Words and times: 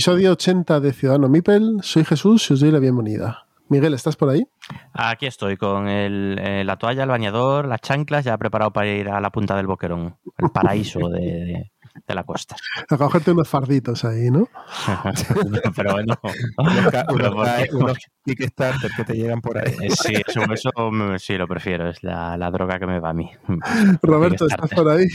Episodio 0.00 0.32
80 0.32 0.80
de 0.80 0.94
Ciudadano 0.94 1.28
Mipel. 1.28 1.80
Soy 1.82 2.06
Jesús 2.06 2.48
y 2.48 2.54
os 2.54 2.60
doy 2.60 2.70
la 2.70 2.78
bienvenida. 2.78 3.44
Miguel, 3.68 3.92
¿estás 3.92 4.16
por 4.16 4.30
ahí? 4.30 4.46
Aquí 4.94 5.26
estoy 5.26 5.58
con 5.58 5.88
el, 5.88 6.38
eh, 6.42 6.64
la 6.64 6.78
toalla, 6.78 7.02
el 7.02 7.10
bañador, 7.10 7.68
las 7.68 7.82
chanclas, 7.82 8.24
ya 8.24 8.38
preparado 8.38 8.72
para 8.72 8.88
ir 8.88 9.10
a 9.10 9.20
la 9.20 9.28
punta 9.28 9.54
del 9.58 9.66
boquerón, 9.66 10.16
el 10.38 10.48
paraíso 10.48 11.00
de, 11.10 11.70
de 12.10 12.14
la 12.14 12.24
costa. 12.24 12.56
A 12.88 12.96
cogerte 12.96 13.30
unos 13.30 13.48
farditos 13.48 14.04
ahí, 14.04 14.30
¿no? 14.30 14.48
pero 15.76 15.92
bueno, 15.92 16.14
unos, 17.08 17.34
unos 17.72 17.98
Kickstarter 18.24 18.90
que 18.96 19.04
te 19.04 19.14
llegan 19.14 19.40
por 19.40 19.58
ahí. 19.58 19.74
Eh, 19.80 19.90
sí, 19.90 20.14
eso, 20.26 20.40
eso 20.52 20.70
sí 21.18 21.36
lo 21.36 21.48
prefiero, 21.48 21.88
es 21.88 22.02
la, 22.02 22.36
la, 22.36 22.50
droga 22.50 22.78
que 22.78 22.86
me 22.86 23.00
va 23.00 23.10
a 23.10 23.14
mí. 23.14 23.30
Roberto, 24.02 24.46
¿estás 24.46 24.70
por 24.70 24.88
ahí? 24.88 25.06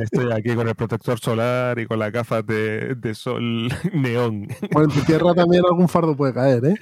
Estoy 0.00 0.32
aquí 0.32 0.54
con 0.54 0.68
el 0.68 0.74
protector 0.74 1.18
solar 1.18 1.78
y 1.78 1.86
con 1.86 1.98
las 1.98 2.12
gafas 2.12 2.44
de, 2.46 2.94
de 2.96 3.14
sol 3.14 3.68
neón. 3.92 4.48
Bueno, 4.72 4.92
en 4.92 4.98
tu 4.98 5.04
tierra 5.04 5.34
también 5.34 5.62
algún 5.64 5.88
fardo 5.88 6.16
puede 6.16 6.34
caer, 6.34 6.64
¿eh? 6.66 6.74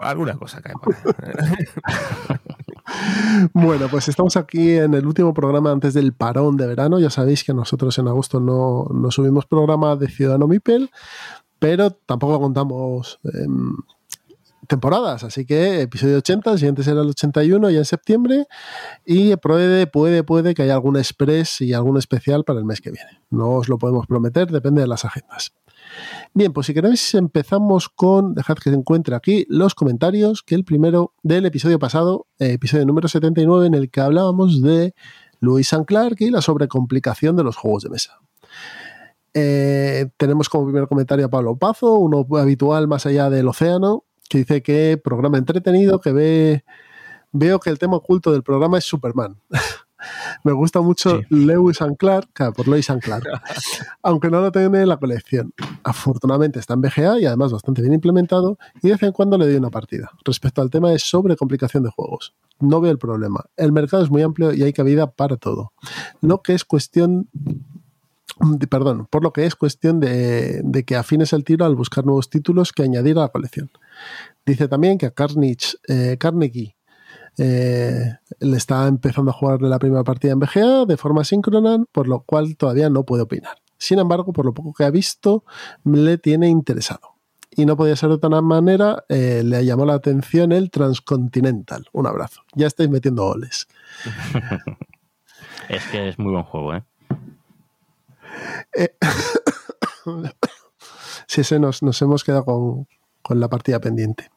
Alguna 0.00 0.34
cosa 0.34 0.60
cae 0.60 0.74
por 0.74 0.94
ahí. 0.94 2.54
Bueno, 3.52 3.88
pues 3.90 4.08
estamos 4.08 4.36
aquí 4.36 4.72
en 4.72 4.94
el 4.94 5.06
último 5.06 5.34
programa 5.34 5.70
antes 5.70 5.94
del 5.94 6.12
parón 6.12 6.56
de 6.56 6.66
verano. 6.66 6.98
Ya 6.98 7.10
sabéis 7.10 7.44
que 7.44 7.52
nosotros 7.52 7.98
en 7.98 8.08
agosto 8.08 8.40
no, 8.40 8.86
no 8.92 9.10
subimos 9.10 9.46
programa 9.46 9.96
de 9.96 10.08
Ciudadano 10.08 10.46
Mipel, 10.46 10.90
pero 11.58 11.90
tampoco 11.90 12.40
contamos 12.40 13.18
eh, 13.24 13.46
temporadas. 14.66 15.24
Así 15.24 15.44
que 15.44 15.82
episodio 15.82 16.18
80, 16.18 16.52
el 16.52 16.58
siguiente 16.58 16.82
será 16.82 17.02
el 17.02 17.08
81 17.08 17.70
ya 17.70 17.78
en 17.78 17.84
septiembre. 17.84 18.46
Y 19.04 19.36
puede, 19.36 19.86
puede, 19.86 20.22
puede 20.22 20.54
que 20.54 20.62
haya 20.62 20.74
algún 20.74 20.96
express 20.96 21.60
y 21.60 21.72
algún 21.72 21.96
especial 21.96 22.44
para 22.44 22.58
el 22.58 22.64
mes 22.64 22.80
que 22.80 22.90
viene. 22.90 23.22
No 23.30 23.50
os 23.50 23.68
lo 23.68 23.78
podemos 23.78 24.06
prometer, 24.06 24.50
depende 24.50 24.82
de 24.82 24.88
las 24.88 25.04
agendas. 25.04 25.52
Bien, 26.34 26.52
pues 26.52 26.66
si 26.66 26.74
queréis 26.74 27.14
empezamos 27.14 27.88
con, 27.88 28.34
dejad 28.34 28.56
que 28.56 28.70
se 28.70 28.76
encuentre 28.76 29.14
aquí 29.14 29.46
los 29.48 29.74
comentarios, 29.74 30.42
que 30.42 30.54
el 30.54 30.64
primero 30.64 31.14
del 31.22 31.46
episodio 31.46 31.78
pasado, 31.78 32.26
eh, 32.38 32.52
episodio 32.52 32.84
número 32.86 33.08
79, 33.08 33.66
en 33.66 33.74
el 33.74 33.90
que 33.90 34.00
hablábamos 34.00 34.62
de 34.62 34.94
Louis 35.40 35.72
and 35.72 35.86
Clark 35.86 36.16
y 36.18 36.30
la 36.30 36.42
sobrecomplicación 36.42 37.36
de 37.36 37.44
los 37.44 37.56
juegos 37.56 37.82
de 37.84 37.90
mesa. 37.90 38.20
Eh, 39.34 40.08
tenemos 40.16 40.48
como 40.48 40.64
primer 40.64 40.88
comentario 40.88 41.26
a 41.26 41.30
Pablo 41.30 41.56
Pazo, 41.56 41.94
uno 41.94 42.26
habitual 42.38 42.88
más 42.88 43.06
allá 43.06 43.28
del 43.28 43.48
océano, 43.48 44.04
que 44.28 44.38
dice 44.38 44.62
que 44.62 45.00
programa 45.02 45.38
entretenido, 45.38 46.00
que 46.00 46.12
ve, 46.12 46.64
veo 47.32 47.60
que 47.60 47.70
el 47.70 47.78
tema 47.78 47.96
oculto 47.96 48.32
del 48.32 48.42
programa 48.42 48.78
es 48.78 48.84
Superman. 48.84 49.38
Me 50.44 50.52
gusta 50.52 50.80
mucho 50.80 51.18
sí. 51.18 51.26
Lewis 51.30 51.80
and 51.82 51.96
Clark, 51.96 52.28
claro, 52.32 52.52
por 52.52 52.68
Lewis 52.68 52.90
and 52.90 53.02
Clark, 53.02 53.24
aunque 54.02 54.30
no 54.30 54.40
lo 54.40 54.52
tenga 54.52 54.80
en 54.80 54.88
la 54.88 54.96
colección. 54.96 55.52
Afortunadamente 55.82 56.58
está 56.58 56.74
en 56.74 56.82
BGA 56.82 57.20
y 57.20 57.26
además 57.26 57.52
bastante 57.52 57.82
bien 57.82 57.94
implementado 57.94 58.58
y 58.82 58.88
de 58.88 58.94
vez 58.94 59.02
en 59.02 59.12
cuando 59.12 59.38
le 59.38 59.46
doy 59.46 59.56
una 59.56 59.70
partida. 59.70 60.10
Respecto 60.24 60.62
al 60.62 60.70
tema 60.70 60.90
de 60.90 60.98
sobrecomplicación 60.98 61.82
de 61.82 61.90
juegos, 61.90 62.34
no 62.60 62.80
veo 62.80 62.92
el 62.92 62.98
problema. 62.98 63.44
El 63.56 63.72
mercado 63.72 64.02
es 64.02 64.10
muy 64.10 64.22
amplio 64.22 64.52
y 64.52 64.62
hay 64.62 64.72
cabida 64.72 65.10
para 65.10 65.36
todo. 65.36 65.72
Lo 66.20 66.42
que 66.42 66.54
es 66.54 66.64
cuestión 66.64 67.28
perdón, 68.68 69.06
por 69.10 69.22
lo 69.22 69.32
que 69.32 69.46
es 69.46 69.54
cuestión 69.54 69.98
de, 69.98 70.60
de, 70.62 70.84
que 70.84 70.96
afines 70.96 71.32
el 71.32 71.42
tiro 71.42 71.64
al 71.64 71.74
buscar 71.74 72.04
nuevos 72.04 72.28
títulos 72.28 72.72
que 72.72 72.82
añadir 72.82 73.16
a 73.16 73.22
la 73.22 73.28
colección. 73.28 73.70
Dice 74.44 74.68
también 74.68 74.98
que 74.98 75.06
a 75.06 75.10
Carnage, 75.10 75.76
eh, 75.88 76.16
Carnegie 76.18 76.75
eh, 77.38 78.14
le 78.40 78.56
está 78.56 78.86
empezando 78.86 79.30
a 79.30 79.34
jugar 79.34 79.60
la 79.62 79.78
primera 79.78 80.04
partida 80.04 80.32
en 80.32 80.40
BGA 80.40 80.86
de 80.86 80.96
forma 80.96 81.24
síncrona, 81.24 81.84
por 81.92 82.08
lo 82.08 82.20
cual 82.20 82.56
todavía 82.56 82.88
no 82.88 83.04
puede 83.04 83.22
opinar. 83.22 83.56
Sin 83.78 83.98
embargo, 83.98 84.32
por 84.32 84.46
lo 84.46 84.54
poco 84.54 84.72
que 84.72 84.84
ha 84.84 84.90
visto, 84.90 85.44
le 85.84 86.18
tiene 86.18 86.48
interesado. 86.48 87.16
Y 87.50 87.66
no 87.66 87.76
podía 87.76 87.96
ser 87.96 88.10
de 88.10 88.16
otra 88.16 88.40
manera, 88.40 89.04
eh, 89.08 89.42
le 89.44 89.64
llamó 89.64 89.86
la 89.86 89.94
atención 89.94 90.52
el 90.52 90.70
Transcontinental. 90.70 91.86
Un 91.92 92.06
abrazo. 92.06 92.42
Ya 92.54 92.66
estáis 92.66 92.90
metiendo 92.90 93.24
goles. 93.24 93.68
es 95.68 95.84
que 95.86 96.08
es 96.08 96.18
muy 96.18 96.32
buen 96.32 96.44
juego, 96.44 96.74
¿eh? 96.74 96.82
eh 98.74 98.94
sí, 101.26 101.42
ese 101.42 101.58
nos, 101.58 101.82
nos 101.82 102.00
hemos 102.02 102.24
quedado 102.24 102.44
con, 102.44 102.88
con, 103.22 103.40
la 103.40 103.48
partida 103.48 103.80
pendiente. 103.80 104.30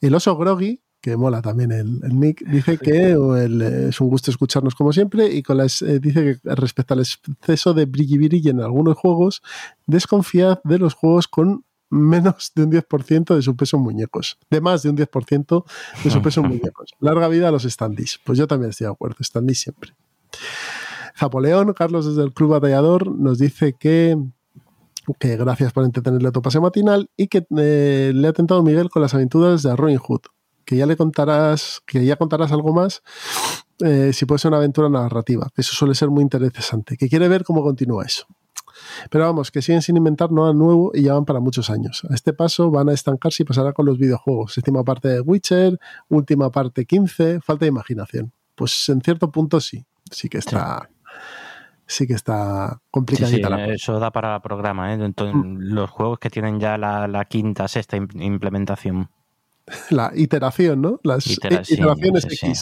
El 0.00 0.14
oso 0.14 0.36
Groggy, 0.36 0.82
que 1.00 1.16
mola 1.16 1.40
también 1.42 1.72
el, 1.72 2.00
el 2.02 2.20
Nick, 2.20 2.44
dice 2.46 2.78
que 2.78 3.12
el, 3.12 3.62
es 3.62 4.00
un 4.00 4.08
gusto 4.08 4.30
escucharnos 4.30 4.74
como 4.74 4.92
siempre 4.92 5.26
y 5.32 5.42
con 5.42 5.56
las, 5.56 5.82
eh, 5.82 5.98
dice 5.98 6.38
que 6.42 6.54
respecto 6.54 6.94
al 6.94 7.00
exceso 7.00 7.74
de 7.74 7.86
brilli 7.86 8.48
en 8.48 8.60
algunos 8.60 8.96
juegos, 8.96 9.42
desconfía 9.86 10.60
de 10.64 10.78
los 10.78 10.94
juegos 10.94 11.28
con 11.28 11.64
menos 11.90 12.52
de 12.54 12.64
un 12.64 12.72
10% 12.72 13.34
de 13.34 13.42
su 13.42 13.56
peso 13.56 13.76
en 13.76 13.82
muñecos. 13.82 14.38
De 14.50 14.60
más 14.60 14.82
de 14.82 14.90
un 14.90 14.96
10% 14.96 15.64
de 16.04 16.10
su 16.10 16.22
peso 16.22 16.40
en 16.40 16.48
muñecos. 16.50 16.94
Larga 17.00 17.28
vida 17.28 17.48
a 17.48 17.50
los 17.50 17.64
standees. 17.64 18.20
Pues 18.24 18.38
yo 18.38 18.46
también 18.46 18.70
estoy 18.70 18.86
de 18.86 18.92
acuerdo, 18.92 19.16
standees 19.22 19.60
siempre. 19.60 19.94
Zapoleón, 21.18 21.72
Carlos 21.72 22.06
desde 22.06 22.22
el 22.22 22.32
Club 22.32 22.50
Batallador, 22.50 23.10
nos 23.10 23.38
dice 23.38 23.74
que 23.78 24.16
que 25.18 25.36
gracias 25.36 25.72
por 25.72 25.84
entretenerle 25.84 26.30
tu 26.30 26.40
paseo 26.40 26.60
matinal 26.60 27.10
y 27.16 27.26
que 27.26 27.44
eh, 27.56 28.12
le 28.14 28.28
ha 28.28 28.32
tentado 28.32 28.62
Miguel 28.62 28.90
con 28.90 29.02
las 29.02 29.12
aventuras 29.14 29.62
de 29.62 29.74
Robin 29.74 29.96
Hood 29.96 30.20
que 30.70 30.76
ya 30.76 30.86
le 30.86 30.96
contarás, 30.96 31.82
que 31.84 32.04
ya 32.04 32.14
contarás 32.14 32.52
algo 32.52 32.72
más, 32.72 33.02
eh, 33.80 34.12
si 34.12 34.24
puede 34.24 34.38
ser 34.38 34.50
una 34.50 34.58
aventura 34.58 34.88
narrativa, 34.88 35.48
que 35.52 35.62
eso 35.62 35.74
suele 35.74 35.96
ser 35.96 36.10
muy 36.10 36.22
interesante, 36.22 36.96
que 36.96 37.08
quiere 37.08 37.26
ver 37.26 37.42
cómo 37.42 37.60
continúa 37.64 38.04
eso. 38.04 38.24
Pero 39.10 39.24
vamos, 39.24 39.50
que 39.50 39.62
siguen 39.62 39.82
sin 39.82 39.96
inventar 39.96 40.30
nada 40.30 40.52
nuevo 40.52 40.92
y 40.94 41.02
ya 41.02 41.14
van 41.14 41.24
para 41.24 41.40
muchos 41.40 41.70
años. 41.70 42.02
A 42.08 42.14
este 42.14 42.32
paso 42.32 42.70
van 42.70 42.88
a 42.88 42.92
estancarse 42.92 43.42
y 43.42 43.46
pasará 43.46 43.72
con 43.72 43.84
los 43.84 43.98
videojuegos. 43.98 44.52
Séptima 44.52 44.84
parte 44.84 45.08
de 45.08 45.20
Witcher, 45.22 45.76
última 46.08 46.52
parte 46.52 46.84
15, 46.84 47.40
falta 47.40 47.64
de 47.64 47.70
imaginación. 47.70 48.32
Pues 48.54 48.88
en 48.90 49.00
cierto 49.00 49.32
punto 49.32 49.60
sí, 49.60 49.84
sí 50.08 50.28
que 50.28 50.38
está... 50.38 50.88
Sí 50.88 50.94
sí 51.90 52.06
que 52.06 52.14
está 52.14 52.80
complicadita 52.92 53.48
sí, 53.48 53.54
sí, 53.54 53.66
la 53.66 53.74
Eso 53.74 53.98
da 53.98 54.12
para 54.12 54.40
programa, 54.40 54.94
¿eh? 54.94 54.98
Entonces, 55.04 55.34
mm. 55.34 55.74
Los 55.74 55.90
juegos 55.90 56.20
que 56.20 56.30
tienen 56.30 56.60
ya 56.60 56.78
la, 56.78 57.08
la, 57.08 57.24
quinta, 57.24 57.66
sexta 57.66 57.96
implementación. 57.96 59.10
La 59.90 60.12
iteración, 60.14 60.82
¿no? 60.82 61.00
Las 61.02 61.26
iteraciones 61.26 62.24
X. 62.24 62.38
Sí. 62.40 62.52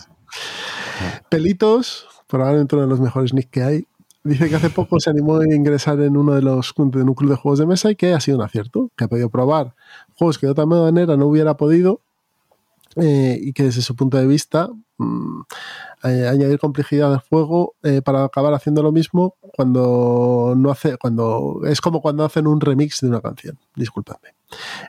Pelitos, 1.28 2.06
probablemente 2.26 2.76
uno 2.76 2.84
de 2.84 2.90
los 2.90 3.00
mejores 3.00 3.32
nick 3.32 3.50
que 3.50 3.62
hay. 3.62 3.86
Dice 4.24 4.48
que 4.48 4.56
hace 4.56 4.68
poco 4.68 5.00
se 5.00 5.10
animó 5.10 5.38
a 5.38 5.46
ingresar 5.46 6.00
en 6.00 6.16
uno 6.16 6.34
de 6.34 6.42
los 6.42 6.74
en 6.76 7.08
un 7.08 7.14
club 7.14 7.30
de 7.30 7.36
juegos 7.36 7.60
de 7.60 7.66
mesa 7.66 7.90
y 7.90 7.96
que 7.96 8.12
ha 8.12 8.20
sido 8.20 8.36
un 8.36 8.44
acierto, 8.44 8.90
que 8.96 9.04
ha 9.04 9.08
podido 9.08 9.30
probar 9.30 9.74
juegos 10.14 10.38
que 10.38 10.46
de 10.46 10.52
otra 10.52 10.66
manera 10.66 11.16
no 11.16 11.26
hubiera 11.26 11.56
podido 11.56 12.02
eh, 12.96 13.38
y 13.40 13.52
que 13.52 13.64
desde 13.64 13.80
su 13.80 13.94
punto 13.94 14.16
de 14.16 14.26
vista 14.26 14.68
mmm, 14.98 15.42
eh, 16.04 16.26
añadir 16.28 16.58
complejidad 16.58 17.12
al 17.12 17.20
juego 17.20 17.74
eh, 17.82 18.02
para 18.02 18.24
acabar 18.24 18.54
haciendo 18.54 18.82
lo 18.82 18.92
mismo 18.92 19.36
cuando 19.40 20.54
no 20.56 20.70
hace 20.70 20.96
cuando 20.96 21.60
es 21.64 21.80
como 21.80 22.02
cuando 22.02 22.24
hacen 22.24 22.46
un 22.46 22.60
remix 22.60 23.00
de 23.00 23.08
una 23.08 23.20
canción 23.20 23.58
disculpadme 23.76 24.37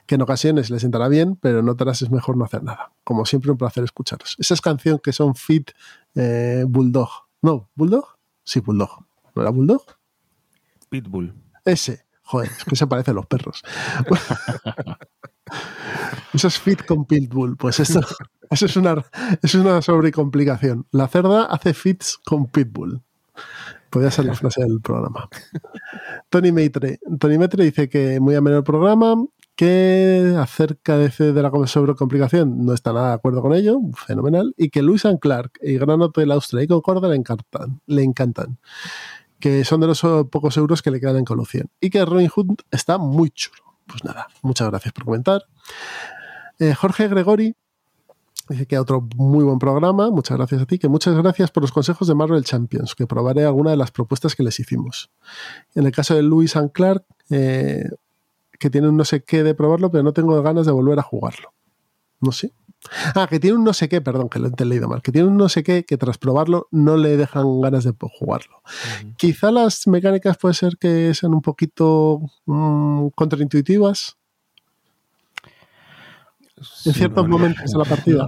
que 0.06 0.14
en 0.14 0.22
ocasiones 0.22 0.70
les 0.70 0.82
sentará 0.82 1.08
bien 1.08 1.36
pero 1.36 1.60
en 1.60 1.68
otras 1.68 2.02
es 2.02 2.10
mejor 2.10 2.36
no 2.36 2.44
hacer 2.44 2.62
nada. 2.62 2.92
Como 3.04 3.24
siempre 3.26 3.50
un 3.50 3.58
placer 3.58 3.84
escucharos. 3.84 4.36
Esas 4.38 4.60
canciones 4.60 5.00
que 5.02 5.12
son 5.12 5.34
fit 5.34 5.70
eh, 6.14 6.64
bulldog. 6.66 7.10
No 7.42 7.68
bulldog 7.74 8.18
sí 8.44 8.60
bulldog. 8.60 9.04
No 9.34 9.42
era 9.42 9.50
bulldog 9.50 9.84
pitbull. 10.90 11.32
Ese. 11.64 12.04
Joder 12.22 12.50
es 12.50 12.64
que 12.64 12.76
se 12.76 12.86
parecen 12.86 13.14
los 13.14 13.26
perros. 13.26 13.62
Esos 16.32 16.58
fit 16.60 16.84
con 16.84 17.06
Pitbull, 17.06 17.56
pues 17.56 17.80
esto, 17.80 18.00
eso 18.50 18.66
es 18.66 18.76
una, 18.76 19.04
es 19.42 19.54
una 19.56 19.82
sobrecomplicación. 19.82 20.86
La 20.92 21.08
cerda 21.08 21.46
hace 21.46 21.74
fits 21.74 22.18
con 22.24 22.46
Pitbull. 22.46 23.02
Podría 23.90 24.12
ser 24.12 24.26
la 24.26 24.34
frase 24.34 24.62
del 24.62 24.80
programa. 24.80 25.28
Tony 26.28 26.52
Maitre. 26.52 27.00
Tony 27.18 27.36
Maitre 27.36 27.64
dice 27.64 27.88
que 27.88 28.20
muy 28.20 28.36
ameno 28.36 28.58
el 28.58 28.62
programa, 28.62 29.16
que 29.60 30.36
acerca 30.38 30.96
de, 30.96 31.10
de 31.10 31.42
la 31.42 31.50
sobrecomplicación 31.66 32.64
no 32.64 32.72
está 32.72 32.94
nada 32.94 33.08
de 33.08 33.14
acuerdo 33.16 33.42
con 33.42 33.52
ello, 33.52 33.78
fenomenal, 33.94 34.54
y 34.56 34.70
que 34.70 34.80
Lewis 34.80 35.02
Clark 35.20 35.58
y 35.60 35.74
Gran 35.74 36.00
Hotel 36.00 36.32
Austria 36.32 36.62
y 36.62 36.66
Concordia 36.66 37.10
le 37.10 37.16
encantan, 37.16 37.82
le 37.86 38.02
encantan, 38.02 38.56
que 39.38 39.62
son 39.66 39.82
de 39.82 39.88
los 39.88 40.00
pocos 40.30 40.56
euros 40.56 40.80
que 40.80 40.90
le 40.90 40.98
quedan 40.98 41.18
en 41.18 41.26
colusión, 41.26 41.68
y 41.78 41.90
que 41.90 42.02
Robin 42.06 42.28
Hood 42.28 42.54
está 42.70 42.96
muy 42.96 43.28
chulo. 43.32 43.62
Pues 43.86 44.02
nada, 44.02 44.28
muchas 44.40 44.70
gracias 44.70 44.94
por 44.94 45.04
comentar. 45.04 45.42
Eh, 46.58 46.72
Jorge 46.72 47.08
Gregori 47.08 47.54
Dice 48.48 48.66
que 48.66 48.78
otro 48.78 49.06
muy 49.14 49.44
buen 49.44 49.58
programa, 49.58 50.10
muchas 50.10 50.38
gracias 50.38 50.62
a 50.62 50.66
ti, 50.66 50.78
que 50.78 50.88
muchas 50.88 51.14
gracias 51.14 51.50
por 51.50 51.62
los 51.62 51.70
consejos 51.70 52.08
de 52.08 52.14
Marvel 52.14 52.44
Champions, 52.44 52.94
que 52.94 53.06
probaré 53.06 53.44
alguna 53.44 53.72
de 53.72 53.76
las 53.76 53.90
propuestas 53.90 54.34
que 54.34 54.42
les 54.42 54.58
hicimos. 54.58 55.10
En 55.74 55.84
el 55.84 55.92
caso 55.92 56.16
de 56.16 56.22
Louis 56.22 56.56
and 56.56 56.72
Clark, 56.72 57.04
eh, 57.28 57.90
que 58.60 58.70
tiene 58.70 58.88
un 58.88 58.96
no 58.96 59.04
sé 59.04 59.24
qué 59.24 59.42
de 59.42 59.54
probarlo, 59.54 59.90
pero 59.90 60.04
no 60.04 60.12
tengo 60.12 60.40
ganas 60.42 60.66
de 60.66 60.72
volver 60.72 60.98
a 61.00 61.02
jugarlo. 61.02 61.52
No 62.20 62.30
sé. 62.30 62.52
Ah, 63.14 63.26
que 63.28 63.40
tiene 63.40 63.56
un 63.56 63.64
no 63.64 63.72
sé 63.72 63.88
qué, 63.88 64.00
perdón, 64.00 64.28
que 64.28 64.38
lo 64.38 64.50
he 64.56 64.64
leído 64.64 64.88
mal, 64.88 65.02
que 65.02 65.12
tiene 65.12 65.28
un 65.28 65.36
no 65.36 65.48
sé 65.48 65.62
qué 65.62 65.84
que 65.84 65.96
tras 65.96 66.18
probarlo 66.18 66.68
no 66.70 66.96
le 66.96 67.16
dejan 67.16 67.60
ganas 67.60 67.84
de 67.84 67.94
jugarlo. 67.98 68.62
Quizá 69.16 69.50
las 69.50 69.86
mecánicas 69.86 70.38
puede 70.38 70.54
ser 70.54 70.76
que 70.78 71.12
sean 71.14 71.34
un 71.34 71.42
poquito 71.42 72.20
mm, 72.46 73.08
contraintuitivas 73.08 74.16
en 76.84 76.94
ciertos 76.94 77.26
momentos 77.26 77.70
de 77.70 77.78
la 77.78 77.84
partida. 77.84 78.26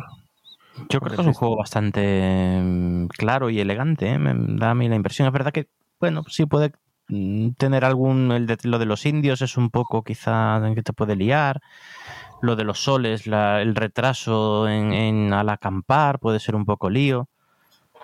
Yo 0.89 1.01
creo 1.01 1.17
que 1.17 1.23
es 1.23 1.27
un 1.27 1.35
juego 1.35 1.57
bastante 1.57 2.59
mm, 2.63 3.07
claro 3.09 3.51
y 3.51 3.61
elegante, 3.61 4.09
¿eh? 4.09 4.19
me 4.19 4.35
da 4.59 4.71
a 4.71 4.75
mí 4.75 4.89
la 4.89 4.97
impresión. 4.97 5.27
Es 5.29 5.33
verdad 5.33 5.53
que, 5.53 5.69
bueno, 6.01 6.25
sí 6.29 6.47
puede 6.47 6.73
tener 7.07 7.85
algún. 7.85 8.33
El 8.33 8.47
de, 8.47 8.59
lo 8.65 8.79
de 8.79 8.87
los 8.87 9.07
indios 9.07 9.43
es 9.43 9.57
un 9.57 9.71
poco 9.71 10.03
quizá 10.03 10.61
que 10.75 10.83
te 10.83 10.93
puede 10.93 11.17
liar. 11.17 11.61
Lo 12.41 12.57
de 12.57 12.65
los 12.65 12.83
soles, 12.83 13.27
el 13.27 13.75
retraso 13.75 14.69
en, 14.69 15.33
al 15.33 15.49
acampar 15.49 16.19
puede 16.19 16.41
ser 16.41 16.57
un 16.57 16.65
poco 16.65 16.91
lío. 16.91 17.29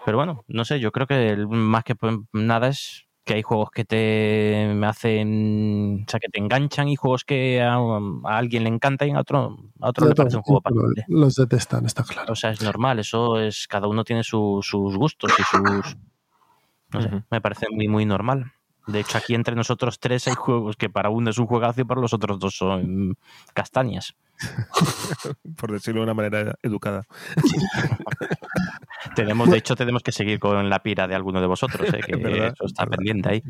Pero 0.05 0.17
bueno, 0.17 0.45
no 0.47 0.65
sé, 0.65 0.81
yo 0.81 0.93
creo 0.93 1.07
que 1.07 1.37
más 1.49 1.85
que 1.85 1.97
nada 2.33 2.69
es 2.69 3.09
que 3.29 3.35
hay 3.35 3.43
juegos 3.43 3.71
que 3.71 3.85
te 3.85 4.81
hacen, 4.85 6.05
o 6.07 6.11
sea, 6.11 6.19
que 6.19 6.29
te 6.29 6.41
enganchan 6.41 6.89
y 6.89 6.97
juegos 6.97 7.25
que 7.25 7.61
a, 7.61 7.79
alguien 8.25 8.65
le 8.65 8.71
encanta 8.71 9.07
y 9.07 9.11
a 9.11 9.21
otro, 9.21 9.59
a 9.81 9.89
otro 9.91 10.09
le 10.09 10.15
parece 10.15 10.39
un 10.39 10.43
juego 10.43 10.63
pasable. 10.63 11.05
Los 11.09 11.35
detestan, 11.35 11.85
está 11.85 12.05
claro. 12.05 12.33
O 12.33 12.37
sea, 12.37 12.51
es 12.51 12.63
normal, 12.63 13.01
eso 13.01 13.39
es, 13.39 13.69
cada 13.69 13.87
uno 13.87 14.03
tiene 14.03 14.25
sus 14.25 14.73
gustos 14.73 15.31
y 15.39 15.43
sus, 15.43 15.97
no 16.91 17.03
sé, 17.03 17.23
me 17.31 17.41
parece 17.43 17.67
muy, 17.71 17.87
muy 17.87 18.07
normal. 18.07 18.53
De 18.89 19.01
hecho, 19.01 19.19
aquí 19.19 19.35
entre 19.35 19.55
nosotros 19.55 20.01
tres 20.01 20.27
hay 20.29 20.35
juegos 20.35 20.77
que 20.77 20.89
para 20.89 21.11
uno 21.11 21.29
es 21.31 21.39
un 21.39 21.47
juegazo 21.47 21.83
y 21.83 21.85
para 21.85 22.01
los 22.01 22.15
otros 22.15 22.39
dos 22.39 22.57
son 22.57 23.17
castañas. 23.53 24.15
Por 25.57 25.73
decirlo 25.73 26.01
de 26.01 26.05
una 26.05 26.15
manera 26.15 26.55
educada. 26.63 27.05
tenemos, 29.15 29.51
de 29.51 29.59
hecho, 29.59 29.77
tenemos 29.77 30.03
que 30.03 30.13
seguir 30.13 30.39
con 30.39 30.71
la 30.71 30.83
pira 30.83 31.07
de 31.07 31.15
alguno 31.15 31.41
de 31.41 31.47
vosotros, 31.47 31.89
¿eh? 31.93 32.01
que 32.07 32.47
eso 32.47 32.65
está 32.65 32.87
pendiente 32.87 33.29
ahí. 33.29 33.43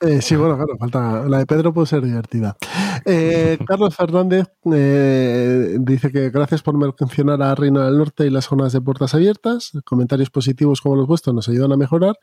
Eh, 0.00 0.22
sí, 0.22 0.36
bueno, 0.36 0.56
claro, 0.56 0.76
falta. 0.78 1.28
La 1.28 1.38
de 1.38 1.46
Pedro 1.46 1.72
puede 1.72 1.86
ser 1.86 2.02
divertida. 2.02 2.56
Eh, 3.04 3.58
Carlos 3.66 3.94
Fernández 3.94 4.46
dice 4.62 6.10
que 6.10 6.30
gracias 6.30 6.62
por 6.62 6.76
mencionar 6.76 7.42
a 7.42 7.54
Reino 7.54 7.80
del 7.80 7.98
Norte 7.98 8.26
y 8.26 8.30
las 8.30 8.46
zonas 8.46 8.72
de 8.72 8.80
puertas 8.80 9.14
abiertas. 9.14 9.72
Comentarios 9.84 10.30
positivos 10.30 10.80
como 10.80 10.96
los 10.96 11.06
vuestros 11.06 11.34
nos 11.34 11.48
ayudan 11.48 11.72
a 11.72 11.76
mejorar 11.76 12.18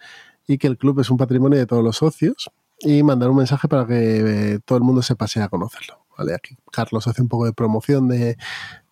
y 0.47 0.57
que 0.57 0.67
el 0.67 0.77
club 0.77 0.99
es 0.99 1.09
un 1.09 1.17
patrimonio 1.17 1.57
de 1.59 1.65
todos 1.65 1.83
los 1.83 1.97
socios. 1.97 2.51
Y 2.83 3.03
mandar 3.03 3.29
un 3.29 3.37
mensaje 3.37 3.67
para 3.67 3.85
que 3.85 4.59
todo 4.65 4.77
el 4.77 4.83
mundo 4.83 5.01
se 5.01 5.15
pase 5.15 5.41
a 5.41 5.49
conocerlo. 5.49 6.03
Aquí 6.35 6.55
Carlos 6.71 7.07
hace 7.07 7.21
un 7.21 7.27
poco 7.27 7.45
de 7.45 7.53
promoción 7.53 8.07
de, 8.07 8.37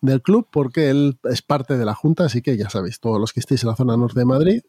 del 0.00 0.22
club 0.22 0.48
porque 0.50 0.90
él 0.90 1.18
es 1.24 1.40
parte 1.42 1.78
de 1.78 1.84
la 1.84 1.94
Junta, 1.94 2.24
así 2.24 2.42
que 2.42 2.56
ya 2.56 2.68
sabéis, 2.68 3.00
todos 3.00 3.20
los 3.20 3.32
que 3.32 3.40
estéis 3.40 3.62
en 3.62 3.70
la 3.70 3.76
zona 3.76 3.96
norte 3.96 4.18
de 4.18 4.24
Madrid, 4.24 4.62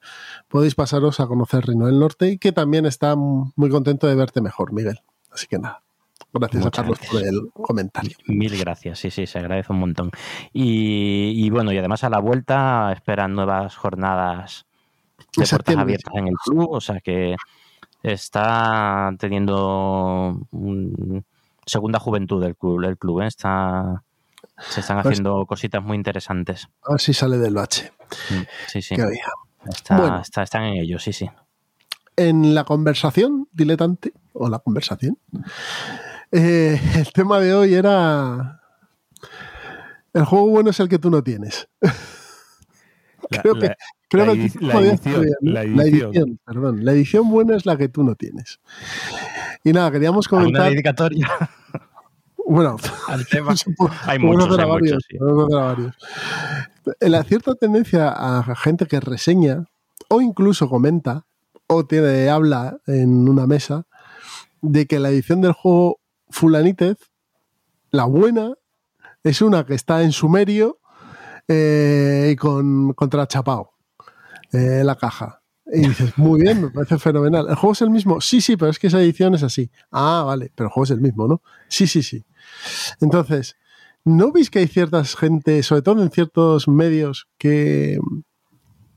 podéis 0.48 0.75
pasaros 0.75 1.20
a 1.20 1.28
conocer 1.28 1.66
Reino 1.66 1.88
del 1.88 2.00
Norte 2.00 2.30
y 2.30 2.38
que 2.38 2.52
también 2.52 2.86
está 2.86 3.16
muy 3.16 3.70
contento 3.70 4.08
de 4.08 4.16
verte 4.16 4.42
mejor, 4.42 4.72
Miguel. 4.72 5.00
Así 5.31 5.48
que 5.48 5.58
nada. 5.58 5.81
Gracias 6.31 6.66
a 6.66 6.72
Carlos 6.72 7.00
por 7.12 7.22
el 7.22 7.52
comentario. 7.54 8.18
Mil 8.25 8.58
gracias, 8.58 9.00
sí, 9.00 9.12
sí, 9.12 9.28
se 9.28 9.40
agradece 9.40 9.72
un 9.72 9.80
montón. 9.80 10.12
Y, 10.52 11.50
bueno, 11.52 11.72
y 11.72 11.78
además 11.78 12.04
a 12.04 12.10
la 12.10 12.20
vuelta 12.20 12.92
esperan 12.92 13.36
nuevas 13.36 13.75
jornadas 13.75 14.66
de 15.38 15.46
puertas 15.46 15.75
abiertas 15.75 16.14
en 16.16 16.28
el 16.28 16.36
club, 16.44 16.70
o 16.72 16.81
sea 16.81 17.00
que 17.02 17.36
está 18.03 19.11
teniendo 19.17 20.45
un, 20.51 21.25
segunda 21.65 22.00
juventud 22.00 22.41
del 22.44 22.55
club. 22.55 22.83
El 22.83 22.97
club 22.97 23.21
¿eh? 23.21 23.27
está, 23.27 24.03
se 24.57 24.81
están 24.81 25.01
pues 25.01 25.13
haciendo 25.13 25.45
cositas 25.45 25.81
muy 25.81 25.95
interesantes. 25.95 26.67
A 26.83 26.91
ver 26.91 27.01
si 27.01 27.13
sale 27.13 27.38
del 27.38 27.53
bache. 27.53 27.91
Mm, 28.29 28.41
sí, 28.67 28.81
sí. 28.81 28.95
Está, 29.65 30.21
están 30.44 30.63
en 30.63 30.73
ello, 30.81 31.00
sí, 31.00 31.13
sí. 31.13 31.29
En 32.15 32.53
la 32.53 32.63
conversación 32.63 33.47
diletante, 33.51 34.13
o 34.33 34.50
la 34.50 34.59
conversación, 34.59 35.17
eh, 36.31 36.79
el 36.95 37.11
tema 37.11 37.39
de 37.39 37.53
hoy 37.53 37.73
era. 37.73 38.61
El 40.13 40.25
juego 40.25 40.47
bueno 40.47 40.69
es 40.69 40.79
el 40.79 40.89
que 40.89 41.00
tú 41.00 41.09
no 41.09 41.23
tienes. 41.23 41.67
creo 43.41 43.55
que, 43.55 43.73
creo 44.13 44.25
la, 44.27 44.33
edición, 44.33 45.25
la, 45.42 45.63
edición, 45.63 46.39
perdón. 46.45 46.86
La 46.86 46.92
edición 46.92 47.30
buena 47.31 47.56
es 47.56 47.65
la 47.65 47.77
que 47.77 47.89
tú 47.89 48.04
no 48.04 48.13
tienes. 48.13 48.60
Y 49.63 49.74
nada, 49.74 49.89
queríamos 49.89 50.27
comentar. 50.27 50.69
dedicatoria? 50.69 51.27
Bueno, 52.45 52.77
hay 54.06 54.19
muchos, 54.19 54.60
hay 54.60 54.68
muchos, 54.68 55.07
La 57.00 57.24
cierta 57.24 57.56
tendencia 57.56 58.10
a 58.10 58.56
gente 58.56 58.86
que 58.86 59.00
reseña 59.00 59.65
o 60.10 60.21
incluso 60.21 60.69
comenta 60.69 61.25
o 61.65 61.86
tiene, 61.86 62.30
habla 62.30 62.77
en 62.86 63.27
una 63.27 63.48
mesa 63.48 63.88
de 64.62 64.86
que 64.86 65.00
la 65.00 65.10
edición 65.10 65.42
del 65.42 65.54
juego 65.54 66.00
Fulanítez, 66.30 66.98
la 67.89 68.06
buena, 68.06 68.54
es 69.24 69.42
una 69.42 69.65
que 69.65 69.74
está 69.74 70.04
en 70.04 70.12
sumerio 70.12 70.77
eh, 71.48 72.30
y 72.31 72.36
con 72.36 72.94
contrachapao 72.94 73.73
eh, 74.53 74.83
la 74.83 74.95
caja. 74.95 75.41
Y 75.65 75.88
dices, 75.88 76.17
muy 76.17 76.41
bien, 76.41 76.61
me 76.61 76.69
parece 76.69 76.97
fenomenal. 77.00 77.47
¿El 77.50 77.55
juego 77.55 77.73
es 77.73 77.81
el 77.81 77.89
mismo? 77.89 78.21
Sí, 78.21 78.41
sí, 78.41 78.57
pero 78.57 78.69
es 78.69 78.79
que 78.79 78.88
esa 78.88 79.01
edición 79.01 79.33
es 79.33 79.44
así. 79.44 79.71
Ah, 79.91 80.23
vale, 80.25 80.51
pero 80.55 80.67
el 80.67 80.73
juego 80.73 80.83
es 80.85 80.91
el 80.91 81.01
mismo, 81.01 81.27
¿no? 81.27 81.41
Sí, 81.69 81.88
sí, 81.88 82.03
sí. 82.03 82.23
Entonces, 83.01 83.55
¿no 84.03 84.31
veis 84.31 84.50
que 84.50 84.59
hay 84.59 84.67
ciertas 84.67 85.15
gente, 85.15 85.63
sobre 85.63 85.81
todo 85.81 86.03
en 86.03 86.12
ciertos 86.12 86.67
medios, 86.67 87.27
que, 87.38 87.98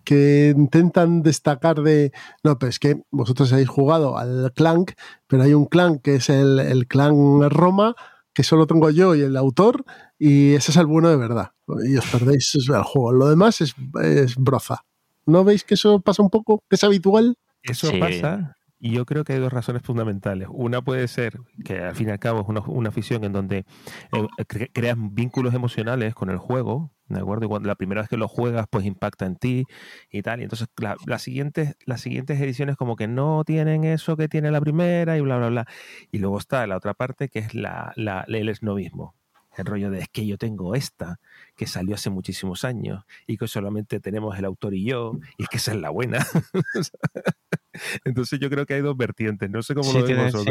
que 0.05 0.55
intentan 0.57 1.23
destacar 1.23 1.83
de, 1.83 2.13
no, 2.43 2.59
pero 2.59 2.71
es 2.71 2.79
que 2.79 3.01
vosotros 3.11 3.53
habéis 3.53 3.69
jugado 3.69 4.19
al 4.19 4.53
Clank, 4.55 4.93
pero 5.29 5.45
hay 5.45 5.55
un 5.55 5.67
Clank 5.67 6.03
que 6.03 6.17
es 6.17 6.29
el, 6.31 6.59
el 6.59 6.89
Clank 6.89 7.45
Roma, 7.53 7.95
que 8.35 8.43
solo 8.43 8.67
tengo 8.67 8.91
yo 8.91 9.15
y 9.15 9.23
el 9.23 9.37
autor, 9.37 9.85
y 10.19 10.55
ese 10.55 10.73
es 10.73 10.77
el 10.77 10.87
bueno 10.87 11.09
de 11.09 11.17
verdad. 11.17 11.53
Y 11.87 11.97
os 11.97 12.07
perdéis 12.07 12.55
el 12.55 12.83
juego. 12.83 13.13
Lo 13.13 13.29
demás 13.29 13.61
es, 13.63 13.75
es 14.03 14.37
broza. 14.37 14.85
¿No 15.27 15.45
veis 15.45 15.65
que 15.65 15.75
eso 15.75 16.01
pasa 16.01 16.23
un 16.23 16.31
poco? 16.31 16.63
¿Es 16.71 16.85
habitual? 16.85 17.37
Eso 17.63 17.91
pasa. 17.99 18.57
Y 18.79 18.93
yo 18.93 19.07
creo 19.07 19.25
que 19.25 19.33
hay 19.33 19.39
dos 19.39 19.53
razones 19.53 19.83
fundamentales. 19.83 20.49
Una 20.51 20.83
puede 20.83 21.09
ser 21.09 21.39
que 21.65 21.79
al 21.79 21.97
fin 21.97 22.09
y 22.09 22.11
al 22.13 22.19
cabo 22.19 22.43
es 22.43 22.47
una, 22.49 22.89
afición 22.89 23.25
en 23.25 23.33
donde 23.33 23.65
eh, 24.13 24.69
creas 24.73 24.97
vínculos 24.99 25.55
emocionales 25.55 26.15
con 26.15 26.29
el 26.29 26.37
juego, 26.37 26.93
¿de 27.09 27.19
acuerdo? 27.19 27.47
Y 27.47 27.49
cuando 27.49 27.69
la 27.69 27.75
primera 27.75 28.03
vez 28.03 28.11
que 28.11 28.19
lo 28.19 28.29
juegas, 28.29 28.67
pues 28.71 28.85
impacta 28.85 29.25
en 29.25 29.37
ti 29.37 29.65
y 30.11 30.21
tal. 30.23 30.41
Y 30.41 30.43
entonces 30.43 30.69
las, 31.07 31.23
siguientes, 31.23 31.77
las 31.87 32.03
siguientes 32.03 32.39
ediciones 32.39 32.77
como 32.77 32.97
que 32.97 33.09
no 33.09 33.43
tienen 33.45 33.85
eso 33.85 34.17
que 34.17 34.29
tiene 34.29 34.51
la 34.51 34.61
primera 34.61 35.17
y 35.17 35.23
bla, 35.23 35.39
bla, 35.39 35.49
bla. 35.49 35.67
Y 36.13 36.19
luego 36.19 36.39
está 36.39 36.67
la 36.67 36.77
otra 36.77 36.93
parte 36.93 37.29
que 37.29 37.39
es 37.39 37.55
la, 37.55 37.93
la, 37.97 38.27
el 38.29 38.49
esnovismo 38.49 39.15
el 39.57 39.67
rollo 39.67 39.91
de 39.91 40.01
es 40.01 40.09
que 40.09 40.27
yo 40.27 40.39
tengo 40.39 40.75
esta 40.75 41.19
que 41.57 41.67
salió 41.67 41.95
hace 41.95 42.11
muchísimos 42.11 42.65
años 42.65 43.05
y 43.27 43.39
que 43.39 43.49
solamente 43.49 43.99
tenemos 43.99 44.39
el 44.39 44.45
autor 44.45 44.75
y 44.75 44.85
yo 44.85 45.19
y 45.39 45.45
es 45.45 45.49
que 45.49 45.57
esa 45.57 45.73
es 45.73 45.81
la 45.81 45.91
buena. 45.91 46.19
Entonces 48.05 48.39
yo 48.39 48.51
creo 48.51 48.67
que 48.67 48.75
hay 48.75 48.83
dos 48.83 48.97
vertientes, 48.97 49.51
no 49.51 49.63
sé 49.63 49.75
cómo 49.75 49.93
lo 49.93 50.05
vemos 50.05 50.45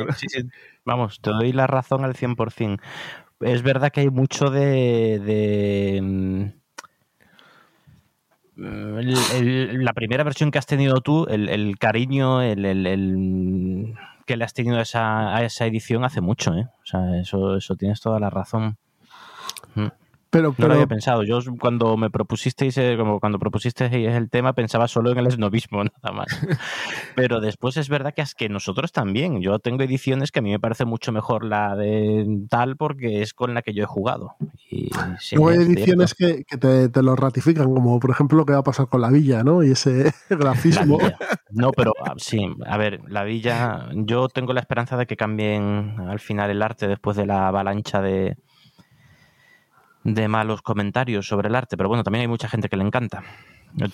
Vamos, 0.83 1.21
te 1.21 1.29
doy 1.29 1.53
la 1.53 1.67
razón 1.67 2.03
al 2.03 2.15
100%. 2.15 2.79
Es 3.41 3.61
verdad 3.61 3.91
que 3.91 4.01
hay 4.01 4.09
mucho 4.09 4.49
de... 4.49 5.99
Mm, 6.01 6.45
la 8.57 9.93
primera 9.93 10.23
versión 10.23 10.49
que 10.49 10.57
has 10.57 10.65
tenido 10.65 11.01
tú, 11.01 11.25
el, 11.25 11.77
cariño, 11.77 12.41
el, 12.41 13.93
que 14.25 14.37
le 14.37 14.45
has 14.45 14.53
tenido 14.53 14.77
a 14.77 14.81
esa, 14.81 15.65
edición 15.65 16.05
hace 16.05 16.21
mucho, 16.21 16.53
¿eh? 16.53 16.65
O 16.81 16.85
sea, 16.85 17.19
eso, 17.19 17.57
eso 17.57 17.75
tienes 17.75 17.99
toda 17.99 18.19
la 18.19 18.29
razón. 18.29 18.77
Pero, 20.35 20.53
No 20.57 20.67
lo 20.67 20.73
había 20.73 20.87
pensado. 20.87 21.23
Yo 21.23 21.39
cuando 21.59 21.95
me 21.95 22.09
propusisteis, 22.09 22.77
eh, 22.77 22.95
como 22.97 23.21
cuando 23.21 23.39
propusisteis 23.39 23.93
el 23.93 24.29
tema, 24.29 24.51
pensaba 24.51 24.89
solo 24.89 25.11
en 25.11 25.17
el 25.17 25.27
esnovismo, 25.27 25.83
nada 26.03 26.11
más. 26.11 26.27
Pero 27.15 27.39
después 27.39 27.77
es 27.77 27.87
verdad 27.87 28.13
que 28.13 28.21
es 28.21 28.35
que 28.35 28.49
nosotros 28.49 28.91
también. 28.91 29.41
Yo 29.41 29.59
tengo 29.59 29.83
ediciones 29.83 30.31
que 30.31 30.39
a 30.39 30.41
mí 30.41 30.51
me 30.51 30.59
parece 30.59 30.83
mucho 30.83 31.13
mejor 31.13 31.45
la 31.45 31.77
de 31.77 32.25
tal 32.49 32.75
porque 32.75 33.21
es 33.21 33.33
con 33.33 33.53
la 33.53 33.61
que 33.61 33.73
yo 33.73 33.83
he 33.83 33.87
jugado. 33.87 34.35
Y 34.69 34.89
sí, 35.19 35.37
Luego 35.37 35.51
hay 35.51 35.57
es 35.59 35.69
ediciones 35.69 36.13
que, 36.13 36.43
que 36.43 36.57
te, 36.57 36.89
te 36.89 37.01
lo 37.01 37.15
ratifican, 37.15 37.73
como 37.73 37.97
por 38.01 38.09
ejemplo 38.09 38.37
lo 38.37 38.45
que 38.45 38.53
va 38.53 38.59
a 38.59 38.63
pasar 38.63 38.89
con 38.89 38.99
la 38.99 39.09
villa, 39.09 39.43
¿no? 39.43 39.63
Y 39.63 39.71
ese 39.71 40.13
grafismo. 40.29 40.97
No, 41.51 41.71
pero 41.71 41.93
ah, 42.03 42.15
sí, 42.17 42.45
a 42.65 42.77
ver, 42.77 42.99
la 43.07 43.23
villa, 43.23 43.87
yo 43.93 44.27
tengo 44.27 44.51
la 44.51 44.59
esperanza 44.59 44.97
de 44.97 45.05
que 45.05 45.15
cambien 45.15 45.95
al 46.09 46.19
final 46.19 46.49
el 46.49 46.61
arte 46.61 46.87
después 46.87 47.15
de 47.15 47.25
la 47.25 47.47
avalancha 47.47 48.01
de, 48.01 48.35
de 50.05 50.27
malos 50.27 50.61
comentarios 50.61 51.27
sobre 51.27 51.49
el 51.49 51.55
arte, 51.55 51.75
pero 51.75 51.89
bueno, 51.89 52.03
también 52.03 52.21
hay 52.21 52.27
mucha 52.27 52.47
gente 52.47 52.69
que 52.69 52.77
le 52.77 52.83
encanta. 52.83 53.23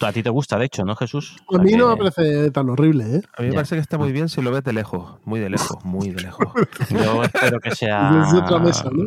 A 0.01 0.12
ti 0.12 0.22
te 0.22 0.30
gusta, 0.30 0.60
de 0.60 0.65
hecho, 0.65 0.84
¿no, 0.84 0.96
Jesús? 0.96 1.38
A 1.51 1.58
mí 1.58 1.72
no 1.72 1.89
me 1.89 1.98
parece 1.98 2.51
tan 2.51 2.70
horrible, 2.70 3.15
¿eh? 3.15 3.22
A 3.36 3.41
mí 3.41 3.48
me 3.48 3.56
parece 3.56 3.75
que 3.75 3.82
está 3.82 3.98
muy 3.98 4.12
bien 4.12 4.30
si 4.30 4.41
lo 4.41 4.51
ves 4.51 4.63
de 4.63 4.74
lejos, 4.74 5.20
muy 5.25 5.39
de 5.39 5.50
lejos, 5.50 5.84
muy 5.84 6.10
de 6.10 6.22
lejos. 6.22 6.46
Yo 6.89 7.24
espero 7.24 7.60
que 7.60 7.72
sea, 7.74 8.12
otra 8.36 8.60
mesa, 8.60 8.89
¿no? 8.91 9.06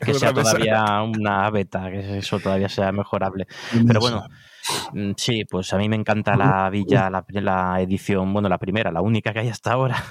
que 0.00 0.14
sea 0.14 0.32
todavía 0.32 1.02
una 1.02 1.48
beta, 1.50 1.88
que 1.90 2.18
eso 2.18 2.40
todavía 2.40 2.68
sea 2.68 2.90
mejorable. 2.90 3.46
Pero 3.86 4.00
bueno, 4.00 4.24
mm, 4.94 5.12
sí, 5.16 5.44
pues 5.44 5.72
a 5.72 5.76
mí 5.76 5.88
me 5.88 5.96
encanta 5.96 6.34
la 6.34 6.68
villa, 6.70 7.10
la, 7.10 7.24
la 7.28 7.80
edición, 7.80 8.32
bueno, 8.32 8.48
la 8.48 8.58
primera, 8.58 8.90
la 8.90 9.02
única 9.02 9.32
que 9.32 9.40
hay 9.40 9.48
hasta 9.50 9.72
ahora. 9.72 10.02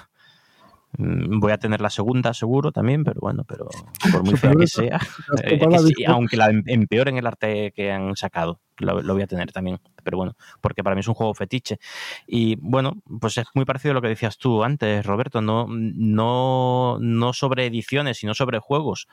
Mm, 0.97 1.39
Voy 1.39 1.51
a 1.51 1.57
tener 1.57 1.79
la 1.81 1.89
segunda 1.89 2.33
seguro 2.33 2.71
también, 2.71 3.03
pero 3.03 3.19
bueno, 3.21 3.43
pero 3.47 3.67
por 4.11 4.23
muy 4.23 4.35
fea 4.35 4.51
que 4.59 4.67
sea, 4.67 4.99
eh, 5.43 5.59
aunque 6.07 6.37
la 6.37 6.49
em- 6.49 6.63
empeoren 6.65 7.17
el 7.17 7.27
arte 7.27 7.71
que 7.75 7.91
han 7.91 8.15
sacado, 8.15 8.59
lo, 8.79 9.01
voy 9.01 9.21
a 9.21 9.27
tener 9.27 9.51
también. 9.51 9.79
Pero 10.03 10.17
bueno, 10.17 10.35
porque 10.61 10.83
para 10.83 10.95
mí 10.95 11.01
es 11.01 11.07
un 11.07 11.13
juego 11.13 11.33
fetiche. 11.33 11.79
Y 12.27 12.55
bueno, 12.57 13.01
pues 13.19 13.37
es 13.37 13.45
muy 13.53 13.65
parecido 13.65 13.91
a 13.91 13.95
lo 13.95 14.01
que 14.01 14.07
decías 14.09 14.37
tú 14.37 14.63
antes, 14.63 15.05
Roberto, 15.05 15.41
no, 15.41 15.67
no, 15.69 16.97
no 16.99 17.33
sobre 17.33 17.65
ediciones, 17.65 18.17
sino 18.17 18.33
sobre 18.33 18.59
juegos. 18.59 19.07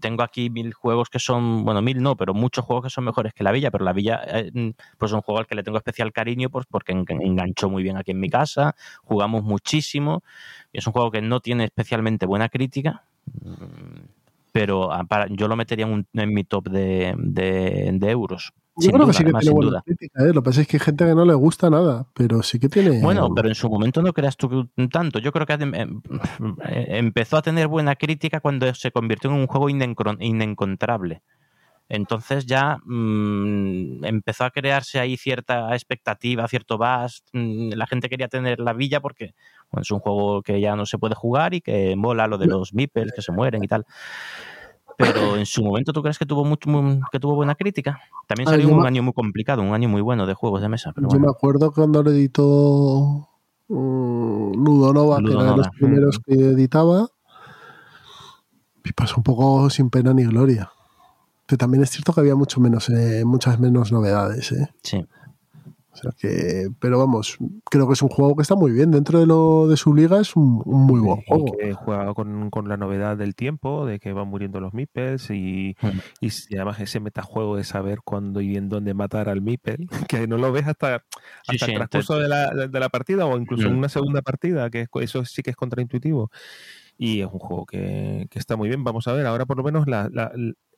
Tengo 0.00 0.22
aquí 0.22 0.50
mil 0.50 0.72
juegos 0.74 1.08
que 1.08 1.18
son, 1.18 1.64
bueno, 1.64 1.82
mil 1.82 2.02
no, 2.02 2.16
pero 2.16 2.34
muchos 2.34 2.64
juegos 2.64 2.84
que 2.84 2.90
son 2.90 3.04
mejores 3.04 3.34
que 3.34 3.44
la 3.44 3.52
Villa, 3.52 3.70
pero 3.70 3.84
la 3.84 3.92
Villa, 3.92 4.22
eh, 4.26 4.72
pues 4.98 5.10
es 5.10 5.14
un 5.14 5.22
juego 5.22 5.38
al 5.40 5.46
que 5.46 5.54
le 5.54 5.62
tengo 5.62 5.78
especial 5.78 6.12
cariño, 6.12 6.50
pues 6.50 6.66
porque 6.68 6.92
en- 6.92 7.04
enganchó 7.08 7.70
muy 7.70 7.82
bien 7.82 7.96
aquí 7.96 8.10
en 8.12 8.20
mi 8.20 8.28
casa, 8.28 8.74
jugamos 9.02 9.42
muchísimo, 9.44 10.22
es 10.72 10.86
un 10.86 10.92
juego 10.92 11.10
que 11.10 11.22
no 11.22 11.40
tiene 11.40 11.64
especialmente 11.64 12.26
buena 12.26 12.48
crítica, 12.48 13.04
pero 14.52 14.92
ah, 14.92 15.04
para- 15.04 15.26
yo 15.28 15.48
lo 15.48 15.56
metería 15.56 15.86
en, 15.86 16.34
mi 16.34 16.44
top 16.44 16.68
de 16.68 18.10
euros. 18.10 18.52
Yo 18.76 18.88
creo 18.88 18.98
duda, 19.00 19.06
que 19.08 19.12
sí 19.18 19.24
que 19.24 19.32
tiene 19.32 19.54
buena 19.54 19.82
crítica, 19.82 20.22
¿eh? 20.24 20.32
Lo 20.32 20.42
que 20.42 20.42
pasa 20.42 20.60
es 20.62 20.66
que 20.66 20.76
hay 20.78 20.80
gente 20.82 21.04
que 21.04 21.14
no 21.14 21.24
le 21.24 21.34
gusta 21.34 21.68
nada, 21.68 22.06
pero 22.14 22.42
sí 22.42 22.58
que 22.58 22.68
tiene. 22.68 23.02
Bueno, 23.02 23.34
pero 23.34 23.48
en 23.48 23.54
su 23.54 23.68
momento 23.68 24.00
no 24.02 24.12
creas 24.12 24.36
tú 24.36 24.68
tanto. 24.90 25.18
Yo 25.18 25.32
creo 25.32 25.46
que 25.46 25.52
em- 25.54 25.74
em- 25.74 26.02
empezó 26.68 27.36
a 27.36 27.42
tener 27.42 27.68
buena 27.68 27.96
crítica 27.96 28.40
cuando 28.40 28.72
se 28.74 28.90
convirtió 28.90 29.30
en 29.30 29.36
un 29.36 29.46
juego 29.46 29.68
inencontrable. 29.68 31.22
Entonces 31.88 32.46
ya 32.46 32.78
mm, 32.86 34.04
empezó 34.06 34.44
a 34.44 34.50
crearse 34.50 34.98
ahí 34.98 35.18
cierta 35.18 35.74
expectativa, 35.74 36.48
cierto 36.48 36.78
buzz. 36.78 37.22
mm, 37.34 37.72
La 37.74 37.86
gente 37.86 38.08
quería 38.08 38.28
tener 38.28 38.60
la 38.60 38.72
villa 38.72 39.00
porque 39.00 39.34
bueno, 39.70 39.82
es 39.82 39.90
un 39.90 39.98
juego 39.98 40.42
que 40.42 40.58
ya 40.58 40.74
no 40.74 40.86
se 40.86 40.96
puede 40.96 41.14
jugar 41.14 41.52
y 41.52 41.60
que 41.60 41.94
mola 41.94 42.26
lo 42.26 42.38
de 42.38 42.46
los 42.46 42.72
meeples 42.72 43.12
que 43.12 43.20
se 43.20 43.32
mueren 43.32 43.62
y 43.62 43.68
tal. 43.68 43.84
Pero 45.12 45.36
en 45.36 45.46
su 45.46 45.62
momento, 45.64 45.92
¿tú 45.92 46.02
crees 46.02 46.18
que 46.18 46.26
tuvo 46.26 46.44
mucho, 46.44 46.70
muy- 46.70 47.00
que 47.10 47.18
tuvo 47.18 47.34
buena 47.34 47.54
crítica? 47.54 48.00
También 48.28 48.48
Ah, 48.48 48.52
salió 48.52 48.68
un 48.68 48.80
me- 48.82 48.88
año 48.88 49.02
muy 49.02 49.12
complicado, 49.12 49.62
un 49.62 49.74
año 49.74 49.88
muy 49.88 50.00
bueno 50.00 50.26
de 50.26 50.34
juegos 50.34 50.62
de 50.62 50.68
mesa. 50.68 50.92
Pero 50.94 51.06
Yo 51.08 51.10
bueno. 51.10 51.26
me 51.26 51.30
acuerdo 51.30 51.72
cuando 51.72 52.02
lo 52.02 52.10
editó 52.10 53.28
mm, 53.68 54.52
Ludonova, 54.64 55.18
que 55.18 55.22
era 55.24 55.30
de 55.30 55.34
los 55.34 55.44
Ludonova, 55.56 55.70
primeros 55.78 56.18
que 56.24 56.34
editaba, 56.34 57.08
y 58.84 58.92
pasó 58.92 59.14
un 59.18 59.22
poco 59.22 59.70
sin 59.70 59.90
pena 59.90 60.12
ni 60.12 60.24
gloria. 60.24 60.70
Que 61.46 61.56
también 61.56 61.82
es 61.82 61.90
cierto 61.90 62.12
que 62.12 62.20
había 62.20 62.34
mucho 62.34 62.60
menos, 62.60 62.88
eh, 62.88 63.24
muchas 63.24 63.58
menos 63.60 63.92
novedades, 63.92 64.52
¿eh? 64.52 64.68
Sí. 64.82 65.04
O 65.92 65.96
sea 65.96 66.10
que, 66.18 66.68
pero 66.80 66.98
vamos, 66.98 67.36
creo 67.70 67.86
que 67.86 67.92
es 67.92 68.00
un 68.02 68.08
juego 68.08 68.34
que 68.34 68.42
está 68.42 68.54
muy 68.54 68.72
bien. 68.72 68.90
Dentro 68.90 69.20
de 69.20 69.26
lo 69.26 69.68
de 69.68 69.76
su 69.76 69.94
liga 69.94 70.20
es 70.20 70.34
un, 70.36 70.62
un 70.64 70.86
muy 70.86 71.00
buen 71.00 71.18
Y 71.20 71.24
juego. 71.26 71.56
que 71.58 71.72
juega 71.74 72.14
con, 72.14 72.48
con 72.48 72.66
la 72.68 72.78
novedad 72.78 73.16
del 73.18 73.34
tiempo, 73.34 73.84
de 73.84 73.98
que 74.00 74.12
van 74.14 74.26
muriendo 74.28 74.58
los 74.60 74.72
meeples 74.72 75.28
y, 75.30 75.76
Mm. 75.82 75.88
y, 76.20 76.28
y 76.48 76.56
además 76.56 76.80
ese 76.80 76.98
metajuego 77.00 77.56
de 77.56 77.64
saber 77.64 77.98
cuándo 78.04 78.40
y 78.40 78.56
en 78.56 78.68
dónde 78.70 78.94
matar 78.94 79.28
al 79.28 79.42
meeple, 79.42 79.76
que 80.08 80.26
no 80.26 80.38
lo 80.38 80.50
ves 80.50 80.66
hasta, 80.66 81.04
hasta 81.46 81.66
sí, 81.66 81.72
el 81.72 81.76
transcurso 81.76 82.18
de 82.18 82.28
la, 82.28 82.50
de 82.68 82.80
la 82.80 82.88
partida 82.88 83.26
o 83.26 83.36
incluso 83.38 83.66
en 83.68 83.74
Mm. 83.74 83.78
una 83.78 83.88
segunda 83.90 84.22
partida, 84.22 84.70
que 84.70 84.86
eso 85.02 85.24
sí 85.26 85.42
que 85.42 85.50
es 85.50 85.56
contraintuitivo. 85.56 86.30
Y 86.96 87.20
es 87.20 87.26
un 87.32 87.38
juego 87.38 87.66
que, 87.66 88.26
que 88.30 88.38
está 88.38 88.56
muy 88.56 88.68
bien. 88.68 88.84
Vamos 88.84 89.08
a 89.08 89.12
ver, 89.12 89.26
ahora 89.26 89.44
por 89.44 89.56
lo 89.56 89.62
menos 89.64 89.86
la, 89.88 90.08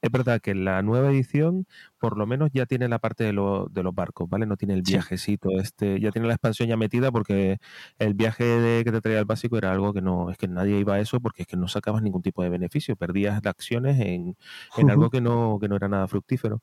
es 0.04 0.10
verdad 0.10 0.40
que 0.40 0.54
la 0.54 0.82
nueva 0.82 1.10
edición 1.10 1.66
por 1.98 2.18
lo 2.18 2.26
menos 2.26 2.50
ya 2.52 2.66
tiene 2.66 2.86
la 2.88 2.98
parte 2.98 3.24
de, 3.24 3.32
lo- 3.32 3.66
de 3.70 3.82
los 3.82 3.94
barcos, 3.94 4.28
¿vale? 4.28 4.44
No 4.44 4.58
tiene 4.58 4.74
el 4.74 4.84
Sí. 4.84 4.92
viajecito 4.92 5.48
este, 5.58 5.98
ya 5.98 6.10
tiene 6.10 6.28
la 6.28 6.34
expansión 6.34 6.68
ya 6.68 6.76
metida 6.76 7.10
porque 7.10 7.56
el 7.98 8.12
viaje 8.12 8.44
de- 8.44 8.84
que 8.84 8.92
te 8.92 9.00
traía 9.00 9.18
el 9.18 9.24
básico 9.24 9.56
era 9.56 9.72
algo 9.72 9.94
que 9.94 10.02
no, 10.02 10.30
es 10.30 10.36
que 10.36 10.46
nadie 10.46 10.78
iba 10.78 10.94
a 10.96 11.00
eso 11.00 11.20
porque 11.20 11.42
es 11.42 11.48
que 11.48 11.56
no 11.56 11.66
sacabas 11.68 12.02
ningún 12.02 12.20
tipo 12.20 12.42
de 12.42 12.50
beneficio, 12.50 12.94
perdías 12.96 13.40
de 13.40 13.48
acciones 13.48 13.98
en, 14.00 14.36
en 14.76 14.90
algo 14.90 15.08
que 15.08 15.22
no, 15.22 15.58
que 15.58 15.68
no 15.68 15.76
era 15.76 15.88
nada 15.88 16.06
fructífero. 16.06 16.60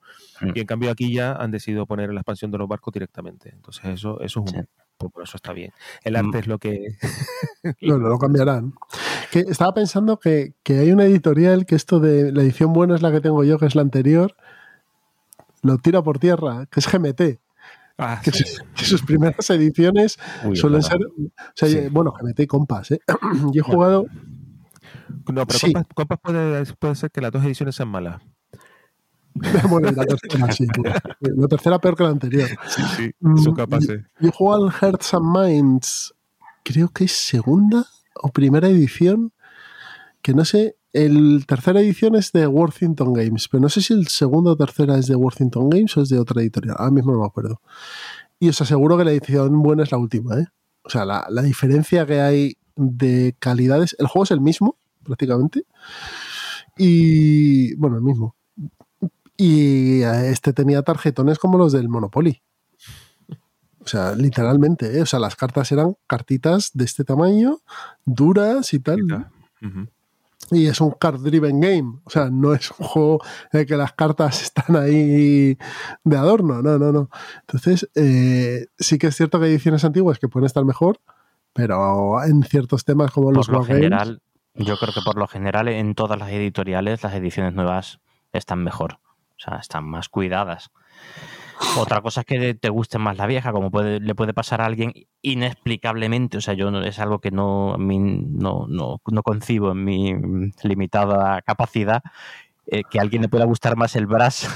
Y 0.54 0.60
en 0.60 0.66
cambio 0.68 0.92
aquí 0.92 1.12
ya 1.12 1.34
han 1.34 1.50
decidido 1.50 1.88
poner 1.88 2.14
la 2.14 2.20
expansión 2.22 2.52
de 2.52 2.60
los 2.60 2.68
barcos 2.68 2.94
directamente. 2.94 3.50
Entonces 3.50 3.84
eso, 3.86 4.22
eso 4.22 4.26
es 4.26 4.36
un, 4.38 4.48
Sí. 4.48 5.08
por 5.12 5.24
eso 5.24 5.38
está 5.38 5.52
bien. 5.52 5.72
El 6.04 6.14
Mm. 6.14 6.18
arte 6.18 6.40
es 6.40 6.48
lo 6.48 6.60
que 6.60 6.96
No, 7.82 7.98
no 7.98 8.10
lo 8.10 8.20
cambiarán. 8.20 8.74
Que 9.32 9.40
estaba 9.40 9.74
pensando 9.74 10.20
que, 10.20 10.54
que 10.62 10.80
hay 10.80 10.92
una 10.92 11.06
editorial 11.06 11.66
que 11.66 11.76
esto 11.76 12.00
de 12.02 12.34
la 12.34 12.42
edición 12.42 12.74
buena 12.74 12.96
es 12.96 13.02
la 13.02 13.12
que 13.12 13.22
tengo 13.22 13.44
yo, 13.46 13.58
que 13.58 13.66
es 13.66 13.76
la 13.76 13.82
anterior, 13.82 14.36
lo 15.62 15.78
tira 15.78 16.02
por 16.04 16.20
tierra, 16.20 16.66
que 16.70 16.82
es 16.82 16.92
GMT. 16.92 17.40
Ah, 17.98 18.20
Que, 18.22 18.32
sí. 18.32 18.44
sus, 18.44 18.62
que 18.76 18.84
sus 18.86 19.02
primeras 19.04 19.50
ediciones 19.50 20.20
Uy, 20.44 20.56
suelen 20.58 20.82
verdad. 20.82 20.98
ser. 20.98 21.06
O 21.08 21.32
sea, 21.56 21.70
Sí. 21.70 21.88
bueno, 21.90 22.12
GMT 22.12 22.40
y 22.42 22.48
Compas, 22.48 22.92
¿eh? 22.92 23.00
Yo 23.54 23.62
he 23.62 23.64
jugado. 23.64 24.06
No, 25.32 25.46
pero 25.48 25.60
Sí. 25.60 25.72
compas, 25.72 25.86
compas 25.96 26.20
puede, 26.22 26.66
puede 26.78 26.96
ser 26.96 27.10
que 27.12 27.22
las 27.22 27.32
dos 27.32 27.44
ediciones 27.46 27.76
sean 27.76 27.88
malas. 27.90 28.22
Bueno, 29.70 29.92
la 29.92 30.06
tercera 30.06 30.52
sí. 30.52 30.68
La 31.22 31.48
tercera 31.48 31.80
peor 31.80 31.96
que 31.96 32.04
la 32.04 32.10
anterior. 32.10 32.50
Sí, 32.68 32.82
sí, 32.98 33.12
Mm, 33.22 33.38
son 33.38 33.56
capaces. 33.56 34.02
Yo 34.20 34.28
he 34.28 34.32
jugado 34.32 34.66
al 34.66 34.72
Hearts 34.74 35.14
and 35.14 35.26
Minds, 35.38 36.14
creo 36.64 36.90
que 36.90 37.06
es 37.06 37.14
segunda 37.14 37.86
o 38.16 38.30
primera 38.30 38.68
edición, 38.68 39.34
que 40.22 40.34
no 40.34 40.46
sé, 40.46 40.78
el 40.94 41.46
tercera 41.48 41.80
edición 41.82 42.16
es 42.16 42.32
de 42.32 42.48
Worthington 42.48 43.14
Games, 43.14 43.48
pero 43.48 43.62
no 43.62 43.70
sé 43.70 43.82
si 43.82 43.94
el 43.94 44.08
segundo 44.08 44.52
o 44.52 44.56
tercera 44.56 44.98
es 44.98 45.08
de 45.08 45.16
Worthington 45.16 45.70
Games 45.70 45.96
o 45.98 46.02
es 46.02 46.10
de 46.10 46.20
otra 46.20 46.42
editorial, 46.42 46.76
ahora 46.78 46.92
mismo 46.92 47.14
no 47.14 47.20
me 47.20 47.26
acuerdo. 47.26 47.62
Y 48.40 48.50
os 48.50 48.62
aseguro 48.62 48.98
que 48.98 49.06
la 49.06 49.12
edición 49.12 49.62
buena 49.62 49.84
es 49.84 49.92
la 49.92 49.98
última, 49.98 50.38
¿eh? 50.40 50.48
O 50.84 50.90
sea, 50.90 51.06
la, 51.06 51.28
la 51.30 51.44
diferencia 51.44 52.06
que 52.06 52.22
hay 52.22 52.58
de 52.76 53.36
calidades, 53.40 53.96
el 54.00 54.08
juego 54.08 54.24
es 54.24 54.32
el 54.32 54.42
mismo, 54.42 54.78
prácticamente, 55.04 55.66
y 56.78 57.76
bueno, 57.76 57.98
el 57.98 58.04
mismo. 58.04 58.36
Y 59.38 60.02
este 60.02 60.54
tenía 60.54 60.82
tarjetones 60.84 61.40
como 61.40 61.58
los 61.58 61.72
del 61.72 61.90
Monopoly. 61.90 62.42
O 63.84 63.88
sea, 63.88 64.14
literalmente, 64.14 64.98
¿eh? 64.98 65.02
o 65.02 65.06
sea, 65.06 65.20
las 65.20 65.36
cartas 65.36 65.72
eran 65.72 65.96
cartitas 66.08 66.72
de 66.74 66.86
este 66.86 67.04
tamaño, 67.04 67.60
duras 68.06 68.74
y 68.74 68.80
tal. 68.80 69.30
Y 70.52 70.68
es 70.68 70.82
un 70.82 70.92
card-driven 70.92 71.60
game. 71.60 72.00
O 72.04 72.10
sea, 72.10 72.30
no 72.30 72.54
es 72.54 72.72
un 72.72 72.86
juego 72.86 73.22
en 73.52 73.62
el 73.62 73.66
que 73.66 73.78
las 73.78 73.94
cartas 73.94 74.42
están 74.44 74.76
ahí 74.76 75.58
de 76.04 76.18
adorno. 76.18 76.62
No, 76.62 76.78
no, 76.78 76.92
no. 76.92 77.10
Entonces, 77.42 77.90
eh, 77.96 78.68
sí 78.78 78.98
que 78.98 79.08
es 79.08 79.16
cierto 79.16 79.40
que 79.40 79.46
hay 79.46 79.52
ediciones 79.52 79.84
antiguas 79.84 80.20
que 80.20 80.28
pueden 80.28 80.46
estar 80.46 80.66
mejor, 80.66 81.00
pero 81.54 82.24
en 82.24 82.44
ciertos 82.44 82.86
temas 82.86 83.12
como 83.12 83.32
los 83.32 83.48
lo 83.50 83.64
general, 83.64 84.22
yo 84.54 84.78
creo 84.78 84.94
que 84.94 85.02
por 85.02 85.18
lo 85.18 85.28
general 85.28 85.68
en 85.70 85.96
todas 85.96 86.20
las 86.20 86.30
editoriales 86.30 87.04
las 87.04 87.14
ediciones 87.14 87.54
nuevas 87.54 88.00
están 88.32 88.64
mejor, 88.64 89.00
o 89.04 89.40
sea, 89.40 89.58
están 89.58 89.86
más 89.86 90.10
cuidadas. 90.10 90.72
Otra 91.78 92.02
cosa 92.02 92.22
es 92.22 92.26
que 92.26 92.54
te 92.56 92.70
guste 92.70 92.98
más 92.98 93.18
la 93.18 93.28
vieja, 93.28 93.52
como 93.52 93.72
puede, 93.72 94.00
le 94.00 94.16
puede 94.16 94.34
pasar 94.34 94.62
a 94.62 94.66
alguien 94.66 94.94
inexplicablemente, 95.22 96.38
o 96.38 96.42
sea, 96.42 96.54
yo 96.54 96.72
no, 96.72 96.82
es 96.82 97.00
algo 97.00 97.20
que 97.20 97.32
no, 97.32 97.74
a 97.74 97.78
mí 97.78 98.00
no, 98.00 98.66
no, 98.68 99.02
no 99.06 99.24
concibo 99.24 99.72
en 99.72 99.84
mi 99.84 100.14
limitada 100.64 101.42
capacidad, 101.44 102.02
eh, 102.66 102.84
que 102.90 103.00
a 103.00 103.04
alguien 103.04 103.22
le 103.22 103.30
pueda 103.30 103.46
gustar 103.46 103.78
más 103.78 103.96
el 103.96 104.08
Brass 104.08 104.48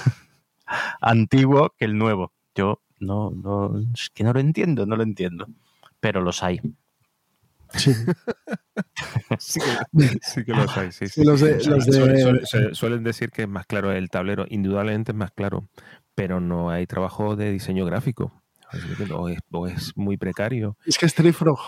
antiguo 1.01 1.73
que 1.77 1.85
el 1.85 1.97
nuevo. 1.97 2.33
Yo 2.55 2.81
no, 2.99 3.31
no, 3.31 3.79
es 3.93 4.09
que 4.09 4.23
no 4.23 4.33
lo 4.33 4.39
entiendo, 4.39 4.85
no 4.85 4.95
lo 4.95 5.03
entiendo, 5.03 5.47
pero 5.99 6.21
los 6.21 6.41
hay. 6.43 6.59
Sí. 7.73 7.93
sí, 9.39 9.59
que, 9.59 10.07
sí, 10.21 10.45
que, 10.45 10.53
los 10.53 10.77
hay, 10.77 10.91
sí, 10.91 11.07
sí. 11.07 11.23
Los 11.23 11.41
de, 11.41 11.63
los 11.65 11.85
de... 11.85 12.45
Suelen, 12.45 12.75
suelen, 12.75 13.03
decir 13.03 13.31
que 13.31 13.43
es 13.43 13.49
más 13.49 13.65
claro 13.65 13.91
el 13.91 14.09
tablero, 14.09 14.45
indudablemente 14.49 15.11
es 15.11 15.17
más 15.17 15.31
claro, 15.31 15.67
pero 16.15 16.39
no 16.39 16.69
hay 16.69 16.87
trabajo 16.87 17.35
de 17.35 17.51
diseño 17.51 17.85
gráfico. 17.85 18.31
O 19.13 19.29
es, 19.29 19.39
o 19.51 19.67
es 19.67 19.95
muy 19.95 20.17
precario. 20.17 20.77
Es 20.85 20.97
que 20.97 21.05
es 21.05 21.13
Trifrog. 21.13 21.59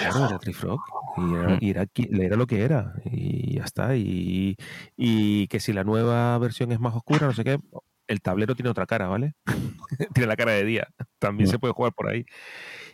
Claro, 0.00 0.26
era 0.26 0.38
Trifrog. 0.38 0.80
Y, 1.16 1.34
era, 1.34 1.58
y 1.60 1.70
era, 1.70 1.86
era, 2.24 2.36
lo 2.36 2.46
que 2.46 2.62
era. 2.62 2.94
Y 3.04 3.56
ya 3.56 3.64
está. 3.64 3.96
Y, 3.96 4.56
y 4.96 5.46
que 5.48 5.60
si 5.60 5.72
la 5.72 5.84
nueva 5.84 6.36
versión 6.38 6.72
es 6.72 6.80
más 6.80 6.94
oscura, 6.94 7.26
no 7.26 7.32
sé 7.32 7.44
qué, 7.44 7.58
el 8.06 8.20
tablero 8.20 8.54
tiene 8.54 8.70
otra 8.70 8.86
cara, 8.86 9.08
¿vale? 9.08 9.34
tiene 10.14 10.26
la 10.26 10.36
cara 10.36 10.52
de 10.52 10.64
día. 10.64 10.88
También 11.18 11.48
se 11.48 11.58
puede 11.58 11.72
jugar 11.72 11.92
por 11.94 12.08
ahí. 12.08 12.26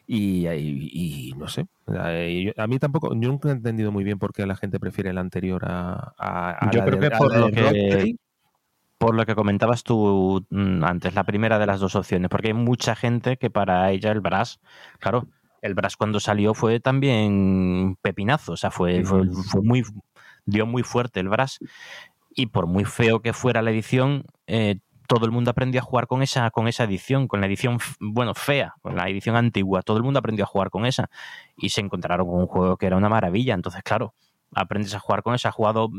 Y, 0.06 0.48
y, 0.48 0.90
y 0.92 1.32
no 1.36 1.48
sé. 1.48 1.66
A, 1.86 2.66
mí 2.66 2.78
tampoco, 2.78 3.08
yo 3.14 3.28
nunca 3.28 3.48
he 3.48 3.52
entendido 3.52 3.92
muy 3.92 4.04
bien 4.04 4.18
por 4.18 4.32
qué 4.32 4.46
la 4.46 4.56
gente 4.56 4.80
prefiere 4.80 5.10
el 5.10 5.18
anterior 5.18 5.64
a, 5.64 6.14
a, 6.18 6.66
a 6.66 6.70
yo 6.70 6.80
la 6.80 6.84
creo 6.84 7.00
de, 7.00 7.10
que 7.10 7.16
por 7.16 7.36
lo 7.36 7.50
que. 7.50 8.16
Por 9.00 9.14
lo 9.14 9.24
que 9.24 9.34
comentabas 9.34 9.82
tú 9.82 10.44
mm, 10.50 10.84
antes, 10.84 11.14
la 11.14 11.24
primera 11.24 11.58
de 11.58 11.64
las 11.64 11.80
dos 11.80 11.96
opciones, 11.96 12.28
porque 12.28 12.48
hay 12.48 12.52
mucha 12.52 12.94
gente 12.94 13.38
que 13.38 13.48
para 13.48 13.90
ella 13.92 14.12
el 14.12 14.20
Brass, 14.20 14.60
claro, 14.98 15.26
el 15.62 15.72
Brass 15.72 15.96
cuando 15.96 16.20
salió 16.20 16.52
fue 16.52 16.80
también 16.80 17.96
pepinazo, 18.02 18.52
o 18.52 18.56
sea, 18.58 18.70
fue, 18.70 19.02
fue, 19.02 19.26
fue 19.50 19.62
muy, 19.62 19.84
dio 20.44 20.66
muy 20.66 20.82
fuerte 20.82 21.20
el 21.20 21.30
Brass. 21.30 21.60
Y 22.34 22.46
por 22.48 22.66
muy 22.66 22.84
feo 22.84 23.20
que 23.22 23.32
fuera 23.32 23.62
la 23.62 23.70
edición, 23.70 24.24
eh, 24.46 24.80
todo 25.08 25.24
el 25.24 25.32
mundo 25.32 25.50
aprendió 25.50 25.80
a 25.80 25.84
jugar 25.84 26.06
con 26.06 26.22
esa, 26.22 26.50
con 26.50 26.68
esa 26.68 26.84
edición, 26.84 27.26
con 27.26 27.40
la 27.40 27.46
edición, 27.46 27.78
bueno, 28.00 28.34
fea, 28.34 28.74
con 28.82 28.96
la 28.96 29.08
edición 29.08 29.34
antigua. 29.34 29.80
Todo 29.80 29.96
el 29.96 30.02
mundo 30.02 30.18
aprendió 30.18 30.44
a 30.44 30.46
jugar 30.46 30.68
con 30.68 30.84
esa. 30.84 31.08
Y 31.56 31.70
se 31.70 31.80
encontraron 31.80 32.28
con 32.28 32.38
un 32.38 32.46
juego 32.46 32.76
que 32.76 32.86
era 32.86 32.98
una 32.98 33.08
maravilla. 33.08 33.54
Entonces, 33.54 33.82
claro, 33.82 34.14
aprendes 34.54 34.94
a 34.94 34.98
jugar 35.00 35.22
con 35.22 35.34
eso, 35.34 35.48
has 35.48 35.54
jugado 35.54 35.90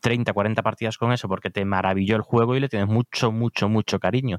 30, 0.00 0.32
40 0.32 0.62
partidas 0.62 0.98
con 0.98 1.12
eso 1.12 1.28
porque 1.28 1.50
te 1.50 1.64
maravilló 1.64 2.16
el 2.16 2.22
juego 2.22 2.56
y 2.56 2.60
le 2.60 2.68
tienes 2.68 2.88
mucho, 2.88 3.30
mucho, 3.32 3.68
mucho 3.68 4.00
cariño. 4.00 4.38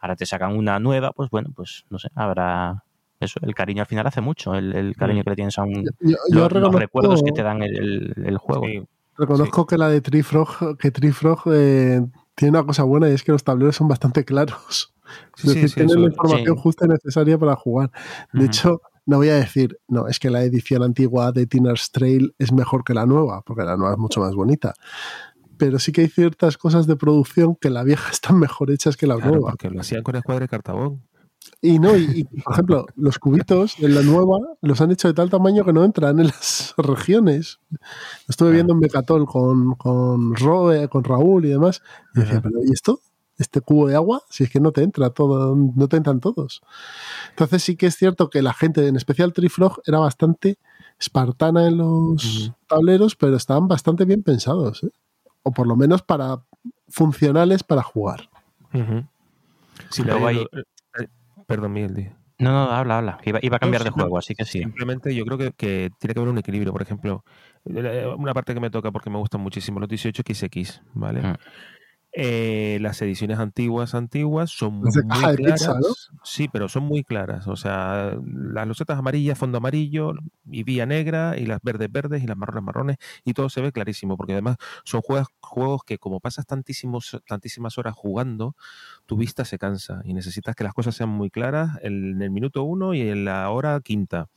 Ahora 0.00 0.16
te 0.16 0.26
sacan 0.26 0.56
una 0.56 0.78
nueva, 0.80 1.12
pues 1.12 1.30
bueno, 1.30 1.50
pues 1.54 1.84
no 1.90 1.98
sé, 1.98 2.08
habrá 2.14 2.84
eso, 3.20 3.38
el 3.42 3.54
cariño 3.54 3.82
al 3.82 3.86
final 3.86 4.06
hace 4.06 4.20
mucho, 4.20 4.54
el, 4.54 4.74
el 4.74 4.96
cariño 4.96 5.24
que 5.24 5.30
le 5.30 5.36
tienes 5.36 5.58
a 5.58 5.62
un, 5.62 5.84
Yo, 6.00 6.16
yo 6.30 6.48
los, 6.48 6.74
recuerdos 6.74 7.22
que 7.22 7.32
te 7.32 7.42
dan 7.42 7.62
el, 7.62 7.76
el- 7.76 8.26
el 8.26 8.38
juego. 8.38 8.66
Sí. 8.66 8.82
Reconozco 9.18 9.66
que 9.66 9.78
la 9.78 9.88
de 9.88 10.02
Trifrog, 10.02 10.76
que 10.76 10.90
Trifrog 10.90 11.40
eh, 11.50 12.02
tiene 12.34 12.58
una 12.58 12.66
cosa 12.66 12.82
buena 12.82 13.08
y 13.08 13.12
es 13.14 13.22
que 13.22 13.32
los 13.32 13.42
tableros 13.42 13.74
son 13.76 13.88
bastante 13.88 14.24
claros. 14.26 14.92
Es 15.36 15.42
Sí, 15.42 15.48
decir, 15.48 15.68
sí, 15.70 15.74
tienen 15.76 15.90
eso- 15.92 16.00
la 16.00 16.08
información 16.08 16.56
sí. 16.56 16.62
justa 16.62 16.84
y 16.84 16.88
necesaria 16.88 17.38
para 17.38 17.56
jugar. 17.56 17.90
De 18.34 18.44
hecho, 18.44 18.82
no 19.06 19.16
voy 19.18 19.28
a 19.30 19.36
decir, 19.36 19.78
no, 19.88 20.08
es 20.08 20.18
que 20.18 20.30
la 20.30 20.42
edición 20.42 20.82
antigua 20.82 21.32
de 21.32 21.46
Tinner's 21.46 21.90
Trail 21.92 22.34
es 22.38 22.52
mejor 22.52 22.84
que 22.84 22.92
la 22.94 23.06
nueva, 23.06 23.42
porque 23.42 23.62
la 23.64 23.76
nueva 23.76 23.92
es 23.94 23.98
mucho 23.98 24.20
más 24.20 24.34
bonita. 24.34 24.74
Pero 25.58 25.78
sí 25.78 25.90
que 25.92 26.02
hay 26.02 26.08
ciertas 26.08 26.58
cosas 26.58 26.86
de 26.86 26.96
producción 26.96 27.56
que 27.56 27.70
la 27.70 27.82
vieja 27.84 28.10
están 28.12 28.38
mejor 28.38 28.70
hechas 28.70 28.96
que 28.96 29.06
la 29.06 29.16
Claro, 29.16 29.30
nueva. 29.32 29.50
porque 29.52 29.70
lo 29.70 29.80
hacían 29.80 30.02
con 30.02 30.16
escuadra 30.16 30.44
de 30.44 30.48
cartabón. 30.48 31.02
Y 31.62 31.78
no, 31.78 31.96
y, 31.96 32.02
y, 32.12 32.24
por 32.42 32.52
ejemplo, 32.54 32.86
los 32.96 33.20
cubitos 33.20 33.76
en 33.78 33.94
la 33.94 34.02
nueva 34.02 34.38
los 34.62 34.80
han 34.80 34.90
hecho 34.90 35.06
de 35.06 35.14
tal 35.14 35.30
tamaño 35.30 35.64
que 35.64 35.72
no 35.72 35.84
entran 35.84 36.18
en 36.18 36.26
las 36.26 36.74
regiones. 36.76 37.60
Estuve 38.28 38.50
viendo 38.50 38.72
en 38.72 38.80
Mecatol 38.80 39.26
con, 39.26 39.74
con, 39.76 40.34
Roe, 40.34 40.88
con 40.88 41.04
Raúl 41.04 41.44
y 41.46 41.50
demás. 41.50 41.82
Y 42.16 42.20
decía, 42.20 42.40
pero 42.42 42.58
¿y 42.64 42.72
esto? 42.72 43.00
Este 43.38 43.60
cubo 43.60 43.88
de 43.88 43.94
agua, 43.96 44.22
si 44.30 44.44
es 44.44 44.50
que 44.50 44.60
no 44.60 44.72
te 44.72 44.82
entra 44.82 45.10
todo, 45.10 45.54
no 45.54 45.88
te 45.88 45.96
entran 45.96 46.20
todos. 46.20 46.62
Entonces 47.30 47.62
sí 47.62 47.76
que 47.76 47.86
es 47.86 47.96
cierto 47.96 48.30
que 48.30 48.40
la 48.42 48.54
gente, 48.54 48.86
en 48.86 48.96
especial 48.96 49.32
Trifrog, 49.32 49.80
era 49.86 49.98
bastante 49.98 50.58
espartana 50.98 51.66
en 51.66 51.76
los 51.76 52.52
tableros, 52.66 53.14
pero 53.16 53.36
estaban 53.36 53.68
bastante 53.68 54.04
bien 54.06 54.22
pensados. 54.22 54.82
¿eh? 54.84 54.90
O 55.42 55.52
por 55.52 55.66
lo 55.66 55.76
menos 55.76 56.02
para 56.02 56.40
funcionales 56.88 57.62
para 57.62 57.82
jugar. 57.82 58.28
Sí, 59.90 60.02
Luego 60.02 60.26
hay- 60.26 60.36
lo- 60.36 60.42
eh, 60.60 61.08
Perdón, 61.46 61.72
Miguel. 61.74 61.94
di. 61.94 62.08
No, 62.38 62.50
no, 62.52 62.70
habla, 62.70 62.98
habla. 62.98 63.18
Iba, 63.24 63.38
iba 63.40 63.56
a 63.56 63.58
cambiar 63.60 63.82
de 63.84 63.90
juego, 63.90 64.18
así 64.18 64.34
que 64.34 64.44
sí. 64.44 64.58
Simplemente 64.58 65.14
yo 65.14 65.24
creo 65.24 65.38
que, 65.38 65.52
que 65.52 65.90
tiene 65.98 66.12
que 66.12 66.20
haber 66.20 66.30
un 66.30 66.38
equilibrio. 66.38 66.72
Por 66.72 66.82
ejemplo, 66.82 67.24
eh, 67.64 68.06
una 68.18 68.34
parte 68.34 68.52
que 68.52 68.60
me 68.60 68.68
toca 68.68 68.90
porque 68.90 69.08
me 69.08 69.16
gustan 69.18 69.40
muchísimo 69.40 69.80
los 69.80 69.88
18XX, 69.88 70.82
¿vale? 70.94 71.22
Mm. 71.22 71.34
Eh, 72.18 72.78
las 72.80 73.02
ediciones 73.02 73.38
antiguas, 73.38 73.94
antiguas 73.94 74.48
son 74.48 74.76
muy 74.80 74.90
claras. 74.90 75.36
pizza, 75.36 75.74
¿no? 75.74 75.88
Sí, 76.24 76.48
pero 76.50 76.66
son 76.66 76.84
muy 76.84 77.04
claras. 77.04 77.46
O 77.46 77.56
sea, 77.56 78.16
las 78.24 78.66
losetas 78.66 78.98
amarillas, 78.98 79.38
fondo 79.38 79.58
amarillo 79.58 80.14
y 80.50 80.62
vía 80.62 80.86
negra, 80.86 81.36
y 81.36 81.44
las 81.44 81.60
verdes 81.62 81.92
verdes 81.92 82.22
y 82.22 82.26
las 82.26 82.38
marrones 82.38 82.64
marrones, 82.64 82.96
y 83.22 83.34
todo 83.34 83.50
se 83.50 83.60
ve 83.60 83.70
clarísimo, 83.70 84.16
porque 84.16 84.32
además 84.32 84.56
son 84.84 85.02
juegos, 85.02 85.28
juegos 85.40 85.82
que 85.84 85.98
como 85.98 86.20
pasas 86.20 86.46
tantísimos, 86.46 87.20
tantísimas 87.28 87.76
horas 87.76 87.94
jugando, 87.94 88.56
tu 89.04 89.18
vista 89.18 89.44
se 89.44 89.58
cansa 89.58 90.00
y 90.02 90.14
necesitas 90.14 90.56
que 90.56 90.64
las 90.64 90.72
cosas 90.72 90.94
sean 90.94 91.10
muy 91.10 91.28
claras 91.28 91.78
en 91.82 92.22
el 92.22 92.30
minuto 92.30 92.62
uno 92.62 92.94
y 92.94 93.02
en 93.02 93.26
la 93.26 93.50
hora 93.50 93.78
quinta. 93.80 94.30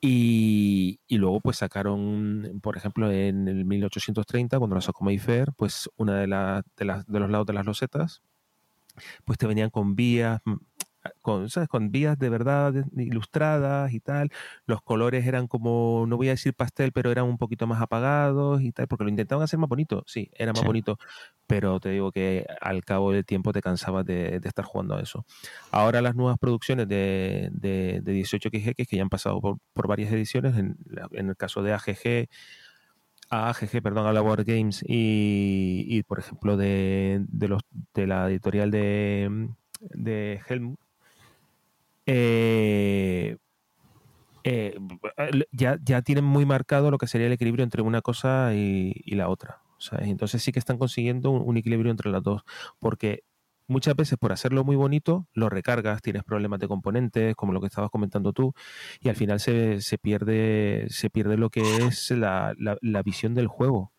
Y, 0.00 1.00
luego 1.10 1.40
pues 1.40 1.56
sacaron, 1.58 2.60
por 2.62 2.76
ejemplo, 2.76 3.10
en 3.10 3.48
el 3.48 3.64
1830, 3.64 4.58
cuando 4.58 4.76
la 4.76 4.82
sacó 4.82 5.04
Mayfair, 5.04 5.52
pues 5.56 5.90
una 5.96 6.16
de, 6.20 6.26
la- 6.28 6.62
de, 6.76 6.84
de 7.06 7.18
los 7.20 7.30
lados 7.30 7.46
de 7.46 7.52
las 7.54 7.66
losetas, 7.66 8.22
pues 9.24 9.38
te 9.38 9.46
venían 9.46 9.70
con 9.70 9.94
vías, 9.96 10.40
mm, 10.44 10.54
con, 11.22 11.48
¿sabes? 11.50 11.68
con 11.68 11.90
vías 11.90 12.18
de 12.18 12.28
verdad 12.28 12.72
de- 12.72 13.04
ilustradas 13.04 13.92
y 13.92 14.00
tal. 14.00 14.30
Los 14.66 14.82
colores 14.82 15.26
eran 15.26 15.46
como, 15.46 16.04
no 16.08 16.16
voy 16.16 16.28
a 16.28 16.32
decir 16.32 16.54
pastel, 16.54 16.92
pero 16.92 17.10
eran 17.10 17.24
un 17.26 17.38
poquito 17.38 17.66
más 17.66 17.80
apagados 17.80 18.62
y 18.62 18.72
tal, 18.72 18.88
porque 18.88 19.04
lo 19.04 19.10
intentaban 19.10 19.42
hacer 19.44 19.58
más 19.58 19.68
bonito, 19.68 20.04
sí, 20.06 20.30
era 20.34 20.52
más 20.52 20.60
Sí. 20.60 20.66
bonito, 20.66 20.98
pero 21.46 21.80
te 21.80 21.90
digo 21.90 22.12
que 22.12 22.46
al 22.60 22.84
cabo 22.84 23.12
del 23.12 23.24
tiempo 23.24 23.52
te 23.52 23.60
cansabas 23.62 24.04
de, 24.04 24.38
de 24.40 24.48
estar 24.48 24.64
jugando 24.64 24.96
a 24.96 25.00
eso. 25.00 25.24
Ahora 25.70 26.02
las 26.02 26.14
nuevas 26.14 26.38
producciones 26.38 26.88
de, 26.88 27.48
de, 27.52 28.00
de 28.02 28.12
18XX, 28.12 28.86
que 28.86 28.96
ya 28.96 29.02
han 29.02 29.08
pasado 29.08 29.40
por, 29.40 29.58
por 29.72 29.86
varias 29.88 30.12
ediciones, 30.12 30.56
en, 30.56 30.76
en 31.12 31.28
el 31.28 31.36
caso 31.36 31.62
de 31.62 31.72
AGG, 31.72 32.28
a 33.30 33.50
AGG, 33.50 33.82
perdón, 33.82 34.06
a 34.06 34.12
la 34.12 34.22
War 34.22 34.42
Games 34.44 34.82
y, 34.88 35.84
y, 35.86 36.02
por 36.02 36.18
ejemplo 36.18 36.56
de, 36.56 37.24
de 37.28 37.48
los 37.48 37.60
de 37.92 38.06
la 38.06 38.26
editorial 38.30 38.70
de, 38.70 39.50
de 39.80 40.40
Helmut, 40.48 40.80
eh, 42.08 43.36
eh, 44.44 44.78
ya, 45.52 45.78
ya 45.82 46.02
tienen 46.02 46.24
muy 46.24 46.46
marcado 46.46 46.90
lo 46.90 46.98
que 46.98 47.06
sería 47.06 47.26
el 47.26 47.32
equilibrio 47.32 47.64
entre 47.64 47.82
una 47.82 48.00
cosa 48.00 48.54
y, 48.54 48.92
y 49.04 49.14
la 49.14 49.28
otra. 49.28 49.62
¿sabes? 49.78 50.08
Entonces 50.08 50.42
sí 50.42 50.52
que 50.52 50.58
están 50.58 50.78
consiguiendo 50.78 51.30
un, 51.30 51.42
un 51.46 51.56
equilibrio 51.56 51.90
entre 51.90 52.10
las 52.10 52.22
dos, 52.22 52.42
porque 52.78 53.22
muchas 53.66 53.94
veces 53.94 54.16
por 54.18 54.32
hacerlo 54.32 54.64
muy 54.64 54.74
bonito 54.76 55.26
lo 55.34 55.48
recargas, 55.50 56.00
tienes 56.02 56.24
problemas 56.24 56.58
de 56.60 56.68
componentes, 56.68 57.36
como 57.36 57.52
lo 57.52 57.60
que 57.60 57.66
estabas 57.66 57.90
comentando 57.90 58.32
tú, 58.32 58.54
y 59.00 59.08
al 59.10 59.16
final 59.16 59.38
se, 59.38 59.80
se 59.82 59.98
pierde, 59.98 60.86
se 60.88 61.10
pierde 61.10 61.36
lo 61.36 61.50
que 61.50 61.86
es 61.86 62.10
la, 62.10 62.54
la- 62.58 62.78
la 62.80 63.02
visión 63.02 63.34
del 63.34 63.46
juego. 63.48 63.92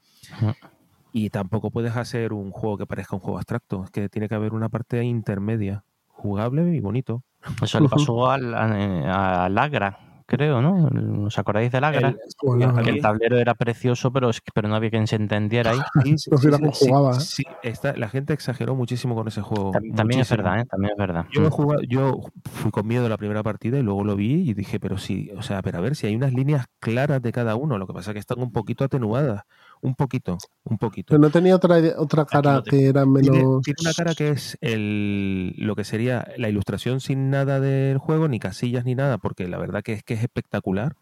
Y 1.11 1.29
tampoco 1.29 1.71
puedes 1.71 1.95
hacer 1.95 2.33
un 2.33 2.51
juego 2.51 2.77
que 2.77 2.85
parezca 2.85 3.15
un 3.15 3.21
juego 3.21 3.37
abstracto, 3.37 3.83
es 3.83 3.91
que 3.91 4.09
tiene 4.09 4.27
que 4.27 4.35
haber 4.35 4.53
una 4.53 4.69
parte 4.69 5.01
intermedia, 5.03 5.83
jugable 6.07 6.75
y 6.75 6.79
bonito. 6.81 7.23
Eso 7.61 7.79
le 7.79 7.89
pasó 7.89 8.29
al, 8.29 8.53
a, 8.53 9.45
al 9.45 9.57
Agra, 9.57 9.97
creo, 10.25 10.61
¿no? 10.61 11.25
¿Os 11.25 11.39
acordáis 11.39 11.71
del 11.71 11.83
Agra? 11.83 12.09
El- 12.09 12.17
Bueno, 12.43 12.73
que 12.75 12.81
aquí- 12.81 12.89
el 12.91 13.01
tablero 13.01 13.37
era 13.37 13.55
precioso, 13.55 14.11
pero, 14.11 14.29
es 14.29 14.41
que- 14.41 14.51
pero 14.53 14.67
no 14.67 14.75
había 14.75 14.89
quien 14.89 15.07
se 15.07 15.15
entendiera 15.15 15.71
ahí. 15.71 15.79
Sí, 16.05 16.17
sí, 16.17 16.29
No 16.31 16.37
sí, 16.73 16.85
jugaba, 16.87 17.17
¿eh? 17.17 17.19
sí, 17.21 17.43
está- 17.63 17.95
la 17.95 18.09
gente 18.09 18.33
exageró 18.33 18.75
muchísimo 18.75 19.15
con 19.15 19.27
ese 19.27 19.41
juego. 19.41 19.71
Tam- 19.71 19.95
También 19.95 20.21
es 20.21 20.29
verdad, 20.29 20.59
¿eh? 20.59 20.65
También 20.65 20.91
es 20.91 20.97
verdad. 20.97 21.25
Yo, 21.31 21.43
he 21.43 21.47
Mm. 21.47 21.51
jugado- 21.51 21.81
yo 21.83 22.19
fui 22.51 22.71
con 22.71 22.85
miedo 22.87 23.07
la 23.09 23.17
primera 23.17 23.41
partida 23.43 23.79
y 23.79 23.81
luego 23.83 24.03
lo 24.03 24.15
vi 24.15 24.49
y 24.49 24.53
dije, 24.53 24.79
pero 24.79 24.97
sí, 24.97 25.31
o 25.37 25.41
sea, 25.41 25.61
pero 25.61 25.77
a 25.79 25.81
ver 25.81 25.95
si 25.95 26.07
hay 26.07 26.15
unas 26.15 26.33
líneas 26.33 26.65
claras 26.79 27.21
de 27.21 27.31
cada 27.31 27.55
uno, 27.55 27.77
lo 27.77 27.87
que 27.87 27.93
pasa 27.93 28.11
es 28.11 28.13
que 28.15 28.19
están 28.19 28.39
un 28.39 28.51
poquito 28.51 28.83
atenuadas, 28.83 29.43
un 29.81 29.95
poquito, 29.95 30.37
un 30.63 30.77
poquito. 30.77 31.07
Pero 31.11 31.19
no 31.21 31.29
tenía 31.29 31.55
otra, 31.55 31.77
otra 31.97 32.25
cara 32.25 32.61
que 32.65 32.87
era 32.87 33.05
menos. 33.05 33.61
tiene 33.63 33.79
una 33.81 33.93
cara 33.93 34.13
que 34.15 34.29
es 34.29 34.57
el, 34.61 35.53
lo 35.57 35.75
que 35.75 35.83
sería 35.83 36.27
la 36.37 36.49
ilustración 36.49 36.99
sin 36.99 37.29
nada 37.29 37.59
del 37.59 37.97
juego, 37.97 38.27
ni 38.27 38.39
casillas 38.39 38.85
ni 38.85 38.95
nada, 38.95 39.17
porque 39.17 39.47
la 39.47 39.57
verdad 39.57 39.81
que 39.83 39.93
es 39.93 40.03
que 40.03 40.13
es 40.15 40.21
espectacular 40.21 40.95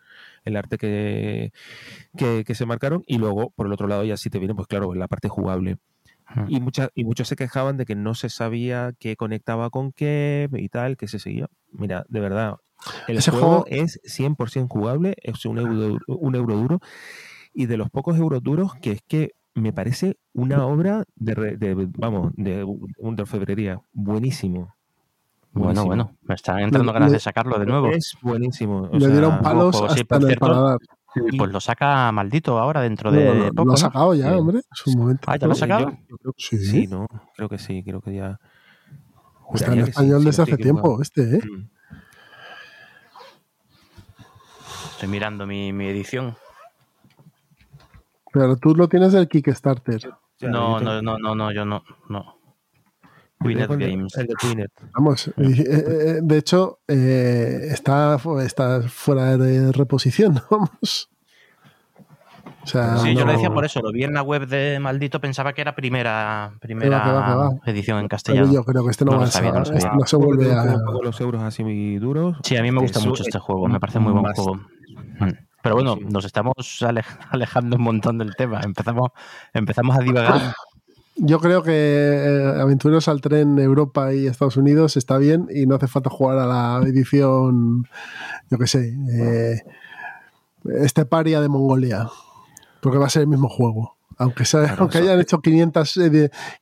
el 0.46 0.56
arte 0.58 0.78
que, 0.78 1.52
que, 2.16 2.44
que 2.46 2.56
se 2.56 2.66
marcaron. 2.66 3.04
Y 3.08 3.18
luego, 3.18 3.52
por 3.52 3.68
el 3.68 3.74
otro 3.74 3.88
lado, 3.88 4.04
ya 4.04 4.18
sí 4.18 4.30
te 4.30 4.40
viene, 4.40 4.56
pues 4.56 4.68
claro, 4.68 4.94
la 4.94 5.08
parte 5.08 5.30
jugable. 5.30 5.78
Y, 6.50 6.60
mucha, 6.60 6.90
y 6.94 7.04
muchos 7.06 7.30
se 7.30 7.36
quejaban 7.38 7.78
de 7.78 7.86
que 7.86 7.96
no 7.96 8.14
se 8.14 8.30
sabía 8.30 8.94
qué 9.00 9.16
conectaba 9.16 9.70
con 9.70 9.92
qué 9.94 10.50
y 10.54 10.70
tal, 10.70 10.98
que 10.98 11.08
se 11.08 11.20
seguía. 11.20 11.48
Mira, 11.72 12.06
de 12.10 12.20
verdad, 12.20 12.56
el 13.08 13.22
juego, 13.22 13.64
juego- 13.64 13.66
es 13.68 14.00
100% 14.04 14.68
jugable, 14.68 15.16
es 15.24 15.46
un 15.46 15.58
euro, 15.58 15.98
un 16.08 16.36
euro 16.36 16.56
duro. 16.58 16.80
Y 17.60 17.66
de 17.66 17.76
los 17.78 17.90
pocos 17.90 18.16
euros 18.18 18.44
duros, 18.44 18.76
que 18.76 18.92
es 18.92 19.02
que 19.08 19.32
me 19.56 19.74
parece 19.74 20.18
una 20.34 20.64
obra 20.68 21.04
de, 21.16 21.34
re- 21.34 21.58
de- 21.58 21.88
vamos, 21.98 22.32
de, 22.36 22.64
un- 22.64 23.16
de 23.16 23.22
orfebrería 23.24 23.82
buenísimo. 23.94 24.76
Bueno, 25.54 25.86
bueno, 25.86 26.12
me 26.22 26.36
están 26.36 26.60
entrando 26.60 26.94
ganas 26.94 27.12
de 27.12 27.20
sacarlo 27.20 27.58
de 27.58 27.66
nuevo. 27.66 27.88
Es 27.90 28.16
buenísimo. 28.22 28.90
Le 28.94 29.08
dieron 29.10 29.42
palos 29.42 29.82
hasta 29.82 30.18
el 30.18 30.38
paladar. 30.38 30.78
Pues 31.36 31.52
lo 31.52 31.60
saca 31.60 32.12
maldito 32.12 32.60
ahora 32.60 32.82
dentro 32.82 33.12
de 33.12 33.52
poco. 33.56 33.70
Lo 33.70 33.74
ha 33.74 33.78
sacado 33.78 34.14
ya, 34.14 34.38
hombre. 34.38 34.60
Es 34.72 34.86
un 34.86 35.00
momento. 35.00 35.24
Ah, 35.26 35.38
¿ya 35.38 35.48
lo 35.48 35.54
ha 35.54 35.56
sacado? 35.56 35.98
sí. 36.38 36.60
sí, 36.60 36.86
¿no? 36.86 37.08
Creo 37.36 37.50
que 37.50 37.58
sí, 37.58 37.82
creo 37.84 38.02
que 38.02 38.14
ya. 38.14 38.40
Está 39.52 39.74
en 39.74 39.80
español 39.80 40.24
desde 40.24 40.44
hace 40.44 40.58
tiempo, 40.58 41.02
este, 41.02 41.38
¿eh? 41.38 41.40
Mm. 41.44 41.70
Estoy 44.92 45.10
mirando 45.10 45.48
mi, 45.48 45.74
mi 45.74 45.88
edición. 45.88 46.36
Pero 48.34 48.58
tú 48.58 48.76
lo 48.76 48.88
tienes 48.88 49.14
del 49.14 49.28
Kickstarter. 49.28 50.10
No, 50.42 50.80
no, 50.80 51.02
no, 51.02 51.18
no, 51.18 51.36
no, 51.36 51.52
yo 51.52 51.66
no. 51.66 51.84
no. 52.10 52.38
Winnet 53.40 53.70
Games. 53.70 54.14
Vamos, 54.94 55.28
eh, 55.28 55.34
eh, 55.38 56.20
de 56.22 56.38
hecho, 56.38 56.80
eh, 56.88 57.68
está, 57.72 58.18
está 58.44 58.82
fuera 58.82 59.38
de 59.38 59.72
reposición, 59.72 60.42
vamos. 60.50 61.10
O 62.64 62.70
sea, 62.70 62.98
sí, 62.98 63.16
yo 63.16 63.26
lo 63.26 63.32
decía 63.32 63.50
por 63.50 63.64
eso, 63.64 63.80
lo 63.82 63.94
vi 63.94 64.04
en 64.04 64.14
la 64.14 64.24
web 64.24 64.46
de 64.46 64.78
Maldito, 64.82 65.22
pensaba 65.22 65.54
que 65.54 65.62
era 65.62 65.74
primera, 65.74 66.52
primera 66.60 67.50
edición 67.66 68.00
en 68.00 68.10
castellano. 68.10 68.52
yo 68.52 68.66
creo 68.66 68.84
que 68.84 68.92
este 68.92 69.06
no, 69.06 69.18
va 69.18 69.24
a 69.24 69.28
ser, 69.28 69.46
este 69.46 69.88
no, 69.88 70.06
se 70.06 70.18
vuelve 70.18 70.52
a... 70.52 70.76
los 71.02 71.22
euros 71.22 71.44
así 71.44 71.64
muy 71.64 71.98
duros. 71.98 72.36
Sí, 72.44 72.58
a 72.58 72.64
mí 72.64 72.72
me 72.72 72.82
gusta 72.82 73.00
mucho 73.00 73.24
este 73.24 73.40
juego, 73.40 73.68
me 73.68 73.80
parece 73.80 74.00
muy 74.00 74.12
buen 74.12 74.26
juego. 74.34 74.56
Mm. 74.56 75.47
Pero 75.68 75.76
bueno, 75.76 75.98
nos 75.98 76.24
estamos 76.24 76.54
alejando 77.30 77.76
un 77.76 77.84
montón 77.84 78.18
del 78.20 78.38
tema. 78.38 78.62
Empezamos, 78.64 79.12
empezamos 79.54 79.98
a 79.98 80.00
divagar 80.00 80.54
yo 81.18 81.40
creo 81.40 81.62
que 81.64 81.74
eh, 81.74 82.62
Aventureros 82.62 83.08
al 83.08 83.22
Tren 83.22 83.60
Europa 83.60 84.14
y 84.14 84.28
Estados 84.28 84.56
Unidos 84.56 84.96
está 84.96 85.18
bien 85.18 85.48
y 85.54 85.66
no 85.66 85.76
hace 85.76 85.88
falta 85.88 86.10
jugar 86.10 86.38
a 86.38 86.46
la 86.46 86.88
edición, 86.88 87.86
yo 88.50 88.58
qué 88.58 88.68
sé, 88.68 88.96
eh, 89.12 89.62
este 90.80 91.06
paria 91.06 91.42
de 91.42 91.50
Mongolia, 91.50 92.08
porque 92.82 93.00
va 93.00 93.08
a 93.08 93.10
ser 93.10 93.24
el 93.24 93.28
mismo 93.28 93.50
juego. 93.50 93.98
Aunque, 94.20 94.46
sea, 94.46 94.76
aunque 94.78 95.00
hayan 95.00 95.20
hecho 95.20 95.42
500, 95.42 96.00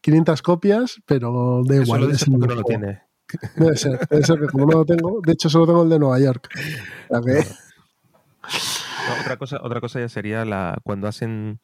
500 0.01 0.39
eh, 0.39 0.43
copias, 0.43 1.01
pero 1.05 1.61
da 1.63 1.75
igual. 1.75 2.09
es 2.09 2.27
no 2.27 2.47
lo 2.47 2.63
tiene. 2.63 3.03
Debe 3.55 3.75
ser, 3.77 3.99
debe 4.09 4.23
ser 4.23 4.39
que 4.39 4.47
como 4.47 4.65
no 4.65 4.79
lo 4.79 4.85
tengo, 4.85 5.19
de 5.21 5.33
hecho 5.33 5.49
solo 5.49 5.67
tengo 5.67 5.83
el 5.83 5.89
de 5.89 5.99
Nueva 5.99 6.19
York. 6.19 6.49
Otra, 9.21 9.37
cosa, 9.37 9.59
otra 9.61 9.81
cosa 9.81 9.99
ya 9.99 10.09
sería 10.09 10.45
la 10.45 10.77
cuando 10.83 11.07
hacen 11.07 11.59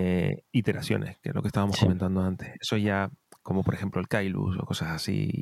eh, 0.00 0.44
iteraciones, 0.52 1.18
que 1.18 1.30
es 1.30 1.34
lo 1.34 1.42
que 1.42 1.48
estábamos 1.48 1.78
comentando 1.78 2.22
antes. 2.22 2.50
Eso 2.60 2.76
ya, 2.76 3.10
como 3.42 3.62
por 3.62 3.74
ejemplo 3.74 4.00
el 4.00 4.08
Kailus 4.08 4.56
o 4.58 4.64
cosas 4.64 4.90
así. 4.90 5.40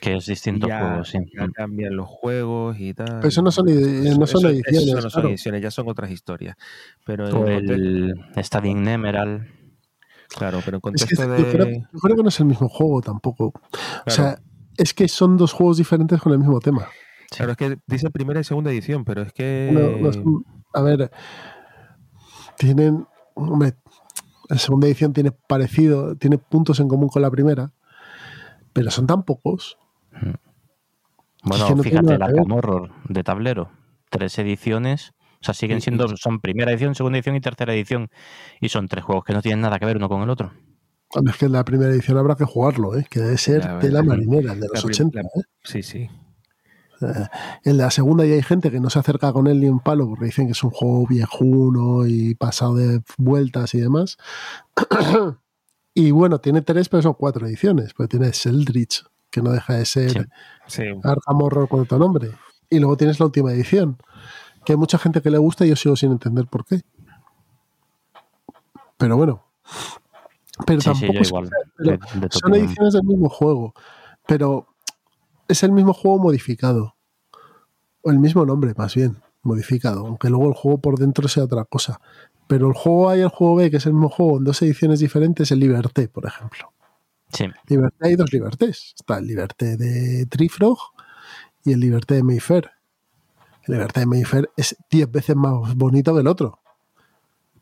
Que 0.00 0.16
es 0.16 0.26
distinto 0.26 0.66
juego, 0.66 1.04
sí. 1.04 1.18
Ya 1.36 1.48
cambian 1.48 1.96
los 1.96 2.08
juegos 2.08 2.78
y 2.78 2.94
tal. 2.94 3.16
Pero 3.16 3.28
eso 3.28 3.42
no 3.42 3.50
son, 3.50 3.66
no 3.66 4.26
son 4.26 4.46
ediciones. 4.46 5.04
no 5.04 5.10
son 5.10 5.26
ediciones, 5.26 5.62
ya 5.62 5.70
son 5.70 5.88
otras 5.88 6.10
historias. 6.10 6.56
Pero 7.04 7.28
o 7.28 7.46
el 7.46 8.14
Stadium 8.36 8.86
Emerald. 8.86 9.46
Claro, 10.28 10.60
pero 10.64 10.78
en 10.78 10.80
contexto 10.80 11.28
de. 11.28 11.38
Yo 11.38 11.50
creo, 12.00 12.16
que 12.16 12.22
no 12.22 12.28
es 12.28 12.40
el 12.40 12.46
mismo 12.46 12.68
juego 12.68 13.00
tampoco. 13.02 13.52
O 14.06 14.10
sea, 14.10 14.38
es 14.76 14.94
que 14.94 15.08
son 15.08 15.36
dos 15.36 15.52
juegos 15.52 15.76
diferentes 15.76 16.20
con 16.20 16.32
el 16.32 16.38
mismo 16.38 16.60
tema. 16.60 16.88
Claro, 17.30 17.52
es 17.52 17.56
que 17.56 17.78
dice 17.86 18.10
primera 18.10 18.40
y 18.40 18.44
segunda 18.44 18.70
edición, 18.70 19.04
pero 19.04 19.22
es 19.22 19.32
que. 19.32 19.70
A 20.72 20.82
ver, 20.82 21.10
tienen 22.56 23.06
hombre, 23.34 23.74
la 24.48 24.58
segunda 24.58 24.86
edición 24.86 25.12
tiene 25.12 25.32
parecido, 25.32 26.16
tiene 26.16 26.38
puntos 26.38 26.80
en 26.80 26.88
común 26.88 27.08
con 27.08 27.22
la 27.22 27.30
primera, 27.30 27.72
pero 28.72 28.90
son 28.90 29.06
tan 29.06 29.24
pocos. 29.24 29.78
Mm. 30.12 30.34
Bueno, 31.44 31.82
fíjate, 31.82 32.18
la 32.18 32.30
Horror 32.50 32.92
de 33.08 33.24
tablero, 33.24 33.70
tres 34.10 34.38
ediciones, 34.38 35.12
o 35.40 35.44
sea, 35.44 35.54
siguen 35.54 35.80
siendo, 35.80 36.16
son 36.16 36.40
primera 36.40 36.70
edición, 36.70 36.94
segunda 36.94 37.18
edición 37.18 37.34
y 37.34 37.40
tercera 37.40 37.74
edición, 37.74 38.10
y 38.60 38.68
son 38.68 38.86
tres 38.86 39.04
juegos 39.04 39.24
que 39.24 39.32
no 39.32 39.42
tienen 39.42 39.60
nada 39.60 39.78
que 39.78 39.86
ver 39.86 39.96
uno 39.96 40.08
con 40.08 40.22
el 40.22 40.30
otro. 40.30 40.52
Es 41.26 41.36
que 41.36 41.46
en 41.46 41.52
la 41.52 41.64
primera 41.64 41.90
edición 41.90 42.16
habrá 42.16 42.36
que 42.36 42.44
jugarlo, 42.44 42.96
¿eh? 42.96 43.06
que 43.10 43.20
debe 43.20 43.36
ser 43.36 43.80
de 43.80 43.90
la 43.90 44.02
marinera, 44.02 44.54
de 44.54 44.66
los 44.72 44.84
80. 44.84 45.20
¿eh? 45.20 45.24
Sí, 45.62 45.82
sí. 45.82 46.08
Eh, 47.02 47.28
en 47.64 47.76
la 47.76 47.90
segunda 47.90 48.24
ya 48.24 48.34
hay 48.34 48.42
gente 48.42 48.70
que 48.70 48.80
no 48.80 48.90
se 48.90 48.98
acerca 48.98 49.32
con 49.32 49.46
él 49.46 49.60
ni 49.60 49.68
un 49.68 49.80
palo 49.80 50.08
porque 50.08 50.26
dicen 50.26 50.46
que 50.46 50.52
es 50.52 50.62
un 50.62 50.70
juego 50.70 51.06
viejuno 51.06 52.06
y 52.06 52.34
pasado 52.34 52.76
de 52.76 53.02
vueltas 53.18 53.74
y 53.74 53.80
demás. 53.80 54.18
y 55.94 56.10
bueno, 56.10 56.40
tiene 56.40 56.62
tres, 56.62 56.88
pero 56.88 57.02
son 57.02 57.14
cuatro 57.14 57.46
ediciones. 57.46 57.94
Porque 57.94 58.16
tiene 58.16 58.32
Seldritch, 58.32 59.04
que 59.30 59.42
no 59.42 59.50
deja 59.50 59.74
de 59.74 59.84
ser 59.84 60.28
sí. 60.66 60.84
Arkham 61.02 61.42
Horror 61.42 61.68
con 61.68 61.80
otro 61.80 61.98
nombre. 61.98 62.30
Y 62.70 62.78
luego 62.78 62.96
tienes 62.96 63.20
la 63.20 63.26
última 63.26 63.52
edición, 63.52 63.98
que 64.64 64.72
hay 64.72 64.78
mucha 64.78 64.98
gente 64.98 65.20
que 65.20 65.30
le 65.30 65.38
gusta 65.38 65.66
y 65.66 65.68
yo 65.68 65.76
sigo 65.76 65.96
sin 65.96 66.12
entender 66.12 66.46
por 66.46 66.64
qué. 66.64 66.80
Pero 68.96 69.16
bueno. 69.16 69.44
Pero 70.66 70.80
tampoco 70.80 71.24
son 72.30 72.54
ediciones 72.54 72.94
del 72.94 73.04
mismo 73.04 73.28
juego. 73.28 73.74
Pero 74.26 74.71
es 75.52 75.62
el 75.62 75.72
mismo 75.72 75.92
juego 75.92 76.18
modificado. 76.18 76.96
O 78.02 78.10
el 78.10 78.18
mismo 78.18 78.44
nombre, 78.44 78.74
más 78.76 78.94
bien, 78.94 79.18
modificado. 79.42 80.06
Aunque 80.06 80.28
luego 80.28 80.48
el 80.48 80.54
juego 80.54 80.78
por 80.78 80.98
dentro 80.98 81.28
sea 81.28 81.44
otra 81.44 81.64
cosa. 81.64 82.00
Pero 82.48 82.68
el 82.68 82.74
juego 82.74 83.08
A 83.10 83.16
y 83.16 83.20
el 83.20 83.28
juego 83.28 83.56
B, 83.56 83.70
que 83.70 83.76
es 83.76 83.86
el 83.86 83.92
mismo 83.92 84.08
juego 84.08 84.38
en 84.38 84.44
dos 84.44 84.60
ediciones 84.62 85.00
diferentes, 85.00 85.50
el 85.52 85.60
Liberté, 85.60 86.08
por 86.08 86.26
ejemplo. 86.26 86.72
Sí. 87.32 87.46
Liberté 87.68 88.08
hay 88.08 88.16
dos 88.16 88.32
Libertés. 88.32 88.94
Está 88.98 89.18
el 89.18 89.26
Liberté 89.26 89.76
de 89.76 90.26
Trifrog 90.26 90.78
y 91.64 91.72
el 91.72 91.80
Liberté 91.80 92.16
de 92.16 92.22
Mayfair. 92.22 92.70
El 93.62 93.74
Liberté 93.74 94.00
de 94.00 94.06
Mayfair 94.06 94.50
es 94.56 94.76
diez 94.90 95.10
veces 95.10 95.36
más 95.36 95.74
bonito 95.76 96.14
que 96.14 96.20
el 96.20 96.26
otro. 96.26 96.58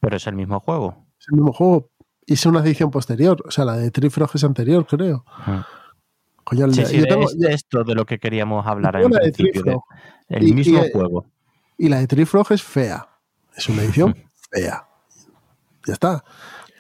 Pero 0.01 0.17
es 0.17 0.27
el 0.27 0.35
mismo 0.35 0.61
juego. 0.61 1.07
Es 1.19 1.27
el 1.29 1.37
mismo 1.37 1.53
juego. 1.53 1.91
Es 2.27 2.47
una 2.47 2.61
edición 2.61 2.91
posterior. 2.91 3.43
O 3.47 3.51
sea, 3.51 3.65
la 3.65 3.77
de 3.77 3.91
Trifrog 3.91 4.31
es 4.35 4.45
anterior, 4.45 4.87
creo 4.87 5.25
sí, 6.51 6.85
sí, 6.87 6.97
es 6.99 7.55
esto 7.55 7.85
de 7.85 7.95
lo 7.95 8.05
que 8.05 8.19
queríamos 8.19 8.67
hablar 8.67 8.97
en 8.97 9.11
principio, 9.11 9.85
el 10.29 10.55
mismo 10.55 10.83
juego. 10.93 11.27
Y 11.79 11.89
la 11.89 11.99
de 11.99 12.07
Trifrog 12.07 12.53
es 12.53 12.63
fea. 12.63 13.09
Es 13.57 13.69
una 13.69 13.83
edición 13.83 14.15
fea. 14.51 14.87
Ya 15.87 15.93
está. 15.95 16.25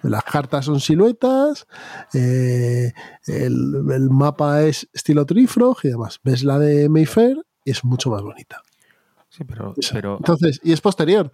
Las 0.02 0.24
cartas 0.24 0.64
son 0.64 0.80
siluetas, 0.80 1.66
eh, 2.14 2.92
el, 3.26 4.08
mapa 4.10 4.62
es 4.62 4.88
estilo 4.94 5.26
Trifrog 5.26 5.76
y 5.82 5.88
demás. 5.88 6.20
Ves 6.22 6.42
la 6.42 6.58
de 6.58 6.88
Mayfair 6.88 7.42
y 7.64 7.70
es 7.70 7.84
mucho 7.84 8.10
más 8.10 8.22
bonita. 8.22 8.62
Sí, 9.28 9.44
pero, 9.44 9.74
pero... 9.92 10.16
Entonces, 10.16 10.58
y 10.62 10.72
es 10.72 10.80
posterior. 10.80 11.30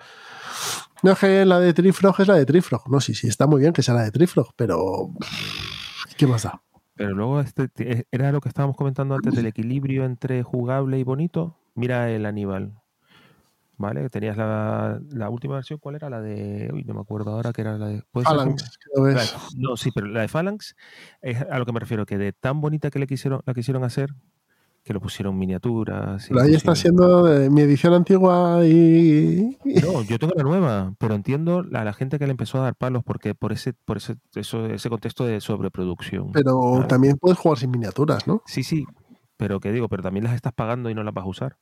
No 1.02 1.12
es 1.12 1.18
que 1.18 1.44
la 1.44 1.60
de 1.60 1.72
Trifrog 1.72 2.20
es 2.20 2.28
la 2.28 2.34
de 2.34 2.46
Trifrog. 2.46 2.90
No, 2.90 3.00
sí, 3.00 3.14
sí, 3.14 3.28
está 3.28 3.46
muy 3.46 3.60
bien 3.60 3.72
que 3.72 3.82
sea 3.82 3.94
la 3.94 4.02
de 4.02 4.10
Trifrog, 4.10 4.52
pero. 4.56 5.10
¿Qué 6.16 6.26
más 6.26 6.42
da? 6.42 6.62
Pero 6.96 7.14
luego 7.14 7.40
este, 7.40 8.06
era 8.10 8.32
lo 8.32 8.40
que 8.40 8.48
estábamos 8.48 8.76
comentando 8.76 9.14
antes 9.14 9.34
del 9.34 9.46
equilibrio 9.46 10.04
entre 10.04 10.42
jugable 10.42 10.98
y 10.98 11.04
bonito. 11.04 11.58
Mira 11.74 12.10
el 12.10 12.24
Aníbal. 12.24 12.72
¿Vale? 13.78 14.08
Tenías 14.08 14.38
la, 14.38 14.98
la 15.10 15.28
última 15.28 15.56
versión, 15.56 15.78
¿cuál 15.78 15.96
era? 15.96 16.08
La 16.08 16.22
de. 16.22 16.70
Uy, 16.72 16.84
no 16.84 16.94
me 16.94 17.00
acuerdo 17.00 17.32
ahora 17.32 17.52
que 17.52 17.60
era 17.60 17.76
la 17.76 17.88
de. 17.88 18.02
Phalanx, 18.10 18.78
no, 19.58 19.76
sí, 19.76 19.90
pero 19.94 20.06
la 20.06 20.22
de 20.22 20.28
Phalanx 20.28 20.74
es 21.20 21.42
a 21.42 21.58
lo 21.58 21.66
que 21.66 21.72
me 21.72 21.80
refiero, 21.80 22.06
que 22.06 22.16
de 22.16 22.32
tan 22.32 22.62
bonita 22.62 22.90
que 22.90 22.98
le 22.98 23.06
quisieron, 23.06 23.42
la 23.44 23.52
quisieron 23.52 23.84
hacer, 23.84 24.14
que 24.86 24.94
lo 24.94 25.00
pusieron 25.00 25.36
miniaturas. 25.36 26.26
Pero 26.28 26.42
ahí 26.42 26.54
está 26.54 26.76
siendo 26.76 27.24
mi 27.50 27.62
edición 27.62 27.92
antigua 27.92 28.64
y... 28.64 29.58
No, 29.82 30.02
yo 30.02 30.16
tengo 30.16 30.32
la 30.36 30.44
nueva, 30.44 30.94
pero 30.98 31.16
entiendo 31.16 31.64
a 31.74 31.82
la 31.82 31.92
gente 31.92 32.20
que 32.20 32.26
le 32.26 32.30
empezó 32.30 32.58
a 32.58 32.62
dar 32.62 32.76
palos 32.76 33.02
porque 33.04 33.34
por 33.34 33.52
ese, 33.52 33.72
por 33.72 33.96
ese, 33.96 34.14
eso, 34.36 34.64
ese 34.66 34.88
contexto 34.88 35.26
de 35.26 35.40
sobreproducción. 35.40 36.30
Pero 36.30 36.86
también 36.88 37.16
puedes 37.16 37.36
jugar 37.36 37.58
sin 37.58 37.72
miniaturas, 37.72 38.28
¿no? 38.28 38.42
Sí, 38.46 38.62
sí, 38.62 38.86
pero 39.36 39.58
que 39.58 39.72
digo, 39.72 39.88
pero 39.88 40.04
también 40.04 40.22
las 40.22 40.36
estás 40.36 40.52
pagando 40.52 40.88
y 40.88 40.94
no 40.94 41.02
las 41.02 41.12
vas 41.12 41.24
a 41.24 41.28
usar. 41.28 41.56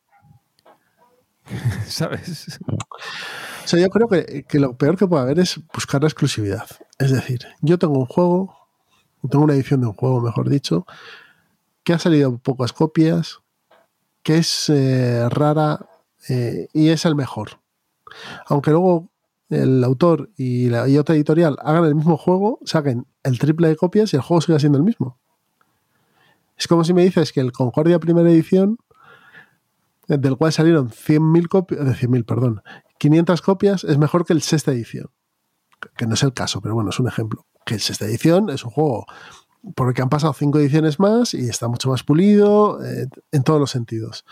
¿Sabes? 1.87 2.61
O 2.69 3.67
sea, 3.67 3.81
yo 3.81 3.89
creo 3.89 4.07
que, 4.07 4.45
que 4.47 4.61
lo 4.61 4.77
peor 4.77 4.99
que 4.99 5.07
puede 5.07 5.23
haber 5.23 5.39
es 5.39 5.63
buscar 5.73 6.03
la 6.03 6.09
exclusividad. 6.09 6.67
Es 6.99 7.11
decir, 7.11 7.41
yo 7.63 7.79
tengo 7.79 7.99
un 7.99 8.05
juego, 8.05 8.55
tengo 9.31 9.45
una 9.45 9.55
edición 9.55 9.81
de 9.81 9.87
un 9.87 9.95
juego, 9.95 10.21
mejor 10.21 10.51
dicho, 10.51 10.85
que 11.85 11.93
ha 11.93 11.99
salido 11.99 12.39
pocas 12.39 12.73
copias, 12.73 13.41
que 14.23 14.39
es 14.39 14.71
eh, 14.71 15.29
rara 15.29 15.87
eh, 16.29 16.69
y 16.73 16.89
es 16.89 17.05
el 17.05 17.15
mejor. 17.15 17.61
Aunque 18.47 18.71
luego 18.71 19.11
el 19.51 19.85
autor 19.85 20.31
y, 20.37 20.71
la, 20.71 20.85
otra 20.99 21.15
editorial 21.15 21.57
hagan 21.63 21.85
el 21.85 21.95
mismo 21.95 22.17
juego, 22.17 22.59
saquen 22.65 23.07
el 23.23 23.39
triple 23.39 23.69
de 23.69 23.77
copias 23.77 24.13
y 24.13 24.17
el 24.17 24.23
juego 24.23 24.41
siga 24.41 24.59
siendo 24.59 24.79
el 24.79 24.85
mismo. 24.85 25.19
Es 26.57 26.67
como 26.67 26.85
si 26.85 26.95
me 26.95 27.05
dices 27.05 27.33
que 27.33 27.41
el 27.41 27.53
Concordia 27.53 27.99
primera 27.99 28.31
edición, 28.31 28.79
del 30.07 30.37
cual 30.37 30.53
salieron 30.53 30.91
100.000 30.91 31.49
copias, 31.49 31.85
de 31.85 31.93
100.000, 31.93 32.25
perdón, 32.25 32.63
500 32.99 33.43
copias, 33.43 33.85
es 33.85 33.99
mejor 33.99 34.25
que 34.25 34.33
el 34.33 34.43
sexta 34.43 34.73
edición. 34.73 35.11
Que 35.97 36.07
no 36.07 36.15
es 36.15 36.23
el 36.23 36.33
caso, 36.33 36.63
pero 36.63 36.75
bueno, 36.75 36.91
es 36.91 36.99
un 36.99 37.09
ejemplo. 37.09 37.47
Que 37.67 37.75
el 37.75 37.81
sexta 37.81 38.07
edición 38.07 38.49
es 38.51 38.65
un 38.65 38.71
juego 38.71 39.07
porque 39.75 40.03
han 40.03 40.09
pasado 40.09 40.33
cinco 40.33 40.59
ediciones 40.59 41.01
más 41.01 41.35
y 41.35 41.49
está 41.49 41.69
mucho 41.69 41.89
más 41.89 42.03
pulido 42.03 42.85
eh, 42.85 43.09
en 43.33 43.43
todos 43.43 43.61
los 43.61 43.71
sentidos. 43.71 44.25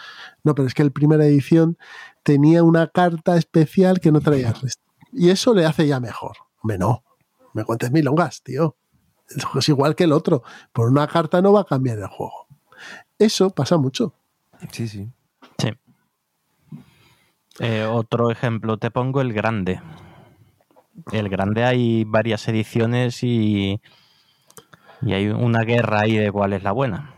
No, 0.45 0.55
pero 0.55 0.69
es 0.69 0.75
que 0.75 0.83
el 0.83 0.93
primera 0.93 1.25
edición 1.25 1.79
tenía 2.23 2.63
una 2.63 2.89
carta 2.89 3.37
especial 3.37 4.01
que 4.01 4.13
no 4.13 4.21
traía 4.21 4.49
el 4.49 4.55
resto. 4.55 4.83
Y 5.13 5.31
eso 5.31 5.55
le 5.55 5.65
hace 5.65 5.87
ya 5.87 6.01
mejor. 6.01 6.37
Hombre, 6.63 6.79
no. 6.79 7.05
Me 7.55 7.65
cuentes 7.65 7.91
milongas, 7.91 8.43
tío. 8.43 8.77
El 9.35 9.43
juego 9.43 9.59
es 9.61 9.69
igual 9.69 9.95
que 9.95 10.05
el 10.05 10.13
otro. 10.13 10.43
Por 10.73 10.89
una 10.89 11.07
carta 11.07 11.41
no 11.41 11.53
va 11.53 11.63
a 11.63 11.65
cambiar 11.65 11.99
el 11.99 12.07
juego. 12.07 12.47
Eso 13.19 13.51
pasa 13.51 13.77
mucho. 13.77 14.15
Sí, 14.71 14.89
sí. 14.89 15.09
Sí. 15.59 15.71
Eh, 17.59 17.85
otro 17.85 18.31
ejemplo, 18.31 18.79
te 18.79 18.91
pongo 18.91 19.21
el 19.21 19.33
grande. 19.33 19.81
El 21.11 21.29
grande 21.29 21.65
hay 21.65 22.05
varias 22.05 22.47
ediciones 22.49 23.23
y, 23.23 23.81
y 25.03 25.13
hay 25.15 25.29
una 25.29 25.63
guerra 25.63 26.01
ahí 26.01 26.17
de 26.17 26.31
cuál 26.33 26.53
es 26.53 26.63
la 26.63 26.73
buena. 26.73 27.15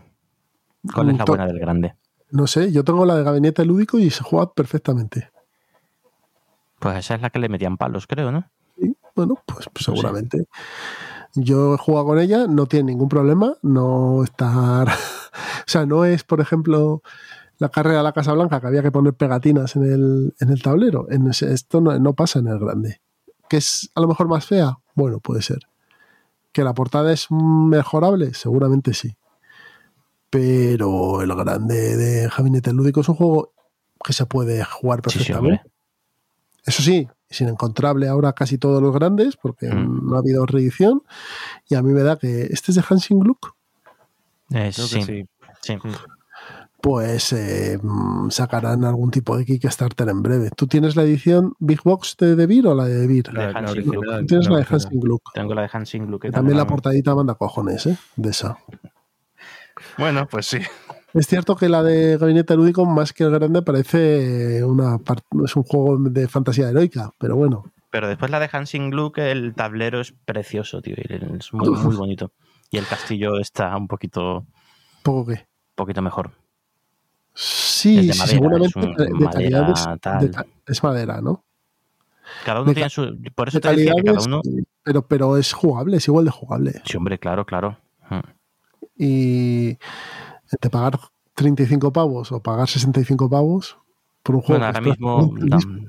¿Cuál 0.95 1.11
es 1.11 1.19
la 1.19 1.25
buena 1.25 1.47
del 1.47 1.59
grande? 1.59 1.95
No 2.31 2.47
sé, 2.47 2.73
yo 2.73 2.85
tengo 2.85 3.07
la 3.07 3.15
de 3.17 3.23
gabinete 3.23 3.65
lúdico 3.65 3.99
y 3.99 4.11
se 4.11 4.23
juega 4.25 4.53
perfectamente. 4.53 5.31
Pues 6.79 6.97
esa 6.99 7.15
es 7.15 7.23
la 7.23 7.31
que 7.31 7.39
le 7.39 7.49
metían 7.49 7.77
palos, 7.77 8.07
creo, 8.07 8.31
¿no? 8.33 8.45
Y, 8.77 8.97
bueno, 9.15 9.37
pues 9.47 9.69
seguramente. 9.77 10.47
Yo 11.35 11.75
he 11.75 11.79
jugado 11.79 12.07
con 12.07 12.19
ella, 12.19 12.47
no 12.47 12.67
tiene 12.67 12.93
ningún 12.93 13.09
problema, 13.09 13.57
no 13.63 14.23
estar. 14.25 14.89
o 14.89 15.67
sea, 15.67 15.87
no 15.87 16.05
es, 16.05 16.25
por 16.25 16.41
ejemplo, 16.41 17.03
la 17.59 17.69
carrera 17.71 18.01
a 18.01 18.03
la 18.03 18.13
Casa 18.13 18.33
Blanca 18.33 18.61
que 18.61 18.67
había 18.67 18.83
que 18.83 18.93
poner 18.93 19.15
pegatinas 19.15 19.75
en 19.77 19.85
el, 19.85 20.35
en 20.41 20.51
el 20.51 20.63
tablero. 20.63 21.07
En 21.11 21.27
ese- 21.29 21.53
esto 21.53 21.81
no, 21.81 21.99
no 21.99 22.13
pasa 22.15 22.39
en 22.41 22.49
el 22.49 22.59
grande. 22.59 23.01
¿Que 23.49 23.57
es 23.59 23.91
a 23.95 24.01
lo 24.01 24.09
mejor 24.09 24.29
más 24.29 24.47
fea? 24.47 24.79
Bueno, 24.95 25.21
puede 25.21 25.43
ser. 25.43 25.61
¿Que 26.55 26.63
la 26.65 26.73
portada 26.73 27.13
es 27.13 27.27
mejorable? 27.31 28.33
Seguramente 28.33 28.95
sí. 28.95 29.15
Pero 30.31 31.21
el 31.21 31.35
grande 31.35 31.97
de 31.97 32.29
Gabinete 32.29 32.73
Lúdico 32.73 33.01
es 33.03 33.09
un 33.09 33.17
juego 33.17 33.53
que 34.03 34.13
se 34.13 34.25
puede 34.27 34.65
jugar 34.65 35.01
Sí, 35.05 35.11
sí, 35.11 35.19
perfectamente. 35.19 35.63
Eso 36.65 36.83
sí, 36.83 37.09
es 37.29 37.41
inencontrable 37.41 38.09
ahora 38.09 38.33
casi 38.33 38.57
todos 38.57 38.81
los 38.81 38.95
grandes 38.95 39.37
porque 39.37 39.67
Mm. 39.69 40.09
no 40.09 40.17
ha 40.17 40.21
habido 40.21 40.47
reedición. 40.47 41.03
Y 41.69 41.75
a 41.75 41.83
mí 41.83 41.93
me 41.93 42.03
da 42.03 42.17
que 42.17 42.45
este 42.51 42.71
es 42.71 42.77
de 42.77 42.85
Hansing 42.89 43.19
Gluck, 43.21 43.55
Eh, 44.51 44.71
sí, 44.73 45.03
sí. 45.03 45.25
Pues 46.85 47.33
eh, 47.33 47.79
mm, 47.83 48.29
sacarán 48.29 48.85
algún 48.85 49.11
tipo 49.11 49.39
de 49.39 49.47
Kickstarter 49.47 50.07
en 50.11 50.23
breve. 50.23 50.51
¿Tú 50.55 50.67
tienes 50.67 50.97
la 50.97 51.03
edición 51.03 51.55
Big 51.59 51.81
Box 51.83 52.15
de 52.19 52.37
De 52.37 52.47
Beer 52.47 52.67
o 52.67 52.75
la 52.75 52.85
de 52.85 52.95
De 52.97 53.07
Beer? 53.07 53.33
La 53.33 53.47
de 53.47 53.55
Hansing 53.59 53.91
tienes 54.29 54.51
la 54.51 54.59
de. 54.59 54.67
Hansing 54.69 55.01
Gluck. 55.01 55.23
Tengo 55.33 55.55
la 55.55 55.63
de 55.63 55.71
Hansing 55.73 56.07
Gluck. 56.07 56.31
también 56.31 56.59
la 56.59 56.67
portadita 56.67 57.15
manda 57.15 57.37
cojones, 57.37 57.87
¿eh? 57.87 57.97
De 58.17 58.29
esa. 58.29 58.59
Bueno, 59.97 60.29
pues 60.31 60.45
sí. 60.45 60.59
Es 61.15 61.27
cierto 61.27 61.57
que 61.57 61.71
la 61.71 61.83
de 61.83 62.19
Gabinete 62.19 62.55
Lúdico, 62.55 62.85
más 62.85 63.15
que 63.15 63.25
el 63.25 63.31
grande, 63.31 63.63
parece 63.63 64.63
una 64.63 64.99
par- 64.99 65.23
es 65.43 65.57
un 65.57 65.63
juego 65.63 65.97
de 66.11 66.29
fantasía 66.29 66.69
heroica, 66.69 67.13
pero 67.19 67.35
bueno. 67.37 67.65
Pero 67.91 68.09
después 68.09 68.31
la 68.31 68.41
de 68.41 68.51
Hansing 68.53 68.91
Gluck, 68.91 69.17
el 69.19 69.55
tablero 69.55 70.01
es 70.03 70.13
precioso, 70.27 70.83
tío. 70.83 70.97
Es 70.99 71.51
muy, 71.55 71.71
muy 71.71 71.97
bonito. 71.97 72.31
Y 72.71 72.77
el 72.77 72.85
castillo 72.87 73.39
está 73.39 73.75
un 73.75 73.89
poquito, 73.89 74.45
Poco 75.03 75.27
que. 75.31 75.47
poquito 75.75 76.03
mejor. 76.03 76.33
Sí, 77.35 77.99
Es 77.99 78.07
de 78.07 78.13
sí, 78.13 78.19
madera, 78.21 78.33
seguramente 78.39 78.67
es 78.69 78.77
un- 78.77 78.95
de, 78.97 79.05
de 79.05 79.11
madera, 79.13 79.31
calidad 79.33 79.71
es, 79.71 80.01
tal. 80.01 80.21
de 80.21 80.31
ca- 80.31 80.47
es 80.67 80.83
madera, 80.83 81.21
¿no? 81.21 81.45
Cada 82.45 82.61
uno 82.61 82.69
De 82.71 82.75
tiene 82.75 82.91
su. 82.91 83.19
Por 83.35 83.49
eso 83.49 83.59
De 83.59 83.69
te 83.69 83.77
decía 83.77 83.93
que 83.97 84.03
cada 84.05 84.21
uno. 84.23 84.41
pero, 84.83 85.07
pero 85.07 85.37
es 85.37 85.53
jugable, 85.53 85.97
es 85.99 86.09
igual 86.09 86.25
de 86.25 86.31
jugable. 86.31 86.81
Sí, 86.85 86.97
hombre, 86.97 87.19
claro, 87.19 87.45
claro. 87.45 87.77
Mm. 88.09 88.21
Y 88.97 89.79
entre 90.53 90.71
pagar 90.71 90.99
35 91.35 91.93
pavos 91.93 92.31
o 92.33 92.41
pagar 92.41 92.69
65 92.69 93.29
pavos 93.29 93.79
por 94.23 94.37
un 94.37 94.41
juego. 94.43 94.61
Bueno, 94.61 94.67
ahora 94.67 94.81
mismo, 94.81 95.35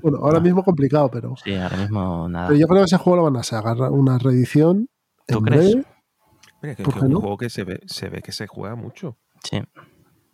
bueno, 0.02 0.18
ahora 0.18 0.38
No. 0.38 0.44
mismo 0.44 0.64
complicado, 0.64 1.10
pero, 1.10 1.34
Sí, 1.42 1.54
ahora 1.54 1.76
mismo 1.76 2.28
nada. 2.28 2.48
pero 2.48 2.58
yo 2.58 2.66
creo 2.66 2.80
que 2.80 2.84
ese 2.86 2.98
juego 2.98 3.16
lo 3.18 3.22
van 3.24 3.36
a 3.36 3.42
sacar 3.42 3.80
una 3.92 4.18
reedición. 4.18 4.88
¿Tú 5.26 5.38
en 5.38 5.44
crees? 5.44 5.76
Mira, 6.62 6.74
que, 6.74 6.82
¿Por 6.84 6.94
que 6.94 7.00
qué 7.00 7.06
es 7.06 7.06
un 7.06 7.12
no? 7.12 7.20
juego 7.20 7.36
que 7.38 7.50
se 7.50 7.64
ve, 7.64 7.80
se 7.86 8.08
ve 8.08 8.20
que 8.22 8.32
se 8.32 8.46
juega 8.46 8.74
mucho 8.74 9.16
Sí. 9.42 9.62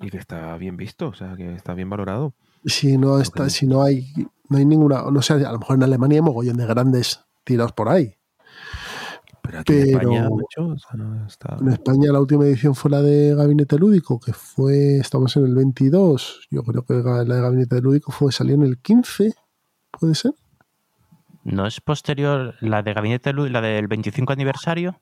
Y 0.03 0.11
que 0.11 0.19
está 0.19 0.57
bien 0.57 0.77
visto, 0.77 1.09
o 1.09 1.15
sea, 1.15 1.35
que 1.37 1.55
está 1.55 1.75
bien 1.75 1.89
valorado. 1.89 2.35
Si 2.65 2.99
no 2.99 3.19
está, 3.21 3.49
si 3.51 3.67
no 3.67 3.83
hay, 3.83 4.13
no 4.49 4.59
hay 4.59 4.65
ninguna, 4.67 5.03
no 5.11 5.23
sé, 5.23 5.35
a 5.35 5.53
lo 5.53 5.59
mejor 5.59 5.77
en 5.77 5.85
Alemania 5.85 6.19
hay 6.19 6.23
mogollón 6.23 6.57
de 6.57 6.67
grandes 6.67 7.25
tirados 7.45 7.73
por 7.73 7.89
ahí. 7.89 8.17
Pero 9.43 9.59
aquí 9.61 9.73
en 9.73 9.99
Pero- 9.99 10.13
España, 10.13 10.29
macho, 10.31 10.73
o 10.73 10.79
sea, 10.79 10.91
no 10.97 11.27
está... 11.27 11.57
En 11.61 11.69
España 11.69 12.13
la 12.13 12.21
última 12.21 12.45
edición 12.45 12.75
fue 12.77 12.91
la 12.91 13.03
de 13.03 13.35
Gabinete 13.35 13.77
Lúdico, 13.79 14.21
que 14.21 14.33
fue, 14.33 14.99
estamos 14.99 15.37
en 15.37 15.47
el 15.47 15.55
22, 15.55 16.47
yo 16.51 16.63
creo 16.63 16.85
que 16.85 16.95
la 16.95 17.25
de 17.35 17.41
Gabinete 17.41 17.81
Lúdico 17.81 18.13
fue, 18.13 18.31
salió 18.31 18.55
en 18.55 18.63
el 18.63 18.79
15, 18.79 19.35
¿puede 19.99 20.15
ser? 20.15 20.33
¿No 21.45 21.67
es 21.67 21.81
posterior 21.81 22.55
la 22.61 22.83
de 22.85 22.93
Gabinete 22.95 23.33
Luz, 23.33 23.51
la 23.51 23.61
del 23.61 23.89
25 23.89 24.33
aniversario? 24.33 25.01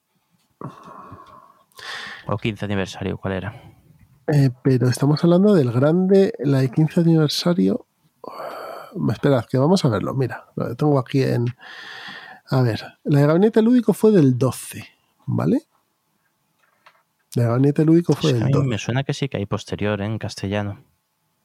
¿O 2.27 2.37
15 2.39 2.65
aniversario? 2.65 3.19
¿Cuál 3.19 3.35
era? 3.35 3.63
Eh, 4.33 4.51
pero 4.63 4.89
estamos 4.89 5.23
hablando 5.25 5.55
del 5.55 5.73
grande, 5.73 6.33
la 6.39 6.61
de 6.61 6.71
15 6.71 7.01
aniversario. 7.01 7.87
Uh, 8.23 9.11
Esperad, 9.11 9.45
que 9.47 9.59
vamos 9.59 9.85
a 9.85 9.89
verlo. 9.89 10.15
Mira, 10.15 10.47
lo 10.57 10.75
tengo 10.77 10.99
aquí 10.99 11.23
en. 11.23 11.47
A 12.47 12.63
ver, 12.63 12.83
la 13.05 13.21
de 13.21 13.27
Gabinete 13.27 13.63
Lúdico 13.63 13.93
fue 13.93 14.11
del 14.11 14.37
12, 14.39 14.85
¿vale? 15.27 15.63
La 17.35 17.45
de 17.45 17.49
Gabinete 17.49 17.85
Lúdico 17.85 18.15
fue 18.15 18.31
a 18.31 18.35
del 18.35 18.45
mí 18.47 18.53
12. 18.53 18.69
me 18.69 18.79
suena 18.79 19.05
que 19.05 19.15
sí 19.15 19.29
que 19.29 19.37
hay 19.37 19.47
posterior 19.47 20.01
¿eh? 20.01 20.07
en 20.07 20.19
castellano. 20.19 20.85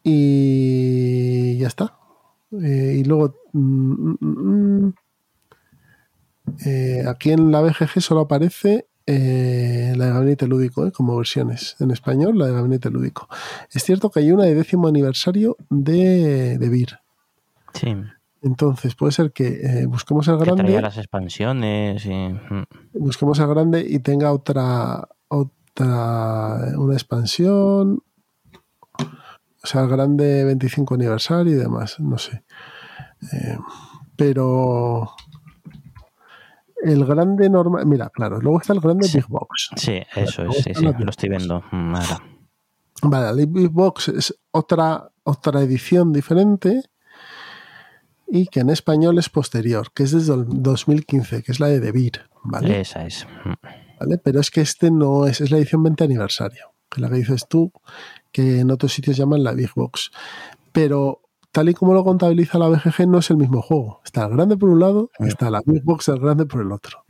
Y 0.04 1.58
ya 1.58 1.68
está. 1.68 1.98
Eh, 2.52 2.98
y 3.00 3.04
luego. 3.04 3.36
mm, 3.54 4.16
mm, 4.20 4.86
mm, 4.88 4.94
eh, 6.66 7.04
aquí 7.08 7.32
en 7.32 7.52
la 7.52 7.62
BGG 7.62 8.02
solo 8.02 8.22
aparece 8.22 8.88
eh, 9.08 9.94
la 9.96 10.06
de 10.06 10.12
Gabinete 10.12 10.48
Lúdico, 10.48 10.86
eh, 10.86 10.92
como 10.92 11.16
versiones. 11.16 11.76
En 11.80 11.92
español, 11.92 12.38
la 12.38 12.48
de 12.48 12.54
Gabinete 12.54 12.90
Lúdico. 12.90 13.28
Es 13.72 13.84
cierto 13.84 14.10
que 14.10 14.20
hay 14.20 14.32
una 14.32 14.46
de 14.46 14.56
décimo 14.56 14.88
aniversario 14.88 15.58
de, 15.70 16.58
de 16.58 16.70
Beer. 16.70 17.00
Sí, 17.74 17.94
Entonces, 18.42 18.96
puede 18.96 19.12
ser 19.12 19.32
que 19.32 19.48
eh, 19.48 19.86
busquemos 19.86 20.28
el 20.28 20.38
que 20.38 20.44
traía 20.46 20.64
grande, 20.64 20.82
las 20.82 20.98
expansiones 20.98 22.06
y... 22.06 22.14
mm. 22.14 22.66
busquemos 22.94 23.38
el 23.40 23.48
grande 23.48 23.86
y 23.88 24.00
tenga 24.00 24.32
otra, 24.32 25.08
otra, 25.28 26.74
una 26.78 26.94
expansión. 26.94 28.02
O 28.98 29.68
sea, 29.68 29.82
el 29.82 29.90
grande 29.90 30.44
25 30.46 30.94
aniversario 30.94 31.54
y 31.54 31.56
demás, 31.56 32.00
no 32.00 32.18
sé. 32.18 32.44
Eh, 33.34 33.58
pero 34.16 35.12
el 36.86 37.06
grande 37.06 37.50
normal, 37.50 37.86
mira, 37.86 38.10
claro, 38.10 38.40
luego 38.40 38.60
está 38.60 38.74
el 38.74 38.80
grande 38.80 39.08
Sí. 39.08 39.18
Big 39.18 39.28
Box. 39.28 39.70
Sí, 39.76 40.02
eso 40.16 40.44
es, 40.44 40.64
sí, 40.64 40.74
sí, 40.74 40.84
lo 40.84 41.10
estoy 41.10 41.30
viendo. 41.30 41.64
Mm, 41.72 41.96
ahora. 41.96 42.24
Vale, 43.02 43.26
la 43.26 43.46
Big 43.46 43.70
Box 43.70 44.08
es 44.10 44.36
otra, 44.52 45.10
otra 45.24 45.62
edición 45.62 46.14
diferente 46.14 46.84
y 48.28 48.48
que 48.48 48.62
en 48.62 48.70
español 48.70 49.18
es 49.20 49.30
posterior, 49.30 49.92
que 49.94 50.04
es 50.04 50.12
desde 50.12 50.34
el 50.34 50.46
2015, 50.48 51.44
que 51.44 51.52
es 51.52 51.60
la 51.60 51.68
de 51.68 51.80
De 51.80 51.92
Beer, 51.92 52.30
¿vale? 52.44 52.82
Esa 52.82 53.06
es. 53.06 53.28
Mm. 53.44 53.54
¿vale? 54.00 54.18
Pero 54.18 54.40
es 54.40 54.52
que 54.52 54.62
este 54.62 54.92
no 54.92 55.26
es, 55.28 55.42
es 55.42 55.52
la 55.52 55.58
edición 55.58 55.84
20 55.84 56.04
aniversario, 56.04 56.74
que 56.90 56.98
es 56.98 57.02
la 57.02 57.10
que 57.10 57.16
dices 57.16 57.48
tú, 57.48 57.72
que 58.32 58.60
en 58.60 58.72
otros 58.72 58.94
sitios 58.94 59.18
llaman 59.18 59.44
la 59.44 59.54
Big 59.54 59.72
Box. 59.76 60.12
Pero 60.72 61.22
tal 61.56 61.70
y 61.70 61.74
como 61.74 61.94
lo 61.94 62.04
contabiliza 62.04 62.58
la 62.60 62.68
BGG, 62.68 63.08
no 63.08 63.20
es 63.20 63.30
el 63.30 63.38
mismo 63.38 63.62
juego. 63.62 64.02
Está 64.04 64.26
el 64.26 64.32
grande 64.36 64.58
por 64.58 64.68
un 64.70 64.80
lado 64.82 65.10
y 65.20 65.28
está 65.28 65.50
la 65.50 65.62
Big 65.66 65.84
Box 65.86 66.08
del 66.08 66.20
grande 66.20 66.46
por 66.46 66.60
el 66.62 66.70
otro, 66.74 67.06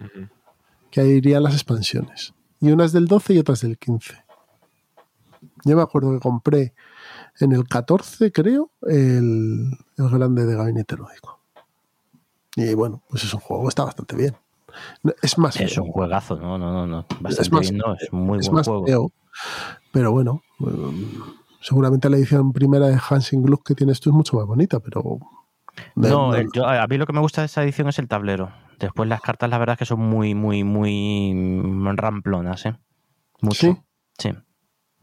que 0.92 1.02
ahí 1.02 1.10
irían 1.14 1.42
las 1.42 1.54
expansiones. 1.56 2.36
Y 2.62 2.72
unas 2.72 2.92
del 2.94 3.08
12 3.08 3.34
y 3.34 3.40
otras 3.40 3.62
del 3.62 3.78
15. 3.80 4.14
Yo 5.66 5.76
me 5.76 5.82
acuerdo 5.82 6.12
que 6.14 6.20
compré 6.20 6.74
en 7.40 7.54
el 7.54 7.68
14, 7.68 8.32
creo, 8.32 8.70
el, 8.84 9.72
el 9.98 10.10
grande 10.10 10.46
de 10.46 10.56
gabinete 10.56 10.96
lúdico. 10.96 11.40
Y 12.56 12.74
bueno, 12.76 13.02
pues 13.10 13.24
es 13.24 13.34
un 13.34 13.40
juego 13.40 13.64
que 13.64 13.70
está 13.70 13.84
bastante 13.84 14.16
bien. 14.16 14.36
No, 15.04 15.12
Es 15.22 15.38
más 15.40 15.60
Es 15.60 15.74
feo. 15.74 15.84
un 15.84 15.92
juegazo, 15.92 16.36
no, 16.38 16.58
no, 16.58 16.72
no, 16.72 16.86
no. 16.86 17.06
Bastante 17.20 17.50
más- 17.50 17.62
bien, 17.62 17.78
¿no? 17.78 17.96
Es 17.96 18.14
muy 18.14 18.40
es 18.40 18.46
buen 18.48 18.56
más 18.58 18.68
juego. 18.68 18.86
feo, 18.86 19.12
pero 19.92 20.12
bueno, 20.12 20.42
um, 20.60 20.96
seguramente 21.66 22.10
la 22.12 22.18
edición 22.18 22.54
primera 22.54 22.88
de 22.88 23.00
Hansing 23.10 23.42
Gluck 23.42 23.66
que 23.66 23.74
tienes 23.76 24.00
tú 24.00 24.12
es 24.12 24.16
mucho 24.16 24.38
más 24.38 24.46
bonita, 24.46 24.80
pero 24.80 25.18
de- 25.96 26.10
No, 26.10 26.32
de- 26.32 26.48
yo- 26.54 26.68
a 26.68 26.86
mí 26.88 26.98
lo 26.98 27.06
que 27.08 27.14
me 27.14 27.20
gusta 27.22 27.42
de 27.42 27.48
esta 27.48 27.64
edición 27.64 27.88
es 27.90 27.98
el 27.98 28.08
tablero. 28.08 28.52
Después 28.80 29.10
las 29.10 29.22
cartas, 29.22 29.50
la 29.50 29.58
verdad 29.58 29.74
es 29.74 29.80
que 29.80 29.86
son 29.86 30.00
muy, 30.02 30.36
muy, 30.36 30.64
muy 30.64 31.34
ramplonas, 31.96 32.66
¿eh? 32.68 32.76
Mucho. 33.42 33.58
¿Sí? 33.58 33.78
Sí. 34.20 34.30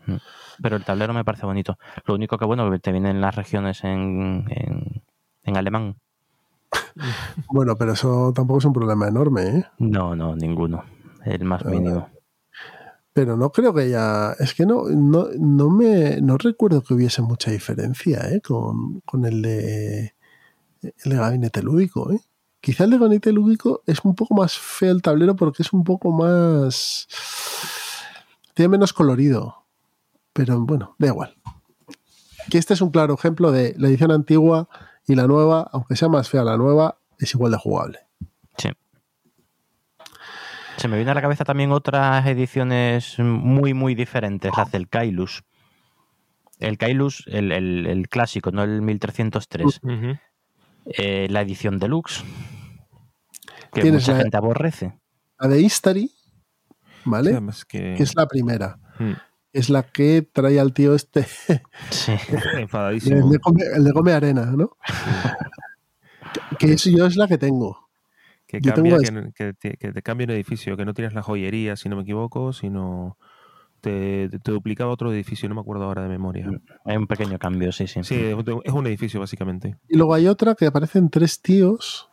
Mm. 0.06 0.16
Pero 0.62 0.76
el 0.76 0.84
tablero 0.84 1.12
me 1.14 1.24
parece 1.24 1.46
bonito. 1.46 1.78
Lo 2.06 2.14
único 2.14 2.38
que, 2.38 2.44
bueno, 2.44 2.70
que 2.70 2.78
te 2.78 2.92
vienen 2.92 3.20
las 3.20 3.34
regiones 3.34 3.82
en, 3.84 4.44
en, 4.50 5.02
en 5.42 5.56
alemán. 5.56 5.96
bueno, 7.48 7.76
pero 7.76 7.92
eso 7.92 8.32
tampoco 8.34 8.58
es 8.58 8.64
un 8.66 8.72
problema 8.72 9.08
enorme, 9.08 9.42
¿eh? 9.58 9.64
No, 9.78 10.14
no, 10.14 10.36
ninguno. 10.36 10.84
El 11.24 11.44
más 11.44 11.62
Ah, 11.64 11.70
mínimo. 11.70 12.08
Pero 13.12 13.36
no 13.36 13.50
creo 13.52 13.74
que 13.74 13.90
ya. 13.90 14.34
Es 14.38 14.54
que 14.54 14.64
no, 14.64 14.84
no, 14.84 15.28
no 15.38 15.70
me. 15.70 16.20
No 16.20 16.38
recuerdo 16.38 16.82
que 16.82 16.94
hubiese 16.94 17.20
mucha 17.22 17.50
diferencia 17.50 18.20
¿eh? 18.30 18.40
con, 18.40 19.00
con 19.00 19.24
el 19.24 19.42
de. 19.42 20.14
El 20.82 21.12
de 21.12 21.16
gabinete 21.16 21.62
lúdico, 21.62 22.10
¿eh? 22.10 22.20
Quizá 22.60 22.84
el 22.84 22.90
de 22.90 22.98
gabinete 22.98 23.32
lúdico 23.32 23.82
es 23.86 24.04
un 24.04 24.14
poco 24.14 24.34
más 24.34 24.56
feo 24.56 24.92
el 24.92 25.02
tablero 25.02 25.36
porque 25.36 25.62
es 25.62 25.72
un 25.72 25.84
poco 25.84 26.10
más. 26.10 27.06
Tiene 28.54 28.70
menos 28.70 28.92
colorido. 28.92 29.64
Pero 30.32 30.60
bueno, 30.60 30.94
da 30.98 31.08
igual. 31.08 31.36
Que 32.50 32.58
este 32.58 32.74
es 32.74 32.80
un 32.80 32.90
claro 32.90 33.14
ejemplo 33.14 33.52
de 33.52 33.74
la 33.78 33.88
edición 33.88 34.10
antigua 34.10 34.68
y 35.06 35.14
la 35.14 35.26
nueva, 35.26 35.68
aunque 35.72 35.96
sea 35.96 36.08
más 36.08 36.28
fea 36.28 36.44
la 36.44 36.56
nueva, 36.56 36.98
es 37.18 37.34
igual 37.34 37.52
de 37.52 37.58
jugable. 37.58 37.98
Sí. 38.56 38.70
Se 40.82 40.88
me 40.88 40.96
viene 40.96 41.12
a 41.12 41.14
la 41.14 41.22
cabeza 41.22 41.44
también 41.44 41.70
otras 41.70 42.26
ediciones 42.26 43.16
muy, 43.20 43.72
muy 43.72 43.94
diferentes, 43.94 44.50
las 44.56 44.72
del 44.72 44.88
Kailus. 44.88 45.44
El 46.58 46.76
Kailus, 46.76 47.22
el, 47.28 47.52
el- 47.52 47.86
el 47.86 48.08
clásico, 48.08 48.50
no 48.50 48.64
el 48.64 48.82
1303. 48.82 49.78
Ujú. 49.84 50.18
Eh, 50.86 51.28
la 51.30 51.40
edición 51.42 51.78
deluxe, 51.78 52.24
que 53.72 53.92
mucha 53.92 54.10
la- 54.14 54.18
gente 54.22 54.36
aborrece. 54.36 54.98
La 55.38 55.46
de 55.46 55.60
History, 55.60 56.10
¿vale? 57.04 57.30
Sí, 57.52 57.62
que- 57.68 57.94
que 57.96 58.02
es 58.02 58.16
la 58.16 58.26
primera. 58.26 58.80
Mm. 58.98 59.12
Es 59.52 59.70
la 59.70 59.84
que 59.84 60.22
trae 60.22 60.58
al 60.58 60.72
tío 60.72 60.96
este, 60.96 61.24
Sí. 61.90 62.12
el 62.54 62.58
enfadadísimo. 62.62 63.30
de 63.30 63.38
Come, 63.38 63.62
el 63.76 63.84
de 63.84 63.92
Come 63.92 64.12
Arena, 64.14 64.46
¿no? 64.46 64.76
que 66.58 66.72
es, 66.72 66.82
yo 66.84 67.06
es 67.06 67.14
la 67.14 67.28
que 67.28 67.38
tengo. 67.38 67.88
Que, 68.52 68.60
Yo 68.60 68.74
cambia, 68.74 68.98
tengo 68.98 69.22
que, 69.22 69.32
que 69.32 69.52
te, 69.54 69.76
que 69.78 69.92
te 69.92 70.02
cambia 70.02 70.26
un 70.26 70.32
edificio, 70.32 70.76
que 70.76 70.84
no 70.84 70.92
tienes 70.92 71.14
la 71.14 71.22
joyería, 71.22 71.74
si 71.74 71.88
no 71.88 71.96
me 71.96 72.02
equivoco, 72.02 72.52
sino 72.52 73.16
te, 73.80 74.28
te 74.28 74.52
duplicaba 74.52 74.92
otro 74.92 75.10
edificio, 75.10 75.48
no 75.48 75.54
me 75.54 75.62
acuerdo 75.62 75.84
ahora 75.84 76.02
de 76.02 76.10
memoria. 76.10 76.50
Hay 76.84 76.98
un 76.98 77.06
pequeño 77.06 77.38
cambio, 77.38 77.72
sí, 77.72 77.86
sí. 77.86 78.04
Sí, 78.04 78.14
es 78.14 78.72
un- 78.74 78.86
edificio 78.86 79.20
básicamente. 79.20 79.78
Y 79.88 79.96
luego 79.96 80.12
hay 80.12 80.26
otra 80.26 80.54
que 80.54 80.66
aparecen 80.66 81.08
tres 81.08 81.40
tíos, 81.40 82.10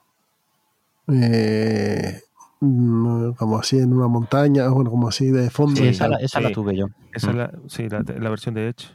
eh, 1.10 2.22
mm, 2.62 3.32
como 3.34 3.60
así 3.60 3.78
en 3.80 3.92
una 3.92 4.08
montaña, 4.08 4.70
bueno, 4.70 4.92
como 4.92 5.10
así 5.10 5.32
de 5.32 5.50
fondo. 5.50 5.76
Sí, 5.82 5.88
esa, 5.88 6.08
la, 6.08 6.20
esa 6.20 6.40
la 6.40 6.52
tuve 6.54 6.78
yo. 6.78 6.86
Esa 7.12 7.32
es 7.32 7.36
Mm. 7.36 7.38
la, 7.38 7.52
sí, 7.68 7.90
la, 7.90 8.02
la 8.18 8.30
versión 8.30 8.56
de 8.56 8.70
Edge. 8.70 8.88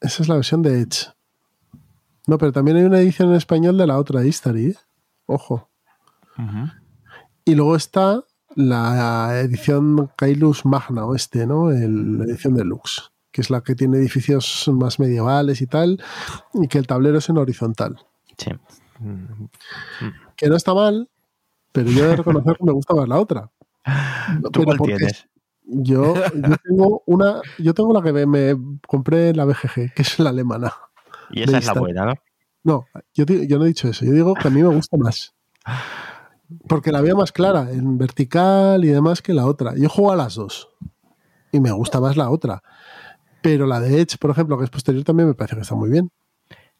Esa 0.00 0.22
es 0.24 0.28
la 0.28 0.34
versión 0.34 0.62
de 0.62 0.80
Edge. 0.80 1.06
No, 2.26 2.38
pero 2.38 2.50
también 2.52 2.76
hay 2.76 2.84
una 2.84 2.98
edición 3.00 3.28
en 3.30 3.36
español 3.36 3.78
de 3.78 3.86
la 3.86 3.98
otra 3.98 4.24
History, 4.24 4.70
¿eh? 4.70 4.76
Ojo. 5.26 5.68
Y 7.44 7.54
luego 7.54 7.76
está 7.76 8.22
la 8.54 9.40
edición 9.40 10.10
Kailus 10.16 10.64
Magna 10.64 11.06
Oeste, 11.06 11.46
¿no? 11.46 11.70
El- 11.70 12.18
la 12.18 12.24
edición 12.24 12.54
deluxe, 12.54 13.10
que 13.30 13.40
es 13.40 13.50
la 13.50 13.62
que 13.62 13.74
tiene 13.74 13.98
edificios 13.98 14.70
más 14.72 14.98
medievales 14.98 15.60
y 15.60 15.66
tal, 15.66 16.02
y 16.54 16.68
que 16.68 16.78
el 16.78 16.86
tablero 16.86 17.18
es 17.18 17.28
en 17.28 17.38
horizontal. 17.38 17.98
Sí. 18.36 18.50
Mm. 18.98 19.46
Que 20.36 20.48
no 20.48 20.56
está 20.56 20.74
mal, 20.74 21.08
pero 21.72 21.90
yo 21.90 22.04
he 22.04 22.08
de 22.08 22.16
reconocer 22.16 22.56
que 22.56 22.64
me 22.64 22.72
gusta 22.72 22.94
más 22.94 23.08
la 23.08 23.18
otra. 23.18 23.50
¿Tú 24.52 24.62
cuál 24.64 24.78
tienes? 24.78 25.26
Yo, 25.64 26.14
yo 26.14 26.56
tengo 26.64 27.02
una, 27.06 27.40
yo 27.58 27.72
tengo 27.72 27.92
la 27.92 28.02
que 28.02 28.26
me, 28.26 28.56
compré 28.86 29.30
en 29.30 29.36
la 29.36 29.44
BGG, 29.44 29.94
que 29.94 30.02
es 30.02 30.18
la 30.18 30.30
alemana. 30.30 30.72
Y 31.30 31.42
esa 31.42 31.58
es 31.58 31.66
la 31.66 31.74
buena, 31.74 32.04
¿no? 32.06 32.14
No, 32.64 32.86
yo, 33.14 33.24
yo 33.24 33.58
no 33.58 33.64
he 33.64 33.68
dicho 33.68 33.88
eso. 33.88 34.04
Yo 34.04 34.12
digo 34.12 34.34
que 34.34 34.46
a 34.48 34.50
mí 34.50 34.62
me 34.62 34.68
gusta 34.68 34.96
más. 34.96 35.34
Porque 36.68 36.92
la 36.92 37.00
veo 37.00 37.16
más 37.16 37.32
clara 37.32 37.68
en 37.70 37.98
vertical 37.98 38.84
y 38.84 38.88
demás 38.88 39.22
que 39.22 39.34
la 39.34 39.46
otra. 39.46 39.74
Yo 39.76 39.88
juego 39.88 40.12
a 40.12 40.16
las 40.16 40.34
dos. 40.34 40.70
Y 41.50 41.60
me 41.60 41.70
gusta 41.72 42.00
más 42.00 42.16
la 42.16 42.30
otra. 42.30 42.62
Pero 43.42 43.66
la 43.66 43.80
de 43.80 44.00
Edge, 44.00 44.18
por 44.18 44.30
ejemplo, 44.30 44.56
que 44.58 44.64
es 44.64 44.70
posterior, 44.70 45.04
también 45.04 45.28
me 45.28 45.34
parece 45.34 45.56
que 45.56 45.62
está 45.62 45.74
muy 45.74 45.90
bien. 45.90 46.10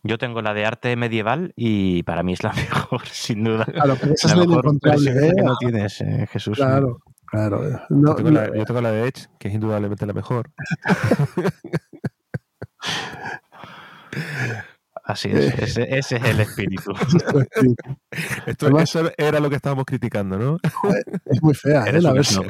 Yo 0.04 0.18
tengo 0.18 0.42
la 0.42 0.52
de 0.52 0.66
arte 0.66 0.96
medieval 0.96 1.52
y 1.54 2.02
para 2.02 2.22
mí 2.22 2.32
es 2.32 2.42
la 2.42 2.52
mejor, 2.54 3.06
sin 3.06 3.44
duda. 3.44 3.64
Claro, 3.64 3.96
pero 4.00 4.14
esa 4.14 4.28
es 4.28 4.36
la 4.36 4.46
mejor 4.46 4.66
¿eh? 4.66 5.32
que 5.36 5.42
no 5.42 5.56
tienes, 5.58 6.00
eh, 6.00 6.26
Jesús. 6.30 6.56
Claro, 6.56 6.98
claro. 7.26 7.62
No, 7.88 8.10
yo, 8.10 8.14
tengo 8.16 8.30
no, 8.30 8.40
la, 8.40 8.56
yo 8.56 8.64
tengo 8.64 8.80
la 8.80 8.90
de 8.90 9.08
Edge, 9.08 9.28
que 9.38 9.48
es 9.48 9.54
indudablemente 9.54 10.06
la 10.06 10.12
mejor. 10.12 10.50
Así 15.12 15.28
es, 15.30 15.58
ese, 15.58 15.82
ese 15.98 16.16
es 16.16 16.24
el 16.24 16.40
espíritu. 16.40 16.92
Esto, 18.46 18.66
Además- 18.66 18.94
eso 18.94 19.10
era 19.18 19.40
lo 19.40 19.50
que 19.50 19.56
estábamos 19.56 19.84
criticando, 19.84 20.38
¿no? 20.38 20.58
es 21.26 21.42
muy 21.42 21.54
fea, 21.54 21.84
¿eh? 21.84 22.00
La 22.00 22.12
versión, 22.12 22.46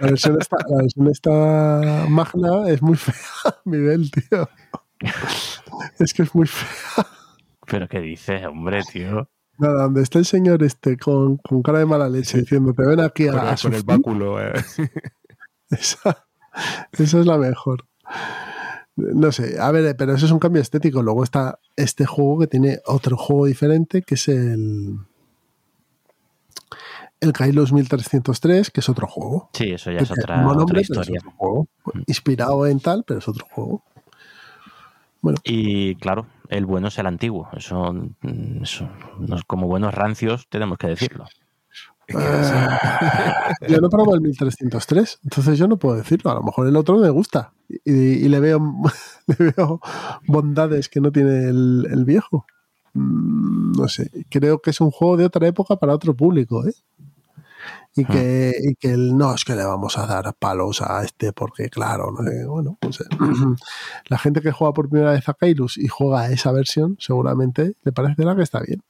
la 0.00 0.06
versión 0.08 0.36
esta, 0.40 0.56
la 0.68 0.76
versión 0.82 1.08
esta 1.08 2.06
magna 2.08 2.68
es 2.68 2.82
muy 2.82 2.96
fea, 2.96 3.14
Miguel, 3.64 4.10
tío. 4.10 4.48
Es 5.98 6.12
que 6.14 6.22
es 6.22 6.34
muy 6.34 6.46
fea. 6.46 7.06
Pero 7.66 7.88
¿qué 7.88 8.00
dices, 8.00 8.44
hombre, 8.46 8.82
tío? 8.92 9.28
Nada, 9.58 9.82
donde 9.84 10.02
está 10.02 10.18
el 10.18 10.24
señor 10.26 10.62
este 10.62 10.96
con, 10.96 11.36
con 11.38 11.62
cara 11.62 11.78
de 11.78 11.86
mala 11.86 12.08
leche 12.08 12.38
diciendo, 12.38 12.72
te 12.72 12.86
ven 12.86 13.00
aquí 13.00 13.28
a, 13.28 13.32
Con, 13.32 13.40
a 13.40 13.42
el- 13.42 13.48
con 13.48 13.56
sufrir", 13.58 13.76
el 13.78 13.84
báculo. 13.84 14.40
eh. 14.40 14.52
Esa, 15.70 16.26
esa 16.92 17.20
es 17.20 17.26
la 17.26 17.38
mejor. 17.38 17.86
No 18.96 19.32
sé, 19.32 19.58
a 19.58 19.70
ver, 19.70 19.96
pero 19.96 20.14
eso 20.14 20.26
es 20.26 20.32
un 20.32 20.38
cambio 20.38 20.60
estético. 20.60 21.02
Luego 21.02 21.24
está 21.24 21.58
este 21.76 22.04
juego 22.04 22.40
que 22.40 22.46
tiene 22.46 22.80
otro 22.86 23.16
juego 23.16 23.46
diferente, 23.46 24.02
que 24.02 24.14
es 24.14 24.28
el. 24.28 24.98
El 27.20 27.32
Kailos 27.32 27.72
1303, 27.72 28.70
que 28.70 28.80
es 28.80 28.88
otro 28.88 29.06
juego. 29.06 29.48
Sí, 29.52 29.70
eso 29.70 29.92
ya 29.92 30.00
es 30.00 30.10
otra, 30.10 30.42
nombre, 30.42 30.64
pero 30.66 30.80
es 30.80 30.90
historia. 30.90 31.20
otro 31.20 31.30
juego. 31.36 31.68
Inspirado 32.06 32.66
en 32.66 32.80
tal, 32.80 33.04
pero 33.06 33.20
es 33.20 33.28
otro 33.28 33.46
juego. 33.48 33.84
Y 35.44 35.94
claro, 35.96 36.26
el 36.48 36.66
bueno 36.66 36.88
es 36.88 36.98
el 36.98 37.06
antiguo. 37.06 37.48
Eso, 37.56 37.92
mm, 37.92 38.62
eso 38.62 38.88
como 39.46 39.68
buenos 39.68 39.94
rancios 39.94 40.48
tenemos 40.48 40.78
que 40.78 40.88
decirlo. 40.88 41.26
Ah, 42.14 43.54
yo 43.68 43.80
no 43.80 43.88
probé 43.88 44.14
el 44.14 44.20
1303, 44.20 45.20
entonces 45.24 45.58
yo 45.58 45.68
no 45.68 45.78
puedo 45.78 45.96
decirlo. 45.96 46.30
A 46.30 46.34
lo 46.34 46.42
mejor 46.42 46.66
el 46.66 46.76
otro 46.76 46.98
me 46.98 47.10
gusta 47.10 47.52
y, 47.68 47.92
y 47.92 48.28
le, 48.28 48.40
veo, 48.40 48.60
le 49.26 49.52
veo 49.56 49.80
bondades 50.26 50.88
que 50.88 51.00
no 51.00 51.12
tiene 51.12 51.48
el, 51.48 51.86
el 51.90 52.04
viejo. 52.04 52.46
Mm, 52.94 53.72
No 53.72 53.88
sé, 53.88 54.10
creo 54.28 54.60
que 54.60 54.70
es 54.70 54.80
un 54.80 54.90
juego 54.90 55.16
de 55.16 55.26
otra 55.26 55.46
época 55.46 55.76
para 55.76 55.94
otro 55.94 56.14
público, 56.14 56.66
¿eh? 56.66 56.74
Y 57.94 58.06
que, 58.06 58.54
y 58.58 58.74
que 58.74 58.92
el, 58.92 59.16
no 59.16 59.34
es 59.34 59.44
que 59.44 59.54
le 59.54 59.64
vamos 59.64 59.98
a 59.98 60.06
dar 60.06 60.34
palos 60.34 60.80
a 60.80 61.04
este 61.04 61.32
porque, 61.34 61.68
claro, 61.68 62.10
no 62.10 62.24
sé, 62.24 62.46
bueno, 62.46 62.78
pues, 62.80 63.00
eh, 63.02 63.04
la 64.08 64.18
gente 64.18 64.40
que 64.40 64.50
juega 64.50 64.72
por 64.72 64.88
primera 64.88 65.12
vez 65.12 65.28
a 65.28 65.34
Kairus 65.34 65.76
y 65.76 65.88
juega 65.88 66.22
a 66.22 66.30
esa 66.30 66.52
versión, 66.52 66.96
seguramente 66.98 67.74
le 67.82 67.92
parecerá 67.92 68.34
que 68.34 68.42
está 68.42 68.60
bien. 68.60 68.82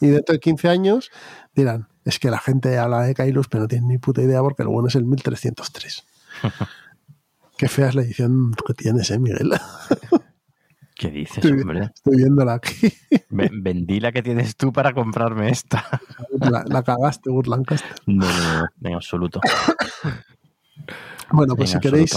Y 0.00 0.08
dentro 0.08 0.34
de 0.34 0.38
15 0.40 0.68
años 0.68 1.10
dirán, 1.54 1.88
es 2.06 2.18
que 2.18 2.30
la 2.30 2.38
gente 2.38 2.78
habla 2.78 3.02
de 3.02 3.14
Kailus, 3.14 3.48
pero 3.48 3.64
no 3.64 3.68
tiene 3.68 3.86
ni 3.86 3.98
puta 3.98 4.22
idea 4.22 4.40
porque 4.40 4.62
el 4.62 4.68
bueno 4.68 4.88
es 4.88 4.94
el 4.94 5.04
1303. 5.04 6.04
Qué 7.58 7.68
fea 7.68 7.88
es 7.88 7.94
la 7.94 8.02
edición 8.02 8.52
que 8.66 8.74
tienes, 8.74 9.10
¿eh, 9.10 9.18
Miguel? 9.18 9.52
¿Qué 10.94 11.10
dices, 11.10 11.38
Estoy, 11.44 11.60
hombre? 11.60 11.90
estoy 11.94 12.16
viéndola 12.16 12.54
aquí. 12.54 12.90
Ve- 13.28 13.50
Vendí 13.52 14.00
la 14.00 14.12
que 14.12 14.22
tienes 14.22 14.56
tú 14.56 14.72
para 14.72 14.94
comprarme 14.94 15.50
esta. 15.50 15.84
La, 16.40 16.64
la 16.66 16.82
cagaste, 16.82 17.28
Burlancaster. 17.30 17.90
No, 18.06 18.26
no, 18.26 18.60
no, 18.60 18.68
en 18.88 18.94
absoluto. 18.94 19.40
Bueno, 21.30 21.56
pues 21.56 21.74
En 21.74 21.80
si 21.82 21.88
queréis, 21.88 22.16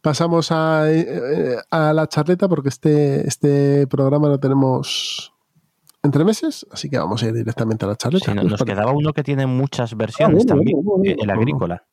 pasamos 0.00 0.50
a, 0.50 0.90
eh, 0.90 1.56
a 1.70 1.92
la 1.92 2.06
charleta 2.08 2.48
porque 2.48 2.68
este, 2.70 3.26
este 3.28 3.86
programa 3.86 4.28
lo 4.28 4.38
tenemos 4.40 5.31
entre 6.02 6.24
meses, 6.24 6.66
así 6.72 6.90
que 6.90 6.98
vamos 6.98 7.22
a 7.22 7.26
ir 7.26 7.32
directamente 7.34 7.84
a 7.84 7.88
la 7.88 7.96
charleta. 7.96 8.24
Sí, 8.26 8.34
no- 8.34 8.40
¿Qué 8.42 8.46
os 8.46 8.52
nos 8.52 8.64
quedaba 8.64 8.92
uno 8.92 9.12
que 9.12 9.22
tiene 9.22 9.46
muchas 9.46 9.96
versiones 9.96 10.38
bueno, 10.44 10.48
también, 10.48 10.76
bueno, 10.82 10.98
bueno, 10.98 11.12
eh, 11.12 11.16
el 11.20 11.30
agrícola. 11.30 11.84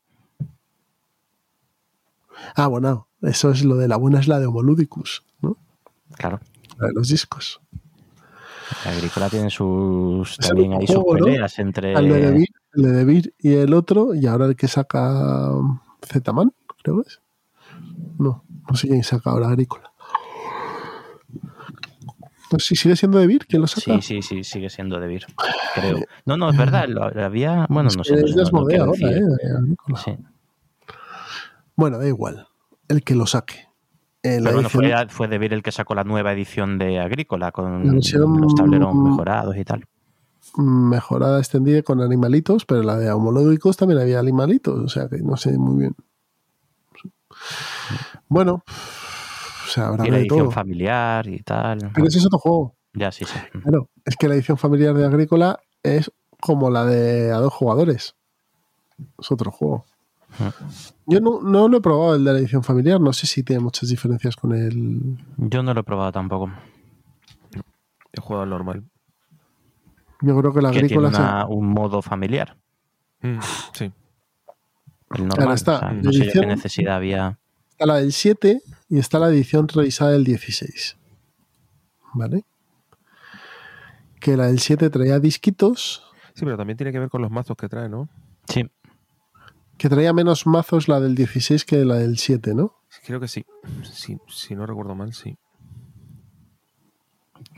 Ah, 2.56 2.68
bueno, 2.68 3.08
eso 3.22 3.52
es 3.52 3.64
lo 3.64 3.76
de 3.76 3.88
la 3.88 3.98
buena 3.98 4.20
es 4.20 4.28
la 4.28 4.40
de 4.40 4.46
Homoludicus, 4.48 5.24
¿no? 5.42 5.58
Claro. 6.16 6.40
La 6.78 6.88
de 6.88 6.94
los 6.94 7.10
discos. 7.10 7.62
El 8.86 8.92
agrícola 8.94 9.30
tiene 9.30 9.50
sus 9.50 10.38
también 10.38 10.74
hay 10.74 10.88
sus 10.88 11.04
peleas 11.04 11.58
entre 11.60 11.94
El 11.94 12.08
de 12.10 12.22
Debir, 12.22 12.48
el 12.74 12.84
de 12.84 12.92
Debir 12.92 13.34
y 13.40 13.54
el 13.56 13.74
otro, 13.74 14.14
y 14.14 14.26
ahora 14.28 14.46
el 14.46 14.56
que 14.56 14.68
saca 14.68 15.52
Zetaman, 16.06 16.54
creo 16.84 17.02
que 17.02 17.10
es. 17.10 17.20
No, 18.20 18.44
no 18.70 18.76
sé 18.76 18.88
quién 18.88 19.04
saca 19.04 19.32
ahora 19.32 19.48
Agrícola. 19.50 19.89
No 22.52 22.60
sé 22.60 22.68
si 22.70 22.76
sigue 22.76 22.96
siendo 22.96 23.20
Debir, 23.20 23.46
¿quién 23.48 23.62
lo 23.62 23.68
saca? 23.68 23.82
Sí, 23.82 24.02
sí, 24.02 24.22
sí, 24.22 24.44
sigue 24.44 24.70
siendo 24.70 25.00
de 25.00 25.08
Vir, 25.08 25.26
creo. 25.76 26.00
No, 26.26 26.38
no, 26.38 26.50
es 26.50 26.58
verdad, 26.58 26.88
lo, 26.88 27.04
había, 27.24 27.68
bueno, 27.70 27.90
no 27.96 28.04
sé. 28.04 28.16
Es 28.16 28.36
no 28.36 28.46
sé, 28.46 28.78
no- 28.78 28.84
ahora. 28.86 29.12
¿eh? 29.12 29.22
Sí. 30.04 30.18
Bueno, 31.76 31.98
da 31.98 32.08
igual. 32.08 32.48
El 32.88 33.04
que 33.04 33.16
lo 33.16 33.26
saque. 33.26 33.70
Eh, 34.24 34.40
la 34.42 34.50
Pero 34.50 34.56
bueno, 34.56 34.70
fue, 34.70 34.92
fue 35.10 35.28
de 35.28 35.38
Vir 35.38 35.54
el 35.54 35.64
que 35.64 35.72
sacó 35.72 35.96
la 35.96 36.04
nueva 36.04 36.34
edición 36.34 36.78
de 36.78 37.00
Agrícola 37.00 37.48
La 37.48 37.52
con 37.52 37.88
los 37.88 38.56
tableros 38.56 38.94
mejorados 38.96 39.56
y 39.56 39.64
tal. 39.64 39.86
mejorada 40.58 41.40
extendida 41.40 41.84
con 41.84 42.02
animalitos, 42.02 42.66
pero 42.66 42.84
la 42.84 42.98
de 42.98 43.12
homológicos 43.12 43.78
también 43.78 44.02
había 44.02 44.20
animalitos, 44.20 44.78
o 44.78 44.88
sea 44.90 45.08
que 45.08 45.20
no 45.20 45.38
sé 45.38 45.58
muy 45.58 45.80
bien. 45.80 45.96
Bueno, 48.28 48.64
sea, 49.70 49.88
habrá 49.88 50.06
Y 50.06 50.10
la 50.10 50.16
de 50.18 50.22
edición 50.24 50.40
todo. 50.46 50.52
familiar 50.52 51.28
y 51.28 51.40
tal. 51.42 51.92
Pero 51.94 52.08
ese 52.08 52.18
es 52.20 52.26
otro 52.26 52.40
juego. 52.40 52.76
Ya, 52.94 53.12
sí, 53.12 53.26
sí. 53.26 53.38
Claro, 53.64 53.90
es 54.06 54.16
que 54.16 54.28
la 54.28 54.36
edición 54.36 54.58
familiar 54.58 54.94
de 54.96 55.06
Agrícola 55.06 55.60
es 55.84 56.12
como 56.42 56.70
la 56.70 56.86
de 56.86 57.32
a 57.32 57.38
dos 57.38 57.54
jugadores. 57.54 58.16
Es 59.18 59.32
otro 59.32 59.52
juego. 59.52 59.86
Yo 61.08 61.20
no, 61.22 61.42
no 61.42 61.68
lo 61.68 61.78
he 61.78 61.82
probado 61.82 62.16
el 62.16 62.24
de 62.24 62.34
la 62.34 62.40
edición 62.40 62.64
familiar, 62.64 63.02
no 63.02 63.14
sé 63.14 63.26
si 63.28 63.42
tiene 63.44 63.62
muchas 63.62 63.90
diferencias 63.90 64.36
con 64.36 64.54
el. 64.54 65.18
Yo 65.38 65.64
no 65.64 65.74
lo 65.74 65.80
he 65.80 65.84
probado 65.84 66.12
tampoco. 66.12 66.52
He 68.14 68.22
jugado 68.22 68.44
al 68.44 68.50
normal. 68.50 68.84
Yo 70.22 70.38
creo 70.40 70.54
que 70.54 70.62
la 70.62 70.72
tiene 70.72 70.86
Agrícola 70.86 71.12
se- 71.12 71.22
una- 71.22 71.46
un 71.48 71.70
modo 71.70 72.02
familiar. 72.02 72.58
Mm, 73.22 73.40
sí. 73.74 73.92
El 75.16 75.28
normal. 75.28 75.56
está, 75.56 75.76
o 75.78 75.80
sea, 75.80 75.88
la 75.92 75.94
no 76.02 76.12
sé 76.12 76.18
yo 76.20 76.24
edición- 76.26 76.44
qué 76.44 76.48
necesidad 76.48 76.96
había. 76.96 77.40
Está 77.80 77.86
la 77.86 77.96
del 78.02 78.12
7 78.12 78.62
y 78.90 79.00
está 79.00 79.20
la 79.20 79.30
edición 79.30 79.66
revisada 79.70 80.12
del 80.12 80.26
16. 80.26 80.98
¿Vale? 82.14 82.44
Que 84.20 84.36
la 84.36 84.48
del 84.48 84.60
7 84.60 84.90
traía 84.90 85.18
disquitos, 85.20 86.04
Sí, 86.34 86.44
pero 86.46 86.58
también 86.58 86.76
tiene 86.78 86.92
que 86.92 87.00
ver 87.00 87.10
con 87.10 87.22
los 87.22 87.32
mazos 87.32 87.56
que 87.58 87.68
trae, 87.70 87.88
¿no? 87.90 88.10
Sí, 88.50 88.70
que 89.78 89.88
traía 89.90 90.12
menos 90.14 90.46
mazos 90.46 90.88
la 90.90 91.00
del 91.00 91.16
16 91.16 91.64
que 91.64 91.86
la 91.86 91.96
del 91.96 92.18
7, 92.18 92.54
¿no? 92.54 92.74
Creo 93.06 93.20
que 93.22 93.30
sí. 93.30 93.46
Sí, 93.84 94.18
Si 94.28 94.56
no 94.56 94.66
recuerdo 94.66 94.94
mal, 94.96 95.14
sí. 95.14 95.38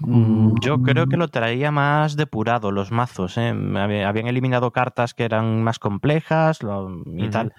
Mm, 0.02 0.56
Yo 0.62 0.82
creo 0.84 1.08
que 1.08 1.18
lo 1.18 1.28
traía 1.30 1.72
más 1.72 2.16
depurado 2.16 2.72
los 2.72 2.92
mazos. 2.92 3.38
¿eh? 3.38 3.52
Hab- 3.54 4.06
Habían 4.06 4.28
eliminado 4.28 4.72
cartas 4.72 5.14
que 5.16 5.24
eran 5.26 5.64
más 5.64 5.80
complejas 5.80 6.62
lo- 6.62 7.02
y 7.06 7.30
tal. 7.30 7.54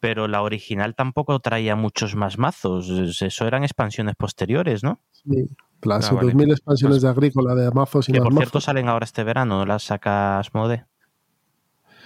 Pero 0.00 0.28
la 0.28 0.42
original 0.42 0.94
tampoco 0.94 1.38
traía 1.40 1.74
muchos 1.76 2.14
más 2.14 2.38
mazos. 2.38 2.88
Es- 2.90 3.22
Eso 3.22 3.46
eran 3.46 3.64
expansiones 3.64 4.14
posteriores, 4.16 4.82
¿no? 4.84 5.00
Sí. 5.12 5.46
Las 5.82 6.10
Ah, 6.10 6.14
vale. 6.14 6.28
2000 6.28 6.50
expansiones 6.50 7.02
de 7.02 7.08
Agrícola 7.08 7.54
de 7.54 7.70
mazos 7.70 8.08
y 8.08 8.12
Que 8.12 8.18
más 8.18 8.24
por 8.26 8.32
mazos. 8.34 8.44
cierto 8.44 8.60
salen 8.60 8.88
ahora 8.88 9.04
este 9.04 9.24
verano. 9.24 9.64
Las 9.66 9.84
saca 9.84 10.38
Asmode. 10.38 10.84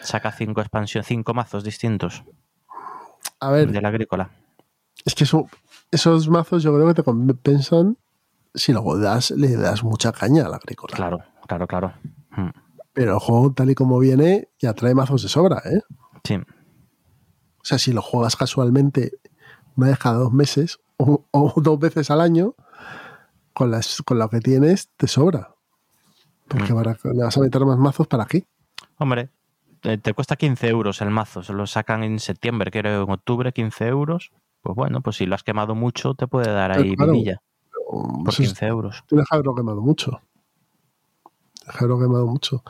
Saca 0.03 0.33
cinco 0.33 0.61
expansiones, 0.61 1.07
cinco 1.07 1.35
mazos 1.35 1.63
distintos 1.63 2.25
A 3.39 3.51
ver, 3.51 3.71
de 3.71 3.81
la 3.83 3.89
agrícola. 3.89 4.31
es 5.05 5.15
que 5.15 5.25
eso- 5.25 5.47
esos 5.91 6.29
mazos 6.29 6.63
yo 6.63 6.75
creo 6.75 6.87
que 6.89 6.95
te 6.95 7.03
compensan 7.03 7.97
si 8.55 8.73
luego 8.73 8.99
das, 8.99 9.31
le 9.31 9.57
das 9.57 9.85
mucha 9.85 10.11
caña 10.13 10.47
a 10.47 10.49
la 10.49 10.57
Agrícola. 10.57 10.97
Claro, 10.97 11.19
claro, 11.47 11.67
claro. 11.67 11.93
Mm, 12.31 12.49
Pero 12.93 13.13
el 13.15 13.19
juego, 13.21 13.53
tal 13.53 13.71
y 13.71 13.75
como 13.77 13.99
viene, 14.01 14.49
ya 14.59 14.73
trae 14.75 14.95
mazos 14.95 15.23
de 15.23 15.29
sobra, 15.29 15.63
¿eh? 15.65 15.81
Sí. 16.25 16.39
O 17.63 17.65
sea, 17.65 17.79
si 17.79 17.93
lo 17.93 18.03
juegas 18.03 18.37
casualmente 18.37 19.13
una 19.77 19.89
vez 19.89 19.99
cada 19.99 20.19
dos 20.19 20.33
meses 20.33 20.79
o, 20.97 21.25
o 21.31 21.53
dos 21.61 21.79
veces 21.79 22.11
al 22.11 22.21
año, 22.21 22.55
con, 23.53 23.71
las, 23.71 24.03
con 24.03 24.19
lo 24.19 24.29
que 24.31 24.41
tienes, 24.41 24.89
te 24.97 25.07
sobra. 25.07 25.55
Porque 26.49 26.75
para- 26.75 26.97
le 27.13 27.23
vas 27.23 27.37
a 27.37 27.41
meter 27.41 27.65
más 27.65 27.79
mazos 27.79 28.07
para 28.07 28.25
aquí. 28.25 28.45
Hombre, 28.99 29.29
eh, 29.83 29.99
te 29.99 30.15
cuesta 30.15 30.37
15 30.37 30.69
euros 30.69 31.01
el 31.01 31.11
mazo, 31.11 31.43
se 31.43 31.53
lo 31.53 31.67
sacan 31.67 32.03
en 32.03 32.19
septiembre, 32.19 32.71
creo, 32.71 33.05
en 33.05 33.11
octubre, 33.11 33.53
15 33.53 33.87
euros. 33.87 34.33
Pues 34.63 34.77
bueno, 34.77 35.01
pues 35.01 35.17
si 35.17 35.27
lo 35.27 35.35
has 35.35 35.43
quemado 35.43 35.75
mucho, 35.75 36.15
te 36.15 36.27
puede 36.27 36.51
dar 36.53 36.73
ahí 36.73 36.95
Claro. 36.97 37.13
vidilla 37.13 37.41
por 37.91 38.29
eso 38.29 38.43
es- 38.43 38.49
15 38.51 38.67
euros. 38.67 39.05
Tienes 39.09 39.27
que 39.29 39.35
haberlo 39.35 39.55
quemado 39.55 39.81
mucho. 39.81 40.21
Que 41.71 41.79
haberlo 41.85 41.99
quemado 42.01 42.27
mucho. 42.27 42.63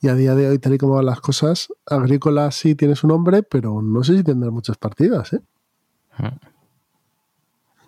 Y 0.00 0.08
a 0.08 0.14
día 0.14 0.34
de 0.34 0.48
hoy, 0.48 0.58
tal 0.58 0.74
y 0.74 0.78
como 0.78 0.94
van 0.94 1.06
las 1.06 1.20
cosas, 1.20 1.68
Agrícola 1.86 2.50
sí 2.50 2.74
tiene 2.74 2.96
su 2.96 3.06
nombre, 3.06 3.42
pero 3.42 3.80
no 3.82 4.02
sé 4.04 4.16
si 4.16 4.24
tendrá 4.24 4.50
muchas 4.50 4.76
partidas, 4.76 5.32
¿eh? 5.32 5.40
Mm. 6.18 6.28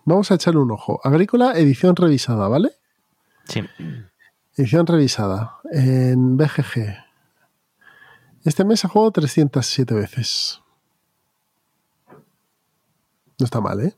Vamos 0.04 0.30
a 0.30 0.34
echarle 0.34 0.60
un 0.60 0.70
ojo. 0.72 1.00
Agrícola, 1.04 1.52
edición 1.58 1.94
revisada, 1.96 2.48
¿vale? 2.48 2.72
Sí, 3.44 3.62
Edición 4.56 4.86
revisada 4.86 5.58
en 5.72 6.36
BGG. 6.36 6.96
Este 8.44 8.64
mes 8.64 8.84
ha 8.84 8.88
jugado 8.88 9.12
307 9.12 9.94
veces. 9.94 10.60
No 13.38 13.44
está 13.44 13.60
mal, 13.60 13.80
¿eh? 13.80 13.94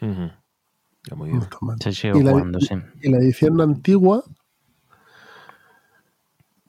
Ujú. 0.00 0.30
Ya 1.08 1.16
muy 1.16 1.30
No 1.30 1.34
bien. 1.36 1.42
está 1.42 1.56
mal. 1.62 1.76
se 1.80 1.92
sigue 1.92 2.18
Y 2.18 2.22
la- 2.22 2.30
jugando, 2.32 2.60
sí. 2.60 2.74
Y 3.02 3.10
la 3.10 3.18
edición 3.18 3.60
antigua, 3.60 4.22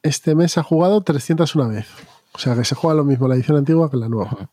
este 0.04 0.36
mes 0.36 0.58
ha 0.58 0.64
jugado 0.64 1.02
301 1.02 1.70
vez. 1.70 1.88
O 2.34 2.38
sea 2.40 2.56
que 2.56 2.64
se 2.66 2.76
juega 2.76 2.96
lo 2.96 3.04
mismo 3.04 3.28
la 3.28 3.36
edición 3.36 3.58
antigua 3.58 3.90
que 3.90 3.98
la 3.98 4.10
nueva. 4.10 4.50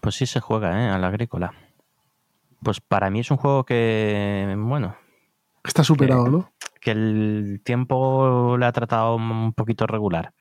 Pues 0.00 0.14
sí 0.16 0.26
se 0.26 0.40
juega, 0.40 0.82
¿eh? 0.84 0.90
A 0.90 0.98
la 0.98 1.08
agrícola. 1.08 1.52
Pues 2.62 2.80
para 2.80 3.10
mí 3.10 3.20
es 3.20 3.30
un 3.30 3.36
juego 3.36 3.64
que, 3.64 4.54
bueno, 4.58 4.96
Está 5.62 5.82
superado, 5.82 6.24
Que- 6.24 6.30
¿no? 6.30 6.52
que 6.82 6.90
el 6.90 7.62
tiempo 7.64 8.56
le 8.58 8.66
ha 8.66 8.72
tratado 8.72 9.16
un 9.16 9.54
poquito 9.54 9.86
regular. 9.86 10.34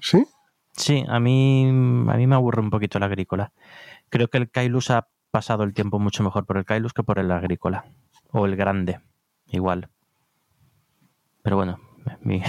Sí. 0.00 0.24
Sí, 0.72 1.04
a 1.06 1.20
mí, 1.20 1.66
a 1.68 2.16
mí 2.16 2.26
me 2.26 2.34
aburre 2.34 2.62
un 2.62 2.70
poquito 2.70 2.98
la 2.98 3.04
agrícola. 3.06 3.52
Creo 4.08 4.28
que 4.28 4.38
el 4.38 4.50
Kailus 4.50 4.90
ha 4.90 5.08
pasado 5.30 5.62
el 5.64 5.74
tiempo 5.74 5.98
mucho 5.98 6.22
mejor 6.22 6.46
por 6.46 6.56
el 6.56 6.64
Kailus 6.64 6.94
que 6.94 7.02
por 7.02 7.18
el 7.18 7.30
agrícola. 7.30 7.84
O 8.32 8.46
el 8.46 8.56
grande, 8.56 9.00
igual. 9.48 9.90
Pero 11.42 11.56
bueno, 11.56 11.78
mi, 12.22 12.42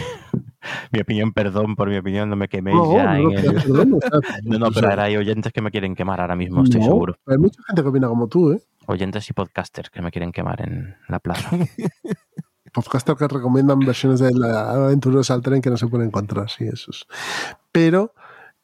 mi 0.92 1.00
opinión, 1.02 1.34
perdón 1.34 1.76
por 1.76 1.90
mi 1.90 1.98
opinión, 1.98 2.30
no 2.30 2.36
me 2.36 2.48
queméis 2.48 2.78
No, 2.78 2.94
ya 2.96 3.06
no, 3.06 3.14
en 3.14 3.24
no, 3.24 3.32
el- 3.52 3.54
perdón, 3.56 3.94
o 3.94 4.00
sea, 4.00 4.10
No, 4.44 4.60
no, 4.60 4.68
o 4.68 4.72
pero 4.72 4.92
sea, 4.92 5.04
hay 5.04 5.18
oyentes 5.18 5.52
que 5.54 5.62
me 5.62 5.72
quieren 5.72 5.96
quemar 5.96 6.22
ahora 6.22 6.36
mismo, 6.36 6.64
estoy 6.64 6.80
no, 6.82 6.86
seguro. 6.88 7.18
Hay 7.28 7.38
mucha 7.38 7.62
gente 7.68 7.82
que 7.82 7.88
opina 7.88 8.08
como 8.08 8.28
tú, 8.28 8.52
¿eh? 8.52 8.62
Oyentes 8.88 9.30
y 9.30 9.34
podcasters 9.34 9.90
que 9.90 10.02
me 10.02 10.12
quieren 10.12 10.32
quemar 10.32 10.62
en 10.62 10.96
la 11.08 11.20
plaza. 11.20 11.50
Podcaster 12.74 13.16
que 13.16 13.28
recomiendan 13.28 13.80
versiones 13.80 14.20
de 14.22 14.32
la 14.34 14.72
Aventureros 14.72 15.30
al 15.30 15.42
tren 15.42 15.62
que 15.62 15.70
no 15.70 15.76
se 15.78 15.88
pueden 15.88 16.08
encontrar, 16.08 16.50
sí, 16.50 16.64
esos. 16.66 17.06
Pero 17.72 18.14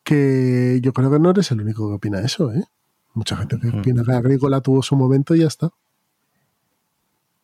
que 0.04 0.80
yo 0.82 0.94
creo 0.94 1.12
que 1.12 1.20
no 1.20 1.32
eres 1.32 1.52
el 1.52 1.60
único 1.62 1.90
que 1.90 1.96
opina 1.96 2.20
eso, 2.22 2.52
¿eh? 2.54 2.64
Mucha 3.14 3.36
gente 3.36 3.60
que 3.60 3.68
opina 3.80 4.04
que 4.06 4.14
Agrícola 4.14 4.62
tuvo 4.62 4.82
su 4.82 4.96
momento 4.96 5.36
y 5.36 5.40
ya 5.40 5.48
está. 5.48 5.72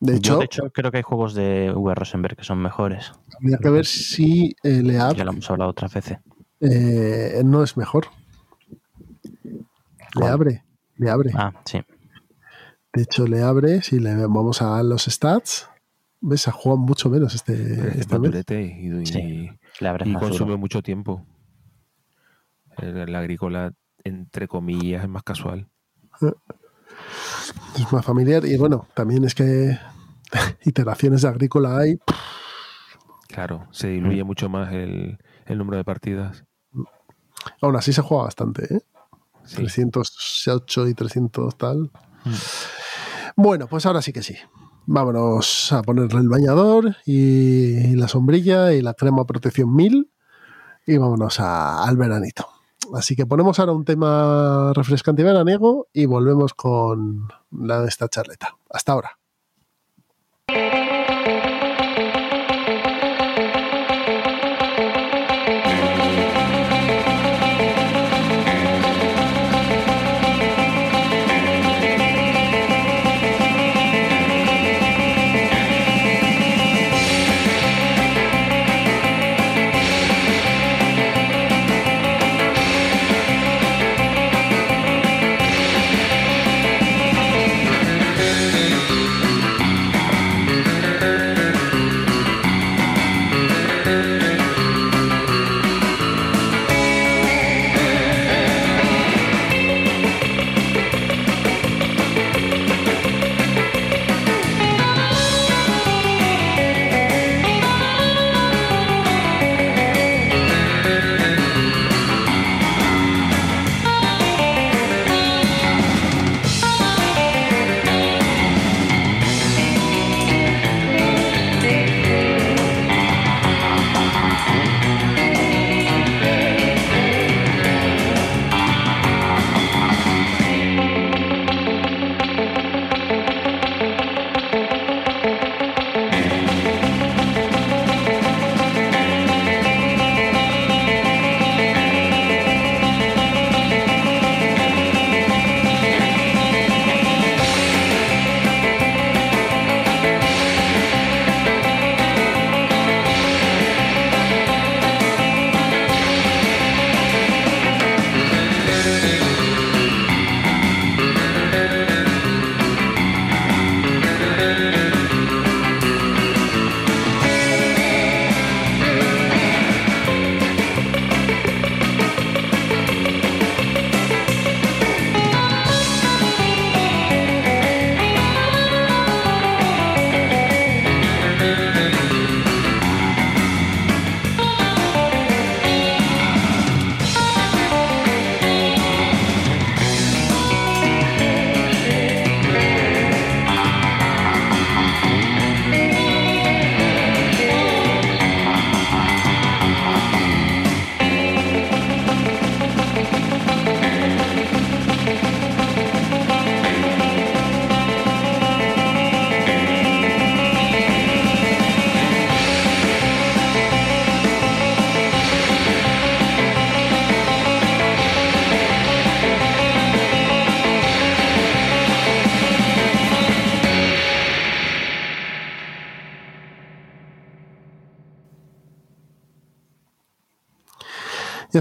De 0.06 0.18
hecho, 0.18 0.34
Yo, 0.34 0.40
de 0.40 0.46
hecho, 0.46 0.70
creo 0.72 0.92
que 0.92 0.98
hay 0.98 1.04
juegos 1.04 1.34
de 1.34 1.72
V. 1.74 1.96
Rosenberg 1.96 2.36
que 2.36 2.44
son 2.44 2.62
mejores. 2.62 3.14
habría 3.40 3.58
que 3.58 3.70
ver 3.70 3.86
si 3.86 4.54
eh, 4.64 4.82
Leab 4.84 5.16
Ya 5.16 5.24
lo 5.24 5.32
hemos 5.32 5.50
hablado 5.50 5.72
otras 5.72 5.94
veces. 5.94 6.18
eh, 6.60 7.42
no 7.46 7.64
es 7.64 7.78
mejor. 7.78 8.08
Le 9.44 9.62
¿Cuál? 10.16 10.32
abre, 10.34 10.64
le 10.98 11.10
abre. 11.10 11.32
Ah, 11.34 11.54
sí. 11.64 11.80
De 12.94 13.02
hecho, 13.04 13.26
le 13.28 13.42
abre, 13.42 13.82
si 13.82 14.00
le 14.00 14.14
vamos 14.28 14.62
a 14.62 14.84
los 14.84 15.06
stats, 15.06 15.70
ves, 16.20 16.48
ha 16.50 16.52
jugado 16.52 16.78
mucho 16.82 17.10
menos 17.10 17.34
este, 17.34 17.54
es 17.54 17.96
este 18.02 18.20
mes. 18.20 18.44
y, 18.50 19.02
y- 19.02 19.06
Sí, 19.06 19.50
Le 19.80 19.90
y 20.06 20.14
consume 20.16 20.48
duro. 20.52 20.58
mucho 20.58 20.82
tiempo. 20.84 21.26
El- 22.78 23.10
La 23.12 23.20
agrícola, 23.20 23.74
entre 24.04 24.50
comillas, 24.50 25.04
es 25.04 25.10
más 25.10 25.24
casual. 25.24 25.70
Es 27.76 27.92
más 27.92 28.06
familiar 28.06 28.46
y 28.46 28.56
bueno, 28.58 28.88
también 28.94 29.24
es 29.24 29.34
que 29.34 29.78
iteraciones 30.66 31.22
de 31.24 31.28
agrícola 31.28 31.78
hay. 31.78 31.98
Claro, 33.28 33.68
se 33.72 33.88
Mm. 33.88 33.92
diluye 33.94 34.24
mucho 34.24 34.50
más 34.50 34.72
el, 34.74 35.18
el 35.46 35.58
número 35.58 35.78
de 35.78 35.84
partidas. 35.84 36.46
Aún 37.62 37.76
así 37.76 37.92
se 37.94 38.02
juega 38.02 38.26
bastante, 38.26 38.74
¿eh? 38.76 38.82
Sí. 39.46 39.56
308 39.58 40.88
y 40.88 40.94
300 40.94 41.58
tal. 41.58 41.92
Mm. 42.24 42.32
Bueno, 43.36 43.68
pues 43.68 43.86
ahora 43.86 44.02
sí 44.02 44.14
que 44.14 44.24
sí. 44.24 44.36
Vámonos 44.86 45.72
a 45.74 45.82
ponerle 45.82 46.20
el 46.22 46.30
bañador 46.30 46.96
y 47.06 47.96
la 47.96 48.08
sombrilla 48.08 48.74
y 48.74 48.82
la 48.82 48.94
crema 48.94 49.26
protección 49.26 49.74
1000 49.76 50.12
y 50.86 50.98
vámonos 50.98 51.40
a- 51.40 51.84
al 51.86 51.98
veranito. 51.98 52.48
Así 52.94 53.16
que 53.16 53.26
ponemos 53.26 53.60
ahora 53.60 53.72
un 53.72 53.86
tema 53.86 54.72
refrescante 54.76 55.22
y 55.22 55.26
veraniego 55.26 55.88
y 55.94 56.06
volvemos 56.06 56.54
con 56.54 57.30
la 57.52 57.82
de 57.82 57.88
esta 57.88 58.08
charleta. 58.10 58.56
Hasta 58.70 58.92
ahora. 58.92 59.18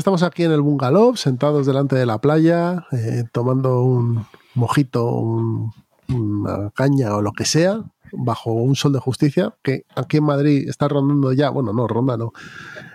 Estamos 0.02 0.24
aquí 0.24 0.42
en 0.42 0.50
el 0.50 0.62
bungalow, 0.62 1.14
sentados 1.14 1.64
delante 1.64 1.94
de 1.94 2.06
la 2.06 2.18
playa, 2.18 2.88
eh, 2.90 3.22
tomando 3.30 3.84
un 3.84 4.26
mojito, 4.56 5.06
una 5.06 6.70
caña 6.74 7.14
o 7.14 7.22
lo 7.22 7.30
que 7.30 7.44
sea, 7.44 7.84
bajo 8.10 8.50
un 8.50 8.74
sol 8.74 8.92
de 8.92 8.98
justicia, 8.98 9.54
que 9.62 9.84
aquí 9.94 10.16
en 10.16 10.24
Madrid 10.24 10.68
está 10.68 10.88
rondando 10.88 11.32
ya, 11.32 11.50
bueno, 11.50 11.72
no, 11.72 11.86
ronda 11.86 12.16
no, 12.16 12.32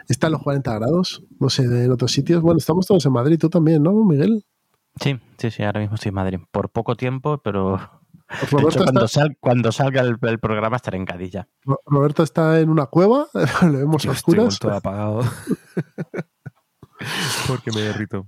está 0.09 0.27
en 0.27 0.33
los 0.33 0.43
40 0.43 0.73
grados, 0.79 1.23
no 1.39 1.49
sé, 1.49 1.63
en 1.63 1.89
otros 1.91 2.11
sitios. 2.11 2.41
Bueno, 2.41 2.57
estamos 2.57 2.85
todos 2.85 3.05
en 3.05 3.13
Madrid, 3.13 3.39
tú 3.39 3.49
también, 3.49 3.83
¿no, 3.83 3.93
Miguel? 4.03 4.45
Sí, 4.99 5.17
sí, 5.37 5.49
sí, 5.49 5.63
ahora 5.63 5.79
mismo 5.79 5.95
estoy 5.95 6.09
en 6.09 6.15
Madrid. 6.15 6.39
Por 6.51 6.71
poco 6.71 6.97
tiempo, 6.97 7.37
pero 7.37 7.79
cuando, 8.51 9.07
cuando, 9.39 9.71
salga 9.71 10.01
el, 10.01 10.19
programa 10.39 10.75
estaré 10.75 10.97
en 10.97 11.05
Cadilla. 11.05 11.47
Roberto 11.85 12.23
está 12.23 12.59
en 12.59 12.69
una 12.69 12.87
cueva, 12.87 13.27
lo 13.61 13.71
vemos 13.77 14.05
a 14.05 14.11
oscuras. 14.11 14.59
todo 14.59 14.73
apagado. 14.73 15.21
Porque 17.47 17.71
me 17.71 17.81
derrito. 17.81 18.27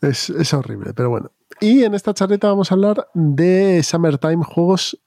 Es, 0.00 0.30
es, 0.30 0.54
horrible, 0.54 0.94
pero 0.94 1.10
bueno. 1.10 1.30
Y 1.60 1.84
en 1.84 1.94
esta 1.94 2.14
charleta 2.14 2.48
vamos 2.48 2.70
a 2.70 2.74
hablar 2.74 3.08
de 3.12 3.82
Summertime, 3.82 4.44
juegos 4.44 4.98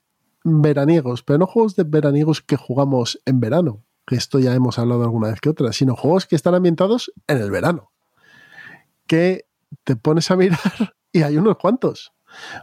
veraniegos, 0.44 1.22
pero 1.22 1.38
no 1.38 1.46
juegos 1.46 1.74
de 1.74 1.84
veraniegos 1.84 2.42
que 2.42 2.56
jugamos 2.56 3.20
en 3.24 3.40
verano, 3.40 3.82
que 4.06 4.14
esto 4.14 4.38
ya 4.38 4.54
hemos 4.54 4.78
hablado 4.78 5.02
alguna 5.02 5.28
vez 5.28 5.40
que 5.40 5.48
otra, 5.48 5.72
sino 5.72 5.96
juegos 5.96 6.26
que 6.26 6.36
están 6.36 6.54
ambientados 6.54 7.12
en 7.26 7.38
el 7.38 7.50
verano. 7.50 7.90
Que 9.06 9.46
te 9.82 9.96
pones 9.96 10.30
a 10.30 10.36
mirar 10.36 10.60
y 11.12 11.22
hay 11.22 11.38
unos 11.38 11.56
cuantos. 11.56 12.12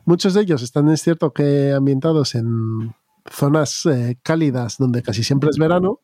Muchos 0.06 0.34
de 0.34 0.42
ellos 0.42 0.62
están, 0.62 0.90
es 0.90 1.02
cierto, 1.02 1.34
que 1.34 1.74
ambientados 1.74 2.36
en 2.36 2.94
zonas 3.30 3.86
eh, 3.86 4.18
cálidas 4.24 4.78
donde 4.78 5.02
casi 5.02 5.24
siempre 5.24 5.50
es 5.50 5.58
verano, 5.58 6.00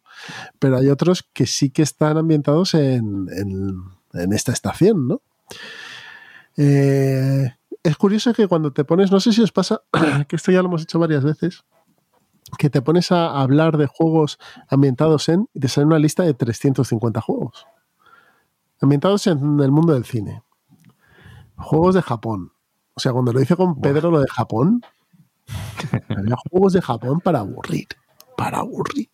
pero 0.60 0.78
hay 0.78 0.90
otros 0.90 1.28
que 1.34 1.46
sí 1.46 1.70
que 1.70 1.82
están 1.82 2.18
ambientados 2.18 2.74
en, 2.74 3.28
esta 4.34 4.51
estación, 4.51 5.07
¿no? 5.07 5.22
Eh, 6.57 7.49
es 7.84 7.97
curioso 7.97 8.34
que 8.34 8.47
cuando 8.47 8.74
te 8.74 8.84
pones, 8.84 9.11
no 9.11 9.20
sé 9.20 9.32
si 9.32 9.41
os 9.41 9.51
pasa, 9.51 9.82
que 10.28 10.36
esto 10.36 10.51
ya 10.51 10.61
lo 10.61 10.68
hemos 10.68 10.84
hecho 10.84 10.99
varias 10.99 11.24
veces, 11.24 11.63
que 12.57 12.70
te 12.70 12.82
pones 12.82 13.11
a 13.11 13.41
hablar 13.41 13.78
de 13.78 13.88
juegos 13.88 14.39
ambientados 14.70 15.30
en 15.30 15.47
y 15.53 15.59
te 15.59 15.68
sale 15.68 15.88
una 15.88 15.99
lista 15.99 16.24
de 16.24 16.34
350 16.34 17.22
juegos. 17.22 17.65
Ambientados 18.82 19.28
en 19.28 19.59
el 19.59 19.72
mundo 19.72 19.93
del 19.93 20.05
cine. 20.05 20.43
Juegos 21.57 21.95
de 21.95 22.01
Japón. 22.01 22.51
O 22.93 22.99
sea, 22.99 23.11
cuando 23.11 23.34
lo 23.34 23.39
dice 23.39 23.55
con 23.55 23.80
Pedro 23.80 24.11
lo 24.11 24.20
de 24.20 24.28
Japón, 24.28 24.82
había 26.09 26.36
juegos 26.49 26.74
de 26.74 26.82
Japón 26.82 27.20
para 27.22 27.39
aburrir. 27.39 27.88
Para 28.36 28.59
aburrir. 28.59 29.09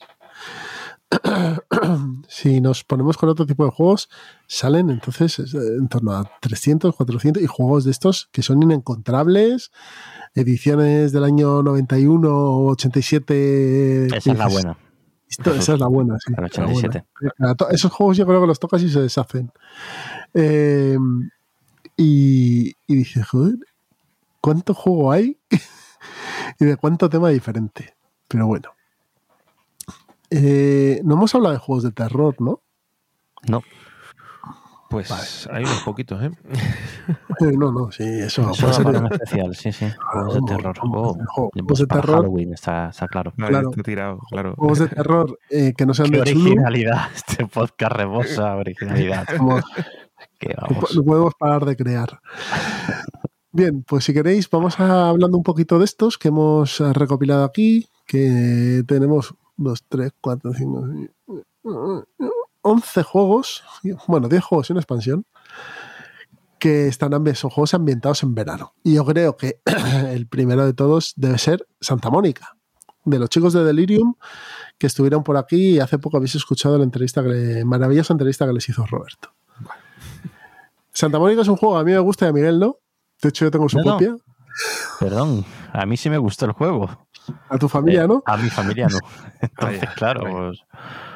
si 2.28 2.61
nos 2.61 2.84
ponemos 2.84 3.18
con 3.18 3.30
otro 3.30 3.45
tipo 3.45 3.66
de 3.66 3.72
juegos, 3.72 4.09
salen 4.47 4.89
entonces 4.89 5.39
en 5.53 5.88
torno 5.88 6.14
a 6.14 6.30
300, 6.41 6.95
400 6.95 7.41
y 7.43 7.47
juegos 7.47 7.84
de 7.84 7.91
estos 7.91 8.30
que 8.32 8.41
son 8.41 8.61
inencontrables, 8.64 9.72
ediciones 10.34 11.11
del 11.11 11.24
año 11.24 11.64
91 11.64 12.30
o 12.30 12.72
87. 12.72 14.07
Esa 14.07 14.18
es 14.18 14.38
la 14.38 14.47
buena. 14.47 14.78
esa 15.28 15.74
es 15.74 15.80
la 15.80 15.88
buena, 15.88 16.18
sí. 16.20 16.34
87. 16.38 17.05
Esos 17.72 17.91
juegos 17.91 18.18
yo 18.18 18.26
creo 18.26 18.41
que 18.41 18.47
los 18.47 18.59
tocas 18.59 18.82
y 18.82 18.89
se 18.89 19.01
deshacen. 19.01 19.51
Eh, 20.34 20.97
y, 21.95 22.74
y 22.88 22.95
dices, 22.95 23.28
joder, 23.28 23.55
¿cuánto 24.41 24.74
juego 24.74 25.11
hay? 25.11 25.38
y 26.59 26.66
de 26.66 26.78
cuánto 26.78 27.09
tema 27.09 27.30
diferente. 27.30 27.95
Pero 28.28 28.47
bueno. 28.47 28.70
Eh, 30.36 31.00
no 31.04 31.14
hemos 31.14 31.36
hablado 31.36 31.54
de 31.54 31.60
juegos 31.60 31.84
de 31.84 31.92
terror, 31.92 32.36
¿no? 32.40 32.64
No. 33.48 33.62
Pues 34.90 35.48
hay 35.52 35.64
unos 35.64 35.84
poquitos, 35.84 36.24
¿eh? 36.24 36.32
no, 37.58 37.72
no, 37.72 37.92
sí, 37.92 38.04
eso. 38.04 38.50
es 38.52 38.80
un 38.80 39.12
especial, 39.12 39.56
sí, 39.56 39.72
sí. 39.72 39.86
Juegos 40.12 40.34
de 40.36 40.42
terror. 40.42 40.76
Oh, 40.82 41.16
juegos 41.54 41.80
de 41.80 41.86
terror. 41.86 42.22
Halloween, 42.22 42.54
está, 42.54 42.90
está 42.90 43.08
claro. 43.08 43.32
claro. 43.36 43.70
tirado, 43.84 44.20
claro. 44.30 44.56
Juegos 44.56 44.80
de 44.80 44.88
terror 44.88 45.38
eh, 45.52 45.74
que 45.78 45.86
no 45.86 45.94
sean 45.94 46.10
Qué 46.10 46.18
de 46.18 46.22
originalidad. 46.22 47.10
Este 47.16 47.46
podcast 47.46 47.96
rebosa 47.96 48.56
originalidad. 48.56 49.28
Vamos, 49.38 49.64
Huevos 50.98 51.34
parar 51.38 51.66
de 51.66 51.76
crear. 51.76 52.20
Bien, 53.52 53.84
pues 53.84 54.04
si 54.06 54.14
queréis, 54.14 54.50
vamos 54.50 54.80
a 54.80 55.10
hablando 55.10 55.38
un 55.38 55.44
poquito 55.44 55.78
de 55.78 55.86
estos 55.86 56.18
que 56.18 56.30
hemos 56.30 56.80
recopilado 56.80 57.44
aquí, 57.44 57.88
que 58.08 58.84
tenemos 58.88 59.36
dos, 59.56 59.84
tres, 59.88 60.12
cuatro, 60.20 60.54
cinco, 60.54 60.86
11 62.62 63.04
juegos, 63.04 63.64
bueno, 64.08 64.30
10 64.30 64.43
juegos 64.43 64.70
y 64.70 64.74
una 64.74 64.80
expansión, 64.80 65.26
que 66.60 66.88
están 66.88 67.12
son 67.36 67.49
juegos 67.49 67.74
ambientados 67.74 68.24
en 68.24 68.34
verano. 68.34 68.74
Y 68.84 68.93
yo 68.93 69.06
creo 69.06 69.36
que 69.36 69.60
el 70.12 70.28
primero 70.28 70.66
de 70.66 70.74
todos 70.74 71.14
debe 71.18 71.38
ser 71.38 71.68
Santa 71.82 72.10
Mónica, 72.10 72.56
de 73.04 73.20
los 73.20 73.30
chicos 73.30 73.51
de 73.51 73.66
Delirium, 73.66 74.16
que 74.78 74.88
estuvieron 74.88 75.24
por 75.24 75.36
aquí 75.36 75.72
y 75.72 75.80
hace 75.80 75.99
poco 75.99 76.18
habéis 76.18 76.36
escuchado 76.36 76.78
la 76.78 76.86
entrevista, 76.86 77.22
que 77.22 77.64
maravillosa 77.66 78.14
entrevista 78.14 78.47
que 78.47 78.54
les 78.54 78.70
hizo 78.70 78.86
Roberto. 78.86 79.34
Santa 80.93 81.20
Mónica 81.20 81.41
es 81.41 81.47
un 81.49 81.58
juego, 81.58 81.78
a 81.78 81.84
mí 81.84 81.91
me 81.91 81.99
gusta 81.99 82.26
y 82.26 82.30
a 82.30 82.32
Miguel 82.34 82.60
no. 82.60 82.78
De 83.22 83.30
hecho, 83.30 83.45
yo 83.45 83.51
tengo 83.51 83.68
su 83.68 83.80
copia. 83.80 84.16
Perdón, 84.99 85.43
a 85.74 85.86
mí 85.86 85.97
sí 85.97 86.10
me 86.10 86.18
gustó 86.18 86.45
el 86.45 86.51
juego. 86.54 87.08
A 87.50 87.58
tu 87.58 87.70
familia, 87.70 88.04
eh, 88.04 88.08
¿no? 88.08 88.24
A 88.26 88.38
mi 88.38 88.50
familia 88.50 88.88
no. 88.88 88.98
Entonces, 89.42 89.90
claro, 89.96 90.22
pues, 90.30 90.64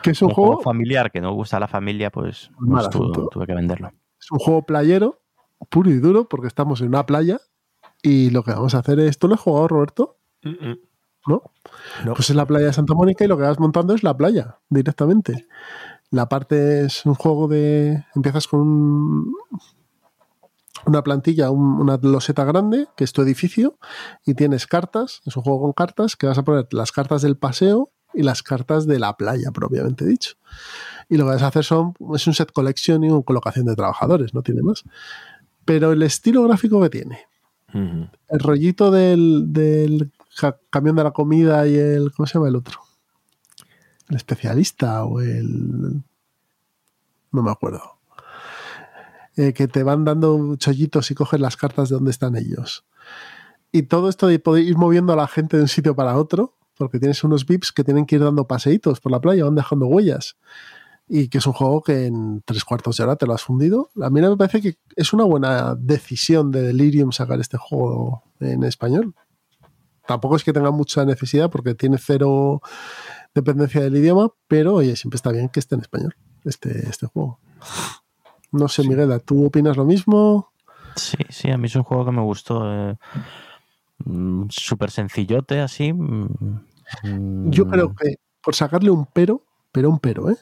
¿Qué 0.02 0.12
es 0.12 0.22
un, 0.22 0.30
juego? 0.30 0.62
familiar 0.62 1.12
que 1.12 1.22
no 1.22 1.34
gusta 1.34 1.58
a 1.58 1.60
la 1.60 1.68
familia, 1.68 2.10
pues, 2.12 2.52
pues 2.58 2.90
tuve, 2.90 3.46
que 3.46 3.54
venderlo. 3.54 3.92
Es 4.20 4.32
un 4.32 4.40
juego 4.40 4.66
playero, 4.66 5.22
puro 5.70 5.90
y 5.90 6.00
duro, 6.00 6.28
porque 6.28 6.48
estamos 6.48 6.82
en 6.82 6.90
una 6.90 7.06
playa 7.06 7.40
y 8.02 8.30
lo 8.30 8.44
que 8.44 8.52
vamos 8.52 8.76
a 8.76 8.80
hacer 8.80 9.00
es. 9.00 9.20
¿Tú 9.20 9.28
lo 9.28 9.36
has 9.36 9.42
jugado, 9.42 9.68
Roberto? 9.68 10.18
¿No? 10.44 11.44
¿No? 12.06 12.14
Pues 12.14 12.30
es 12.30 12.36
la 12.36 12.46
playa 12.46 12.68
de 12.68 12.74
Santa 12.74 12.94
Mónica 12.94 13.26
y 13.26 13.28
lo 13.28 13.38
que 13.38 13.44
vas 13.44 13.60
montando 13.60 13.94
es 13.94 14.04
la 14.04 14.16
playa 14.16 14.60
directamente. 14.70 15.48
La 16.10 16.30
parte 16.30 16.86
es 16.86 17.06
un 17.06 17.16
juego 17.16 17.48
de. 17.48 18.06
Empiezas 18.16 18.48
con 18.48 19.26
una 20.88 21.04
plantilla, 21.04 21.52
una 21.52 22.00
loseta 22.02 22.46
grande, 22.46 22.88
que 22.96 23.04
es 23.04 23.14
tu 23.14 23.22
edificio, 23.22 23.78
y 24.26 24.34
tienes 24.34 24.66
cartas, 24.66 25.22
es 25.26 25.36
un 25.36 25.44
juego 25.44 25.62
con 25.62 25.74
cartas, 25.74 26.16
que 26.16 26.28
vas 26.28 26.38
a 26.38 26.44
poner 26.44 26.68
las 26.72 26.92
cartas 26.92 27.22
del 27.22 27.38
paseo 27.38 27.92
y 28.14 28.24
las 28.24 28.42
cartas 28.42 28.88
de 28.88 28.98
la 28.98 29.16
playa, 29.18 29.52
propiamente 29.52 30.06
dicho. 30.06 30.36
Y 31.10 31.18
lo 31.18 31.26
que 31.26 31.32
vas 31.32 31.44
a 31.44 31.48
hacer 31.48 31.66
son, 31.66 31.94
es 32.16 32.26
un 32.26 32.34
set 32.34 32.52
collection 32.52 33.04
y 33.04 33.10
una 33.10 33.22
colocación 33.22 33.66
de 33.66 33.76
trabajadores, 33.76 34.34
no 34.34 34.42
tiene 34.42 34.62
más. 34.62 34.84
Pero 35.66 35.92
el 35.92 36.02
estilo 36.04 36.44
gráfico 36.44 36.82
que 36.82 36.90
tiene, 36.90 37.20
el 37.74 38.40
rollito 38.40 38.90
del, 38.90 39.52
del 39.52 40.12
camión 40.70 40.96
de 40.96 41.04
la 41.04 41.12
comida 41.12 41.68
y 41.68 41.76
el, 41.76 42.12
¿cómo 42.14 42.26
se 42.26 42.36
llama 42.36 42.48
el 42.48 42.56
otro? 42.56 42.80
El 44.08 44.16
especialista 44.16 45.04
o 45.04 45.20
el... 45.20 46.02
No 47.34 47.44
me 47.44 47.52
acuerdo 47.52 47.97
eh, 49.38 49.54
que 49.54 49.68
te 49.68 49.84
van 49.84 50.04
dando 50.04 50.56
chollitos 50.56 51.12
y 51.12 51.16
coges 51.16 51.40
las 51.40 51.56
cartas 51.56 51.90
de 51.90 51.96
donde 51.96 52.12
están 52.12 52.36
ellos. 52.36 52.86
Y 53.72 53.84
todo 53.84 54.10
esto 54.10 54.28
de 54.28 54.40
poder 54.40 54.64
ir 54.64 54.78
moviendo 54.78 55.14
a 55.14 55.16
la 55.16 55.28
gente 55.28 55.58
de 55.58 55.64
un 55.64 55.70
sitio 55.70 55.96
para 55.96 56.18
otro, 56.18 56.56
porque 56.76 57.00
tienes 57.00 57.24
unos 57.24 57.46
VIPs 57.46 57.72
que 57.72 57.84
tienen 57.84 58.08
que 58.08 58.16
ir 58.16 58.24
dando 58.24 58.48
paseitos 58.48 59.00
por 59.00 59.12
la 59.12 59.22
playa, 59.22 59.44
van 59.44 59.54
dejando 59.54 59.86
huellas. 59.86 60.38
Y 61.08 61.30
que 61.30 61.38
es 61.38 61.46
un 61.46 61.54
juego 61.54 61.84
que 61.84 62.08
en 62.08 62.42
tres 62.46 62.66
cuartos 62.66 62.98
de 62.98 63.04
hora 63.04 63.16
te 63.16 63.28
lo 63.28 63.34
has 63.34 63.44
fundido. 63.44 63.92
A 64.02 64.10
mí 64.10 64.22
me 64.22 64.36
parece 64.36 64.62
que 64.62 64.78
es 64.96 65.14
una 65.14 65.24
buena 65.24 65.76
decisión 65.76 66.52
de 66.52 66.64
Delirium 66.64 67.12
sacar 67.12 67.40
este 67.40 67.58
juego 67.58 68.24
en 68.40 68.64
español. 68.64 69.14
Tampoco 70.08 70.36
es 70.36 70.44
que 70.44 70.54
tenga 70.54 70.72
mucha 70.72 71.06
necesidad 71.06 71.52
porque 71.52 71.76
tiene 71.76 71.98
cero 71.98 72.62
dependencia 73.36 73.82
del 73.82 73.96
idioma, 73.98 74.30
pero 74.48 74.74
oye, 74.76 74.96
siempre 74.96 75.18
está 75.18 75.32
bien 75.32 75.50
que 75.50 75.60
esté 75.60 75.76
en 75.76 75.82
español 75.82 76.16
este, 76.44 76.90
este 76.90 77.06
juego. 77.06 77.40
No 78.58 78.68
sé, 78.68 78.88
Miguel, 78.88 79.22
¿tú 79.24 79.46
opinas 79.46 79.78
lo 79.78 79.86
mismo? 79.86 80.52
Sí, 80.96 81.18
sí, 81.30 81.52
a 81.52 81.58
mí 81.58 81.68
es 81.68 81.76
un 81.76 81.84
juego 81.84 82.06
que 82.06 82.12
me 82.12 82.22
gustó. 82.22 82.64
Eh, 82.66 82.96
mm, 84.06 84.46
Súper 84.50 84.92
sencillote, 84.92 85.62
así. 85.62 85.94
Mm, 85.94 87.50
Yo 87.52 87.68
creo 87.68 87.94
que 87.94 88.16
por 88.42 88.56
sacarle 88.56 88.90
un 88.90 89.06
pero, 89.06 89.44
pero 89.72 89.90
un 89.90 90.00
pero, 90.00 90.30
¿eh? 90.32 90.38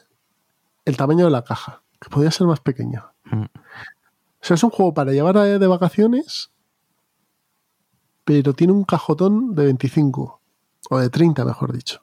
El 0.84 0.96
tamaño 0.96 1.24
de 1.24 1.30
la 1.30 1.42
caja, 1.42 1.82
que 2.00 2.08
podría 2.08 2.30
ser 2.30 2.46
más 2.46 2.60
pequeño. 2.60 3.04
Mm. 3.24 3.42
O 3.42 4.44
sea, 4.46 4.54
es 4.54 4.62
un 4.62 4.70
juego 4.70 4.94
para 4.94 5.12
llevar 5.12 5.36
de 5.36 5.66
vacaciones, 5.66 6.50
pero 8.24 8.54
tiene 8.54 8.72
un 8.72 8.84
cajotón 8.84 9.54
de 9.54 9.64
25, 9.66 10.40
o 10.90 10.98
de 10.98 11.10
30, 11.10 11.44
mejor 11.44 11.72
dicho. 11.72 12.02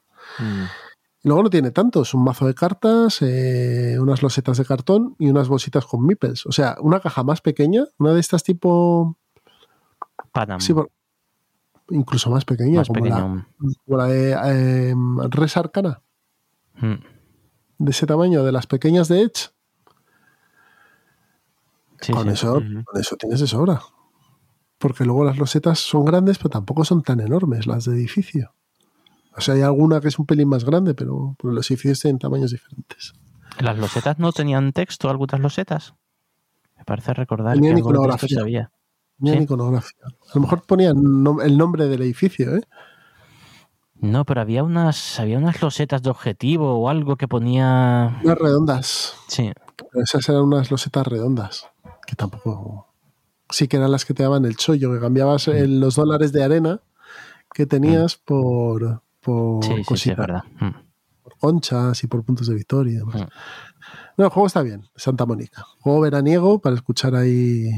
Luego 1.24 1.44
no 1.44 1.50
tiene 1.50 1.70
tantos, 1.70 2.12
un 2.12 2.22
mazo 2.22 2.46
de 2.46 2.54
cartas, 2.54 3.22
eh, 3.22 3.96
unas 3.98 4.22
losetas 4.22 4.58
de 4.58 4.66
cartón 4.66 5.16
y 5.18 5.30
unas 5.30 5.48
bolsitas 5.48 5.86
con 5.86 6.04
meeples. 6.04 6.44
O 6.44 6.52
sea, 6.52 6.76
una 6.80 7.00
caja 7.00 7.24
más 7.24 7.40
pequeña, 7.40 7.84
una 7.98 8.12
de 8.12 8.20
estas 8.20 8.44
tipo... 8.44 9.16
Panam. 10.32 10.60
Sí, 10.60 10.74
incluso 11.88 12.28
más 12.28 12.44
pequeña, 12.44 12.82
como, 12.84 13.06
La, 13.96 14.06
de 14.06 14.32
eh, 14.32 14.94
Res 15.30 15.56
Arcana. 15.56 16.02
Hmm. 16.74 16.96
De 17.78 17.90
ese 17.90 18.06
tamaño, 18.06 18.44
de 18.44 18.52
las 18.52 18.66
pequeñas 18.66 19.08
de 19.08 19.22
Edge. 19.22 19.50
con, 22.12 22.28
Eso, 22.28 22.60
con 22.84 23.00
eso 23.00 23.16
tienes 23.16 23.40
de 23.40 23.46
sobra. 23.46 23.80
Porque 24.76 25.06
luego 25.06 25.24
las 25.24 25.38
losetas 25.38 25.78
son 25.78 26.04
grandes, 26.04 26.36
pero 26.36 26.50
tampoco 26.50 26.84
son 26.84 27.02
tan 27.02 27.20
enormes 27.20 27.66
las 27.66 27.86
de 27.86 27.94
edificio. 27.94 28.54
O 29.36 29.40
sea, 29.40 29.54
hay 29.54 29.62
alguna 29.62 30.00
que 30.00 30.08
es 30.08 30.18
un 30.18 30.26
pelín 30.26 30.48
más 30.48 30.64
grande, 30.64 30.94
pero, 30.94 31.36
los 31.42 31.70
edificios 31.70 32.00
tienen 32.00 32.18
tamaños 32.18 32.50
diferentes. 32.52 33.14
¿Las 33.58 33.78
losetas 33.78 34.18
no 34.18 34.32
tenían 34.32 34.72
texto, 34.72 35.08
algunas 35.08 35.40
losetas? 35.40 35.94
Me 36.76 36.84
parece 36.84 37.14
recordar 37.14 37.58
que 37.60 37.70
iconografía. 37.70 38.40
Había. 38.40 38.70
iconografía. 39.20 40.06
A 40.06 40.34
lo 40.34 40.40
mejor 40.40 40.62
ponían 40.66 40.96
el 41.42 41.58
nombre 41.58 41.86
del 41.88 42.02
edificio, 42.02 42.56
¿eh? 42.56 42.62
No, 43.94 44.24
pero 44.24 44.40
había 44.40 44.62
unas, 44.62 45.18
había 45.18 45.38
unas 45.38 45.62
losetas 45.62 46.02
de 46.02 46.10
objetivo 46.10 46.78
o 46.78 46.88
algo 46.88 47.16
que 47.16 47.28
ponía. 47.28 48.20
Unas 48.22 48.38
redondas. 48.38 49.14
Sí. 49.28 49.52
esas 49.94 50.28
eran 50.28 50.42
unas 50.42 50.70
losetas 50.70 51.06
redondas. 51.06 51.68
Que 52.06 52.16
tampoco. 52.16 52.88
Sí, 53.50 53.68
que 53.68 53.76
eran 53.76 53.92
las 53.92 54.04
que 54.04 54.14
te 54.14 54.24
daban 54.24 54.44
el 54.44 54.56
chollo, 54.56 54.92
que 54.92 55.00
cambiabas 55.00 55.48
mm. 55.48 55.80
los 55.80 55.94
dólares 55.94 56.32
de 56.32 56.42
arena 56.42 56.80
que 57.54 57.66
tenías 57.66 58.16
mm. 58.16 58.24
por, 58.24 59.02
por 59.24 59.64
sí, 59.64 59.84
sí, 59.96 60.14
verdad. 60.14 60.44
Mm. 60.60 60.70
Por 61.22 61.38
conchas 61.38 62.04
y 62.04 62.06
por 62.06 62.22
puntos 62.24 62.46
de 62.46 62.54
victoria 62.54 62.92
y 62.92 62.96
demás. 62.96 63.26
No, 64.16 64.24
el 64.24 64.30
juego 64.30 64.46
está 64.46 64.62
bien, 64.62 64.84
Santa 64.94 65.26
Mónica. 65.26 65.64
Juego 65.80 66.00
veraniego 66.00 66.60
para 66.60 66.76
escuchar 66.76 67.14
ahí 67.16 67.70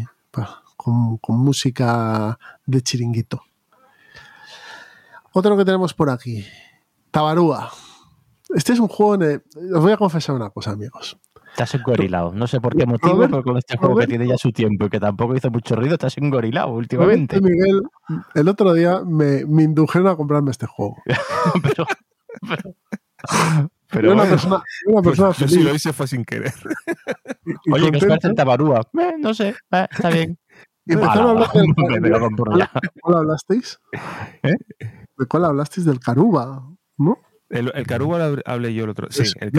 con, 0.77 1.17
con 1.19 1.39
música 1.39 2.39
de 2.67 2.83
chiringuito. 2.83 3.43
Otro 5.33 5.57
que 5.57 5.65
tenemos 5.65 5.95
por 5.95 6.11
aquí. 6.11 6.45
Tabarúa. 7.11 7.71
Este 8.55 8.73
es 8.73 8.79
un 8.79 8.89
juego. 8.89 9.15
En 9.23 9.43
Os 9.75 9.83
voy 9.83 9.93
a 9.93 9.97
confesar 9.97 10.35
una 10.35 10.51
cosa, 10.51 10.73
amigos. 10.73 11.19
Estás 11.57 11.75
engorilado. 11.75 12.35
No 12.35 12.47
sé 12.47 12.61
por 12.61 12.77
qué 12.77 12.85
motivo, 12.85 13.19
pero 13.21 13.43
con 13.43 13.57
este 13.57 13.79
juego 13.79 13.97
que 13.97 14.07
tiene 14.07 14.29
ya 14.29 14.37
su 14.37 14.53
tiempo 14.53 14.85
y 14.85 14.89
que 14.91 15.01
tampoco 15.01 15.35
hizo 15.35 15.51
mucho 15.51 15.75
ruido, 15.75 15.95
estás 15.95 16.19
engorilado 16.19 16.69
últimamente. 16.69 17.41
Miguel, 17.41 17.81
el 18.35 18.49
otro 18.49 18.75
día 18.75 19.01
me, 19.07 19.47
me, 19.47 19.63
indujeron 19.63 20.09
a 20.09 20.17
comprarme 20.17 20.51
este 20.51 20.67
juego. 20.67 20.99
pero. 21.63 21.87
pero, 23.91 24.13
una, 24.13 24.25
persona, 24.25 24.63
una 24.87 25.01
pues 25.01 25.17
feliz. 25.39 25.55
Si 25.55 25.63
lo 25.63 25.75
hice 25.75 25.95
fue 25.95 26.07
sin 26.07 26.27
querer. 26.27 26.53
Oye, 27.73 27.91
¿qué 27.91 27.97
os 27.97 28.05
parece 28.05 28.35
Tabarúa? 28.35 28.83
Eh, 28.93 29.15
no 29.19 29.33
sé, 29.33 29.55
eh, 29.71 29.87
está 29.91 30.11
bien. 30.11 30.39
Y 30.85 30.93
empezaron 30.93 31.27
a 31.27 31.31
hablar 31.31 31.53
del 31.53 31.73
¿Cuál 33.01 33.17
hablasteis? 33.17 33.81
¿Eh? 34.43 34.57
¿De 35.17 35.27
cuál 35.27 35.47
hablasteis? 35.47 35.87
Del 35.87 36.01
Caruba, 36.01 36.69
¿no? 36.99 37.19
El, 37.49 37.73
el 37.75 38.43
hablé 38.45 38.75
yo 38.75 38.85
el 38.85 38.91
otro. 38.91 39.09
Sí, 39.11 39.23
el. 39.41 39.53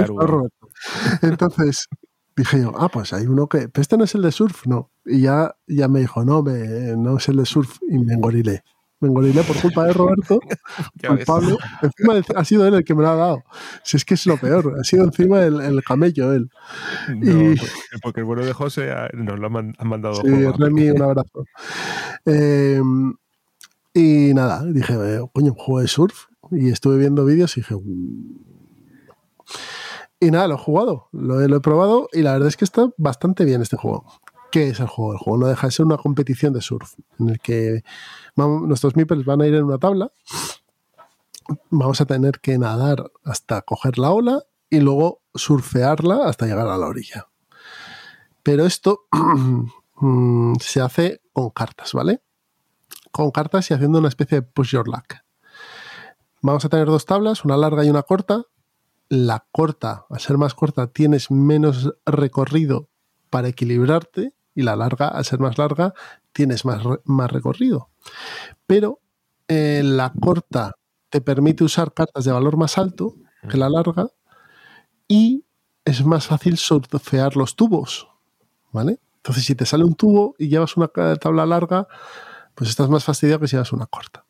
Entonces 1.21 1.87
dije 2.35 2.61
yo, 2.61 2.73
ah, 2.77 2.89
pues 2.89 3.13
hay 3.13 3.25
uno 3.25 3.47
que. 3.47 3.69
Pero 3.69 3.81
este 3.81 3.97
no 3.97 4.03
es 4.03 4.15
el 4.15 4.21
de 4.21 4.31
surf, 4.31 4.67
no. 4.67 4.91
Y 5.05 5.21
ya, 5.21 5.55
ya 5.67 5.87
me 5.87 5.99
dijo, 6.01 6.23
no, 6.23 6.43
me, 6.43 6.95
no 6.97 7.17
es 7.17 7.27
el 7.29 7.37
de 7.37 7.45
surf 7.45 7.77
y 7.89 7.97
me 7.97 8.13
engorilé. 8.13 8.63
Me 8.99 9.09
engorilé 9.09 9.43
por 9.43 9.55
culpa 9.61 9.85
de 9.85 9.93
Roberto, 9.93 10.39
Pablo. 11.27 11.57
Encima 11.83 12.15
ha 12.35 12.45
sido 12.45 12.65
él 12.65 12.73
el 12.73 12.83
que 12.83 12.95
me 12.95 13.03
lo 13.03 13.09
ha 13.09 13.15
dado. 13.15 13.43
Si 13.83 13.95
es 13.95 14.03
que 14.03 14.15
es 14.15 14.25
lo 14.25 14.37
peor, 14.37 14.75
ha 14.79 14.83
sido 14.83 15.03
encima 15.03 15.43
el, 15.43 15.61
el 15.61 15.83
camello 15.83 16.33
él. 16.33 16.49
No, 17.09 17.53
porque 18.01 18.21
el 18.21 18.25
bueno 18.25 18.43
de 18.43 18.53
José 18.53 18.91
nos 19.13 19.39
lo 19.39 19.47
ha 19.47 19.85
mandado. 19.85 20.15
Sí, 20.15 20.45
Remy, 20.57 20.89
un 20.91 21.01
abrazo. 21.03 21.45
Eh, 22.25 22.81
y 23.93 24.33
nada, 24.33 24.63
dije, 24.65 24.95
coño, 25.31 25.51
un 25.51 25.57
juego 25.57 25.81
de 25.81 25.87
surf. 25.87 26.26
Y 26.51 26.69
estuve 26.69 26.97
viendo 26.97 27.25
vídeos 27.25 27.55
y 27.57 27.61
dije, 27.61 27.75
uh". 27.75 27.83
y 30.19 30.31
nada, 30.31 30.47
lo 30.47 30.55
he 30.55 30.57
jugado, 30.57 31.09
lo 31.11 31.41
he, 31.41 31.59
probado 31.59 32.09
y 32.13 32.21
la 32.21 32.33
verdad 32.33 32.47
es 32.47 32.57
que 32.57 32.65
está 32.65 32.89
bastante 32.97 33.45
bien 33.45 33.61
este 33.61 33.77
juego. 33.77 34.05
¿Qué 34.51 34.69
es 34.69 34.79
el 34.79 34.87
juego? 34.87 35.13
El 35.13 35.19
juego 35.19 35.37
no 35.39 35.47
deja 35.47 35.67
de 35.67 35.71
ser 35.71 35.85
una 35.85 35.97
competición 35.97 36.53
de 36.53 36.61
surf 36.61 36.93
en 37.19 37.29
el 37.29 37.39
que 37.39 37.83
nuestros 38.35 38.95
meeples 38.95 39.25
van 39.25 39.41
a 39.41 39.47
ir 39.47 39.55
en 39.55 39.63
una 39.63 39.77
tabla, 39.77 40.11
vamos 41.69 41.99
a 42.01 42.05
tener 42.05 42.39
que 42.39 42.57
nadar 42.57 43.11
hasta 43.23 43.61
coger 43.61 43.97
la 43.97 44.11
ola 44.11 44.43
y 44.69 44.79
luego 44.79 45.21
surfearla 45.33 46.27
hasta 46.27 46.45
llegar 46.45 46.67
a 46.67 46.77
la 46.77 46.87
orilla. 46.87 47.27
Pero 48.43 48.65
esto 48.65 49.07
mm, 49.99 50.53
se 50.59 50.81
hace 50.81 51.21
con 51.33 51.49
cartas, 51.49 51.93
¿vale? 51.93 52.21
con 53.17 53.31
cartas 53.31 53.69
y 53.71 53.73
haciendo 53.73 53.97
una 53.97 54.09
especie 54.09 54.41
de 54.41 54.41
push 54.43 54.73
your 54.73 54.87
luck. 54.87 55.15
Vamos 56.41 56.65
a 56.65 56.69
tener 56.69 56.87
dos 56.87 57.05
tablas, 57.05 57.45
una 57.45 57.57
larga 57.57 57.83
y 57.83 57.89
una 57.89 58.03
corta. 58.03 58.43
La 59.09 59.45
corta, 59.51 60.05
al 60.09 60.19
ser 60.19 60.37
más 60.37 60.53
corta, 60.53 60.87
tienes 60.87 61.31
menos 61.31 61.93
recorrido 62.05 62.89
para 63.29 63.47
equilibrarte 63.47 64.33
y 64.53 64.63
la 64.63 64.75
larga, 64.75 65.07
al 65.07 65.23
ser 65.23 65.39
más 65.39 65.57
larga, 65.57 65.93
tienes 66.33 66.65
más, 66.65 66.83
más 67.05 67.31
recorrido. 67.31 67.89
Pero 68.65 68.99
eh, 69.47 69.81
la 69.83 70.11
corta 70.19 70.73
te 71.09 71.21
permite 71.21 71.63
usar 71.63 71.93
cartas 71.93 72.25
de 72.25 72.31
valor 72.31 72.57
más 72.57 72.77
alto 72.77 73.15
que 73.49 73.57
la 73.57 73.69
larga 73.69 74.07
y 75.07 75.45
es 75.85 76.05
más 76.05 76.27
fácil 76.27 76.57
surfear 76.57 77.37
los 77.37 77.55
tubos. 77.55 78.09
¿Vale? 78.71 78.99
Entonces, 79.17 79.45
si 79.45 79.55
te 79.55 79.65
sale 79.65 79.83
un 79.83 79.95
tubo 79.95 80.35
y 80.37 80.49
llevas 80.49 80.77
una 80.77 80.87
tabla 80.87 81.45
larga, 81.45 81.87
pues 82.55 82.69
estás 82.69 82.89
más 82.89 83.03
fastidiado 83.03 83.39
que 83.39 83.47
si 83.47 83.55
das 83.55 83.71
una 83.73 83.85
corta. 83.85 84.26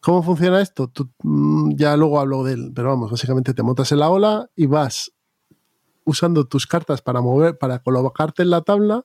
¿Cómo 0.00 0.22
funciona 0.22 0.60
esto? 0.60 0.90
Mm, 1.22 1.74
ya 1.76 1.96
luego 1.96 2.20
hablo 2.20 2.44
de 2.44 2.54
él, 2.54 2.72
pero 2.74 2.88
vamos, 2.88 3.10
básicamente 3.10 3.54
te 3.54 3.62
montas 3.62 3.90
en 3.92 3.98
la 3.98 4.10
ola 4.10 4.48
y 4.54 4.66
vas 4.66 5.12
usando 6.04 6.46
tus 6.46 6.66
cartas 6.66 7.02
para 7.02 7.20
mover, 7.20 7.58
para 7.58 7.80
colocarte 7.80 8.42
en 8.42 8.50
la 8.50 8.62
tabla 8.62 9.04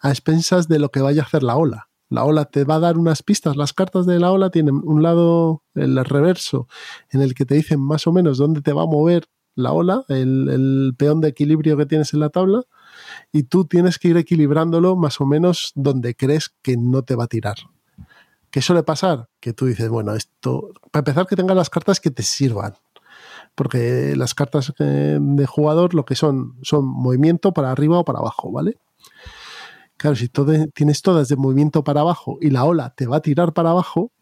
a 0.00 0.10
expensas 0.10 0.68
de 0.68 0.78
lo 0.78 0.90
que 0.90 1.00
vaya 1.00 1.22
a 1.22 1.24
hacer 1.24 1.42
la 1.42 1.56
ola. 1.56 1.88
La 2.10 2.24
ola 2.24 2.44
te 2.44 2.64
va 2.64 2.74
a 2.74 2.80
dar 2.80 2.98
unas 2.98 3.22
pistas. 3.22 3.56
Las 3.56 3.72
cartas 3.72 4.04
de 4.04 4.18
la 4.18 4.32
ola 4.32 4.50
tienen 4.50 4.82
un 4.84 5.02
lado, 5.02 5.62
el 5.74 6.04
reverso, 6.04 6.68
en 7.10 7.22
el 7.22 7.34
que 7.34 7.46
te 7.46 7.54
dicen 7.54 7.80
más 7.80 8.06
o 8.06 8.12
menos 8.12 8.36
dónde 8.36 8.60
te 8.60 8.74
va 8.74 8.82
a 8.82 8.86
mover 8.86 9.28
la 9.54 9.72
ola, 9.72 10.04
el, 10.08 10.48
el 10.50 10.94
peón 10.98 11.20
de 11.22 11.28
equilibrio 11.28 11.76
que 11.76 11.86
tienes 11.86 12.12
en 12.12 12.20
la 12.20 12.28
tabla, 12.28 12.64
y 13.32 13.44
tú 13.44 13.64
tienes 13.64 13.98
que 13.98 14.08
ir 14.08 14.16
equilibrándolo 14.18 14.96
más 14.96 15.20
o 15.20 15.26
menos 15.26 15.72
donde 15.74 16.14
crees 16.14 16.54
que 16.62 16.76
no 16.76 17.02
te 17.02 17.16
va 17.16 17.24
a 17.24 17.28
tirar. 17.28 17.56
¿Qué 18.52 18.60
suele 18.60 18.82
pasar? 18.82 19.30
Que 19.40 19.54
tú 19.54 19.64
dices, 19.64 19.88
bueno, 19.88 20.14
esto, 20.14 20.74
para 20.90 21.00
empezar 21.00 21.26
que 21.26 21.36
tengas 21.36 21.56
las 21.56 21.70
cartas 21.70 22.00
que 22.00 22.10
te 22.10 22.22
sirvan. 22.22 22.74
Porque 23.54 24.14
las 24.14 24.34
cartas 24.34 24.74
eh, 24.78 25.18
de 25.18 25.46
jugador 25.46 25.94
lo 25.94 26.04
que 26.04 26.14
son 26.14 26.58
son 26.62 26.84
movimiento 26.84 27.52
para 27.52 27.70
arriba 27.70 27.98
o 27.98 28.04
para 28.04 28.18
abajo, 28.18 28.52
¿vale? 28.52 28.78
Claro, 29.96 30.16
si 30.16 30.28
tienes 30.74 31.00
todas 31.00 31.28
de 31.28 31.36
movimiento 31.36 31.82
para 31.82 32.02
abajo 32.02 32.36
y 32.42 32.50
la 32.50 32.64
ola 32.64 32.94
te 32.94 33.06
va 33.06 33.16
a 33.16 33.22
tirar 33.22 33.54
para 33.54 33.70
abajo, 33.70 34.12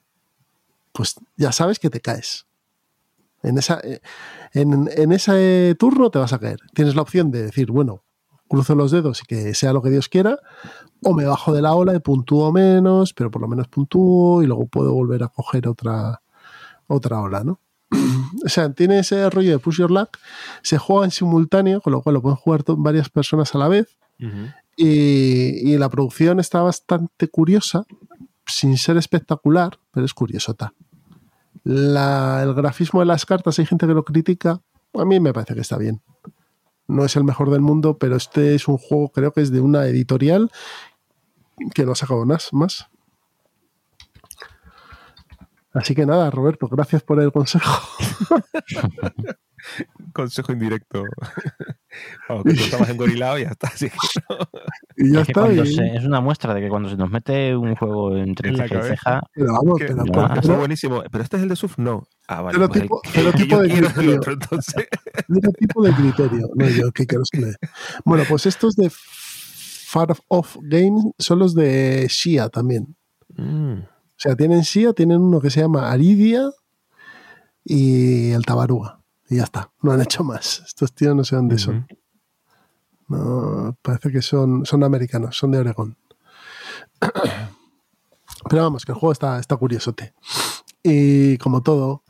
pues 0.93 1.17
ya 1.37 1.51
sabes 1.51 1.81
que 1.81 1.91
te 1.91 2.01
caes. 2.01 2.47
En, 3.43 3.59
esa, 3.59 3.81
eh, 3.83 4.01
en 4.53 5.13
ese 5.13 5.75
turno 5.77 6.09
te 6.11 6.21
vas 6.21 6.33
a 6.33 6.39
caer. 6.39 6.61
Tienes 6.73 6.95
la 6.95 7.03
opción 7.03 7.33
de 7.33 7.43
decir, 7.43 7.73
bueno, 7.73 8.05
cruzo 8.51 8.75
los 8.75 8.91
dedos 8.91 9.23
y 9.23 9.27
que 9.27 9.55
sea 9.55 9.73
lo 9.73 9.81
que 9.81 9.91
Dios 9.91 10.09
quiera, 10.09 10.41
o 11.05 11.15
me 11.15 11.25
bajo 11.25 11.55
de 11.55 11.63
la 11.63 11.73
ola 11.75 11.95
y 11.95 12.01
puntúo 12.01 12.51
menos, 12.53 13.15
pero 13.15 13.31
por 13.31 13.41
lo 13.41 13.47
menos 13.47 13.69
puntúo 13.69 14.43
y 14.43 14.47
luego 14.47 14.67
puedo 14.67 14.93
volver 14.93 15.23
a 15.23 15.29
coger 15.29 15.69
otra, 15.69 16.21
otra 16.89 17.21
ola, 17.21 17.45
¿no? 17.45 17.61
o 18.45 18.49
sea, 18.49 18.73
tiene 18.73 18.99
ese 18.99 19.31
rollo 19.31 19.53
de 19.53 19.61
push 19.61 19.79
your 19.79 19.93
luck, 19.93 20.19
se 20.63 20.79
juega 20.79 21.05
en 21.05 21.13
simultáneo, 21.13 21.81
con 21.81 21.93
lo 21.93 22.03
cual 22.03 22.15
lo 22.15 22.23
pueden 22.23 22.37
jugar 22.37 22.65
varias 22.67 23.09
personas 23.09 23.55
a 23.55 23.59
la 23.59 23.69
vez, 23.69 23.97
y, 24.77 25.77
la 25.79 25.89
producción 25.89 26.41
está 26.41 26.61
bastante 26.61 27.29
curiosa, 27.29 27.85
sin 28.47 28.77
ser 28.77 28.97
espectacular, 28.97 29.79
pero 29.93 30.05
es 30.05 30.13
curiosota. 30.13 30.75
el 31.65 32.55
grafismo 32.55 33.01
de 33.01 33.07
las 33.07 33.25
cartas, 33.25 33.59
hay 33.61 33.67
gente 33.67 33.87
que 33.87 33.95
lo 33.95 34.05
critica, 34.05 34.61
a 34.95 35.05
mí 35.05 35.21
me 35.21 35.33
parece 35.33 35.55
que 35.55 35.61
está 35.61 35.79
bien 35.79 36.03
no 36.91 37.05
es 37.05 37.17
el 37.17 37.25
mejor 37.25 37.51
del 37.51 37.61
mundo, 37.61 37.97
pero 37.99 38.17
este 38.17 38.55
es 38.55 38.69
un 38.69 38.79
juego, 38.79 39.11
creo 39.11 39.33
que 39.33 39.41
es 39.41 39.51
de 39.51 39.61
una 39.61 39.87
editorial 39.87 40.51
que 41.75 41.85
no 41.85 41.93
ha 41.93 41.97
sacado 41.97 42.25
más. 42.27 42.53
más. 42.53 42.87
Así 45.73 45.95
que 45.95 46.05
nada, 46.05 46.31
Roberto, 46.31 46.67
gracias 46.69 47.03
por 47.03 47.21
el 47.21 47.33
consejo. 47.33 47.81
consejo 50.13 50.53
indirecto. 50.53 51.05
Vamos, 52.29 52.45
que 52.45 52.55
tú 52.55 52.61
estabas 52.61 52.89
engorilado 52.91 53.39
y 53.39 53.43
ya 53.43 53.51
está. 53.51 53.73
y 54.97 55.13
ya 55.13 55.23
está. 55.23 55.51
es 55.51 56.05
una 56.05 56.21
muestra 56.21 56.55
de 56.55 56.61
que 56.61 56.69
cuando 56.69 56.89
se 56.89 56.97
nos 56.97 57.11
mete 57.11 57.57
un 57.57 57.75
juego 57.75 58.17
entre 58.17 58.57
ceja 58.57 58.79
y 58.79 58.83
ceja. 58.83 59.23
Pero 59.35 59.53
vamos, 59.53 59.79
pero, 59.79 60.05
no, 60.05 60.57
buenísimo. 60.59 61.03
Pero 61.11 61.25
este 61.25 61.37
es 61.37 61.43
el 61.43 61.49
de 61.49 61.57
surf, 61.57 61.79
no. 61.79 62.07
Ah, 62.29 62.43
vale. 62.43 62.59
Pero 62.59 62.69
pues 62.69 62.83
tipo, 62.83 63.03
el, 63.03 63.11
pero 63.15 63.33
tipo 63.33 63.61
de 63.61 63.69
criterio. 63.69 64.17
Otro, 64.17 64.33
entonces. 64.33 64.87
Pero 65.29 65.53
tipo 65.53 65.83
de 65.83 65.93
criterio. 65.93 66.49
No, 66.55 66.69
yo 66.69 66.93
qué 66.93 67.07
quiero 67.07 67.25
que 67.31 67.53
Bueno, 68.05 68.25
pues 68.29 68.47
estos 68.47 68.77
de 68.77 68.91
Far 68.91 70.15
Off 70.29 70.57
Games 70.63 71.05
son 71.19 71.41
los 71.41 71.55
de 71.55 72.07
Shia 72.09 72.49
también. 72.49 72.95
Mm. 73.37 73.81
O 73.81 74.23
sea, 74.23 74.37
tienen 74.37 74.61
Shia, 74.61 74.93
tienen 74.93 75.21
uno 75.21 75.41
que 75.41 75.51
se 75.51 75.61
llama 75.61 75.91
Aridia 75.91 76.51
y 77.65 78.31
el 78.31 78.45
Tabaruga. 78.45 79.00
Y 79.31 79.37
ya 79.37 79.45
está. 79.45 79.71
No 79.81 79.93
han 79.93 80.03
hecho 80.03 80.25
más. 80.25 80.63
Estos 80.67 80.93
tíos 80.93 81.15
no 81.15 81.23
sé 81.23 81.37
dónde 81.37 81.57
son. 81.57 81.87
No, 83.09 83.77
parece 83.81 84.11
que 84.11 84.23
son, 84.23 84.67
son 84.67 84.83
americanos, 84.85 85.37
son 85.37 85.53
de 85.53 85.59
Oregón. 85.59 85.97
Pero 88.49 88.63
vamos, 88.63 88.85
que 88.85 88.93
el 88.93 88.99
juego 88.99 89.13
está, 89.13 89.39
está 89.39 89.57
curiosote. 89.57 90.15
Y 90.83 91.39
como 91.39 91.63
todo, 91.63 92.03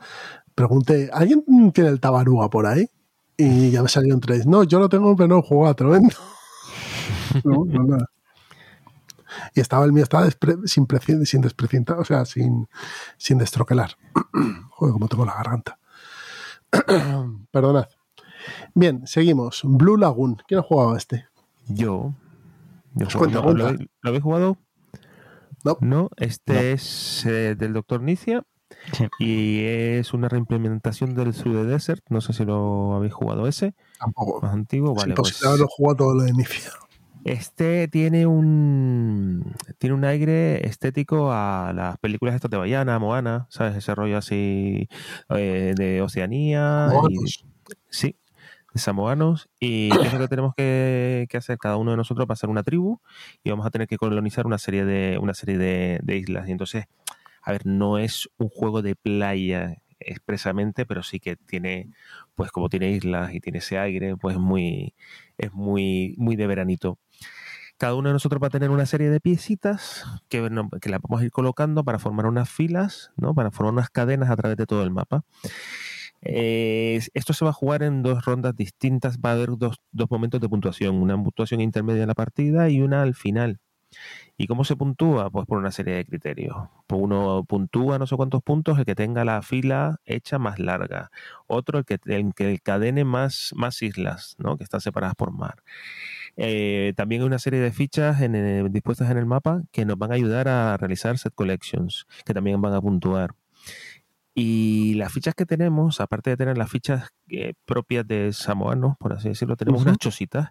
pregunté, 0.54 1.10
¿alguien 1.12 1.72
tiene 1.72 1.90
el 1.90 2.00
Tabaruga 2.00 2.48
por 2.48 2.66
ahí? 2.66 2.88
Y 3.36 3.70
ya 3.70 3.82
me 3.82 3.88
salieron 3.88 4.20
tres. 4.20 4.46
No, 4.46 4.62
yo 4.64 4.78
lo 4.78 4.88
tengo, 4.88 5.16
pero 5.16 5.28
no 5.28 5.42
juego 5.42 5.66
a 5.66 5.74
tremendo. 5.74 6.16
no, 7.44 7.64
no, 7.66 7.84
nada. 7.84 8.06
Y 9.54 9.60
estaba 9.60 9.84
el 9.84 9.92
mío, 9.92 10.02
estaba 10.02 10.28
sin, 10.66 10.86
sin 11.24 11.40
desprecintar, 11.40 11.98
o 11.98 12.04
sea, 12.04 12.24
sin, 12.24 12.68
sin 13.16 13.38
destroquelar. 13.38 13.96
Joder, 14.70 14.92
como 14.92 15.08
tengo 15.08 15.24
la 15.24 15.34
garganta. 15.34 15.79
Perdonad. 17.50 17.88
Bien, 18.74 19.06
seguimos. 19.06 19.62
Blue 19.64 19.96
Lagoon. 19.96 20.36
¿Quién 20.46 20.60
ha 20.60 20.62
jugado 20.62 20.94
a 20.94 20.98
este? 20.98 21.26
Yo. 21.66 22.14
Yo 22.94 23.06
cuenta, 23.18 23.40
¿Lo, 23.40 23.52
¿Lo, 23.52 23.76
habéis 24.02 24.22
jugado? 24.22 24.56
No. 25.64 25.76
No, 25.80 26.10
este 26.16 26.72
es 26.72 27.24
eh, 27.26 27.54
del 27.54 27.72
Doctor 27.72 28.00
Nicia. 28.00 28.42
Sí. 28.92 29.08
Y 29.18 29.64
es 29.64 30.14
una 30.14 30.28
reimplementación 30.28 31.14
del 31.14 31.34
the 31.34 31.64
Desert. 31.64 32.02
No 32.08 32.20
sé 32.20 32.32
si 32.32 32.44
lo 32.44 32.94
habéis 32.94 33.12
jugado 33.12 33.46
ese. 33.46 33.74
Tampoco. 33.98 34.40
Más 34.40 34.54
antiguo. 34.54 34.92
Es 34.92 35.02
Vale, 35.02 35.14
pues, 35.14 35.44
haberlo 35.44 35.66
jugado 35.68 35.96
todo 35.96 36.14
lo 36.14 36.22
de 36.22 36.32
Nicia. 36.32 36.70
Este 37.24 37.88
tiene 37.88 38.26
un 38.26 39.54
tiene 39.78 39.94
un 39.94 40.04
aire 40.04 40.66
estético 40.66 41.32
a 41.32 41.72
las 41.74 41.98
películas 41.98 42.34
estas 42.34 42.50
de 42.50 42.56
Bayana, 42.56 42.98
Moana, 42.98 43.46
¿sabes? 43.50 43.76
Ese 43.76 43.94
rollo 43.94 44.16
así 44.16 44.88
eh, 45.30 45.74
de 45.76 46.02
Oceanía. 46.02 46.88
y- 47.10 47.26
sí, 47.90 48.16
de 48.72 48.80
samoanos. 48.80 49.48
Y 49.60 49.90
¿qué 49.90 50.06
es 50.06 50.12
lo 50.12 50.18
que 50.18 50.28
tenemos 50.28 50.54
que, 50.56 51.26
que 51.28 51.36
hacer 51.36 51.58
cada 51.58 51.76
uno 51.76 51.90
de 51.90 51.96
nosotros 51.98 52.26
para 52.26 52.36
ser 52.36 52.48
una 52.50 52.62
tribu 52.62 52.98
y 53.44 53.50
vamos 53.50 53.66
a 53.66 53.70
tener 53.70 53.86
que 53.86 53.98
colonizar 53.98 54.46
una 54.46 54.58
serie 54.58 54.84
de, 54.84 55.18
una 55.20 55.34
serie 55.34 55.58
de, 55.58 56.00
de 56.02 56.16
islas. 56.16 56.48
Y 56.48 56.52
entonces, 56.52 56.84
a 57.42 57.52
ver, 57.52 57.66
no 57.66 57.98
es 57.98 58.28
un 58.38 58.48
juego 58.48 58.80
de 58.82 58.96
playa 58.96 59.76
expresamente, 60.00 60.86
pero 60.86 61.02
sí 61.02 61.20
que 61.20 61.36
tiene, 61.36 61.90
pues 62.34 62.50
como 62.50 62.68
tiene 62.68 62.90
islas 62.90 63.34
y 63.34 63.40
tiene 63.40 63.58
ese 63.58 63.78
aire, 63.78 64.16
pues 64.16 64.38
muy, 64.38 64.94
es 65.38 65.52
muy, 65.52 66.14
muy 66.18 66.36
de 66.36 66.46
veranito. 66.46 66.98
Cada 67.78 67.94
uno 67.94 68.10
de 68.10 68.14
nosotros 68.14 68.42
va 68.42 68.48
a 68.48 68.50
tener 68.50 68.70
una 68.70 68.84
serie 68.84 69.08
de 69.08 69.20
piecitas 69.20 70.04
que, 70.28 70.38
que 70.82 70.90
las 70.90 71.00
vamos 71.00 71.22
a 71.22 71.24
ir 71.24 71.30
colocando 71.30 71.82
para 71.84 71.98
formar 71.98 72.26
unas 72.26 72.50
filas, 72.50 73.10
¿no? 73.16 73.34
para 73.34 73.50
formar 73.50 73.72
unas 73.74 73.90
cadenas 73.90 74.28
a 74.30 74.36
través 74.36 74.58
de 74.58 74.66
todo 74.66 74.82
el 74.82 74.90
mapa. 74.90 75.24
Eh, 76.22 77.00
esto 77.14 77.32
se 77.32 77.44
va 77.44 77.50
a 77.50 77.54
jugar 77.54 77.82
en 77.82 78.02
dos 78.02 78.24
rondas 78.24 78.54
distintas. 78.54 79.18
Va 79.18 79.30
a 79.30 79.32
haber 79.34 79.50
dos, 79.56 79.76
dos 79.92 80.10
momentos 80.10 80.40
de 80.40 80.48
puntuación, 80.48 80.96
una 80.96 81.16
puntuación 81.22 81.60
intermedia 81.60 82.02
en 82.02 82.08
la 82.08 82.14
partida 82.14 82.68
y 82.68 82.80
una 82.80 83.02
al 83.02 83.14
final. 83.14 83.60
¿Y 84.36 84.46
cómo 84.46 84.64
se 84.64 84.76
puntúa? 84.76 85.30
Pues 85.30 85.46
por 85.46 85.58
una 85.58 85.70
serie 85.70 85.94
de 85.94 86.04
criterios. 86.04 86.56
Uno 86.90 87.44
puntúa 87.46 87.98
no 87.98 88.06
sé 88.06 88.16
cuántos 88.16 88.42
puntos 88.42 88.78
el 88.78 88.84
que 88.84 88.94
tenga 88.94 89.24
la 89.24 89.42
fila 89.42 90.00
hecha 90.04 90.38
más 90.38 90.58
larga. 90.58 91.10
Otro 91.46 91.78
el 91.78 91.84
que, 91.84 91.98
el 92.06 92.32
que 92.34 92.58
cadene 92.58 93.04
más, 93.04 93.52
más 93.54 93.82
islas, 93.82 94.36
¿no? 94.38 94.56
que 94.56 94.64
están 94.64 94.80
separadas 94.80 95.14
por 95.14 95.32
mar. 95.32 95.62
Eh, 96.36 96.94
también 96.96 97.22
hay 97.22 97.26
una 97.26 97.38
serie 97.38 97.60
de 97.60 97.72
fichas 97.72 98.20
en, 98.22 98.72
dispuestas 98.72 99.10
en 99.10 99.18
el 99.18 99.26
mapa 99.26 99.62
que 99.72 99.84
nos 99.84 99.98
van 99.98 100.12
a 100.12 100.14
ayudar 100.14 100.48
a 100.48 100.76
realizar 100.76 101.18
set 101.18 101.34
collections, 101.34 102.06
que 102.24 102.32
también 102.32 102.60
van 102.62 102.72
a 102.72 102.80
puntuar. 102.80 103.34
Y 104.34 104.94
las 104.94 105.12
fichas 105.12 105.34
que 105.34 105.44
tenemos, 105.44 106.00
aparte 106.00 106.30
de 106.30 106.36
tener 106.36 106.56
las 106.56 106.70
fichas 106.70 107.10
eh, 107.28 107.52
propias 107.66 108.06
de 108.06 108.32
samoanos, 108.32 108.96
por 108.98 109.12
así 109.12 109.28
decirlo, 109.28 109.56
tenemos 109.56 109.82
unas 109.82 109.98
chocitas 109.98 110.50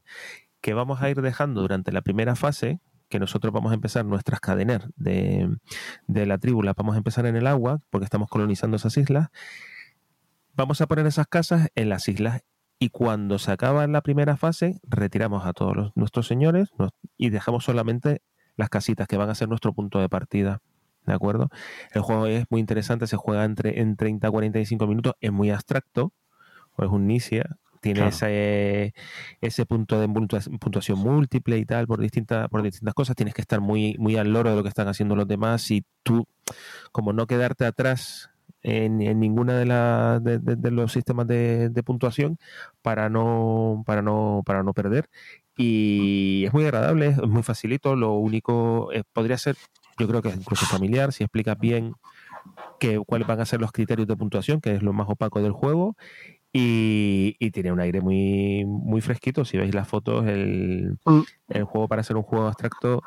que 0.61 0.73
vamos 0.73 1.01
a 1.01 1.09
ir 1.09 1.21
dejando 1.21 1.61
durante 1.61 1.91
la 1.91 2.01
primera 2.01 2.35
fase, 2.35 2.79
que 3.09 3.19
nosotros 3.19 3.51
vamos 3.53 3.71
a 3.71 3.75
empezar 3.75 4.05
nuestras 4.05 4.39
cadenas 4.39 4.87
de, 4.95 5.49
de 6.07 6.25
la 6.25 6.37
tribu, 6.37 6.61
las 6.63 6.75
vamos 6.75 6.95
a 6.95 6.99
empezar 6.99 7.25
en 7.25 7.35
el 7.35 7.47
agua, 7.47 7.79
porque 7.89 8.05
estamos 8.05 8.29
colonizando 8.29 8.77
esas 8.77 8.95
islas. 8.97 9.29
Vamos 10.55 10.81
a 10.81 10.87
poner 10.87 11.05
esas 11.07 11.27
casas 11.27 11.69
en 11.75 11.89
las 11.89 12.07
islas 12.07 12.41
y 12.79 12.89
cuando 12.89 13.39
se 13.39 13.51
acaba 13.51 13.85
la 13.87 14.01
primera 14.01 14.37
fase, 14.37 14.79
retiramos 14.83 15.45
a 15.45 15.53
todos 15.53 15.75
los- 15.75 15.91
nuestros 15.95 16.27
señores 16.27 16.69
y 17.17 17.29
dejamos 17.29 17.63
solamente 17.65 18.21
las 18.55 18.69
casitas 18.69 19.07
que 19.07 19.17
van 19.17 19.29
a 19.29 19.35
ser 19.35 19.47
nuestro 19.49 19.73
punto 19.73 19.99
de 19.99 20.09
partida. 20.09 20.61
¿De 21.05 21.13
acuerdo? 21.13 21.49
El 21.93 22.01
juego 22.01 22.27
es 22.27 22.45
muy 22.49 22.59
interesante, 22.59 23.07
se 23.07 23.15
juega 23.17 23.45
entre, 23.45 23.79
en 23.81 23.95
30 23.95 24.27
a 24.27 24.31
45 24.31 24.85
minutos, 24.85 25.13
es 25.21 25.31
muy 25.31 25.49
abstracto, 25.49 26.13
o 26.75 26.83
es 26.83 26.89
un 26.91 27.07
Nicia, 27.07 27.57
tiene 27.79 27.99
Claro. 28.01 28.09
ese, 28.15 28.93
ese 29.41 29.65
punto 29.65 29.99
de 29.99 30.07
puntua- 30.07 30.41
puntuación 30.59 30.99
múltiple 30.99 31.57
y 31.57 31.65
tal 31.65 31.87
por 31.87 31.99
distintas, 31.99 32.47
por 32.49 32.61
distintas 32.61 32.93
cosas, 32.93 33.15
tienes 33.15 33.33
que 33.33 33.41
estar 33.41 33.61
muy, 33.61 33.95
muy 33.97 34.15
al 34.17 34.31
loro 34.33 34.49
de 34.49 34.55
lo 34.57 34.63
que 34.63 34.69
están 34.69 34.87
haciendo 34.87 35.15
los 35.15 35.27
demás 35.27 35.69
y 35.71 35.83
tú, 36.03 36.25
como 36.91 37.13
no 37.13 37.25
quedarte 37.27 37.65
atrás 37.65 38.29
en, 38.61 39.01
en 39.01 39.19
ninguna 39.19 39.57
de, 39.57 39.65
la- 39.65 40.19
de, 40.21 40.39
de- 40.39 40.55
de 40.57 40.71
los 40.71 40.91
sistemas 40.91 41.27
de, 41.27 41.69
de 41.69 41.83
puntuación 41.83 42.37
para 42.81 43.09
no, 43.09 43.83
para 43.85 44.01
no, 44.01 44.43
para 44.45 44.63
no 44.63 44.73
perder. 44.73 45.09
Y 45.55 46.43
es 46.45 46.53
muy 46.53 46.63
agradable, 46.63 47.07
es 47.07 47.17
muy 47.27 47.43
facilito. 47.43 47.95
Lo 47.95 48.13
único 48.13 48.91
eh, 48.93 49.03
podría 49.13 49.37
ser, 49.37 49.55
yo 49.97 50.07
creo 50.07 50.21
que 50.21 50.29
es 50.29 50.35
incluso 50.37 50.65
familiar, 50.65 51.11
si 51.13 51.23
explicas 51.23 51.57
bien 51.59 51.95
que, 52.79 52.97
cuáles 53.05 53.27
van 53.27 53.41
a 53.41 53.45
ser 53.45 53.59
los 53.59 53.71
criterios 53.73 54.07
de 54.07 54.15
puntuación, 54.15 54.61
que 54.61 54.75
es 54.75 54.81
lo 54.83 54.93
más 54.93 55.07
opaco 55.09 55.41
del 55.41 55.51
juego. 55.51 55.97
Y, 56.51 57.35
y 57.39 57.51
tiene 57.51 57.71
un 57.71 57.79
aire 57.79 58.01
muy, 58.01 58.65
muy 58.65 59.01
fresquito. 59.01 59.45
Si 59.45 59.57
veis 59.57 59.73
las 59.73 59.87
fotos, 59.87 60.25
el, 60.27 60.97
Mm. 61.05 61.19
el 61.49 61.63
juego 61.63 61.87
para 61.87 62.01
ser 62.03 62.15
un 62.17 62.23
juego 62.23 62.47
abstracto 62.47 63.01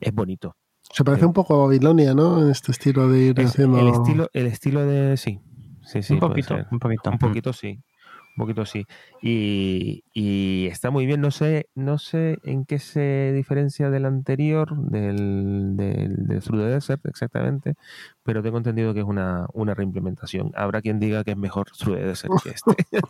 es 0.00 0.12
bonito. 0.12 0.56
Se 0.92 1.04
parece 1.04 1.26
un 1.26 1.32
poco 1.32 1.54
a 1.54 1.66
Babilonia, 1.66 2.14
¿no? 2.14 2.42
En 2.42 2.50
este 2.50 2.72
estilo 2.72 3.08
de 3.08 3.18
ir 3.20 3.40
Es 3.40 3.50
haciendo. 3.50 3.78
el 3.78 3.88
estilo, 3.88 4.28
el 4.32 4.46
estilo 4.46 4.84
de 4.86 5.16
sí, 5.16 5.40
sí, 5.84 6.02
sí, 6.02 6.14
un 6.14 6.20
poquito, 6.20 6.56
ser. 6.56 6.66
un 6.72 6.78
poquito. 6.78 7.10
Un 7.10 7.18
poquito 7.18 7.52
sí. 7.52 7.80
Un 8.38 8.44
poquito 8.44 8.64
sí. 8.64 8.86
Y, 9.20 10.04
y 10.14 10.68
está 10.68 10.90
muy 10.92 11.06
bien. 11.06 11.20
No 11.20 11.32
sé, 11.32 11.66
no 11.74 11.98
sé 11.98 12.38
en 12.44 12.64
qué 12.64 12.78
se 12.78 13.32
diferencia 13.34 13.90
del 13.90 14.04
anterior, 14.04 14.76
del, 14.76 15.76
del, 15.76 16.14
del 16.28 16.40
Through 16.40 16.60
the 16.60 16.66
Desert, 16.68 17.04
exactamente, 17.06 17.74
pero 18.22 18.40
tengo 18.40 18.58
entendido 18.58 18.94
que 18.94 19.00
es 19.00 19.06
una, 19.06 19.48
una 19.54 19.74
reimplementación. 19.74 20.52
Habrá 20.54 20.82
quien 20.82 21.00
diga 21.00 21.24
que 21.24 21.32
es 21.32 21.36
mejor 21.36 21.66
Through 21.76 21.96
the 21.98 22.04
Desert 22.06 22.32
que 22.44 22.50
este. 22.50 22.76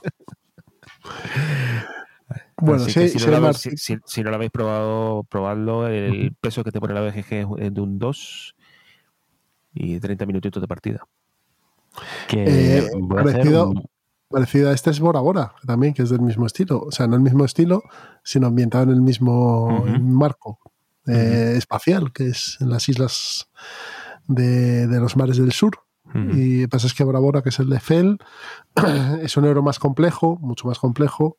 Bueno, 2.60 2.82
Así 2.84 2.92
sí, 2.92 3.08
si, 3.10 3.18
no 3.18 3.26
lo 3.26 3.32
Mar- 3.40 3.42
habéis, 3.50 3.58
si, 3.58 3.76
si- 3.76 3.98
si 4.04 4.22
no 4.22 4.30
lo 4.30 4.36
habéis 4.36 4.50
probado, 4.50 5.24
probadlo. 5.24 5.86
El 5.88 6.34
peso 6.40 6.64
que 6.64 6.72
te 6.72 6.80
pone 6.80 6.92
la 6.94 7.00
BGG 7.02 7.56
es 7.60 7.74
de 7.74 7.80
un 7.80 7.98
2 7.98 8.54
y 9.74 10.00
30 10.00 10.26
minutitos 10.26 10.60
de 10.60 10.66
partida. 10.68 11.06
Que 12.28 12.78
Eh, 12.78 12.88
un- 12.94 13.08
Parecido 14.30 14.68
a 14.68 14.74
este 14.74 14.90
es 14.90 15.00
Bora 15.00 15.20
Bora, 15.20 15.54
también, 15.66 15.94
que 15.94 16.02
es 16.02 16.10
del 16.10 16.20
mismo 16.20 16.44
estilo. 16.44 16.82
O 16.82 16.92
sea, 16.92 17.06
no 17.06 17.16
el 17.16 17.22
mismo 17.22 17.46
estilo, 17.46 17.82
sino 18.22 18.46
ambientado 18.46 18.84
en 18.84 18.90
el 18.90 19.00
mismo 19.00 19.86
marco 20.00 20.58
eh, 21.06 21.54
espacial, 21.56 22.12
que 22.12 22.28
es 22.28 22.58
en 22.60 22.68
las 22.68 22.88
islas 22.90 23.48
de, 24.26 24.86
de 24.86 25.00
los 25.00 25.16
mares 25.16 25.38
del 25.38 25.52
sur. 25.52 25.78
Y 26.14 26.66
pasa 26.68 26.86
es 26.86 26.94
que 26.94 27.04
Bora 27.04 27.18
Bora, 27.18 27.42
que 27.42 27.50
es 27.50 27.58
el 27.58 27.68
de 27.68 27.80
Fel, 27.80 28.18
es 29.22 29.36
un 29.36 29.44
euro 29.44 29.62
más 29.62 29.78
complejo, 29.78 30.38
mucho 30.40 30.66
más 30.66 30.78
complejo. 30.78 31.36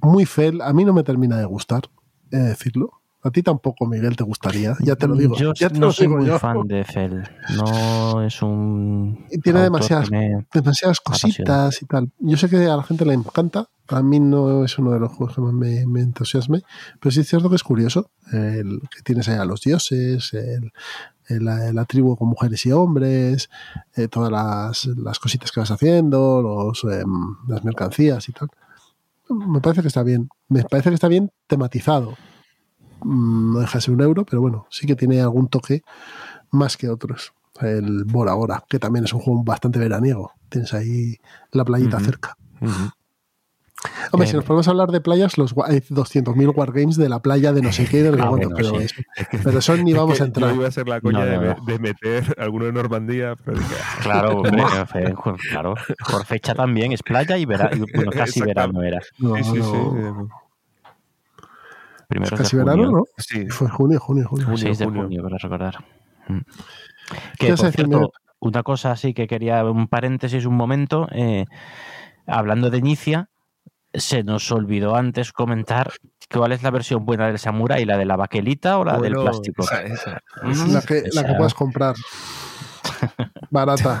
Muy 0.00 0.24
Fel, 0.26 0.62
a 0.62 0.72
mí 0.72 0.84
no 0.84 0.92
me 0.92 1.04
termina 1.04 1.36
de 1.36 1.44
gustar, 1.44 1.82
he 2.30 2.36
de 2.36 2.48
decirlo. 2.48 2.97
A 3.20 3.30
ti 3.32 3.42
tampoco, 3.42 3.84
Miguel, 3.86 4.16
te 4.16 4.22
gustaría. 4.22 4.76
Ya 4.80 4.94
te 4.94 5.08
lo 5.08 5.14
digo. 5.14 5.36
Yo 5.36 5.52
ya 5.54 5.68
te 5.68 5.78
no 5.80 5.86
lo 5.86 5.92
soy 5.92 6.06
digo 6.06 6.18
muy 6.18 6.26
yo. 6.28 6.38
fan 6.38 6.68
de 6.68 6.84
Fel. 6.84 7.24
No 7.56 8.22
es 8.22 8.40
un. 8.42 9.26
Y 9.30 9.38
tiene 9.40 9.60
demasiadas 9.60 10.08
demasiadas 10.52 10.98
apasiona. 11.04 11.34
cositas 11.34 11.82
y 11.82 11.86
tal. 11.86 12.10
Yo 12.20 12.36
sé 12.36 12.48
que 12.48 12.56
a 12.66 12.76
la 12.76 12.82
gente 12.84 13.04
le 13.04 13.14
encanta. 13.14 13.68
A 13.88 14.02
mí 14.02 14.20
no 14.20 14.64
es 14.64 14.78
uno 14.78 14.92
de 14.92 15.00
los 15.00 15.10
juegos 15.12 15.34
que 15.34 15.40
más 15.40 15.52
me, 15.52 15.84
me 15.86 16.00
entusiasme. 16.00 16.62
Pero 17.00 17.10
sí 17.10 17.20
es 17.20 17.28
cierto 17.28 17.48
que 17.50 17.56
es 17.56 17.62
curioso. 17.64 18.10
El, 18.32 18.82
que 18.94 19.02
tienes 19.02 19.28
ahí 19.28 19.36
a 19.36 19.44
los 19.44 19.62
dioses, 19.62 20.32
el, 20.34 21.44
la 21.44 21.84
tribu 21.86 22.16
con 22.16 22.28
mujeres 22.28 22.64
y 22.66 22.72
hombres, 22.72 23.50
eh, 23.96 24.06
todas 24.08 24.30
las, 24.30 24.86
las 24.96 25.18
cositas 25.18 25.50
que 25.50 25.60
vas 25.60 25.70
haciendo, 25.70 26.40
los, 26.40 26.84
em, 26.84 27.36
las 27.48 27.64
mercancías 27.64 28.28
y 28.28 28.32
tal. 28.32 28.48
Me 29.28 29.60
parece 29.60 29.82
que 29.82 29.88
está 29.88 30.02
bien. 30.04 30.28
Me 30.48 30.62
parece 30.64 30.90
que 30.90 30.94
está 30.94 31.08
bien 31.08 31.30
tematizado. 31.48 32.14
Mm, 33.02 33.52
No 33.54 33.60
deja 33.60 33.78
de 33.78 33.82
ser 33.82 33.94
un 33.94 34.00
euro, 34.00 34.24
pero 34.24 34.40
bueno, 34.42 34.66
sí 34.70 34.86
que 34.86 34.96
tiene 34.96 35.20
algún 35.20 35.48
toque 35.48 35.82
más 36.50 36.76
que 36.76 36.88
otros. 36.88 37.32
El 37.60 38.04
Bora 38.04 38.34
Bora, 38.34 38.64
que 38.68 38.78
también 38.78 39.04
es 39.04 39.12
un 39.12 39.20
juego 39.20 39.42
bastante 39.42 39.78
veraniego. 39.78 40.32
Tienes 40.48 40.72
ahí 40.74 41.16
la 41.52 41.64
playita 41.64 41.98
cerca. 42.00 42.36
Ujú. 42.60 42.90
Hombre, 44.10 44.26
Eh, 44.26 44.30
si 44.30 44.36
nos 44.36 44.44
podemos 44.44 44.66
hablar 44.66 44.90
de 44.90 45.00
playas, 45.00 45.38
los, 45.38 45.54
hay 45.64 45.80
200.000 45.88 46.48
wargames 46.48 46.96
de 46.96 47.08
la 47.08 47.20
playa 47.20 47.52
de 47.52 47.62
no 47.62 47.70
sé 47.72 47.86
qué, 47.86 48.02
de 48.02 48.10
no 48.12 48.24
Ah, 48.24 48.28
bueno, 48.30 48.48
pero, 48.56 48.70
sí. 48.70 48.76
eso- 48.86 48.94
pero 49.44 49.58
eso 49.60 49.76
ni 49.76 49.92
vamos 49.92 50.20
a 50.20 50.24
entrar. 50.24 50.50
Yo 50.50 50.56
iba 50.56 50.64
a 50.64 50.68
hacer 50.68 50.88
la 50.88 51.00
coña 51.00 51.20
No, 51.20 51.24
de, 51.26 51.34
no, 51.34 51.40
me- 51.42 51.48
no. 51.54 51.64
de 51.64 51.78
meter 51.78 52.34
alguno 52.38 52.64
de 52.64 52.72
Normandía, 52.72 53.36
pero 53.44 53.58
ah, 53.60 53.98
Claro, 54.02 54.38
hombre, 54.38 54.64
claro. 55.50 55.74
Por 56.10 56.24
fecha 56.26 56.54
también 56.54 56.90
es 56.92 57.02
playa 57.04 57.36
y 57.38 57.44
verano. 57.44 57.86
Bueno, 57.94 58.10
casi 58.36 58.40
verano 58.40 58.82
era. 58.82 59.00
No, 59.18 59.36
sí, 59.36 59.44
sí, 59.44 59.58
no. 59.58 59.64
sí. 59.64 60.32
Primeros 62.20 62.38
Casi 62.40 62.56
de 62.56 62.62
junio. 62.62 62.76
verano, 62.76 62.98
¿no? 62.98 63.04
Sí, 63.18 63.46
Fue 63.48 63.68
junio, 63.68 63.98
junio, 64.00 64.28
junio. 64.28 64.44
Junio, 64.46 64.58
6 64.58 64.78
de 64.78 64.84
junio. 64.84 65.02
junio, 65.04 65.22
para 65.22 65.38
recordar. 65.38 65.84
Mm. 66.28 66.38
¿Qué 67.38 67.46
Que, 67.46 67.54
por 67.54 67.66
decir, 67.66 67.86
cierto, 67.86 68.12
una 68.40 68.62
cosa 68.62 68.92
así 68.92 69.14
que 69.14 69.26
quería, 69.26 69.64
un 69.64 69.88
paréntesis, 69.88 70.44
un 70.46 70.56
momento. 70.56 71.08
eh, 71.12 71.44
hablando 72.26 72.68
de 72.70 72.78
Inicia, 72.78 73.30
se 73.94 74.22
nos 74.22 74.52
olvidó 74.52 74.94
antes 74.96 75.32
comentar 75.32 75.92
cuál 76.30 76.52
es 76.52 76.62
la 76.62 76.70
versión 76.70 77.06
buena 77.06 77.26
del 77.26 77.38
Samurai, 77.38 77.86
la 77.86 77.96
de 77.96 78.04
la 78.04 78.16
baquelita 78.16 78.76
o 78.78 78.84
la 78.84 78.98
del 78.98 79.14
plástico. 79.14 79.62
esa- 79.62 79.82
esa. 79.82 80.20
Mm, 80.42 80.72
La 80.74 80.82
que, 80.82 80.94
la 80.96 81.00
que 81.02 81.08
esa- 81.28 81.36
puedas 81.38 81.54
comprar. 81.54 81.94
Barata. 83.50 84.00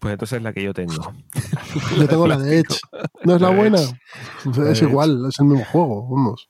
Pues 0.00 0.14
entonces 0.14 0.38
es 0.38 0.42
la 0.42 0.52
que 0.52 0.62
yo 0.64 0.74
tengo. 0.74 1.12
Yo 1.96 2.08
tengo 2.08 2.26
la 2.26 2.36
de 2.36 2.58
Edge. 2.58 2.80
¿No 3.24 3.36
es 3.36 3.40
la 3.40 3.50
buena? 3.50 3.78
Edge. 3.78 4.70
Es 4.72 4.82
igual, 4.82 5.24
es 5.28 5.38
el 5.38 5.46
mismo 5.46 5.64
juego, 5.66 6.08
vamos. 6.08 6.48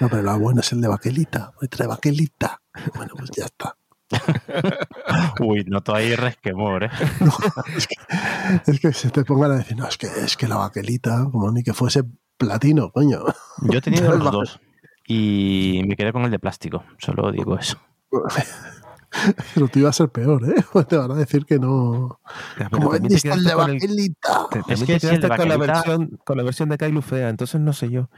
No, 0.00 0.08
pero 0.08 0.22
la 0.22 0.36
buena 0.36 0.60
es 0.60 0.72
el 0.72 0.80
de 0.80 0.88
baquelita. 0.88 1.52
Me 1.60 1.68
trae 1.68 1.88
baquelita. 1.88 2.60
Bueno, 2.94 3.12
pues 3.16 3.30
ya 3.36 3.44
está. 3.46 3.76
Uy, 5.40 5.64
noto 5.64 5.94
ahí 5.94 6.14
resquemor, 6.14 6.84
¿eh? 6.84 6.90
Es 8.66 8.80
que 8.80 8.92
se 8.92 9.10
te 9.10 9.24
pongan 9.24 9.52
a 9.52 9.56
decir, 9.56 9.76
no, 9.76 9.86
es 9.86 9.98
que, 9.98 10.06
es 10.06 10.36
que 10.36 10.48
la 10.48 10.56
baquelita, 10.56 11.26
como 11.30 11.50
ni 11.50 11.62
que 11.62 11.74
fuese 11.74 12.04
platino, 12.36 12.90
coño. 12.90 13.20
Yo 13.62 13.78
he 13.78 13.82
tenido 13.82 14.12
los 14.16 14.30
dos 14.32 14.60
y 15.06 15.82
me 15.86 15.96
quedé 15.96 16.12
con 16.12 16.22
el 16.22 16.30
de 16.30 16.38
plástico, 16.38 16.84
solo 16.98 17.30
digo 17.32 17.58
eso. 17.58 17.78
Pero 19.54 19.68
tú 19.68 19.78
iba 19.80 19.88
a 19.88 19.92
ser 19.92 20.10
peor, 20.10 20.44
¿eh? 20.48 20.62
Pues 20.72 20.86
te 20.86 20.96
van 20.96 21.10
a 21.10 21.14
decir 21.14 21.44
que 21.46 21.58
no. 21.58 22.20
Como 22.70 22.90
te 22.90 22.98
vendiste 23.00 23.30
el 23.30 23.42
de 23.44 23.50
el- 23.50 23.56
baquelita. 23.56 24.46
te- 24.50 24.60
también 24.62 24.86
que 24.86 24.94
te 24.94 25.00
si 25.00 25.06
el 25.14 25.20
de 25.20 25.28
quedaste 25.28 25.36
con 25.36 25.48
la, 25.48 25.56
versión, 25.56 26.18
con 26.24 26.36
la 26.36 26.42
versión 26.42 26.68
de 26.68 26.78
Kailu 26.78 27.02
fea, 27.02 27.28
entonces 27.30 27.60
no 27.60 27.72
sé 27.72 27.90
yo. 27.90 28.08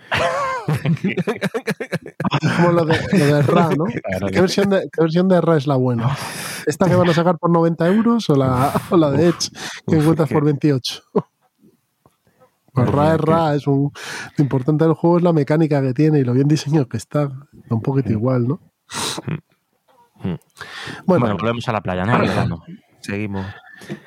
Como 2.56 2.72
lo 2.72 2.84
de, 2.84 2.98
lo 3.18 3.24
de 3.36 3.42
Ra, 3.42 3.70
¿no? 3.76 3.84
Claro 3.84 4.26
¿Qué 4.28 4.40
versión, 4.40 4.70
de, 4.70 4.88
¿Qué 4.92 5.00
versión 5.00 5.28
de 5.28 5.40
Ra 5.40 5.56
es 5.56 5.66
la 5.66 5.76
buena? 5.76 6.16
¿Esta 6.66 6.88
que 6.88 6.94
van 6.94 7.08
a 7.08 7.14
sacar 7.14 7.38
por 7.38 7.50
90 7.50 7.86
euros 7.88 8.28
o 8.30 8.34
la, 8.36 8.72
o 8.90 8.96
la 8.96 9.10
de 9.10 9.28
Edge 9.28 9.50
que 9.86 9.96
uf, 9.96 10.02
encuentras 10.02 10.28
que- 10.28 10.34
por 10.34 10.44
28? 10.44 11.02
Pues 12.72 12.88
Ra 12.90 13.14
es 13.14 13.20
Ra, 13.20 13.54
es 13.56 13.66
un, 13.66 13.90
lo 14.36 14.42
importante 14.42 14.84
del 14.84 14.94
juego 14.94 15.16
es 15.18 15.24
la 15.24 15.32
mecánica 15.32 15.82
que 15.82 15.92
tiene 15.92 16.20
y 16.20 16.24
lo 16.24 16.32
bien 16.32 16.46
diseñado 16.46 16.88
que 16.88 16.98
está. 16.98 17.30
Un 17.68 17.82
poquito 17.82 18.12
igual, 18.12 18.46
¿no? 18.46 18.60
Mm. 19.26 19.34
Bueno, 20.22 20.38
Bueno, 21.06 21.36
volvemos 21.36 21.68
a 21.68 21.72
la 21.72 21.80
playa, 21.80 22.04
¿no? 22.04 22.18
Verano. 22.18 22.62
Seguimos. 23.00 23.46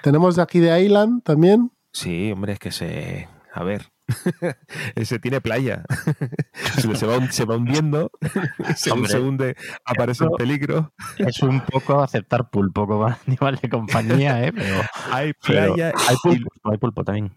tenemos 0.01 0.35
de 0.35 0.41
aquí 0.43 0.59
de 0.59 0.81
Island 0.81 1.23
también. 1.23 1.71
Sí, 1.91 2.31
hombre, 2.31 2.53
es 2.53 2.59
que 2.59 2.71
se. 2.71 3.27
A 3.53 3.63
ver. 3.63 3.91
Ese 4.95 5.19
tiene 5.19 5.41
playa. 5.41 5.83
se, 6.53 6.95
se 6.95 7.05
va, 7.05 7.31
se 7.31 7.45
va 7.45 7.57
hundiendo. 7.57 8.11
Hombre. 8.91 9.09
se 9.09 9.19
hunde, 9.19 9.55
aparece 9.85 10.23
en 10.23 10.29
Eso- 10.29 10.37
peligro. 10.37 10.93
Es 11.17 11.41
un 11.41 11.61
poco 11.61 12.01
aceptar 12.01 12.49
pulpo 12.49 12.87
como 12.87 13.07
animal 13.07 13.59
de 13.61 13.69
compañía, 13.69 14.45
¿eh? 14.45 14.51
Pero, 14.53 14.81
Hay 15.11 15.33
pero 15.45 15.75
playa 15.75 15.93
hay 16.07 16.15
pulpo, 16.21 16.49
hay 16.63 16.77
pulpo 16.77 17.03
también. 17.03 17.33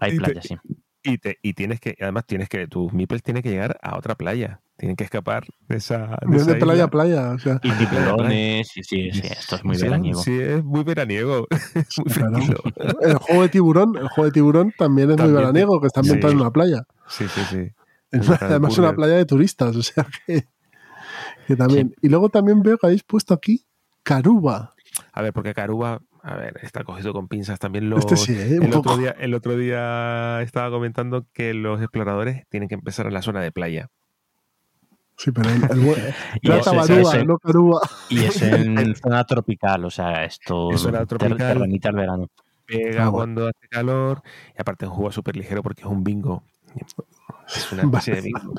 Hay 0.00 0.18
playa, 0.18 0.40
sí. 0.42 0.56
Y, 1.04 1.18
te, 1.18 1.38
y 1.42 1.52
tienes 1.52 1.80
que. 1.80 1.96
Además, 2.00 2.24
tienes 2.26 2.48
que. 2.48 2.66
Tus 2.66 2.92
meeples 2.92 3.22
tienen 3.22 3.42
que 3.42 3.50
llegar 3.50 3.78
a 3.82 3.96
otra 3.96 4.14
playa. 4.16 4.60
Tienen 4.76 4.96
que 4.96 5.04
escapar 5.04 5.44
de 5.68 5.76
esa. 5.76 6.18
De 6.22 6.54
playa 6.56 6.72
isla. 6.72 6.84
a 6.84 6.90
playa. 6.90 7.30
O 7.30 7.38
sea, 7.38 7.60
Y 7.62 7.70
tiburones, 7.72 8.68
sí, 8.68 8.82
sí, 8.82 9.12
sí, 9.12 9.22
esto 9.24 9.56
es 9.56 9.64
muy 9.64 9.76
Sí, 9.76 9.82
veraniego. 9.84 10.20
Sí, 10.22 10.40
es 10.40 10.64
muy 10.64 10.82
veraniego. 10.82 11.46
Es 11.74 11.98
muy 11.98 12.12
tranquilo. 12.12 12.60
el 13.02 13.14
juego 13.18 13.42
de 13.42 13.48
tiburón, 13.50 13.96
el 13.96 14.08
juego 14.08 14.24
de 14.24 14.32
tiburón 14.32 14.72
también 14.76 15.10
es 15.10 15.16
También 15.16 15.34
muy 15.34 15.42
veraniego, 15.42 15.80
que 15.80 15.86
está 15.86 16.00
ambientado 16.00 16.32
sí. 16.32 16.36
en 16.36 16.40
una 16.40 16.50
playa. 16.50 16.82
Sí, 17.08 17.26
sí, 17.28 17.40
sí. 17.50 17.70
Es 18.10 18.28
Además, 18.42 18.72
ocurre. 18.72 18.88
una 18.88 18.96
playa 18.96 19.14
de 19.14 19.24
turistas, 19.26 19.76
o 19.76 19.82
sea 19.82 20.06
que, 20.26 20.48
que 21.46 21.56
también. 21.56 21.94
Y 22.00 22.08
luego 22.08 22.28
también 22.30 22.62
veo 22.62 22.78
que 22.78 22.86
habéis 22.86 23.02
puesto 23.04 23.34
aquí 23.34 23.66
Caruba. 24.02 24.74
A 25.12 25.22
ver, 25.22 25.32
porque 25.32 25.54
Caruba, 25.54 26.00
a 26.26 26.36
ver, 26.36 26.58
está 26.62 26.84
cogido 26.84 27.12
con 27.12 27.28
pinzas. 27.28 27.58
También 27.58 27.92
Este 27.92 28.16
sí, 28.16 28.32
¿eh? 28.34 28.58
el, 28.62 28.74
otro 28.74 28.96
día, 28.96 29.10
el 29.18 29.34
otro 29.34 29.56
día 29.56 30.40
estaba 30.42 30.70
comentando 30.70 31.26
que 31.34 31.52
los 31.52 31.80
exploradores 31.80 32.46
tienen 32.48 32.68
que 32.68 32.74
empezar 32.74 33.06
en 33.06 33.12
la 33.14 33.20
zona 33.22 33.40
de 33.42 33.52
playa. 33.52 33.88
Sí, 35.16 35.30
pero 35.30 35.48
el, 35.50 35.62
el, 35.64 36.14
Y 36.42 36.48
era 36.48 36.58
eso, 36.58 36.70
Tabarúa, 36.72 36.98
eso- 37.16 37.24
no 37.24 37.38
Caruba. 37.38 37.80
y 38.08 38.24
es 38.24 38.40
en 38.42 38.96
zona 38.96 39.24
tropical, 39.24 39.84
o 39.84 39.90
sea, 39.90 40.24
esto 40.24 40.70
Es 40.72 40.80
zona 40.80 41.04
tropical. 41.06 41.36
te 41.36 41.54
remite 41.54 41.88
al 41.88 41.94
verano. 41.94 42.26
Pega 42.66 43.04
Ah, 43.04 43.08
bueno. 43.10 43.12
cuando 43.12 43.46
hace 43.48 43.68
calor 43.68 44.22
y 44.56 44.60
aparte 44.60 44.86
es 44.86 44.88
un 44.90 44.96
juego 44.96 45.12
súper 45.12 45.36
ligero 45.36 45.62
porque 45.62 45.82
es 45.82 45.86
un 45.86 46.02
bingo. 46.02 46.42
Es 47.54 47.70
una 47.70 47.82
especie 47.82 48.14
de 48.14 48.20
bingo. 48.22 48.54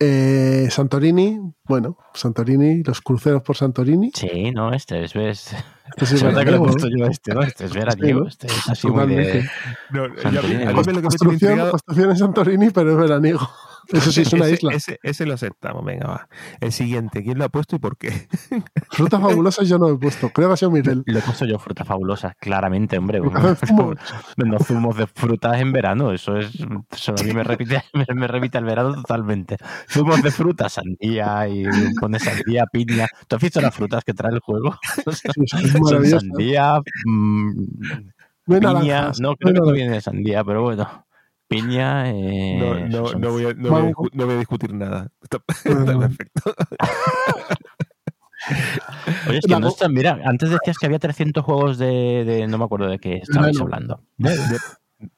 Eh, 0.00 0.68
Santorini, 0.70 1.38
bueno, 1.64 1.96
Santorini, 2.14 2.82
los 2.82 3.00
cruceros 3.00 3.42
por 3.42 3.56
Santorini. 3.56 4.10
Sí, 4.14 4.50
no, 4.50 4.72
este 4.72 5.04
es... 5.04 5.14
ves- 5.14 5.54
Este 5.96 6.06
sí 6.06 6.14
es 6.16 6.22
nota 6.24 6.44
que 6.44 6.50
lo 6.50 6.56
he 6.56 6.60
puesto 6.60 6.88
yo 6.88 7.06
este, 7.06 7.32
¿no? 7.34 7.42
Este 7.42 7.64
es 7.66 7.72
veraniego, 7.72 8.26
este 8.26 8.48
es 8.48 8.68
así 8.68 8.88
muy 8.88 9.06
de... 9.14 9.48
No, 9.90 10.06
yo 10.16 10.28
a 10.40 10.42
mí- 10.42 10.54
me- 10.56 10.72
lo 10.72 10.82
que 10.82 10.90
me 10.92 11.34
intrigado- 11.34 11.70
construcción 11.70 12.10
en 12.10 12.16
Santorini, 12.16 12.70
pero 12.70 12.90
es 12.90 12.96
veraniego. 12.96 13.48
Eso 13.88 14.12
sí, 14.12 14.22
es 14.22 14.32
una 14.32 14.46
ese, 14.46 14.54
isla. 14.54 14.72
Ese, 14.74 14.98
ese 15.02 15.26
lo 15.26 15.34
aceptamos, 15.34 15.84
venga, 15.84 16.06
va. 16.08 16.28
El 16.60 16.72
siguiente, 16.72 17.22
¿quién 17.22 17.38
lo 17.38 17.44
ha 17.44 17.48
puesto 17.48 17.76
y 17.76 17.78
por 17.78 17.96
qué? 17.96 18.28
Frutas 18.90 19.20
fabulosas 19.20 19.68
yo 19.68 19.78
no 19.78 19.88
he 19.88 19.96
puesto. 19.98 20.30
Creo 20.30 20.48
que 20.48 20.54
ha 20.54 20.56
sido 20.56 20.70
Miguel. 20.70 21.02
Lo 21.06 21.18
he 21.18 21.22
puesto 21.22 21.44
yo 21.44 21.58
frutas 21.58 21.86
fabulosas, 21.86 22.34
claramente, 22.38 22.98
hombre. 22.98 23.20
Los 24.36 24.66
zumos 24.66 24.96
de 24.96 25.06
frutas 25.06 25.60
en 25.60 25.72
verano, 25.72 26.12
eso 26.12 26.36
es. 26.38 26.50
Eso 26.90 27.14
a 27.18 27.22
mí 27.22 27.32
me 27.32 27.44
repite, 27.44 27.82
me, 27.92 28.06
me 28.14 28.26
remite 28.26 28.58
al 28.58 28.64
verano 28.64 28.94
totalmente. 28.94 29.56
Zumos 29.88 30.22
de 30.22 30.30
frutas, 30.30 30.72
sandía 30.74 31.48
y 31.48 31.64
pone 32.00 32.18
sandía, 32.18 32.66
piña. 32.72 33.06
¿Tú 33.28 33.36
has 33.36 33.42
visto 33.42 33.60
las 33.60 33.74
frutas 33.74 34.04
que 34.04 34.14
trae 34.14 34.32
el 34.32 34.40
juego? 34.40 34.76
Son 35.88 36.04
sandía, 36.06 36.80
mm, 37.06 37.50
No 38.46 38.60
piña. 38.60 38.72
naranjas, 38.72 39.20
No, 39.20 39.36
creo 39.36 39.54
que 39.54 39.60
no 39.60 39.72
viene 39.72 39.92
de 39.94 40.00
sandía, 40.00 40.44
pero 40.44 40.62
bueno. 40.62 41.06
Piña. 41.48 42.10
Eh, 42.10 42.56
No, 42.58 42.74
no, 42.88 43.12
no, 43.18 43.30
voy 43.32 43.44
a, 43.46 43.54
no, 43.54 43.70
voy 43.70 43.80
a, 43.88 43.92
no 44.12 44.26
voy 44.26 44.34
a 44.34 44.38
discutir 44.38 44.72
nada. 44.74 45.08
Está, 45.22 45.38
está 45.64 45.98
perfecto. 45.98 46.54
Oye, 49.28 49.38
es 49.38 49.46
que 49.46 49.58
no 49.58 49.68
está. 49.68 49.88
Mira, 49.88 50.18
antes 50.24 50.50
decías 50.50 50.76
que 50.78 50.86
había 50.86 50.98
300 50.98 51.44
juegos 51.44 51.78
de. 51.78 52.24
de- 52.24 52.46
no 52.46 52.58
me 52.58 52.64
acuerdo 52.64 52.86
de 52.88 52.98
qué 52.98 53.16
estabais 53.16 53.60
hablando. 53.60 54.00
De, 54.18 54.30
de, 54.36 54.58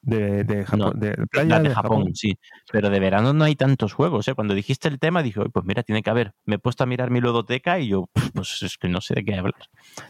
de, 0.03 0.45
de 0.45 0.65
Japón. 0.65 0.79
No, 0.79 0.91
de, 0.93 1.15
playa 1.31 1.49
La 1.49 1.61
de 1.61 1.69
de 1.69 1.75
Japón, 1.75 2.15
sí. 2.15 2.39
Pero 2.73 2.91
de 2.91 3.01
verano 3.01 3.33
no 3.33 3.45
hay 3.45 3.57
tantos 3.57 3.93
juegos, 3.93 4.27
¿eh? 4.29 4.35
Cuando 4.35 4.55
dijiste 4.55 4.89
el 4.89 4.99
tema 4.99 5.23
dije, 5.23 5.41
"Oye, 5.41 5.51
pues 5.51 5.65
mira, 5.65 5.83
tiene 5.83 6.03
que 6.03 6.11
haber. 6.11 6.35
Me 6.45 6.57
he 6.57 6.59
puesto 6.59 6.85
a 6.85 6.87
mirar 6.87 7.11
mi 7.11 7.21
ludoteca 7.21 7.79
y 7.79 7.89
yo, 7.89 8.09
"Pf, 8.13 8.31
pues 8.35 8.63
es 8.63 8.79
que 8.79 8.89
no 8.89 9.01
sé 9.01 9.15
de 9.15 9.25
qué 9.25 9.35
hablar. 9.37 9.55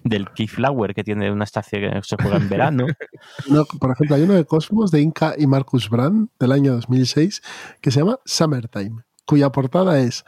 Del 0.04 0.30
Keyflower, 0.30 0.94
que 0.94 1.04
tiene 1.04 1.30
una 1.30 1.44
estación 1.44 1.92
que 1.92 2.00
se 2.02 2.16
juega 2.16 2.36
en 2.36 2.48
verano. 2.48 2.86
Uno, 3.48 3.64
por 3.80 3.92
ejemplo, 3.92 4.16
hay 4.16 4.22
uno 4.22 4.34
de 4.34 4.44
Cosmos 4.44 4.90
de 4.90 5.00
Inca 5.00 5.34
y 5.36 5.46
Marcus 5.46 5.88
Brand 5.88 6.28
del 6.38 6.52
año 6.52 6.72
2006 6.74 7.42
que 7.80 7.90
se 7.90 8.00
llama 8.00 8.18
Summertime, 8.24 9.02
cuya 9.24 9.50
portada 9.50 9.98
es 10.00 10.24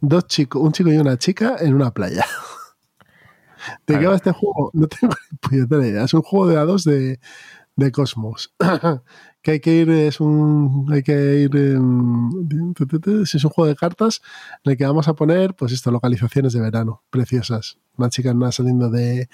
dos 0.00 0.26
chicos, 0.26 0.62
un 0.62 0.72
chico 0.72 0.90
y 0.90 0.96
una 0.96 1.16
chica 1.18 1.56
en 1.60 1.74
una 1.74 1.92
playa. 1.92 2.24
¿De 3.86 3.98
qué 3.98 4.06
va 4.06 4.16
este 4.16 4.32
juego? 4.32 4.70
No 4.74 4.88
tengo 4.88 5.14
ni 5.30 5.38
puñetera 5.38 5.86
idea. 5.86 6.04
Es 6.04 6.14
un 6.14 6.22
juego 6.22 6.48
de 6.48 6.54
dados 6.56 6.84
de, 6.84 7.20
de 7.76 7.92
Cosmos. 7.92 8.54
que 9.42 9.50
hay 9.52 9.60
que 9.60 9.74
ir, 9.74 9.90
es 9.90 10.20
un. 10.20 10.86
Hay 10.92 11.02
que 11.02 11.12
ir. 11.36 11.56
Es 11.56 13.44
un 13.44 13.50
juego 13.50 13.66
de 13.66 13.76
cartas 13.76 14.22
en 14.64 14.72
el 14.72 14.78
que 14.78 14.86
vamos 14.86 15.08
a 15.08 15.14
poner, 15.14 15.54
pues 15.54 15.72
esto, 15.72 15.90
localizaciones 15.90 16.52
de 16.52 16.60
verano, 16.60 17.02
preciosas. 17.10 17.78
Una 17.96 18.08
chica 18.08 18.34
saliendo 18.52 18.90
de, 18.90 19.28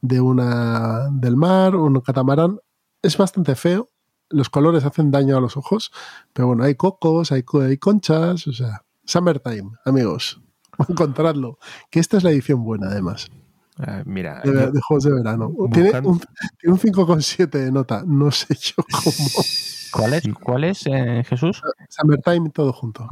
de 0.00 0.20
una 0.20 1.08
del 1.10 1.36
mar, 1.36 1.76
un 1.76 2.00
catamarán. 2.00 2.58
Es 3.02 3.16
bastante 3.16 3.54
feo. 3.54 3.90
Los 4.30 4.48
colores 4.50 4.84
hacen 4.84 5.10
daño 5.10 5.36
a 5.36 5.40
los 5.40 5.56
ojos, 5.56 5.92
pero 6.32 6.48
bueno, 6.48 6.64
hay 6.64 6.74
cocos, 6.74 7.30
hay, 7.30 7.44
hay 7.62 7.76
conchas, 7.76 8.46
o 8.46 8.52
sea, 8.52 8.82
Summertime, 9.04 9.72
amigos, 9.84 10.40
encontradlo. 10.88 11.58
Que 11.90 12.00
esta 12.00 12.16
es 12.16 12.24
la 12.24 12.30
edición 12.30 12.64
buena, 12.64 12.88
además, 12.88 13.30
Ah, 13.78 14.02
mira, 14.06 14.40
de, 14.44 14.52
yo- 14.52 14.70
de 14.72 14.80
juegos 14.80 15.04
de 15.04 15.12
verano. 15.14 15.50
Tiene 15.72 15.88
buscando- 15.90 16.08
un, 16.10 16.18
tiene 16.58 16.72
un 16.74 16.78
5,7 16.78 17.58
de 17.58 17.72
nota, 17.72 18.02
no 18.06 18.30
sé 18.30 18.54
yo 18.54 18.82
cómo. 18.92 19.44
¿Cuál 19.92 20.14
es, 20.14 20.22
cuál 20.42 20.64
es 20.64 20.86
eh, 20.86 21.22
Jesús? 21.26 21.62
Summertime, 21.88 22.50
todo 22.50 22.72
junto. 22.72 23.08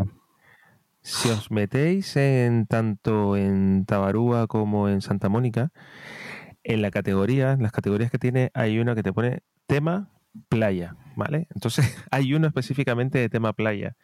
si 1.00 1.28
os 1.30 1.50
metéis 1.50 2.16
en 2.16 2.66
tanto 2.66 3.36
en 3.36 3.84
Tabarúa 3.86 4.46
como 4.46 4.88
en 4.88 5.00
Santa 5.00 5.28
Mónica, 5.28 5.70
en 6.64 6.80
la 6.82 6.90
categoría, 6.92 7.52
en 7.52 7.62
las 7.62 7.72
categorías 7.72 8.10
que 8.10 8.18
tiene, 8.18 8.50
hay 8.54 8.78
una 8.78 8.94
que 8.94 9.02
te 9.02 9.12
pone 9.12 9.42
tema 9.66 10.10
playa, 10.48 10.94
¿vale? 11.16 11.48
Entonces 11.54 11.84
hay 12.12 12.34
uno 12.34 12.46
específicamente 12.46 13.18
de 13.18 13.28
tema 13.28 13.52
playa. 13.52 13.96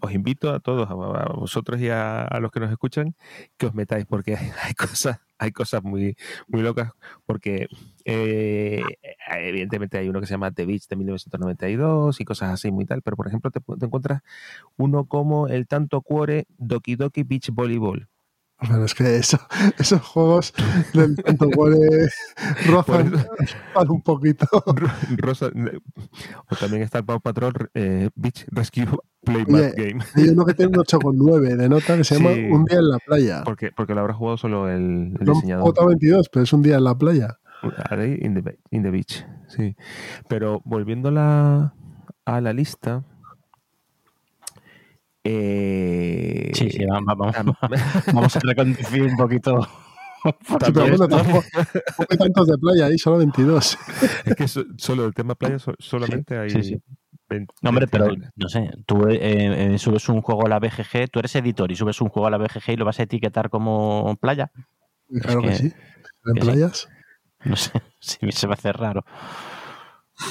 Os 0.00 0.12
invito 0.12 0.52
a 0.52 0.60
todos, 0.60 0.88
a, 0.90 0.92
a 0.92 1.32
vosotros 1.32 1.80
y 1.80 1.88
a, 1.90 2.22
a 2.22 2.40
los 2.40 2.50
que 2.50 2.60
nos 2.60 2.70
escuchan, 2.70 3.14
que 3.56 3.66
os 3.66 3.74
metáis, 3.74 4.04
porque 4.04 4.36
hay, 4.36 4.50
hay 4.62 4.74
cosas 4.74 5.20
hay 5.38 5.52
cosas 5.52 5.82
muy, 5.82 6.16
muy 6.48 6.62
locas 6.62 6.92
porque 7.26 7.68
eh, 8.04 8.82
evidentemente 9.28 9.98
hay 9.98 10.08
uno 10.08 10.20
que 10.20 10.26
se 10.26 10.34
llama 10.34 10.50
The 10.52 10.66
Beach 10.66 10.88
de 10.88 10.96
1992 10.96 12.20
y 12.20 12.24
cosas 12.24 12.50
así 12.50 12.70
muy 12.70 12.86
tal, 12.86 13.02
pero 13.02 13.16
por 13.16 13.28
ejemplo 13.28 13.50
te, 13.50 13.60
te 13.60 13.86
encuentras 13.86 14.22
uno 14.76 15.06
como 15.06 15.48
el 15.48 15.66
Tanto 15.66 16.00
Cuore 16.02 16.46
Doki 16.58 16.96
Doki 16.96 17.22
Beach 17.22 17.50
Volleyball 17.50 18.08
pero 18.58 18.84
es 18.84 18.94
que 18.94 19.16
eso, 19.16 19.38
esos 19.78 20.00
juegos 20.02 20.54
del 20.94 21.16
tanto 21.16 21.48
huele 21.48 22.08
rozan 22.66 23.12
un 23.88 24.02
poquito. 24.02 24.46
Rosa, 25.16 25.50
o 26.50 26.56
también 26.56 26.82
está 26.82 26.98
el 26.98 27.04
Paw 27.04 27.20
Patrol 27.20 27.70
eh, 27.74 28.10
Beach 28.14 28.46
Rescue 28.50 28.86
Playmat 29.24 29.74
Game. 29.74 30.04
Hay 30.14 30.28
uno 30.28 30.44
que 30.44 30.54
tiene 30.54 30.78
un 30.78 30.84
8,9 30.84 31.56
de 31.56 31.68
nota 31.68 31.96
que 31.96 32.04
se 32.04 32.16
llama 32.16 32.30
Un 32.30 32.64
día 32.64 32.78
en 32.78 32.88
la 32.88 32.98
playa. 32.98 33.42
Porque, 33.44 33.72
porque 33.72 33.94
lo 33.94 34.00
habrá 34.00 34.14
jugado 34.14 34.36
solo 34.36 34.68
el, 34.70 35.16
el 35.18 35.26
no, 35.26 35.34
diseñador. 35.34 35.64
J 35.64 35.84
22, 35.84 36.28
pero 36.30 36.44
es 36.44 36.52
un 36.52 36.62
día 36.62 36.76
en 36.76 36.84
la 36.84 36.96
playa. 36.96 37.38
In 37.98 38.34
the, 38.34 38.58
in 38.70 38.82
the 38.82 38.90
beach, 38.90 39.26
sí. 39.48 39.76
Pero 40.28 40.62
volviendo 40.64 41.08
a 41.08 41.12
la, 41.12 41.74
a 42.24 42.40
la 42.40 42.52
lista, 42.52 43.04
eh, 45.28 46.50
sí, 46.54 46.70
sí, 46.70 46.84
vamos, 46.86 47.34
vamos, 47.34 47.56
vamos 48.12 48.36
a 48.36 48.40
reconducir 48.40 49.02
un 49.02 49.16
poquito. 49.16 49.68
También 50.58 50.96
bueno, 50.96 51.42
hay 52.10 52.18
tantos 52.18 52.48
de 52.48 52.58
playa 52.58 52.86
ahí, 52.86 52.98
solo 52.98 53.18
22. 53.18 53.78
Es 54.24 54.34
que 54.34 54.48
solo 54.76 55.06
el 55.06 55.14
tema 55.14 55.34
playa 55.34 55.58
solamente 55.78 56.36
hay. 56.36 56.50
Sí, 56.50 56.62
sí. 56.62 56.82
20, 57.28 57.54
no, 57.60 57.70
hombre, 57.70 57.88
pero 57.88 58.08
no 58.36 58.48
sé, 58.48 58.70
tú 58.86 59.08
eh, 59.08 59.18
eh, 59.74 59.78
subes 59.78 60.08
un 60.08 60.22
juego 60.22 60.46
a 60.46 60.48
la 60.48 60.60
BGG, 60.60 61.10
tú 61.10 61.18
eres 61.18 61.34
editor 61.34 61.70
y 61.72 61.76
subes 61.76 62.00
un 62.00 62.08
juego 62.08 62.28
a 62.28 62.30
la 62.30 62.38
BGG 62.38 62.70
y 62.70 62.76
lo 62.76 62.84
vas 62.84 63.00
a 63.00 63.02
etiquetar 63.02 63.50
como 63.50 64.16
playa. 64.20 64.52
Claro 65.22 65.42
que, 65.42 65.48
que, 65.48 65.54
sí. 65.56 65.72
¿En 66.24 66.34
que 66.34 66.40
playas? 66.40 66.88
Sí. 67.42 67.48
No 67.48 67.56
sé, 67.56 67.72
sí, 68.00 68.18
se 68.30 68.46
va 68.46 68.54
a 68.54 68.56
hacer 68.56 68.76
raro. 68.76 69.04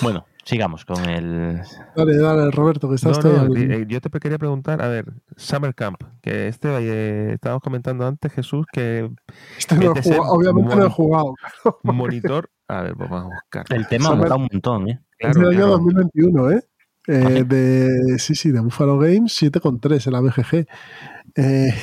Bueno, 0.01 0.25
sigamos 0.45 0.85
con 0.85 1.03
el. 1.09 1.61
Dale, 1.95 2.17
dale, 2.17 2.51
Roberto, 2.51 2.87
que 2.87 2.95
estás 2.95 3.23
no, 3.23 3.47
no, 3.47 3.55
eh, 3.55 3.85
Yo 3.87 3.99
te 3.99 4.09
quería 4.19 4.37
preguntar, 4.37 4.81
a 4.81 4.87
ver, 4.87 5.05
Summer 5.35 5.73
Camp, 5.75 6.01
que 6.21 6.47
este 6.47 6.69
eh, 6.69 7.33
estábamos 7.33 7.61
comentando 7.61 8.07
antes, 8.07 8.31
Jesús, 8.31 8.65
que. 8.71 9.11
Este 9.57 9.75
no 9.75 9.93
jugado, 9.95 10.31
obviamente 10.31 10.75
no 10.75 10.85
he 10.85 10.89
jugado. 10.89 11.33
Monitor, 11.83 12.49
a 12.67 12.83
ver, 12.83 12.95
pues 12.95 13.09
vamos 13.09 13.33
a 13.33 13.35
buscar. 13.35 13.65
El 13.69 13.87
tema 13.87 14.09
Summer, 14.09 14.31
un 14.31 14.47
montón, 14.51 14.89
¿eh? 14.89 15.01
Claro, 15.17 15.41
es 15.41 15.49
del 15.49 15.57
año 15.57 15.67
2021, 15.67 16.51
¿eh? 16.51 16.63
eh 17.07 17.43
de, 17.45 18.19
sí, 18.19 18.35
sí, 18.35 18.51
de 18.51 18.59
Buffalo 18.59 18.97
Games, 18.99 19.41
7,3 19.41 20.07
en 20.07 20.13
la 20.13 20.21
BGG. 20.21 20.67
Eh, 21.35 21.73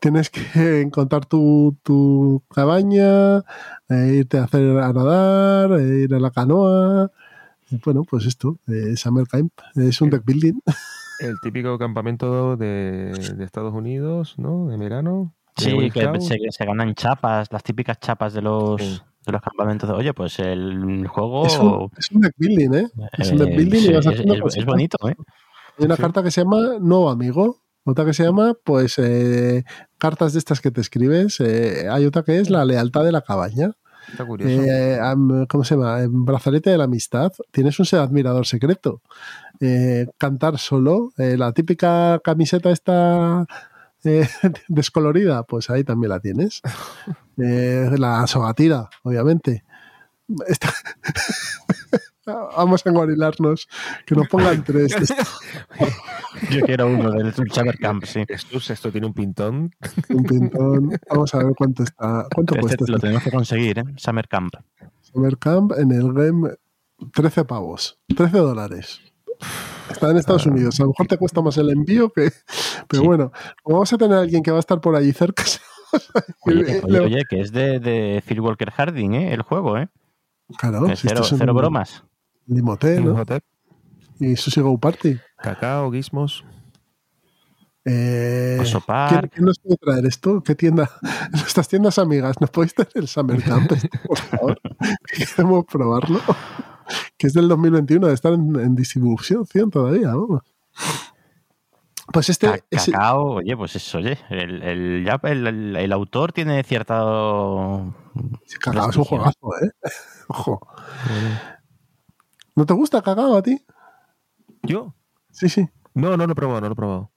tienes 0.00 0.30
que 0.30 0.80
encontrar 0.80 1.26
tu, 1.26 1.78
tu 1.82 2.42
cabaña, 2.54 3.38
eh, 3.88 4.14
irte 4.18 4.38
a 4.38 4.44
hacer 4.44 4.78
a 4.78 4.92
nadar, 4.92 5.72
eh, 5.80 6.04
ir 6.04 6.14
a 6.14 6.20
la 6.20 6.30
canoa, 6.30 7.10
bueno, 7.84 8.04
pues 8.04 8.26
esto, 8.26 8.58
eh, 8.68 8.96
Summer 8.96 9.26
Camp, 9.26 9.52
es 9.76 10.00
un 10.00 10.10
deck 10.10 10.24
building. 10.24 10.60
El 11.20 11.36
típico 11.40 11.78
campamento 11.78 12.56
de, 12.56 13.12
de 13.36 13.44
Estados 13.44 13.72
Unidos, 13.72 14.34
¿no? 14.38 14.66
De 14.66 14.76
verano. 14.76 15.34
Sí, 15.56 15.90
que 15.90 16.20
se, 16.20 16.38
se, 16.50 16.64
ganan 16.64 16.94
chapas, 16.94 17.48
las 17.52 17.62
típicas 17.62 18.00
chapas 18.00 18.32
de 18.32 18.42
los, 18.42 18.80
sí. 18.80 19.00
de 19.26 19.32
los 19.32 19.40
campamentos. 19.42 19.88
Oye, 19.90 20.14
pues 20.14 20.38
el 20.38 21.06
juego... 21.06 21.46
Es 21.46 21.58
un, 21.58 21.90
es 21.96 22.10
un 22.10 22.20
deck 22.22 22.34
building, 22.36 22.74
¿eh? 22.74 22.88
Es 23.18 23.30
un 23.30 23.38
deck 23.38 23.56
building 23.56 23.80
sí, 23.80 23.90
y 23.90 23.92
vas 23.92 24.06
haciendo 24.06 24.34
es, 24.34 24.56
es, 24.56 24.64
bonito, 24.64 24.96
¿eh? 25.08 25.14
Hay 25.78 25.84
una 25.84 25.96
sí. 25.96 26.02
carta 26.02 26.22
que 26.22 26.30
se 26.30 26.42
llama 26.42 26.78
Nuevo 26.80 27.10
Amigo, 27.10 27.58
otra 27.84 28.04
que 28.04 28.14
se 28.14 28.24
llama, 28.24 28.54
pues, 28.64 28.98
eh, 28.98 29.64
cartas 29.98 30.32
de 30.32 30.38
estas 30.38 30.60
que 30.60 30.70
te 30.70 30.80
escribes. 30.80 31.40
Eh, 31.40 31.88
hay 31.90 32.06
otra 32.06 32.22
que 32.22 32.38
es 32.38 32.48
la 32.48 32.64
lealtad 32.64 33.04
de 33.04 33.12
la 33.12 33.22
cabaña. 33.22 33.72
Está 34.10 34.24
curioso. 34.24 34.62
Eh, 34.64 34.98
¿Cómo 35.48 35.64
se 35.64 35.74
llama? 35.74 36.00
En 36.00 36.24
Brazalete 36.24 36.70
de 36.70 36.78
la 36.78 36.84
Amistad 36.84 37.32
tienes 37.50 37.78
un 37.78 37.98
admirador 37.98 38.46
secreto. 38.46 39.02
Eh, 39.60 40.06
cantar 40.18 40.58
solo. 40.58 41.12
Eh, 41.18 41.36
la 41.36 41.52
típica 41.52 42.20
camiseta 42.22 42.70
esta 42.70 43.46
descolorida, 44.68 45.44
pues 45.44 45.70
ahí 45.70 45.84
también 45.84 46.10
la 46.10 46.20
tienes. 46.20 46.60
la 47.36 48.26
sogatira, 48.26 48.88
obviamente. 49.02 49.64
Esta... 50.46 50.72
Vamos 52.24 52.86
a 52.86 52.90
engorilarnos. 52.90 53.68
Que 54.06 54.14
nos 54.14 54.28
pongan 54.28 54.62
tres. 54.64 54.94
Yo 56.50 56.60
quiero 56.64 56.86
uno 56.86 57.10
del 57.10 57.34
Summer 57.34 57.78
Camp, 57.78 58.04
sí. 58.04 58.24
Esto, 58.28 58.58
esto 58.72 58.92
tiene 58.92 59.06
un 59.06 59.14
pintón. 59.14 59.70
Un 60.08 60.24
pintón. 60.24 60.90
Vamos 61.10 61.34
a 61.34 61.38
ver 61.38 61.54
cuánto 61.56 61.82
está. 61.82 62.26
¿Cuánto 62.32 62.54
este 62.54 62.76
cuesta? 62.76 62.84
Lo 62.92 62.98
tenemos 62.98 63.22
que 63.22 63.30
conseguir, 63.30 63.78
¿eh? 63.80 63.84
Summer 63.96 64.28
Camp. 64.28 64.54
Summer 65.00 65.36
Camp 65.38 65.72
en 65.76 65.90
el 65.90 66.12
game 66.12 66.50
13 67.12 67.44
pavos. 67.44 67.98
13 68.16 68.38
dólares. 68.38 69.00
Está 69.90 70.10
en 70.10 70.16
Estados 70.16 70.46
Unidos. 70.46 70.78
A 70.80 70.84
lo 70.84 70.90
mejor 70.90 71.06
te 71.06 71.18
cuesta 71.18 71.42
más 71.42 71.56
el 71.56 71.70
envío 71.70 72.10
que. 72.10 72.30
Pero 72.88 73.02
sí. 73.02 73.06
bueno, 73.06 73.32
vamos 73.64 73.92
a 73.92 73.98
tener 73.98 74.16
a 74.16 74.20
alguien 74.20 74.42
que 74.42 74.50
va 74.50 74.58
a 74.58 74.60
estar 74.60 74.80
por 74.80 74.94
allí 74.94 75.12
cerca. 75.12 75.44
Oye, 76.46 76.80
oye, 76.84 77.00
oye, 77.00 77.22
que 77.28 77.40
es 77.42 77.52
de, 77.52 77.78
de 77.78 78.22
Phil 78.26 78.40
Walker 78.40 78.70
Harding, 78.70 79.12
¿eh? 79.12 79.34
El 79.34 79.42
juego, 79.42 79.76
¿eh? 79.76 79.90
Claro. 80.56 80.86
Que 80.86 80.96
cero, 80.96 81.22
si 81.22 81.36
cero 81.36 81.52
bromas. 81.52 82.02
Limoté, 82.46 83.00
¿no? 83.00 83.22
Y 84.18 84.36
Sushi 84.36 84.60
Go 84.60 84.78
Party. 84.78 85.18
Cacao, 85.36 85.90
Gizmos. 85.90 86.44
Eh, 87.84 88.58
Oso 88.60 88.80
¿quién, 89.08 89.28
¿quién, 89.32 89.44
nos 89.44 89.58
puede 89.58 89.76
traer 89.76 90.06
esto? 90.06 90.40
¿Qué 90.42 90.54
tienda? 90.54 90.88
Nuestras 91.32 91.66
tiendas 91.66 91.98
amigas, 91.98 92.40
¿nos 92.40 92.50
podéis 92.50 92.74
traer 92.74 92.92
el 92.94 93.08
Summer 93.08 93.42
Camp, 93.42 93.72
este, 93.72 93.90
por 94.06 94.18
favor? 94.18 94.60
Queremos 95.36 95.64
probarlo. 95.64 96.20
Que 97.16 97.26
es 97.26 97.32
del 97.32 97.48
2021, 97.48 98.06
de 98.06 98.14
estar 98.14 98.32
en, 98.32 98.54
en 98.60 98.74
distribución 98.76 99.46
todavía, 99.70 100.08
vamos. 100.08 100.42
Pues 102.12 102.28
este. 102.28 102.46
Cacao, 102.46 103.40
ese... 103.40 103.46
oye, 103.46 103.56
pues 103.56 103.76
eso, 103.76 103.98
oye. 103.98 104.18
El, 104.28 104.62
el, 104.62 105.08
el, 105.24 105.76
el, 105.76 105.92
autor 105.92 106.32
tiene 106.32 106.62
cierta. 106.64 106.94
Cacao 108.60 108.90
es 108.90 108.96
un 108.96 109.04
juegazo, 109.04 109.50
¿eh? 109.62 109.70
Ojo. 110.28 110.60
¿No 112.54 112.66
te 112.66 112.74
gusta 112.74 113.02
cacao 113.02 113.36
a 113.36 113.42
ti? 113.42 113.64
¿Yo? 114.62 114.94
Sí, 115.30 115.48
sí. 115.48 115.68
No, 115.94 116.16
no 116.16 116.26
lo 116.26 116.32
he 116.32 116.36
probado, 116.36 116.60
no 116.60 116.68
lo 116.68 116.72
he 116.72 116.76
probado. 116.76 117.10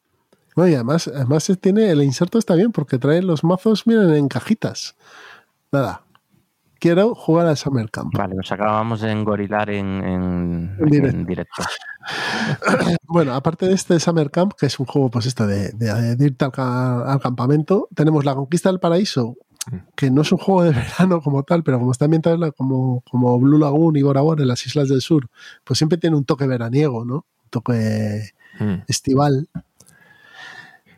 No, 0.55 0.67
y 0.67 0.73
además, 0.73 1.07
además 1.07 1.51
tiene, 1.59 1.89
el 1.89 2.01
inserto 2.01 2.37
está 2.37 2.55
bien 2.55 2.71
porque 2.71 2.97
trae 2.97 3.21
los 3.21 3.43
mazos, 3.43 3.85
miren, 3.85 4.13
en 4.13 4.27
cajitas. 4.29 4.95
Nada. 5.71 6.01
Quiero 6.79 7.15
jugar 7.15 7.47
al 7.47 7.57
Summer 7.57 7.89
Camp. 7.89 8.13
Vale, 8.15 8.35
nos 8.35 8.51
acabamos 8.51 9.01
de 9.01 9.11
engorilar 9.11 9.69
en, 9.69 10.03
en, 10.03 10.75
en, 10.79 10.85
directo. 10.85 11.17
en 11.17 11.25
directo. 11.25 11.63
bueno, 13.07 13.33
aparte 13.33 13.65
de 13.65 13.73
este 13.73 13.99
Summer 13.99 14.29
Camp, 14.29 14.53
que 14.57 14.67
es 14.67 14.79
un 14.79 14.85
juego, 14.85 15.09
pues 15.09 15.25
esto 15.25 15.47
de, 15.47 15.71
de, 15.71 16.15
de 16.15 16.25
irte 16.25 16.45
al, 16.45 16.51
al, 17.07 17.19
campamento, 17.19 17.87
tenemos 17.95 18.23
La 18.23 18.35
Conquista 18.35 18.69
del 18.69 18.79
Paraíso, 18.79 19.35
que 19.95 20.11
no 20.11 20.21
es 20.21 20.31
un 20.31 20.37
juego 20.37 20.63
de 20.63 20.71
verano 20.71 21.21
como 21.21 21.43
tal, 21.43 21.63
pero 21.63 21.79
como 21.79 21.91
está 21.91 22.05
ambientado 22.05 22.53
como, 22.53 23.01
como 23.09 23.39
Blue 23.39 23.57
Lagoon 23.57 23.95
y 23.95 24.01
Bora 24.01 24.21
Bora 24.21 24.41
en 24.41 24.47
las 24.47 24.65
islas 24.65 24.89
del 24.89 25.01
sur, 25.01 25.29
pues 25.63 25.77
siempre 25.77 25.97
tiene 25.97 26.15
un 26.15 26.25
toque 26.25 26.47
veraniego, 26.47 27.05
¿no? 27.05 27.15
Un 27.15 27.49
toque 27.49 28.31
mm. 28.59 28.83
estival. 28.87 29.47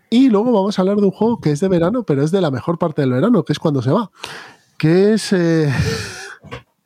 Y 0.09 0.29
luego 0.29 0.51
vamos 0.51 0.77
a 0.77 0.81
hablar 0.81 0.97
de 0.97 1.05
un 1.05 1.11
juego 1.11 1.41
que 1.41 1.51
es 1.51 1.59
de 1.59 1.67
verano, 1.67 2.03
pero 2.03 2.23
es 2.23 2.31
de 2.31 2.41
la 2.41 2.51
mejor 2.51 2.77
parte 2.77 3.01
del 3.01 3.11
verano, 3.11 3.43
que 3.43 3.53
es 3.53 3.59
cuando 3.59 3.81
se 3.81 3.91
va. 3.91 4.11
Que 4.77 5.13
es. 5.13 5.33
Eh... 5.33 5.71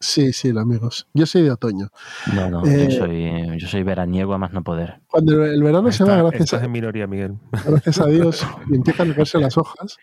Sí, 0.02 0.34
sí, 0.34 0.49
amigos. 0.49 1.08
Yo 1.14 1.28
soy 1.28 1.43
de 1.43 1.52
otoño. 1.52 1.89
No, 2.34 2.49
no, 2.49 2.66
eh, 2.66 2.88
yo, 2.89 2.97
soy, 2.97 3.60
yo 3.60 3.68
soy 3.68 3.84
veraniego 3.84 4.34
a 4.34 4.39
más 4.39 4.52
no 4.52 4.64
poder. 4.64 4.99
Cuando 5.08 5.45
el 5.45 5.62
verano 5.62 5.89
Está, 5.89 6.06
se 6.06 6.12
va, 6.12 6.18
gracias 6.18 6.41
estás 6.45 6.62
a, 6.64 6.66
en 6.66 6.72
minoría, 6.72 7.06
Miguel. 7.06 7.38
Gracias 7.52 7.99
a 7.99 8.08
Dios, 8.08 8.45
y 8.72 8.76
empiezan 8.76 9.12
a 9.12 9.14
caerse 9.14 9.38
las 9.38 9.60
hojas. 9.60 9.97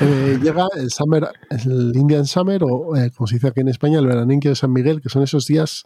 Eh, 0.00 0.38
llega 0.42 0.66
el 0.78 0.90
Summer, 0.90 1.28
el 1.50 1.92
Indian 1.94 2.24
Summer, 2.24 2.62
o 2.64 2.96
eh, 2.96 3.10
como 3.14 3.26
se 3.26 3.34
dice 3.34 3.48
aquí 3.48 3.60
en 3.60 3.68
España, 3.68 3.98
el 3.98 4.06
veraninquio 4.06 4.50
de 4.52 4.56
San 4.56 4.72
Miguel, 4.72 5.02
que 5.02 5.10
son 5.10 5.22
esos 5.22 5.44
días 5.44 5.84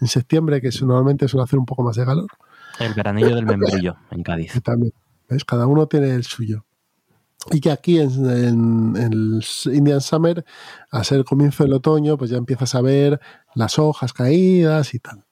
en 0.00 0.08
septiembre 0.08 0.60
que 0.60 0.70
normalmente 0.80 1.28
suele 1.28 1.44
hacer 1.44 1.60
un 1.60 1.66
poco 1.66 1.84
más 1.84 1.94
de 1.94 2.04
calor. 2.04 2.26
El 2.80 2.94
veranillo 2.94 3.36
del 3.36 3.46
membrillo 3.46 3.98
en 4.10 4.24
Cádiz. 4.24 4.60
También, 4.64 4.92
¿ves? 5.28 5.44
Cada 5.44 5.68
uno 5.68 5.86
tiene 5.86 6.12
el 6.12 6.24
suyo 6.24 6.64
y 7.50 7.60
que 7.60 7.70
aquí 7.70 7.98
en, 7.98 8.96
el 8.96 9.44
Indian 9.72 10.00
Summer, 10.00 10.44
a 10.90 11.04
ser 11.04 11.24
comienzo 11.24 11.64
del 11.64 11.72
otoño, 11.72 12.18
pues 12.18 12.30
ya 12.30 12.36
empiezas 12.36 12.74
a 12.74 12.82
ver 12.82 13.20
las 13.54 13.78
hojas 13.78 14.12
caídas 14.12 14.94
y 14.94 14.98
tal. 14.98 15.24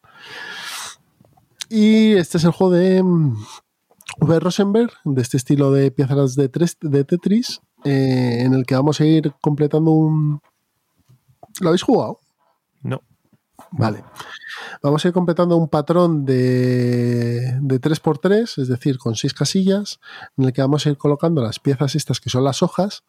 Y 1.69 2.13
este 2.15 2.39
es 2.39 2.45
el 2.45 2.53
juego 2.53 2.73
de 2.73 3.03
V. 3.03 4.41
Rosenberg, 4.41 4.91
de 5.05 5.21
este 5.21 5.37
estilo 5.37 5.71
de 5.71 5.91
piezas 5.91 6.35
de, 6.35 6.49
tres, 6.49 6.79
de 6.81 7.05
Tetris, 7.05 7.61
eh, 7.85 8.39
en 8.41 8.55
el 8.55 8.65
que 8.65 8.75
vamos 8.75 9.01
a 9.01 9.05
ir 9.05 9.33
completando 9.41 9.91
un... 9.91 10.41
¿Lo 11.61 11.69
habéis 11.69 11.83
jugado? 11.83 12.21
No. 12.83 13.03
Vale. 13.71 14.05
Vamos 14.83 15.05
a 15.05 15.09
ir 15.09 15.15
completando 15.15 15.57
un 15.57 15.69
patrón 15.69 16.25
de, 16.25 17.59
de 17.61 17.81
3x3, 17.81 18.63
es 18.63 18.69
decir, 18.69 18.99
con 18.99 19.15
6 19.15 19.35
casillas, 19.35 20.01
en 20.37 20.45
el 20.45 20.53
que 20.53 20.63
vamos 20.63 20.87
a 20.87 20.91
ir 20.91 20.97
colocando 20.97 21.43
las 21.43 21.59
piezas 21.59 21.95
estas 21.95 22.21
que 22.21 22.31
son 22.31 22.45
las 22.45 22.63
hojas 22.63 23.05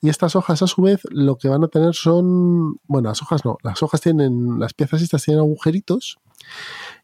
Y 0.00 0.08
estas 0.08 0.36
hojas, 0.36 0.62
a 0.62 0.66
su 0.66 0.82
vez, 0.82 1.00
lo 1.10 1.36
que 1.36 1.48
van 1.48 1.64
a 1.64 1.68
tener 1.68 1.94
son. 1.94 2.78
Bueno, 2.86 3.08
las 3.08 3.22
hojas 3.22 3.44
no. 3.44 3.56
Las 3.62 3.82
hojas 3.82 4.00
tienen. 4.00 4.58
Las 4.60 4.74
piezas 4.74 5.02
estas 5.02 5.24
tienen 5.24 5.40
agujeritos. 5.40 6.18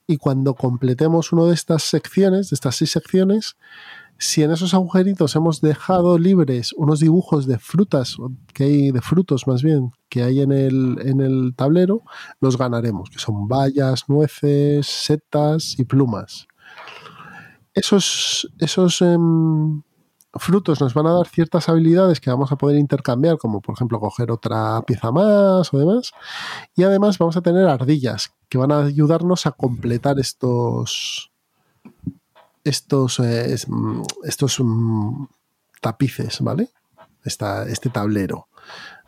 Y 0.07 0.19
cuando 0.19 0.55
completemos 0.55 1.33
una 1.33 1.45
de 1.45 1.55
estas 1.55 1.85
secciones, 1.85 2.51
de 2.51 2.55
estas 2.55 2.77
seis 2.77 2.91
secciones, 2.91 3.57
si 4.23 4.45
en 4.45 4.53
esos 4.53 4.73
agujeritos 4.73 5.35
hemos 5.35 5.61
dejado 5.61 6.17
libres 6.17 6.73
unos 6.75 7.01
dibujos 7.01 7.45
de 7.47 7.59
frutas, 7.59 8.17
que 8.55 8.65
hay, 8.65 8.91
de 8.93 9.01
frutos 9.01 9.49
más 9.49 9.65
bien, 9.65 9.91
que 10.09 10.23
hay 10.23 10.41
en 10.43 10.53
el, 10.53 10.99
en 11.05 11.21
el 11.21 11.55
tablero, 11.57 12.03
los 12.41 12.57
ganaremos, 12.57 13.11
que 13.11 13.19
son 13.19 13.49
bayas, 13.49 14.09
nueces, 14.09 14.87
setas 14.87 15.77
y 15.77 15.85
plumas. 15.85 16.47
Esos, 17.75 18.49
esos 18.61 19.03
em, 19.03 19.83
frutos 20.35 20.81
nos 20.81 20.95
van 20.95 21.09
a 21.09 21.15
dar 21.15 21.27
ciertas 21.27 21.69
habilidades 21.69 22.21
que 22.21 22.31
vamos 22.31 22.53
a 22.53 22.57
poder 22.57 22.79
intercambiar, 22.79 23.39
como 23.39 23.61
por 23.61 23.75
ejemplo 23.75 23.99
coger 23.99 24.31
otra 24.31 24.83
pieza 24.83 25.11
más 25.11 25.75
o 25.75 25.79
demás. 25.79 26.13
Y 26.77 26.85
además 26.85 27.19
vamos 27.19 27.37
a 27.37 27.43
tener 27.43 27.67
ardillas 27.67 28.33
que 28.49 28.59
van 28.59 28.71
a 28.71 28.85
ayudarnos 28.85 29.47
a 29.47 29.51
completar 29.51 30.21
estos 30.21 31.33
estos 32.65 33.21
eh, 33.21 33.57
estos 34.25 34.61
mm, 34.61 35.25
tapices, 35.81 36.41
¿vale? 36.41 36.71
este 37.25 37.91
tablero. 37.91 38.49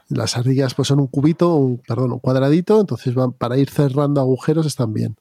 Las 0.09 0.37
ardillas 0.37 0.75
pues 0.75 0.89
son 0.89 1.01
un 1.01 1.09
cubito, 1.09 1.55
un, 1.55 1.79
perdón, 1.79 2.13
un 2.13 2.19
cuadradito, 2.21 2.81
entonces 2.81 3.15
van 3.15 3.33
para 3.33 3.57
ir 3.59 3.71
cerrando 3.71 4.21
agujeros 4.21 4.67
están 4.67 4.93
bien. 4.93 5.17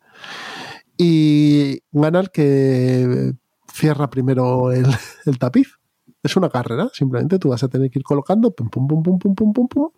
Y 0.98 1.80
ganar 1.92 2.32
que 2.32 3.34
cierra 3.72 4.10
primero 4.10 4.72
el, 4.72 4.86
el 5.26 5.40
tapiz 5.40 5.80
es 6.24 6.38
una 6.38 6.50
carrera, 6.50 6.90
simplemente 6.94 7.38
tú 7.38 7.50
vas 7.50 7.64
a 7.64 7.68
tener 7.68 7.92
que 7.92 8.00
ir 8.00 8.04
colocando 8.04 8.52
pum, 8.52 8.70
pum, 8.70 8.88
pum, 8.88 9.04
pum, 9.04 9.20
pum, 9.20 9.36
pum, 9.36 9.54
pum, 9.54 9.68
pum, 9.68 9.90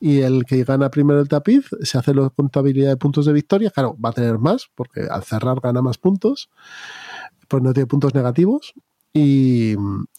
y 0.00 0.20
el 0.20 0.44
que 0.44 0.64
gana 0.64 0.90
primero 0.90 1.20
el 1.20 1.28
tapiz 1.28 1.68
se 1.82 1.98
hace 1.98 2.14
la 2.14 2.30
contabilidad 2.30 2.88
de 2.88 2.96
puntos 2.96 3.26
de 3.26 3.34
victoria. 3.34 3.70
Claro, 3.70 3.96
va 4.02 4.08
a 4.08 4.12
tener 4.12 4.38
más, 4.38 4.70
porque 4.74 5.02
al 5.10 5.22
cerrar 5.24 5.60
gana 5.60 5.82
más 5.82 5.98
puntos, 5.98 6.48
pues 7.48 7.62
no 7.62 7.72
tiene 7.74 7.86
puntos 7.86 8.14
negativos. 8.14 8.72
Y, 9.12 9.74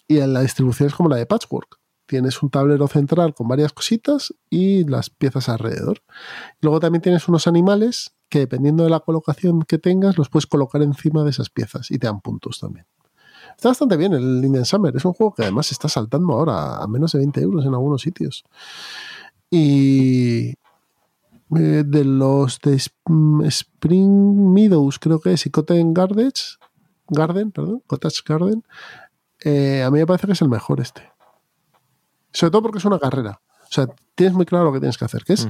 y 0.07 0.15
la 0.15 0.41
distribución 0.41 0.87
es 0.87 0.95
como 0.95 1.09
la 1.09 1.15
de 1.15 1.25
Patchwork. 1.25 1.79
Tienes 2.05 2.41
un 2.41 2.49
tablero 2.49 2.87
central 2.87 3.33
con 3.33 3.47
varias 3.47 3.71
cositas 3.71 4.33
y 4.49 4.83
las 4.85 5.09
piezas 5.09 5.47
alrededor. 5.47 6.01
Luego 6.59 6.79
también 6.79 7.01
tienes 7.01 7.27
unos 7.27 7.47
animales 7.47 8.15
que 8.29 8.39
dependiendo 8.39 8.83
de 8.83 8.89
la 8.89 8.99
colocación 8.99 9.63
que 9.63 9.77
tengas, 9.77 10.17
los 10.17 10.29
puedes 10.29 10.47
colocar 10.47 10.81
encima 10.81 11.23
de 11.23 11.31
esas 11.31 11.49
piezas 11.49 11.91
y 11.91 11.99
te 11.99 12.07
dan 12.07 12.21
puntos 12.21 12.59
también. 12.59 12.85
Está 13.59 13.67
bastante 13.67 13.97
bien 13.97 14.13
el 14.13 14.41
Indian 14.45 14.63
Summer. 14.63 14.95
Es 14.95 15.03
un 15.03 15.11
juego 15.11 15.33
que 15.33 15.41
además 15.41 15.69
está 15.73 15.89
saltando 15.89 16.31
ahora 16.31 16.77
a 16.77 16.87
menos 16.87 17.11
de 17.11 17.17
20 17.17 17.41
euros 17.41 17.65
en 17.65 17.73
algunos 17.73 18.01
sitios. 18.01 18.45
Y 19.51 20.51
eh, 21.57 21.83
de 21.85 22.05
los 22.05 22.61
de 22.61 22.75
Spring 22.75 24.53
Meadows, 24.53 24.97
creo 24.97 25.19
que 25.19 25.33
es, 25.33 25.45
y 25.45 25.49
Cottage 25.49 25.83
Gardens, 25.87 26.57
Garden, 27.09 27.51
perdón, 27.51 27.83
Cottage 27.85 28.21
Garden, 28.25 28.63
eh, 29.41 29.83
a 29.83 29.91
mí 29.91 29.99
me 29.99 30.07
parece 30.07 30.27
que 30.27 30.33
es 30.33 30.41
el 30.41 30.47
mejor 30.47 30.79
este. 30.79 31.11
Sobre 32.31 32.51
todo 32.51 32.61
porque 32.61 32.77
es 32.77 32.85
una 32.85 32.97
carrera. 32.97 33.41
O 33.63 33.71
sea, 33.73 33.87
tienes 34.15 34.35
muy 34.35 34.45
claro 34.45 34.63
lo 34.63 34.71
que 34.71 34.79
tienes 34.79 34.97
que 34.97 35.03
hacer, 35.03 35.25
que 35.25 35.33
es 35.33 35.49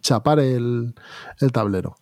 chapar 0.00 0.40
el, 0.40 0.94
el 1.40 1.52
tablero 1.52 1.96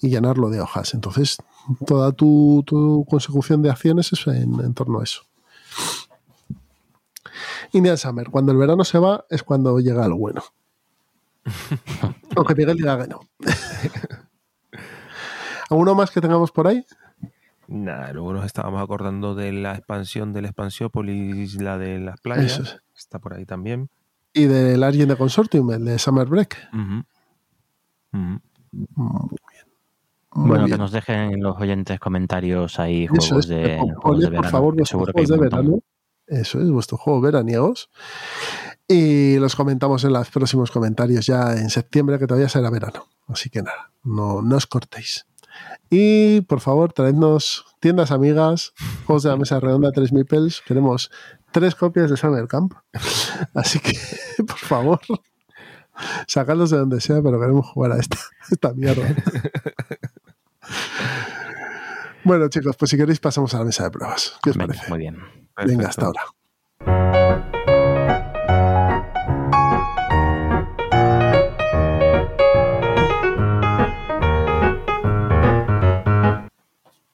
y 0.00 0.08
llenarlo 0.08 0.50
de 0.50 0.60
hojas. 0.60 0.94
Entonces, 0.94 1.38
toda 1.86 2.12
tu, 2.12 2.64
consecución 3.08 3.62
de 3.62 3.70
acciones 3.70 4.12
es 4.12 4.26
en, 4.26 4.74
torno 4.74 5.00
a 5.00 5.04
eso. 5.04 5.22
Indian 7.72 7.98
Summer, 7.98 8.28
cuando 8.30 8.52
el 8.52 8.58
verano 8.58 8.84
se 8.84 8.98
va 8.98 9.24
es 9.30 9.42
cuando 9.42 9.78
llega 9.78 10.08
lo 10.08 10.16
bueno. 10.16 10.42
Aunque 12.36 12.54
Miguel 12.54 12.76
diga 12.76 13.00
que 13.00 13.08
no. 13.08 13.20
¿Alguno 15.68 15.94
más 15.94 16.10
que 16.10 16.20
tengamos 16.20 16.50
por 16.50 16.66
ahí? 16.66 16.84
Nada, 17.68 18.12
luego 18.12 18.32
nos 18.32 18.44
estábamos 18.44 18.82
acordando 18.82 19.36
de 19.36 19.52
la 19.52 19.76
expansión 19.76 20.32
del 20.32 20.46
Expansiópolis, 20.46 21.62
la 21.62 21.78
de 21.78 22.00
las 22.00 22.20
playas. 22.20 22.80
Está 22.96 23.20
por 23.20 23.34
ahí 23.34 23.46
también. 23.46 23.88
Y 24.32 24.46
del 24.46 24.82
Argent 24.82 25.10
de 25.10 25.16
Consortium, 25.16 25.70
el 25.70 25.84
de 25.84 25.98
Summer 26.00 26.26
Break. 26.26 26.56
Bueno, 30.32 30.66
que 30.66 30.78
nos 30.78 30.92
dejen 30.92 31.32
en 31.32 31.42
los 31.42 31.60
oyentes 31.60 31.98
comentarios 31.98 32.78
ahí 32.78 33.06
juegos, 33.06 33.48
de, 33.48 33.78
juegos 34.00 34.20
de, 34.20 34.30
verano. 34.30 34.42
Por 34.42 34.50
favor, 34.50 34.74
juegos 34.86 35.28
de 35.28 35.36
verano. 35.36 35.78
Eso 36.26 36.60
es, 36.60 36.70
vuestro 36.70 36.96
juego 36.96 37.20
veraniegos. 37.20 37.90
Y 38.86 39.36
los 39.38 39.56
comentamos 39.56 40.04
en 40.04 40.12
los 40.12 40.30
próximos 40.30 40.70
comentarios 40.70 41.26
ya 41.26 41.56
en 41.56 41.70
septiembre, 41.70 42.18
que 42.18 42.26
todavía 42.26 42.48
será 42.48 42.70
verano. 42.70 43.06
Así 43.26 43.50
que 43.50 43.62
nada, 43.62 43.92
no, 44.04 44.40
no 44.40 44.56
os 44.56 44.66
cortéis. 44.66 45.26
Y 45.90 46.42
por 46.42 46.60
favor, 46.60 46.92
traednos 46.92 47.64
tiendas 47.80 48.12
amigas, 48.12 48.72
juegos 49.06 49.24
de 49.24 49.30
la 49.30 49.36
mesa 49.36 49.58
redonda 49.58 49.90
3000 49.90 50.24
pels. 50.26 50.60
Queremos 50.60 51.10
tres 51.50 51.74
copias 51.74 52.10
de 52.10 52.16
Summer 52.16 52.46
Camp. 52.46 52.74
Así 53.54 53.80
que, 53.80 53.98
por 54.46 54.58
favor, 54.58 55.00
sacadlos 56.26 56.70
de 56.70 56.78
donde 56.78 57.00
sea, 57.00 57.20
pero 57.22 57.40
queremos 57.40 57.66
jugar 57.66 57.92
a 57.92 57.98
esta, 57.98 58.18
esta 58.50 58.72
mierda. 58.72 59.14
Bueno, 62.22 62.48
chicos, 62.48 62.76
pues 62.76 62.90
si 62.90 62.96
queréis 62.96 63.18
pasamos 63.18 63.54
a 63.54 63.58
la 63.58 63.64
mesa 63.64 63.84
de 63.84 63.90
pruebas. 63.90 64.34
¿Qué 64.42 64.50
os 64.50 64.56
parece? 64.56 64.88
Muy 64.88 64.98
bien. 64.98 65.18
Venga, 65.66 65.88
hasta 65.88 66.06
ahora. 66.06 66.22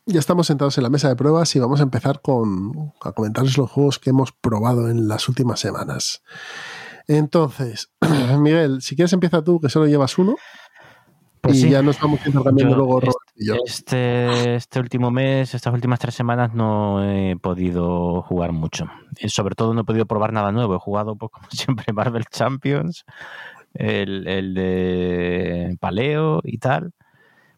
Ya 0.08 0.20
estamos 0.20 0.46
sentados 0.46 0.76
en 0.78 0.84
la 0.84 0.90
mesa 0.90 1.08
de 1.08 1.16
pruebas 1.16 1.54
y 1.56 1.58
vamos 1.58 1.80
a 1.80 1.82
empezar 1.82 2.20
con 2.22 2.92
a 3.02 3.12
comentaros 3.12 3.58
los 3.58 3.70
juegos 3.70 3.98
que 3.98 4.10
hemos 4.10 4.32
probado 4.32 4.88
en 4.88 5.08
las 5.08 5.28
últimas 5.28 5.60
semanas. 5.60 6.22
Entonces, 7.06 7.90
Miguel, 8.38 8.82
si 8.82 8.96
quieres 8.96 9.12
empieza 9.12 9.42
tú, 9.42 9.60
que 9.60 9.68
solo 9.68 9.86
llevas 9.86 10.18
uno. 10.18 10.36
Pues 11.46 11.62
y 11.62 11.70
ya 11.70 11.82
nos 11.82 12.00
vamos 12.00 12.20
intercambiando 12.26 12.76
luego 12.76 13.00
este, 13.00 13.56
este, 13.64 14.54
este, 14.56 14.80
último 14.80 15.10
mes, 15.10 15.54
estas 15.54 15.72
últimas 15.72 15.98
tres 15.98 16.14
semanas 16.14 16.54
no 16.54 17.04
he 17.04 17.36
podido 17.36 18.22
jugar 18.22 18.52
mucho. 18.52 18.86
Y 19.18 19.28
sobre 19.28 19.54
todo 19.54 19.72
no 19.74 19.82
he 19.82 19.84
podido 19.84 20.06
probar 20.06 20.32
nada 20.32 20.52
nuevo. 20.52 20.74
He 20.74 20.78
jugado, 20.78 21.16
pues, 21.16 21.30
como 21.32 21.46
siempre, 21.50 21.92
Marvel 21.92 22.24
Champions, 22.26 23.04
el, 23.74 24.26
el 24.26 24.54
de 24.54 25.76
Paleo 25.80 26.40
y 26.42 26.58
tal. 26.58 26.92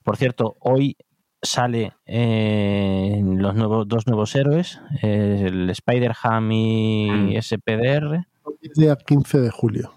Por 0.02 0.16
cierto, 0.16 0.56
hoy 0.60 0.96
sale 1.40 1.92
eh, 2.06 3.22
los 3.24 3.54
nuevos, 3.54 3.86
dos 3.86 4.06
nuevos 4.06 4.34
héroes, 4.34 4.80
el 5.02 5.70
Spider-Ham 5.70 6.52
y 6.52 7.10
mm. 7.10 7.42
SPDR. 7.42 8.26
El 8.62 8.72
día 8.74 8.96
15 8.96 9.40
de 9.40 9.50
julio. 9.50 9.92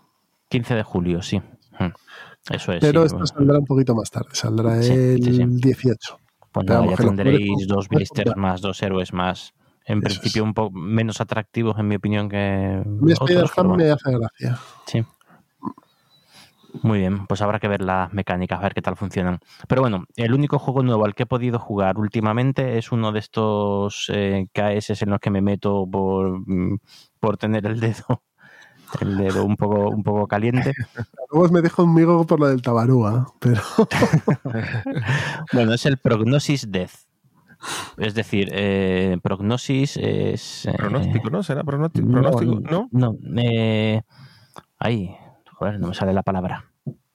15 0.49 0.75
de 0.75 0.83
julio, 0.83 1.21
sí. 1.21 1.41
Eso 2.49 2.73
es. 2.73 2.79
Pero 2.81 3.05
esto 3.05 3.25
saldrá 3.25 3.59
un 3.59 3.65
poquito 3.65 3.95
más 3.95 4.09
tarde, 4.09 4.29
saldrá 4.33 4.77
el 4.83 5.19
18. 5.59 6.17
Pues 6.51 6.65
nada, 6.65 6.85
ya 6.85 6.95
tendréis 6.97 7.67
dos 7.67 7.87
blisters 7.87 8.35
más, 8.35 8.61
dos 8.61 8.81
héroes 8.81 9.13
más. 9.13 9.53
En 9.85 10.01
principio, 10.01 10.43
un 10.43 10.53
poco 10.53 10.77
menos 10.77 11.21
atractivos, 11.21 11.77
en 11.79 11.87
mi 11.87 11.95
opinión, 11.95 12.29
que. 12.29 12.83
Mi 12.85 13.13
Spider-Man 13.13 13.77
me 13.77 13.91
hace 13.91 14.11
gracia. 14.11 14.59
Sí. 14.85 15.03
Muy 16.83 16.99
bien, 16.99 17.27
pues 17.27 17.41
habrá 17.41 17.59
que 17.59 17.67
ver 17.67 17.81
las 17.81 18.13
mecánicas, 18.13 18.59
a 18.59 18.63
ver 18.63 18.73
qué 18.73 18.81
tal 18.81 18.95
funcionan. 18.95 19.39
Pero 19.67 19.81
bueno, 19.81 20.05
el 20.15 20.33
único 20.33 20.57
juego 20.57 20.83
nuevo 20.83 21.05
al 21.05 21.15
que 21.15 21.23
he 21.23 21.25
podido 21.25 21.59
jugar 21.59 21.97
últimamente 21.97 22.77
es 22.77 22.91
uno 22.93 23.11
de 23.11 23.19
estos 23.19 24.09
eh, 24.13 24.47
KS 24.53 25.01
en 25.01 25.09
los 25.09 25.19
que 25.19 25.31
me 25.31 25.41
meto 25.41 25.85
por, 25.91 26.39
mm, 26.47 26.79
por 27.19 27.37
tener 27.37 27.65
el 27.65 27.79
dedo 27.81 28.23
el 28.99 29.17
dedo 29.17 29.45
un 29.45 29.55
poco, 29.55 29.89
un 29.89 30.03
poco 30.03 30.27
caliente. 30.27 30.73
Luego 31.31 31.49
me 31.49 31.61
dejo 31.61 31.83
amigo 31.83 32.25
por 32.25 32.39
lo 32.39 32.47
del 32.47 32.61
tabarúa, 32.61 33.27
pero... 33.39 33.61
bueno, 35.53 35.73
es 35.73 35.85
el 35.85 35.97
Prognosis 35.97 36.71
Death. 36.71 36.91
Es 37.97 38.13
decir, 38.15 38.49
eh, 38.51 39.17
Prognosis 39.21 39.97
es... 39.97 40.65
Eh, 40.65 40.73
pronóstico, 40.75 41.29
¿no? 41.29 41.43
¿Será 41.43 41.63
pronóstico? 41.63 42.07
¿No? 42.07 42.89
No, 42.91 43.15
eh, 43.37 44.01
ahí, 44.79 45.15
joder, 45.53 45.79
no 45.79 45.89
me 45.89 45.93
sale 45.93 46.13
la 46.13 46.23
palabra. 46.23 46.65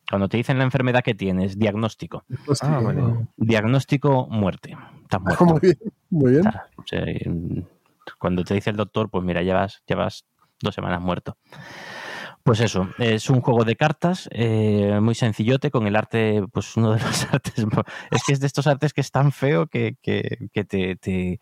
Cuando 0.08 0.28
te 0.28 0.36
dicen 0.36 0.58
la 0.58 0.64
enfermedad 0.64 1.02
que 1.02 1.14
tienes, 1.14 1.58
diagnóstico. 1.58 2.24
Ah, 2.60 2.80
vale. 2.80 3.02
Diagnóstico, 3.36 4.28
muerte. 4.30 4.76
Estás 5.02 5.20
muerto. 5.20 5.44
muy 5.44 5.60
bien, 5.60 5.78
muy 6.10 6.30
bien. 6.32 7.68
cuando 8.18 8.44
te 8.44 8.54
dice 8.54 8.70
el 8.70 8.76
doctor, 8.76 9.10
pues 9.10 9.24
mira, 9.24 9.42
llevas, 9.42 9.82
llevas 9.88 10.24
dos 10.60 10.74
semanas 10.74 11.00
muerto. 11.00 11.36
Pues 12.42 12.60
eso, 12.60 12.88
es 12.98 13.28
un 13.28 13.40
juego 13.40 13.64
de 13.64 13.74
cartas 13.74 14.28
eh, 14.30 15.00
muy 15.02 15.16
sencillote 15.16 15.72
con 15.72 15.88
el 15.88 15.96
arte, 15.96 16.44
pues 16.52 16.76
uno 16.76 16.92
de 16.92 17.00
los 17.00 17.24
artes, 17.32 17.66
es 18.12 18.22
que 18.24 18.32
es 18.32 18.38
de 18.38 18.46
estos 18.46 18.68
artes 18.68 18.92
que 18.92 19.00
es 19.00 19.10
tan 19.10 19.32
feo 19.32 19.66
que, 19.66 19.96
te, 20.52 21.40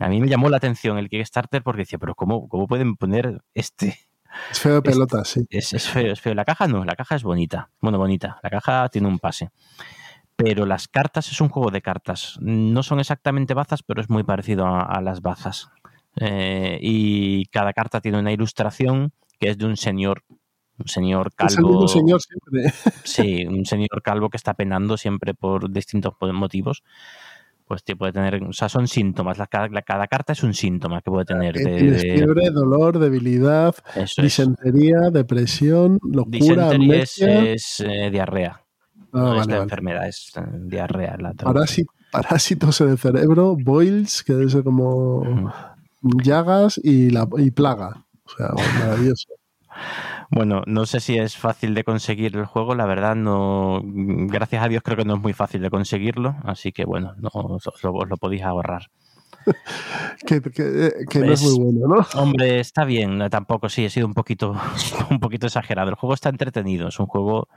A 0.00 0.08
mí 0.08 0.20
me 0.20 0.28
llamó 0.28 0.48
la 0.48 0.56
atención 0.56 0.96
el 0.96 1.10
Kickstarter 1.10 1.62
porque 1.62 1.82
decía, 1.82 1.98
pero 1.98 2.14
¿cómo, 2.14 2.48
cómo 2.48 2.66
pueden 2.66 2.96
poner 2.96 3.42
este 3.52 3.98
Es 4.50 4.60
feo 4.60 4.76
de 4.76 4.82
pelota, 4.82 5.22
sí. 5.26 5.46
Es, 5.50 5.74
es, 5.74 5.86
feo, 5.86 6.12
es 6.12 6.20
feo. 6.22 6.34
La 6.34 6.46
caja 6.46 6.66
no, 6.66 6.82
la 6.84 6.96
caja 6.96 7.16
es 7.16 7.22
bonita. 7.22 7.70
Bueno, 7.80 7.98
bonita. 7.98 8.40
La 8.42 8.48
caja 8.48 8.88
tiene 8.88 9.08
un 9.08 9.18
pase. 9.18 9.50
Pero 10.36 10.66
las 10.66 10.86
cartas 10.86 11.32
es 11.32 11.40
un 11.40 11.48
juego 11.48 11.72
de 11.72 11.82
cartas. 11.82 12.38
No 12.40 12.84
son 12.84 13.00
exactamente 13.00 13.54
bazas, 13.54 13.82
pero 13.82 14.00
es 14.00 14.08
muy 14.08 14.22
parecido 14.22 14.66
a, 14.66 15.00
las 15.00 15.20
bazas. 15.20 15.68
Eh, 16.20 16.78
y 16.80 17.46
cada 17.46 17.72
carta 17.72 18.00
tiene 18.00 18.18
una 18.18 18.32
ilustración 18.32 19.12
que 19.38 19.50
es 19.50 19.58
de 19.58 19.66
un 19.66 19.76
señor 19.76 20.24
un 20.78 20.86
señor 20.86 21.34
calvo. 21.34 21.80
un 21.80 21.88
señor 21.88 22.20
siempre. 22.22 22.72
Sí, 23.04 23.46
un 23.46 23.64
señor 23.66 24.02
calvo 24.02 24.30
que 24.30 24.36
está 24.36 24.54
penando 24.54 24.96
siempre 24.96 25.34
por 25.34 25.70
distintos 25.70 26.14
motivos. 26.32 26.82
Pues 27.66 27.82
puede 27.98 28.12
tener, 28.12 28.42
o 28.42 28.52
sea, 28.52 28.70
son 28.70 28.88
síntomas. 28.88 29.36
La, 29.36 29.46
cada, 29.46 30.06
carta 30.06 30.32
es 30.32 30.42
un 30.42 30.54
síntoma 30.54 31.02
que 31.02 31.10
puede 31.10 31.26
tener. 31.26 31.54
De, 31.54 31.98
fiebre, 31.98 32.50
dolor, 32.50 32.98
debilidad, 32.98 33.74
disentería, 34.16 35.10
depresión, 35.12 35.98
locura, 36.02 36.70
es, 36.72 37.80
eh, 37.80 38.08
diarrea. 38.10 38.62
Ah, 39.12 39.18
no 39.18 39.40
es 39.42 39.46
la 39.48 39.58
enfermedad, 39.58 40.08
es 40.08 40.32
eh, 40.36 40.40
diarrea. 40.62 41.16
La 41.18 41.34
parásitos 42.10 42.80
en 42.80 42.88
el 42.88 42.98
cerebro, 42.98 43.54
boils, 43.54 44.22
que 44.22 44.32
debe 44.32 44.50
ser 44.50 44.64
como 44.64 45.52
llagas 46.02 46.80
y, 46.82 47.10
la, 47.10 47.28
y 47.36 47.50
plaga. 47.50 48.06
O 48.24 48.30
sea, 48.36 48.52
maravilloso. 48.80 49.28
Bueno, 50.30 50.62
no 50.66 50.84
sé 50.84 51.00
si 51.00 51.16
es 51.16 51.38
fácil 51.38 51.74
de 51.74 51.84
conseguir 51.84 52.36
el 52.36 52.44
juego, 52.44 52.74
la 52.74 52.84
verdad 52.84 53.16
no, 53.16 53.80
gracias 53.82 54.62
a 54.62 54.68
Dios 54.68 54.82
creo 54.84 54.98
que 54.98 55.04
no 55.06 55.14
es 55.14 55.22
muy 55.22 55.32
fácil 55.32 55.62
de 55.62 55.70
conseguirlo, 55.70 56.36
así 56.44 56.70
que 56.70 56.84
bueno, 56.84 57.14
no, 57.16 57.30
os, 57.32 57.82
lo, 57.82 58.16
podéis 58.18 58.42
ahorrar. 58.42 58.90
que, 60.26 60.42
no 61.20 61.32
es 61.32 61.42
muy 61.42 61.72
bueno, 61.72 61.96
¿no? 61.96 62.20
Hombre, 62.20 62.60
está 62.60 62.84
bien, 62.84 63.30
tampoco 63.30 63.70
sí, 63.70 63.86
he 63.86 63.90
sido 63.90 64.06
un 64.06 64.12
poquito, 64.12 64.54
un 65.10 65.18
poquito 65.18 65.46
exagerado. 65.46 65.88
El 65.88 65.94
juego 65.94 66.12
está 66.12 66.28
entretenido, 66.28 66.88
es 66.88 67.00
un 67.00 67.06
juego 67.06 67.48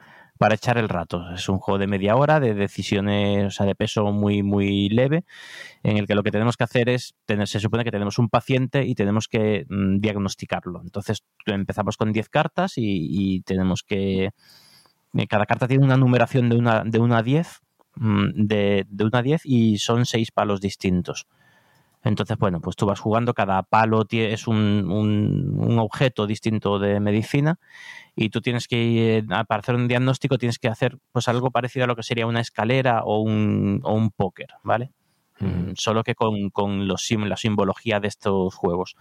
para 0.41 0.55
echar 0.55 0.79
el 0.79 0.89
rato. 0.89 1.31
Es 1.35 1.47
un 1.49 1.59
juego 1.59 1.77
de 1.77 1.85
media 1.85 2.15
hora, 2.15 2.39
de 2.39 2.55
decisiones, 2.55 3.45
o 3.45 3.51
sea, 3.51 3.67
de 3.67 3.75
peso 3.75 4.11
muy, 4.11 4.41
muy 4.41 4.89
leve, 4.89 5.23
en 5.83 5.97
el 5.97 6.07
que 6.07 6.15
lo 6.15 6.23
que 6.23 6.31
tenemos 6.31 6.57
que 6.57 6.63
hacer 6.63 6.89
es, 6.89 7.13
tener, 7.27 7.47
se 7.47 7.59
supone 7.59 7.83
que 7.83 7.91
tenemos 7.91 8.17
un 8.17 8.27
paciente 8.27 8.83
y 8.83 8.95
tenemos 8.95 9.27
que 9.27 9.67
mm, 9.69 9.99
diagnosticarlo. 9.99 10.81
Entonces 10.83 11.23
empezamos 11.45 11.95
con 11.95 12.11
10 12.11 12.29
cartas 12.29 12.73
y, 12.75 13.43
tenemos 13.45 13.83
que... 13.83 14.31
Eh, 15.13 15.27
cada 15.29 15.45
carta 15.45 15.67
tiene 15.67 15.85
una 15.85 15.95
numeración 15.95 16.49
de 16.49 16.55
una, 16.55 16.83
de 16.85 16.97
una 16.97 17.19
a 17.19 17.21
10, 17.21 17.59
mm, 17.97 18.29
de, 18.33 18.87
de 18.89 19.03
una 19.03 19.19
a 19.19 19.21
10 19.21 19.45
y 19.45 19.77
son 19.77 20.07
seis 20.07 20.31
palos 20.31 20.59
distintos. 20.59 21.27
Entonces, 22.03 22.37
bueno, 22.37 22.61
pues 22.61 22.75
tú 22.75 22.85
vas 22.85 22.99
jugando, 22.99 23.33
cada 23.33 23.61
palo 23.63 24.05
es 24.09 24.47
un, 24.47 24.89
un, 24.89 25.79
objeto 25.79 26.25
distinto 26.25 26.79
de 26.79 26.99
medicina 26.99 27.59
y 28.15 28.29
tú 28.29 28.41
tienes 28.41 28.67
que, 28.67 29.23
para 29.47 29.59
hacer 29.59 29.75
un 29.75 29.87
diagnóstico, 29.87 30.37
tienes 30.37 30.57
que 30.57 30.67
hacer 30.67 30.97
pues 31.11 31.27
algo 31.27 31.51
parecido 31.51 31.85
a 31.85 31.87
lo 31.87 31.95
que 31.95 32.03
sería 32.03 32.25
una 32.25 32.41
escalera 32.41 33.03
o 33.03 33.19
un, 33.21 33.81
o 33.83 33.93
un 33.93 34.09
póker, 34.09 34.49
¿vale? 34.63 34.91
Mm, 35.39 35.73
solo 35.75 36.03
que 36.03 36.15
con, 36.15 36.49
con 36.49 36.87
los, 36.87 37.09
la 37.11 37.37
simbología 37.37 37.99
de 37.99 38.07
estos 38.07 38.55
juegos, 38.55 38.95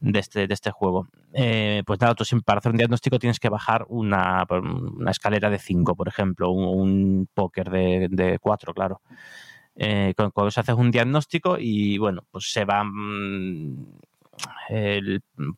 de 0.00 0.18
este, 0.18 0.46
de 0.48 0.54
este 0.54 0.72
juego. 0.72 1.08
Eh, 1.32 1.82
pues 1.86 2.00
nada, 2.00 2.14
tú 2.14 2.24
para 2.44 2.58
hacer 2.58 2.72
un 2.72 2.78
diagnóstico 2.78 3.18
tienes 3.18 3.38
que 3.38 3.48
bajar 3.48 3.86
una, 3.88 4.44
una 4.50 5.10
escalera 5.10 5.50
de 5.50 5.58
5, 5.58 5.94
por 5.94 6.08
ejemplo, 6.08 6.50
un, 6.50 6.64
un 6.64 7.28
póker 7.32 7.70
de 7.70 8.38
4, 8.40 8.74
claro. 8.74 9.00
Eh, 9.76 10.14
con, 10.16 10.30
con, 10.30 10.46
haces 10.46 10.74
un 10.74 10.90
diagnóstico 10.90 11.56
y 11.58 11.98
bueno, 11.98 12.24
pues 12.30 12.52
se 12.52 12.64
va... 12.64 12.84
Mm, 12.84 13.86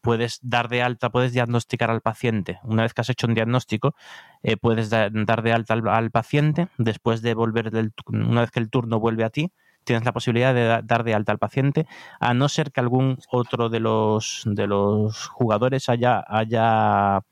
puedes 0.02 0.38
dar 0.42 0.68
de 0.68 0.82
alta, 0.82 1.10
puedes 1.10 1.32
diagnosticar 1.32 1.90
al 1.90 2.00
paciente. 2.00 2.58
Una 2.64 2.82
vez 2.82 2.94
que 2.94 3.00
has 3.00 3.08
hecho 3.08 3.26
un 3.26 3.34
diagnóstico, 3.34 3.94
eh, 4.42 4.56
puedes 4.56 4.90
dar 4.90 5.42
de 5.42 5.52
alta 5.52 5.74
al, 5.74 6.10
paciente. 6.10 6.68
Después 6.78 7.22
de 7.22 7.34
volver, 7.34 7.70
del, 7.70 7.92
una 8.06 8.42
vez 8.42 8.50
que 8.50 8.60
el 8.60 8.70
turno 8.70 9.00
vuelve 9.00 9.24
a 9.24 9.30
ti, 9.30 9.50
tienes 9.84 10.04
la 10.04 10.12
posibilidad 10.12 10.52
de 10.52 10.82
dar 10.82 11.04
de 11.04 11.14
alta 11.14 11.32
al 11.32 11.38
paciente, 11.38 11.86
a 12.20 12.34
no 12.34 12.48
ser 12.48 12.72
que 12.72 12.80
algún 12.80 13.18
otro 13.30 13.68
de 13.68 13.80
los, 13.80 14.42
de 14.44 14.66
los 14.66 15.28
jugadores 15.28 15.88
haya, 15.88 16.24
haya, 16.26 17.22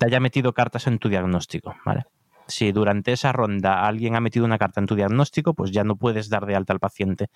haya 0.00 0.20
metido 0.20 0.52
cartas 0.54 0.86
en 0.86 0.98
tu 0.98 1.08
diagnóstico. 1.08 1.74
¿vale? 1.84 2.04
Si 2.50 2.72
durante 2.72 3.12
esa 3.12 3.32
ronda 3.32 3.86
alguien 3.86 4.16
ha 4.16 4.20
metido 4.20 4.44
una 4.44 4.58
carta 4.58 4.80
en 4.80 4.86
tu 4.86 4.94
diagnóstico, 4.94 5.54
pues 5.54 5.70
ya 5.70 5.84
no 5.84 5.96
puedes 5.96 6.28
dar 6.28 6.46
de 6.46 6.56
alta 6.56 6.72
al 6.72 6.80
paciente. 6.80 7.28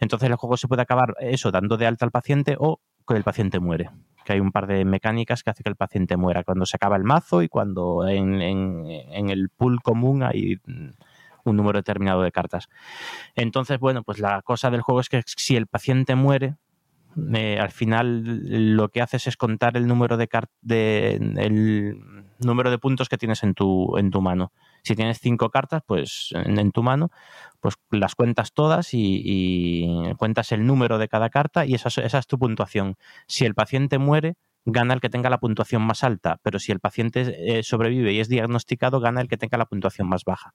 Entonces 0.00 0.28
el 0.28 0.36
juego 0.36 0.56
se 0.56 0.68
puede 0.68 0.82
acabar 0.82 1.14
eso, 1.20 1.50
dando 1.50 1.76
de 1.76 1.86
alta 1.86 2.04
al 2.04 2.10
paciente 2.10 2.56
o 2.58 2.80
que 3.06 3.14
el 3.14 3.22
paciente 3.22 3.60
muere. 3.60 3.90
Que 4.24 4.34
hay 4.34 4.40
un 4.40 4.50
par 4.50 4.66
de 4.66 4.84
mecánicas 4.84 5.42
que 5.42 5.50
hace 5.50 5.62
que 5.62 5.68
el 5.68 5.76
paciente 5.76 6.16
muera. 6.16 6.42
Cuando 6.42 6.66
se 6.66 6.76
acaba 6.76 6.96
el 6.96 7.04
mazo 7.04 7.42
y 7.42 7.48
cuando 7.48 8.06
en, 8.08 8.42
el 8.42 9.48
pool 9.50 9.80
común 9.82 10.22
hay 10.22 10.60
un 11.44 11.56
número 11.56 11.78
determinado 11.78 12.22
de 12.22 12.32
cartas. 12.32 12.68
Entonces, 13.36 13.78
bueno, 13.78 14.02
pues 14.02 14.18
la 14.18 14.42
cosa 14.42 14.70
del 14.70 14.82
juego 14.82 15.00
es 15.00 15.08
que 15.08 15.22
si 15.24 15.56
el 15.56 15.68
paciente 15.68 16.16
muere, 16.16 16.56
eh, 17.34 17.58
al 17.60 17.70
final 17.70 18.76
lo 18.76 18.88
que 18.88 19.00
haces 19.00 19.26
es 19.26 19.36
contar 19.36 19.76
el 19.76 19.86
número 19.86 20.16
de, 20.16 20.28
de 20.60 21.14
el 21.14 22.15
número 22.40 22.70
de 22.70 22.78
puntos 22.78 23.08
que 23.08 23.18
tienes 23.18 23.42
en 23.42 23.54
tu, 23.54 23.96
en 23.96 24.10
tu 24.10 24.20
mano. 24.20 24.52
Si 24.82 24.94
tienes 24.94 25.18
cinco 25.20 25.50
cartas, 25.50 25.82
pues 25.86 26.30
en, 26.34 26.72
tu 26.72 26.82
mano, 26.82 27.10
pues 27.60 27.76
las 27.90 28.14
cuentas 28.14 28.52
todas 28.52 28.90
y, 28.92 29.88
cuentas 30.18 30.52
el 30.52 30.66
número 30.66 30.98
de 30.98 31.08
cada 31.08 31.30
carta 31.30 31.66
y 31.66 31.74
esa, 31.74 31.88
esa 31.88 32.18
es 32.18 32.26
tu 32.26 32.38
puntuación. 32.38 32.96
Si 33.26 33.44
el 33.44 33.54
paciente 33.54 33.98
muere, 33.98 34.36
gana 34.64 34.94
el 34.94 35.00
que 35.00 35.08
tenga 35.08 35.30
la 35.30 35.38
puntuación 35.38 35.82
más 35.82 36.04
alta, 36.04 36.38
pero 36.42 36.58
si 36.58 36.72
el 36.72 36.80
paciente 36.80 37.58
eh, 37.58 37.62
sobrevive 37.62 38.12
y 38.12 38.20
es 38.20 38.28
diagnosticado, 38.28 39.00
gana 39.00 39.20
el 39.20 39.28
que 39.28 39.36
tenga 39.36 39.58
la 39.58 39.66
puntuación 39.66 40.08
más 40.08 40.24
baja. 40.24 40.54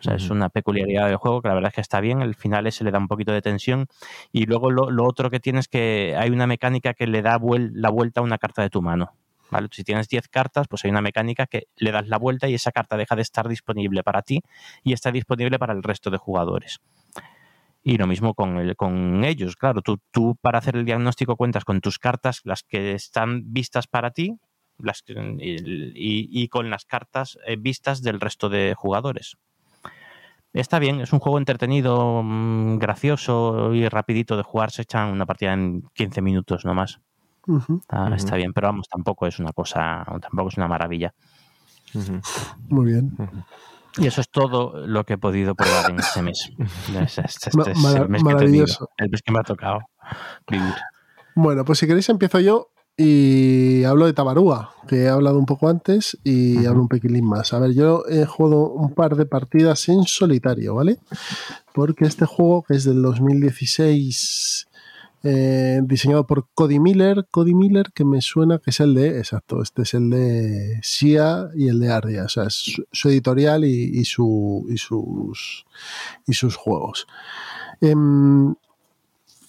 O 0.00 0.02
sea, 0.02 0.14
es 0.14 0.30
una 0.30 0.48
peculiaridad 0.48 1.08
del 1.08 1.16
juego 1.16 1.42
que 1.42 1.48
la 1.48 1.54
verdad 1.54 1.68
es 1.68 1.74
que 1.74 1.80
está 1.82 2.00
bien. 2.00 2.22
El 2.22 2.34
final 2.34 2.70
se 2.72 2.84
le 2.84 2.90
da 2.90 2.98
un 2.98 3.06
poquito 3.06 3.32
de 3.32 3.42
tensión. 3.42 3.86
Y 4.32 4.46
luego 4.46 4.70
lo, 4.70 5.04
otro 5.04 5.30
que 5.30 5.40
tienes 5.40 5.66
es 5.66 5.68
que 5.68 6.16
hay 6.18 6.30
una 6.30 6.46
mecánica 6.46 6.94
que 6.94 7.06
le 7.06 7.20
da 7.20 7.38
la 7.72 7.90
vuelta 7.90 8.20
a 8.20 8.24
una 8.24 8.38
carta 8.38 8.62
de 8.62 8.70
tu 8.70 8.80
mano. 8.80 9.12
Si 9.72 9.84
tienes 9.84 10.08
10 10.08 10.28
cartas, 10.28 10.66
pues 10.68 10.84
hay 10.84 10.90
una 10.90 11.00
mecánica 11.00 11.46
que 11.46 11.68
le 11.76 11.92
das 11.92 12.08
la 12.08 12.18
vuelta 12.18 12.48
y 12.48 12.54
esa 12.54 12.72
carta 12.72 12.96
deja 12.96 13.16
de 13.16 13.22
estar 13.22 13.48
disponible 13.48 14.02
para 14.02 14.22
ti 14.22 14.42
y 14.82 14.92
está 14.92 15.10
disponible 15.10 15.58
para 15.58 15.72
el 15.72 15.82
resto 15.82 16.10
de 16.10 16.18
jugadores. 16.18 16.80
Y 17.82 17.96
lo 17.96 18.06
mismo 18.06 18.34
con, 18.34 18.58
el, 18.58 18.76
con 18.76 19.24
ellos, 19.24 19.56
claro, 19.56 19.82
tú, 19.82 20.36
para 20.40 20.58
hacer 20.58 20.76
el 20.76 20.84
diagnóstico 20.84 21.36
cuentas 21.36 21.64
con 21.64 21.80
tus 21.80 21.98
cartas, 21.98 22.42
las 22.44 22.62
que 22.62 22.92
están 22.92 23.52
vistas 23.52 23.86
para 23.86 24.10
ti, 24.10 24.38
y, 25.38 26.48
con 26.48 26.70
las 26.70 26.84
cartas 26.84 27.38
eh, 27.46 27.56
vistas 27.56 28.02
del 28.02 28.20
resto 28.20 28.48
de 28.48 28.74
jugadores. 28.74 29.36
Está 30.52 30.78
bien, 30.78 31.00
es 31.00 31.12
un 31.12 31.20
juego 31.20 31.38
entretenido, 31.38 32.22
mm, 32.24 32.78
gracioso 32.78 33.72
y 33.72 33.88
rapidito 33.88 34.36
de 34.36 34.42
jugar. 34.42 34.70
Se 34.72 34.82
echan 34.82 35.08
una 35.08 35.26
partida 35.26 35.52
en 35.52 35.82
15 35.94 36.22
minutos 36.22 36.64
nomás. 36.64 37.00
Está, 38.16 38.36
bien, 38.36 38.52
pero 38.52 38.68
vamos, 38.68 38.88
tampoco 38.88 39.26
es 39.26 39.38
una 39.38 39.52
cosa, 39.52 40.04
tampoco 40.20 40.48
es 40.48 40.56
una 40.56 40.68
maravilla. 40.68 41.12
Muy 42.68 42.86
bien. 42.86 43.16
Y 43.98 44.06
eso 44.06 44.20
es 44.20 44.30
todo 44.30 44.86
lo 44.86 45.04
que 45.04 45.14
he 45.14 45.18
podido 45.18 45.54
probar 45.54 45.90
en 45.90 45.98
este 45.98 46.22
mes. 46.22 46.50
Este, 47.00 47.22
este, 47.22 47.50
este 47.50 47.72
el 47.98 48.08
mes 48.08 48.22
maravilloso. 48.22 48.90
el 48.96 49.10
mes 49.10 49.22
que 49.22 49.32
me 49.32 49.40
ha 49.40 49.42
tocado 49.42 49.80
vivir. 50.48 50.74
Bueno, 51.34 51.64
pues 51.64 51.78
si 51.78 51.86
queréis 51.86 52.08
empiezo 52.08 52.40
yo 52.40 52.70
y 52.96 53.84
hablo 53.84 54.06
de 54.06 54.12
Tabarúa, 54.12 54.74
que 54.86 55.04
he 55.04 55.08
hablado 55.08 55.38
un 55.38 55.46
poco 55.46 55.68
antes 55.68 56.18
y 56.22 56.66
hablo 56.66 56.82
un 56.82 56.88
poquitín 56.88 57.24
más. 57.24 57.52
A 57.54 57.58
ver, 57.58 57.72
yo 57.72 58.04
he 58.08 58.26
jugado 58.26 58.68
un 58.70 58.92
par 58.92 59.16
de 59.16 59.26
partidas 59.26 59.88
en 59.88 60.04
solitario, 60.04 60.74
¿vale? 60.74 60.98
Porque 61.72 62.04
este 62.04 62.26
juego, 62.26 62.62
que 62.62 62.74
es 62.74 62.84
del 62.84 63.00
2016, 63.00 64.68
eh, 65.22 65.80
diseñado 65.84 66.26
por 66.26 66.48
Cody 66.54 66.80
Miller, 66.80 67.26
Cody 67.30 67.54
Miller, 67.54 67.92
que 67.94 68.04
me 68.04 68.20
suena 68.20 68.58
que 68.58 68.70
es 68.70 68.80
el 68.80 68.94
de, 68.94 69.18
exacto, 69.18 69.62
este 69.62 69.82
es 69.82 69.94
el 69.94 70.10
de 70.10 70.80
SIA 70.82 71.50
y 71.54 71.68
el 71.68 71.78
de 71.78 71.92
Ardia, 71.92 72.24
o 72.24 72.28
sea, 72.28 72.44
es 72.44 72.80
su, 72.90 73.08
editorial 73.08 73.64
y, 73.64 74.04
su, 74.04 74.66
y, 74.68 74.78
sus, 74.78 75.66
y 76.26 76.32
sus 76.32 76.56
juegos. 76.56 77.06
Em, 77.80 78.54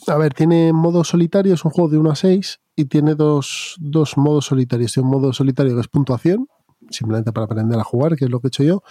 a 0.08 0.18
ver, 0.18 0.34
tiene 0.34 0.74
modo 0.74 1.04
solitario, 1.04 1.54
es 1.54 1.64
un 1.64 1.72
juego 1.72 1.90
de 1.90 1.98
1 1.98 2.12
a 2.12 2.16
6 2.16 2.60
y 2.76 2.86
tiene 2.86 3.16
dos, 3.16 3.78
modos 4.18 4.46
solitarios. 4.46 4.94
Tiene 4.94 5.08
un 5.08 5.12
modo 5.12 5.34
solitario 5.34 5.76
que 5.76 5.82
es 5.82 5.88
puntuación, 5.88 6.48
simplemente 6.90 7.32
para 7.32 7.46
aprender 7.46 7.80
a 7.80 7.84
jugar, 7.84 8.16
que 8.16 8.26
es 8.26 8.32
lo 8.32 8.40
que 8.40 8.48
he 8.48 8.50
hecho 8.50 8.64
yo, 8.64 8.84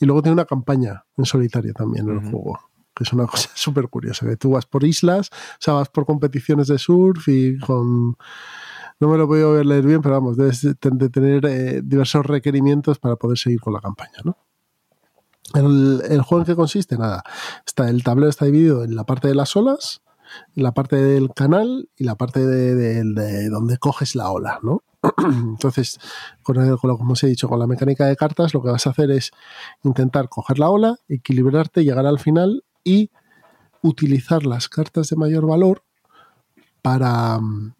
y 0.00 0.06
luego 0.06 0.22
tiene 0.22 0.34
una 0.34 0.44
campaña 0.44 1.04
en 1.16 1.24
solitario 1.24 1.72
también 1.72 2.08
en 2.08 2.16
el 2.16 2.30
juego, 2.30 2.58
que 2.96 3.04
es 3.04 3.12
una 3.12 3.26
cosa 3.28 3.50
súper 3.54 3.88
curiosa, 3.88 4.26
que 4.26 4.36
tú 4.36 4.50
vas 4.52 4.66
por 4.66 4.82
islas, 4.84 5.30
o 5.32 5.60
sea, 5.60 5.74
vas 5.74 5.88
por 5.88 6.06
competiciones 6.06 6.66
de 6.68 6.78
surf 6.78 7.28
y 7.28 7.58
con... 7.58 8.16
No 8.98 9.08
me 9.08 9.18
lo 9.18 9.26
voy 9.26 9.42
a 9.42 9.62
leer 9.62 9.84
bien, 9.84 10.00
pero 10.00 10.14
vamos, 10.14 10.38
debes 10.38 10.62
de 10.62 10.74
tener 11.10 11.44
eh, 11.44 11.82
diversos 11.84 12.24
requerimientos 12.24 12.98
para 12.98 13.16
poder 13.16 13.36
seguir 13.36 13.60
con 13.60 13.74
la 13.74 13.80
campaña, 13.80 14.16
¿no? 14.24 14.38
El, 15.52 16.02
el, 16.08 16.22
juego 16.22 16.40
en 16.40 16.46
qué 16.46 16.56
consiste, 16.56 16.96
nada. 16.96 17.22
Está, 17.66 17.90
el 17.90 18.02
tablero 18.02 18.30
está 18.30 18.46
dividido 18.46 18.84
en 18.84 18.96
la 18.96 19.04
parte 19.04 19.28
de 19.28 19.34
las 19.34 19.54
olas, 19.54 20.00
la 20.54 20.72
parte 20.72 20.96
del 20.96 21.32
canal 21.34 21.90
y 21.96 22.04
la 22.04 22.14
parte 22.14 22.44
de, 22.46 23.48
donde 23.50 23.78
coges 23.78 24.14
la 24.14 24.30
ola, 24.30 24.60
¿no? 24.62 24.82
Entonces, 25.18 25.98
con, 26.42 26.56
el, 26.56 26.78
como 26.78 27.12
os 27.12 27.22
he 27.22 27.28
dicho, 27.28 27.48
con 27.48 27.58
la 27.58 27.66
mecánica 27.66 28.06
de 28.06 28.16
cartas, 28.16 28.54
lo 28.54 28.62
que 28.62 28.70
vas 28.70 28.86
a 28.86 28.90
hacer 28.90 29.10
es 29.10 29.30
intentar 29.84 30.28
coger 30.28 30.58
la 30.58 30.70
ola, 30.70 30.96
equilibrarte, 31.08 31.84
llegar 31.84 32.06
al 32.06 32.18
final 32.18 32.64
y 32.86 33.10
utilizar 33.82 34.46
las 34.46 34.68
cartas 34.68 35.08
de 35.08 35.16
mayor 35.16 35.46
valor 35.46 35.82
para 36.82 37.38
mm, 37.40 37.74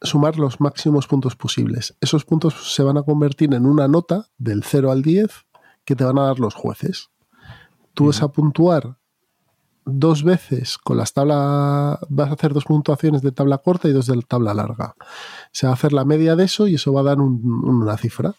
sumar 0.00 0.38
los 0.38 0.60
máximos 0.60 1.06
puntos 1.06 1.36
posibles. 1.36 1.94
Esos 2.00 2.24
puntos 2.24 2.74
se 2.74 2.82
van 2.82 2.96
a 2.96 3.02
convertir 3.02 3.52
en 3.54 3.66
una 3.66 3.86
nota 3.86 4.28
del 4.38 4.64
0 4.64 4.90
al 4.90 5.02
10 5.02 5.30
que 5.84 5.94
te 5.94 6.04
van 6.04 6.18
a 6.18 6.24
dar 6.24 6.40
los 6.40 6.54
jueces. 6.54 7.10
Tú 7.94 8.06
vas 8.06 8.22
a 8.22 8.28
puntuar 8.28 8.98
dos 9.84 10.24
veces 10.24 10.78
con 10.78 10.96
las 10.96 11.12
tablas, 11.12 11.98
vas 12.08 12.30
a 12.30 12.32
hacer 12.32 12.52
dos 12.52 12.64
puntuaciones 12.64 13.22
de 13.22 13.30
tabla 13.30 13.58
corta 13.58 13.88
y 13.88 13.92
dos 13.92 14.06
de 14.06 14.20
tabla 14.26 14.54
larga. 14.54 14.94
Se 15.52 15.66
va 15.66 15.72
a 15.72 15.74
hacer 15.74 15.92
la 15.92 16.04
media 16.04 16.34
de 16.34 16.44
eso 16.44 16.66
y 16.66 16.74
eso 16.74 16.92
va 16.92 17.02
a 17.02 17.04
dar 17.04 17.20
una 17.20 17.96
cifra. 17.96 18.34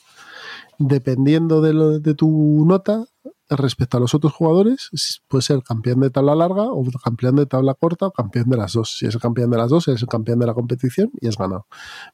Dependiendo 0.79 1.61
de, 1.61 1.99
de, 1.99 2.13
tu 2.13 2.63
nota, 2.67 3.05
respecto 3.49 3.97
a 3.97 3.99
los 3.99 4.13
otros 4.13 4.33
jugadores, 4.33 4.89
puede 5.27 5.41
ser 5.41 5.63
campeón 5.63 6.01
de 6.01 6.09
tabla 6.09 6.35
larga 6.35 6.63
o 6.63 6.83
campeón 7.03 7.37
de 7.37 7.45
tabla 7.45 7.73
corta 7.73 8.07
o 8.07 8.11
campeón 8.11 8.49
de 8.49 8.57
las 8.57 8.73
dos. 8.73 8.97
Si 8.97 9.05
es 9.05 9.15
el 9.15 9.21
campeón 9.21 9.49
de 9.49 9.57
las 9.57 9.69
dos, 9.69 9.87
eres 9.87 10.01
el 10.01 10.07
campeón 10.07 10.39
de 10.39 10.47
la 10.47 10.53
competición 10.53 11.11
y 11.21 11.27
has 11.27 11.37
ganado. 11.37 11.67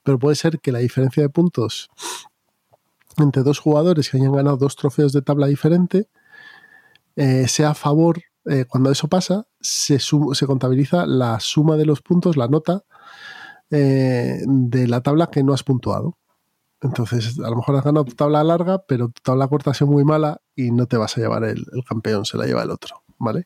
Pero 0.03 0.19
puede 0.19 0.35
ser 0.35 0.59
que 0.59 0.71
la 0.71 0.79
diferencia 0.79 1.23
de 1.23 1.29
puntos 1.29 1.89
entre 3.17 3.43
dos 3.43 3.59
jugadores 3.59 4.09
que 4.09 4.17
hayan 4.17 4.33
ganado 4.33 4.57
dos 4.57 4.75
trofeos 4.75 5.13
de 5.13 5.21
tabla 5.21 5.47
diferente 5.47 6.07
eh, 7.15 7.47
sea 7.47 7.71
a 7.71 7.75
favor, 7.75 8.21
eh, 8.45 8.65
cuando 8.65 8.91
eso 8.91 9.07
pasa, 9.07 9.47
se, 9.61 9.99
se, 9.99 10.45
contabiliza 10.45 11.05
la 11.05 11.39
suma 11.39 11.77
de 11.77 11.85
los 11.85 12.01
puntos, 12.01 12.37
la 12.37 12.47
nota 12.47 12.83
eh, 13.69 14.41
de 14.45 14.87
la 14.87 15.01
tabla 15.01 15.27
que 15.27 15.43
no 15.43 15.53
has 15.53 15.63
puntuado. 15.63 16.17
Entonces, 16.83 17.39
a 17.39 17.49
lo 17.49 17.55
mejor 17.55 17.77
has 17.77 17.83
ganado 17.83 18.03
tu 18.03 18.13
tabla 18.13 18.43
larga, 18.43 18.83
pero 18.85 19.07
tu 19.07 19.21
tabla 19.23 19.47
corta 19.47 19.71
ha 19.71 19.85
muy 19.85 20.03
mala 20.03 20.41
y 20.53 20.71
no 20.71 20.85
te 20.85 20.97
vas 20.97 21.17
a 21.17 21.21
llevar 21.21 21.45
el, 21.45 21.65
campeón, 21.87 22.25
se 22.25 22.37
la 22.37 22.45
lleva 22.45 22.61
el 22.63 22.71
otro, 22.71 23.03
¿vale? 23.17 23.45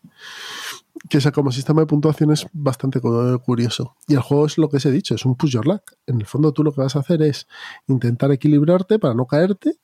Que 1.08 1.22
sea 1.22 1.32
como 1.32 1.52
sistema 1.52 1.82
de 1.82 1.88
puntuación 1.88 2.32
es 2.32 2.48
bastante 2.52 3.00
curioso. 3.00 3.96
Y 4.08 4.16
el 4.16 4.22
juego 4.22 4.48
es 4.48 4.58
lo 4.58 4.70
que 4.70 4.78
os 4.78 4.86
he 4.88 4.92
dicho, 4.92 5.14
es 5.14 5.24
un 5.24 5.36
push 5.36 5.52
your 5.52 5.68
luck. 5.68 5.84
En 6.08 6.20
el 6.20 6.26
fondo 6.26 6.52
tú 6.52 6.64
lo 6.64 6.72
que 6.72 6.82
vas 6.82 6.96
a 6.96 7.00
hacer 7.00 7.22
es 7.22 7.48
intentar 7.86 8.32
equilibrarte 8.32 8.98
para 8.98 9.14
no 9.14 9.28
caerte, 9.28 9.78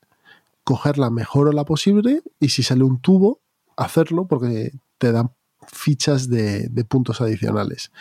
coger 0.64 0.98
la 0.98 1.12
mejor 1.12 1.50
ola 1.50 1.64
posible 1.64 2.24
y 2.40 2.50
si 2.50 2.64
sale 2.64 2.84
un 2.84 3.00
tubo, 3.02 3.42
hacerlo 3.78 4.28
porque 4.28 4.72
te 4.98 5.12
dan 5.12 5.32
fichas 5.68 6.28
de, 6.28 6.68
de, 6.70 6.86
puntos 6.86 7.22
adicionales. 7.22 7.92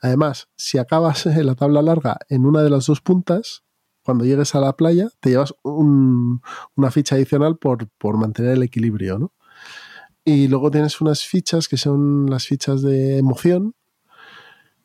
Además, 0.00 0.48
si 0.56 0.78
acabas 0.78 1.26
en 1.26 1.46
la 1.46 1.54
tabla 1.54 1.82
larga 1.82 2.16
en 2.30 2.46
una 2.46 2.62
de 2.62 2.70
las 2.70 2.86
dos 2.86 3.02
puntas, 3.02 3.62
cuando 4.02 4.24
llegues 4.24 4.54
a 4.54 4.60
la 4.60 4.76
playa, 4.76 5.08
te 5.20 5.30
llevas 5.30 5.54
una 5.62 6.90
ficha 6.90 7.14
adicional 7.14 7.56
por, 7.56 7.88
mantener 8.16 8.52
el 8.52 8.62
equilibrio, 8.62 9.18
¿no? 9.18 9.32
Y 10.24 10.48
luego 10.48 10.70
tienes 10.70 11.00
unas 11.00 11.24
fichas 11.24 11.68
que 11.68 11.76
son 11.76 12.30
las 12.30 12.46
fichas 12.46 12.82
de 12.82 13.18
emoción, 13.18 13.74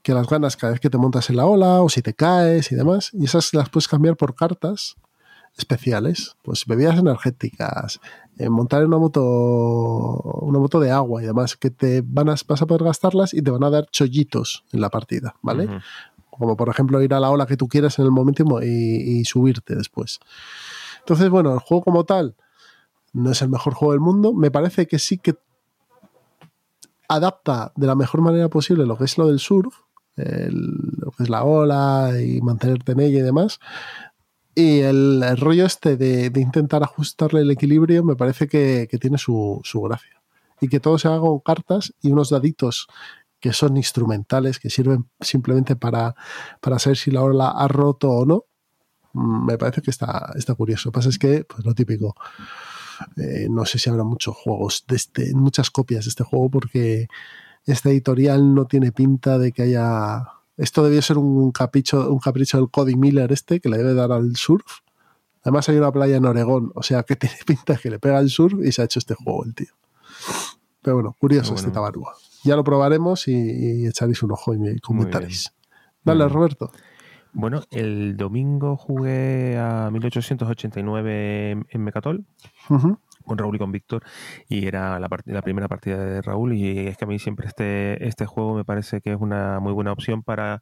que 0.02 0.14
las 0.14 0.28
ganas 0.28 0.58
cada 0.58 0.72
vez 0.72 0.80
que 0.80 0.90
te 0.90 0.98
montas 0.98 1.30
en 1.30 1.36
la 1.36 1.46
ola 1.46 1.82
o 1.82 1.90
si 1.90 2.02
te 2.02 2.14
caes 2.14 2.72
y 2.72 2.76
demás. 2.76 3.12
Y 3.14 3.26
esas 3.26 3.54
las 3.54 3.70
puedes 3.70 3.88
cambiar 3.88 4.16
por 4.16 4.36
cartas 4.36 4.96
especiales, 5.58 6.38
pues 6.44 6.66
bebidas 6.66 6.98
energéticas, 6.98 8.00
eh, 8.38 8.50
montar 8.50 8.82
en 8.82 8.90
una 8.90 9.00
moto, 9.00 9.22
una 10.42 10.60
moto 10.60 10.80
de 10.80 10.92
agua 10.92 11.24
y 11.24 11.26
demás, 11.26 11.58
que 11.58 11.72
te 11.72 12.04
van 12.06 12.30
a, 12.30 12.36
vas 12.48 12.62
a 12.62 12.66
poder 12.68 12.84
gastarlas 12.84 13.34
y 13.34 13.42
te 13.42 13.50
van 13.50 13.64
a 13.64 13.70
dar 13.70 13.88
chollitos 13.88 14.64
en 14.72 14.82
la 14.82 14.90
partida, 14.90 15.36
¿vale? 15.42 15.68
Como 16.38 16.56
por 16.56 16.70
ejemplo 16.70 17.02
ir 17.02 17.14
a 17.14 17.20
la 17.20 17.30
ola 17.30 17.46
que 17.46 17.58
tú 17.58 17.68
quieras 17.68 18.00
en 18.00 18.06
el 18.06 18.12
momento 18.12 18.62
y, 18.62 19.24
subirte 19.26 19.76
después. 19.76 20.20
Entonces, 21.00 21.30
bueno, 21.30 21.54
el 21.54 21.60
juego 21.60 21.84
como 21.84 22.04
tal 22.04 22.36
no 23.14 23.32
es 23.32 23.42
el 23.42 23.50
mejor 23.50 23.74
juego 23.74 23.94
del 23.94 24.02
mundo. 24.02 24.34
Me 24.34 24.52
parece 24.52 24.88
que 24.88 25.00
sí 25.00 25.18
que 25.18 25.36
adapta 27.08 27.72
de 27.76 27.88
la 27.88 27.96
mejor 27.96 28.22
manera 28.22 28.50
posible 28.50 28.86
lo 28.86 28.98
que 28.98 29.06
es 29.06 29.18
lo 29.18 29.28
del 29.28 29.40
surf, 29.40 29.76
lo 30.16 31.12
que 31.12 31.24
es 31.24 31.30
la 31.30 31.44
ola 31.44 32.12
y 32.22 32.42
mantenerte 32.42 32.92
en 32.92 33.00
ella 33.00 33.20
y 33.20 33.24
demás. 33.24 33.60
Y 34.56 34.80
el, 34.80 35.24
rollo 35.38 35.66
este 35.66 35.98
de, 35.98 36.32
intentar 36.36 36.82
ajustarle 36.84 37.42
el 37.42 37.52
equilibrio 37.52 38.04
me 38.04 38.16
parece 38.16 38.48
que, 38.48 38.88
tiene 39.00 39.18
su, 39.18 39.62
su, 39.64 39.82
gracia. 39.82 40.22
Y 40.60 40.68
que 40.68 40.80
todo 40.80 40.98
se 40.98 41.08
haga 41.08 41.20
con 41.20 41.40
cartas 41.40 41.94
y 42.02 42.12
unos 42.12 42.32
daditos 42.32 42.88
que 43.40 43.54
son 43.54 43.78
instrumentales, 43.78 44.60
que 44.60 44.70
sirven 44.70 45.10
simplemente 45.20 45.76
para, 45.76 46.16
para 46.62 46.80
saber 46.80 46.98
si 46.98 47.12
la 47.12 47.22
ola 47.22 47.50
ha 47.50 47.68
roto 47.68 48.10
o 48.10 48.26
no, 48.26 48.46
mm, 49.14 49.46
me 49.46 49.58
parece 49.58 49.82
que 49.82 49.92
está, 49.92 50.34
está 50.36 50.56
curioso. 50.56 50.90
Lo 50.90 50.92
que 50.92 50.98
pasa 50.98 51.10
es 51.10 51.20
que, 51.20 51.46
pues 51.46 51.66
lo 51.66 51.74
típico, 51.74 52.16
eh, 53.18 53.48
no 53.50 53.66
sé 53.66 53.80
si 53.80 53.90
habrá 53.90 54.04
muchos 54.04 54.36
juegos, 54.36 54.86
de 54.88 54.96
este, 54.96 55.34
muchas 55.36 55.70
copias 55.70 56.06
de 56.06 56.10
este 56.10 56.24
juego, 56.24 56.50
porque 56.50 57.08
este 57.66 57.90
editorial 57.90 58.56
no 58.56 58.66
tiene 58.66 58.92
pinta 58.92 59.38
de 59.38 59.52
que 59.52 59.64
haya... 59.64 60.30
Esto 60.58 60.84
debió 60.84 61.02
ser 61.04 61.20
un 61.20 61.52
capricho, 61.52 62.12
un 62.12 62.20
capricho 62.20 62.58
del 62.58 62.72
Cody 62.72 62.96
Miller 62.96 63.32
este, 63.32 63.60
que 63.60 63.70
le 63.70 63.78
debe 63.78 63.94
dar 63.94 64.12
al 64.12 64.36
surf. 64.36 64.80
Además 65.44 65.70
hay 65.70 65.78
una 65.78 65.92
playa 65.92 66.18
en 66.18 66.26
Oregón, 66.26 66.72
o 66.74 66.82
sea 66.82 67.04
que 67.04 67.16
tiene 67.18 67.38
pinta 67.46 67.78
que 67.78 67.92
le 67.92 68.00
pega 68.00 68.20
el 68.20 68.32
surf 68.32 68.56
y 68.66 68.72
se 68.72 68.82
ha 68.82 68.86
hecho 68.86 68.98
este 68.98 69.14
juego 69.14 69.46
el 69.46 69.54
tío. 69.54 69.74
Pero 70.82 70.96
bueno, 70.96 71.16
curioso 71.20 71.54
este 71.54 71.70
tabarúa 71.70 72.16
ya 72.48 72.56
lo 72.56 72.64
probaremos 72.64 73.28
y, 73.28 73.86
echaréis 73.86 74.24
un 74.24 74.32
ojo 74.32 74.54
y 74.54 74.58
me 74.58 74.80
comentaréis. 74.80 75.54
Dale, 76.04 76.28
Roberto. 76.28 76.72
Bueno, 77.34 77.62
el 77.70 78.18
domingo 78.18 78.78
jugué 78.78 79.58
a 79.58 79.92
1889 79.92 81.52
en 81.70 81.84
Mecatol. 81.84 82.26
con 82.68 83.38
Raúl 83.38 83.58
y 83.58 83.60
con 83.60 83.74
Víctor 83.74 84.04
y 84.48 84.68
era 84.68 85.00
la, 85.00 85.10
la, 85.26 85.42
primera 85.42 85.68
partida 85.68 85.98
de 85.98 86.22
Raúl 86.22 86.54
y 86.54 86.88
es 86.88 86.96
que 86.96 87.04
a 87.04 87.08
mí 87.10 87.20
siempre 87.20 87.48
este, 87.48 88.08
este 88.08 88.26
juego 88.26 88.56
me 88.56 88.64
parece 88.64 89.02
que 89.02 89.12
es 89.12 89.18
una 89.20 89.60
muy 89.60 89.74
buena 89.74 89.92
opción 89.92 90.24
para 90.24 90.62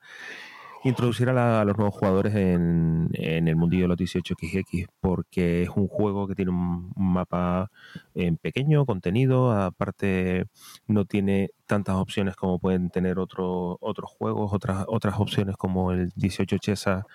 introducir 0.85 1.29
a, 1.29 1.65
los 1.65 1.77
nuevos 1.77 1.95
jugadores 1.95 2.35
en, 2.35 3.09
el 3.13 3.55
mundillo 3.55 3.83
de 3.83 3.87
los 3.89 3.97
18XX, 3.97 4.87
porque 4.99 5.63
es 5.63 5.69
un 5.69 5.87
juego 5.87 6.27
que 6.27 6.35
tiene 6.35 6.51
un, 6.51 6.93
mapa 6.95 7.71
en 8.13 8.35
eh, 8.35 8.37
pequeño, 8.39 8.85
contenido, 8.85 9.51
aparte 9.51 10.45
no 10.87 11.05
tiene 11.05 11.49
tantas 11.65 11.95
opciones 11.95 12.35
como 12.35 12.59
pueden 12.59 12.91
tener 12.91 13.17
otros 13.17 13.77
juegos, 14.17 14.53
otras, 14.53 14.85
otras 14.87 15.19
opciones 15.19 15.57
como 15.57 15.91
el 15.91 16.11
18 16.15 16.57
Chesa 16.59 17.05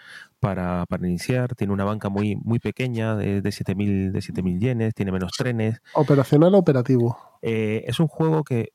para, 0.40 0.84
iniciar, 1.02 1.54
tiene 1.54 1.72
una 1.72 1.84
banca 1.84 2.08
muy, 2.08 2.36
muy 2.36 2.58
pequeña 2.58 3.14
de, 3.14 3.40
de 3.40 3.50
7.000 3.50 4.10
de 4.10 4.20
7000 4.20 4.58
yenes, 4.58 4.94
tiene 4.94 5.12
menos 5.12 5.30
trenes. 5.32 5.80
¿Operacional 5.94 6.54
o 6.54 6.58
operativo? 6.58 7.16
Eh, 7.42 7.84
es 7.86 8.00
un 8.00 8.08
juego 8.08 8.42
que 8.42 8.72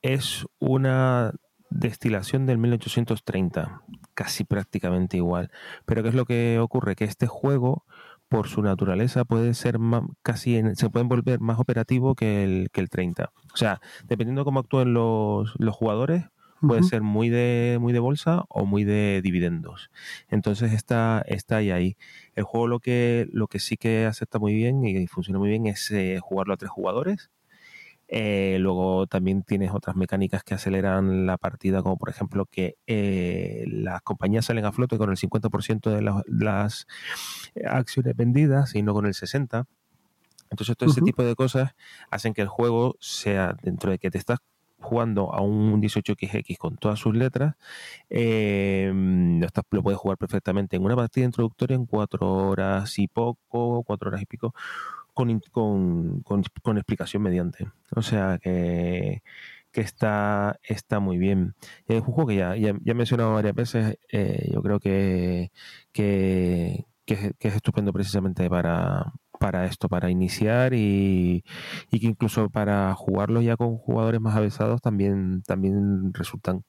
es 0.00 0.46
una 0.58 1.32
destilación 1.70 2.46
del 2.46 2.58
1830, 2.58 3.82
casi 4.20 4.44
prácticamente 4.44 5.16
igual. 5.16 5.50
Pero 5.86 6.02
¿qué 6.02 6.10
es 6.10 6.14
lo 6.14 6.26
que 6.26 6.58
ocurre? 6.58 6.94
Que 6.94 7.04
este 7.04 7.26
juego, 7.26 7.86
por 8.28 8.48
su 8.48 8.60
naturaleza, 8.60 9.24
puede 9.24 9.54
ser 9.54 9.78
casi, 10.20 10.60
se 10.74 10.90
puede 10.90 11.06
volver 11.06 11.40
más 11.40 11.58
operativo 11.58 12.14
que 12.14 12.44
el, 12.44 12.68
que 12.70 12.82
el 12.82 12.90
30. 12.90 13.32
O 13.54 13.56
sea, 13.56 13.80
dependiendo 14.08 14.42
de 14.42 14.44
cómo 14.44 14.60
actúen 14.60 14.92
los, 14.92 15.54
los 15.58 15.74
jugadores, 15.74 16.26
puede 16.60 16.82
ser 16.82 17.00
muy 17.00 17.30
de, 17.30 17.78
muy 17.80 17.94
de 17.94 17.98
bolsa 18.00 18.44
o 18.50 18.66
muy 18.66 18.84
de 18.84 19.22
dividendos. 19.22 19.90
Entonces 20.28 20.74
está, 20.74 21.24
está 21.26 21.56
ahí, 21.56 21.70
ahí. 21.70 21.96
El 22.34 22.44
juego 22.44 22.68
lo 22.68 22.78
que, 22.78 23.26
lo 23.32 23.46
que 23.46 23.58
sí 23.58 23.78
que 23.78 24.04
acepta 24.04 24.38
muy 24.38 24.52
bien 24.52 24.84
y 24.84 25.06
funciona 25.06 25.38
muy 25.38 25.48
bien 25.48 25.66
es 25.66 25.90
eh, 25.92 26.18
jugarlo 26.20 26.52
a 26.52 26.58
tres 26.58 26.70
jugadores 26.70 27.30
eh, 28.12 28.56
luego 28.58 29.06
también 29.06 29.44
tienes 29.44 29.70
otras 29.72 29.94
mecánicas 29.94 30.42
que 30.42 30.54
aceleran 30.54 31.26
la 31.26 31.38
partida, 31.38 31.80
como 31.80 31.96
por 31.96 32.08
ejemplo 32.10 32.44
que 32.44 32.76
eh, 32.88 33.64
las 33.68 34.02
compañías 34.02 34.46
salen 34.46 34.64
a 34.64 34.72
flote 34.72 34.98
con 34.98 35.10
el 35.10 35.16
50% 35.16 35.90
de 35.90 36.02
las, 36.44 36.88
acciones 37.64 38.16
vendidas 38.16 38.74
y 38.74 38.82
no 38.82 38.94
con 38.94 39.06
el 39.06 39.14
60%. 39.14 39.66
Entonces 40.50 40.76
todo 40.76 40.90
ese 40.90 41.02
tipo 41.02 41.22
de 41.22 41.36
cosas 41.36 41.76
hacen 42.10 42.34
que 42.34 42.42
el 42.42 42.48
juego 42.48 42.96
sea, 42.98 43.54
dentro 43.62 43.92
de 43.92 43.98
que 44.00 44.10
te 44.10 44.18
estás 44.18 44.40
jugando 44.80 45.32
a 45.32 45.42
un 45.42 45.80
18XX 45.80 46.56
con 46.58 46.76
todas 46.78 46.98
sus 46.98 47.14
letras, 47.14 47.54
eh, 48.08 48.90
lo, 49.70 49.82
puedes 49.82 50.00
jugar 50.00 50.18
perfectamente 50.18 50.74
en 50.74 50.84
una 50.84 50.96
partida 50.96 51.24
introductoria 51.24 51.76
en 51.76 51.86
cuatro 51.86 52.28
horas 52.28 52.98
y 52.98 53.06
poco, 53.06 53.84
cuatro 53.84 54.08
horas 54.08 54.22
y 54.22 54.26
pico, 54.26 54.52
con, 55.14 55.40
con, 56.22 56.76
explicación 56.76 57.22
mediante. 57.22 57.68
O 57.94 58.02
sea 58.02 58.38
que, 58.42 59.22
que 59.72 59.80
está, 59.80 60.58
está 60.62 61.00
muy 61.00 61.18
bien. 61.18 61.54
Es 61.86 62.00
un 62.00 62.12
juego 62.12 62.28
que 62.28 62.36
ya, 62.36 62.56
ya, 62.56 62.74
he 62.84 62.94
mencionado 62.94 63.34
varias 63.34 63.54
veces, 63.54 63.98
eh, 64.12 64.48
yo 64.52 64.62
creo 64.62 64.80
que, 64.80 65.50
que, 65.92 66.86
es 67.06 67.54
estupendo 67.54 67.92
precisamente 67.92 68.48
para, 68.48 69.12
para 69.40 69.64
esto, 69.64 69.88
para 69.88 70.10
iniciar 70.10 70.74
y, 70.74 71.42
que 71.90 72.06
incluso 72.06 72.50
para 72.50 72.94
jugarlo 72.94 73.40
ya 73.40 73.56
con 73.56 73.78
jugadores 73.78 74.20
más 74.20 74.36
avanzados 74.36 74.82
también, 74.82 75.42
también 75.46 76.12
resultan 76.12 76.62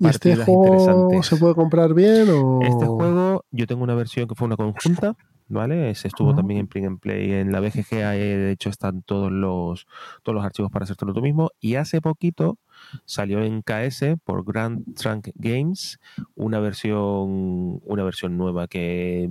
¿Y 0.00 0.08
este 0.08 0.34
juego 0.34 1.22
se 1.22 1.36
puede 1.36 1.54
comprar 1.54 1.94
bien? 1.94 2.28
O... 2.30 2.60
Este 2.62 2.86
juego, 2.86 3.44
yo 3.52 3.66
tengo 3.68 3.84
una 3.84 3.94
versión 3.94 4.26
que 4.26 4.34
fue 4.34 4.46
una 4.46 4.56
conjunta, 4.56 5.16
¿vale? 5.48 5.94
Se 5.94 6.08
estuvo 6.08 6.34
también 6.34 6.60
en 6.60 6.66
Print 6.68 6.86
and 6.86 7.00
Play. 7.00 7.32
En 7.32 7.52
la 7.52 7.60
BGG, 7.60 7.90
de 7.90 8.52
hecho, 8.52 8.70
están 8.70 9.02
todos 9.02 9.32
los, 9.32 9.86
todos 10.22 10.34
los 10.34 10.44
archivos 10.44 10.70
para 10.70 10.84
hacértelo 10.84 11.14
tú 11.14 11.22
mismo. 11.22 11.50
Y 11.60 11.76
hace 11.76 12.00
poquito 12.00 12.58
salió 13.04 13.42
en 13.42 13.62
KS 13.62 14.18
por 14.24 14.44
Grand 14.44 14.94
Trunk 14.94 15.28
Games 15.34 15.98
una 16.34 16.60
versión, 16.60 17.80
una 17.84 18.04
versión 18.04 18.36
nueva 18.36 18.68
que 18.68 19.30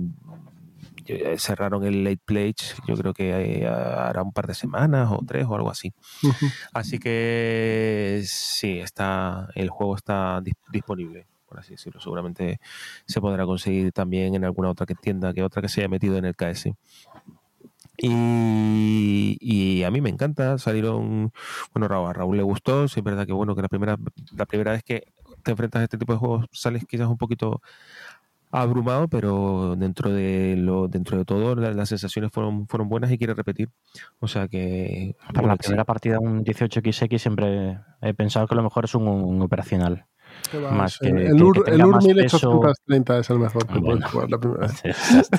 eh, 1.08 1.38
cerraron 1.38 1.84
el 1.84 2.04
late 2.04 2.20
pledge, 2.22 2.74
yo 2.86 2.94
creo 2.94 3.14
que 3.14 3.66
hará 3.66 4.22
un 4.22 4.32
par 4.32 4.46
de 4.46 4.52
semanas 4.52 5.08
o 5.10 5.24
tres 5.26 5.46
o 5.48 5.54
algo 5.54 5.70
así. 5.70 5.94
Así 6.74 6.98
que 6.98 8.22
sí, 8.26 8.78
está 8.78 9.48
el 9.54 9.70
juego 9.70 9.96
está 9.96 10.42
disponible, 10.70 11.26
por 11.48 11.60
así 11.60 11.72
decirlo. 11.72 12.00
Seguramente 12.00 12.60
se 13.06 13.20
podrá 13.20 13.44
conseguir 13.46 13.92
también 13.92 14.34
en 14.34 14.44
alguna 14.44 14.70
otra 14.70 14.86
que 14.86 14.94
tienda 14.94 15.32
que 15.32 15.42
otra 15.42 15.62
que 15.62 15.68
se 15.68 15.80
haya 15.80 15.88
metido 15.88 16.16
en 16.16 16.24
el 16.24 16.36
KS. 16.36 16.70
Y, 18.00 19.82
a 19.82 19.90
mí 19.90 20.00
me 20.00 20.08
encanta, 20.08 20.56
salieron, 20.58 21.32
bueno, 21.74 22.06
a 22.06 22.12
Raúl 22.12 22.36
le 22.36 22.44
gustó, 22.44 22.86
sí 22.86 23.00
es 23.00 23.04
verdad 23.04 23.26
que 23.26 23.32
bueno, 23.32 23.56
que 23.56 23.62
la 23.62 23.68
primera, 23.68 23.96
la 24.36 24.46
primera 24.46 24.72
vez 24.72 24.84
que 24.84 25.12
te 25.42 25.50
enfrentas 25.50 25.80
a 25.80 25.84
este 25.84 25.98
tipo 25.98 26.12
de 26.12 26.18
juegos 26.20 26.46
sales 26.52 26.84
quizás 26.86 27.08
un 27.08 27.18
poquito 27.18 27.60
abrumado, 28.50 29.08
pero 29.08 29.76
dentro 29.76 30.10
de 30.10 30.56
lo 30.56 30.88
dentro 30.88 31.18
de 31.18 31.24
todo 31.24 31.54
las, 31.54 31.88
sensaciones 31.88 32.30
fueron 32.32 32.66
fueron 32.66 32.88
buenas 32.88 33.10
y 33.10 33.18
quiere 33.18 33.34
repetir. 33.34 33.70
O 34.20 34.28
sea 34.28 34.48
que 34.48 35.16
para 35.34 35.48
la 35.48 35.56
primera 35.56 35.84
partida 35.84 36.18
un 36.18 36.44
18xx 36.44 37.18
siempre 37.18 37.78
he 38.00 38.14
pensado 38.14 38.46
que 38.46 38.54
lo 38.54 38.62
mejor 38.62 38.84
es 38.84 38.94
un, 38.94 39.42
operacional. 39.42 40.06
Más 40.70 40.98
que, 40.98 41.08
el, 41.08 41.42
UR, 41.42 41.64
el 41.66 41.84
UR 41.84 42.02
1830 42.02 43.18
es 43.18 43.30
el 43.30 43.38
mejor 43.38 43.66
que 43.66 43.80
puedes 43.80 44.04
jugar 44.06 44.30
la 44.30 44.38
primera 44.38 44.66
vez. 44.66 44.82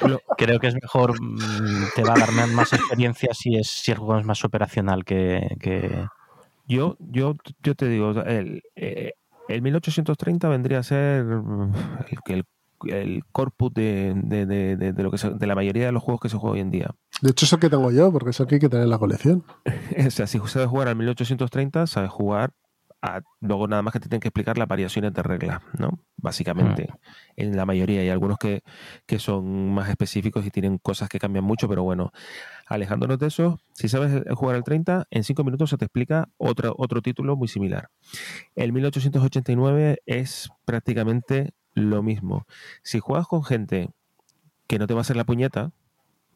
Creo 0.38 0.60
que 0.60 0.66
es 0.68 0.74
mejor, 0.74 1.20
mm, 1.20 1.86
te 1.94 2.02
va 2.02 2.14
a 2.14 2.18
dar 2.18 2.32
más 2.32 2.72
experiencia 2.72 3.34
si 3.34 3.56
es 3.56 3.68
si 3.68 3.92
el 3.92 3.98
juego 3.98 4.18
es 4.18 4.26
más 4.26 4.44
operacional 4.44 5.04
que, 5.04 5.56
que... 5.60 6.06
Yo, 6.66 6.96
yo, 6.98 7.34
yo 7.62 7.74
te 7.74 7.88
digo, 7.88 8.12
el, 8.22 8.62
eh, 8.76 9.12
el 9.48 9.62
1830 9.62 10.48
vendría 10.48 10.78
a 10.78 10.82
ser 10.82 11.24
mm, 11.24 11.72
el, 12.26 12.44
el 12.86 13.24
corpus 13.32 13.72
de, 13.74 14.14
lo 14.96 15.10
que 15.10 15.28
de 15.28 15.46
la 15.46 15.54
mayoría 15.54 15.86
de 15.86 15.92
los 15.92 16.02
juegos 16.02 16.20
que 16.20 16.28
se 16.28 16.36
juega 16.36 16.54
hoy 16.54 16.60
en 16.60 16.70
día. 16.70 16.90
De 17.20 17.30
hecho, 17.30 17.46
eso 17.46 17.58
que 17.58 17.70
tengo 17.70 17.90
yo, 17.90 18.12
porque 18.12 18.30
eso 18.30 18.46
que 18.46 18.56
hay 18.56 18.60
que 18.60 18.68
tener 18.68 18.84
en 18.84 18.90
la 18.90 18.98
colección. 18.98 19.44
o 20.06 20.10
sea, 20.10 20.26
si 20.26 20.38
sabes 20.46 20.68
jugar 20.68 20.88
al 20.88 20.96
1830, 20.96 21.86
sabes 21.86 22.10
jugar 22.10 22.52
luego 23.40 23.68
nada 23.68 23.82
más 23.82 23.92
que 23.92 24.00
te 24.00 24.08
tienen 24.08 24.20
que 24.20 24.28
explicar 24.28 24.58
las 24.58 24.68
variaciones 24.68 25.12
de 25.12 25.22
reglas, 25.22 25.60
¿no? 25.78 26.00
Básicamente, 26.16 26.88
mm. 26.90 26.96
en 27.36 27.56
la 27.56 27.66
mayoría 27.66 28.00
hay 28.00 28.08
algunos 28.08 28.38
que, 28.38 28.62
son 29.18 29.72
más 29.72 29.88
específicos 29.88 30.44
y 30.44 30.50
tienen 30.50 30.78
cosas 30.78 31.08
que 31.08 31.18
cambian 31.18 31.44
mucho, 31.44 31.68
pero 31.68 31.82
bueno, 31.82 32.12
alejándonos 32.66 33.18
de 33.18 33.28
eso, 33.28 33.60
si 33.72 33.88
sabes 33.88 34.22
jugar 34.34 34.56
al 34.56 34.64
30, 34.64 35.06
en 35.10 35.24
5 35.24 35.44
minutos 35.44 35.70
se 35.70 35.76
te 35.76 35.84
explica 35.84 36.28
otro, 36.36 36.74
otro 36.76 37.00
título 37.00 37.36
muy 37.36 37.48
similar. 37.48 37.90
El 38.54 38.72
1889 38.72 40.02
es 40.06 40.50
prácticamente 40.64 41.52
lo 41.74 42.02
mismo. 42.02 42.46
Si 42.82 43.00
juegas 43.00 43.26
con 43.26 43.44
gente 43.44 43.90
que 44.66 44.78
no 44.78 44.86
te 44.86 44.94
va 44.94 45.00
a 45.00 45.02
hacer 45.02 45.16
la 45.16 45.24
puñeta, 45.24 45.72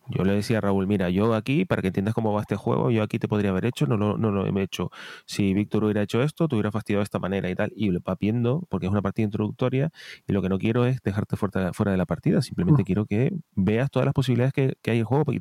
yo 0.09 0.25
le 0.25 0.33
decía 0.33 0.59
a 0.59 0.61
Raúl, 0.61 0.87
mira, 0.87 1.11
yo 1.11 1.35
aquí, 1.35 1.65
para 1.65 1.83
que 1.83 1.89
entiendas 1.89 2.15
cómo 2.15 2.33
va 2.33 2.41
este 2.41 2.57
juego, 2.57 2.91
yo 2.91 3.03
aquí 3.03 3.19
te 3.19 3.29
podría 3.29 3.51
haber 3.51 3.67
hecho, 3.67 3.87
no, 3.87 3.97
no, 3.97 4.17
no 4.17 4.31
lo 4.31 4.47
he 4.47 4.63
hecho. 4.63 4.91
Si 5.27 5.55
Víctor 5.55 5.85
hubiera 5.85 6.03
hecho 6.03 6.23
esto, 6.23 6.49
te 6.49 6.55
hubiera 6.55 6.71
fastidiado 6.71 7.01
de 7.01 7.05
esta 7.05 7.19
manera 7.19 7.51
y 7.51 7.55
tal. 7.55 7.73
Y 7.77 7.91
lo 7.91 8.01
va 8.01 8.17
viendo, 8.19 8.65
porque 8.69 8.87
es 8.87 8.93
una 8.93 9.03
partida 9.03 9.25
introductoria, 9.25 9.91
y 10.27 10.33
lo 10.33 10.43
que 10.43 10.49
no 10.49 10.59
quiero 10.59 10.87
es 10.87 11.01
dejarte 11.03 11.37
fuera, 11.37 11.73
fuera 11.73 11.93
de 11.93 11.99
la 11.99 12.07
partida. 12.07 12.43
Simplemente 12.43 12.83
mm. 12.83 12.85
quiero 12.85 13.07
que 13.07 13.33
veas 13.55 13.91
todas 13.91 14.07
las 14.07 14.15
posibilidades 14.15 14.53
que, 14.53 14.77
hay 14.87 14.95
en 14.95 14.99
el 14.99 15.05
juego 15.05 15.33
y, 15.33 15.41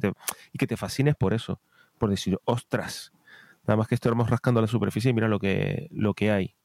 y 0.54 0.58
que 0.58 0.68
te 0.68 0.78
fascines 0.78 1.16
por 1.16 1.34
eso. 1.34 1.62
Por 1.98 2.10
decir, 2.10 2.38
ostras, 2.46 3.12
nada 3.68 3.78
más 3.78 3.88
que 3.88 3.96
estamos 3.96 4.30
rascando 4.30 4.62
la 4.62 4.68
superficie 4.68 5.12
y 5.12 5.14
mira 5.14 5.28
lo 5.28 5.40
que, 5.40 5.88
lo 5.92 6.14
que 6.14 6.32
hay. 6.32 6.56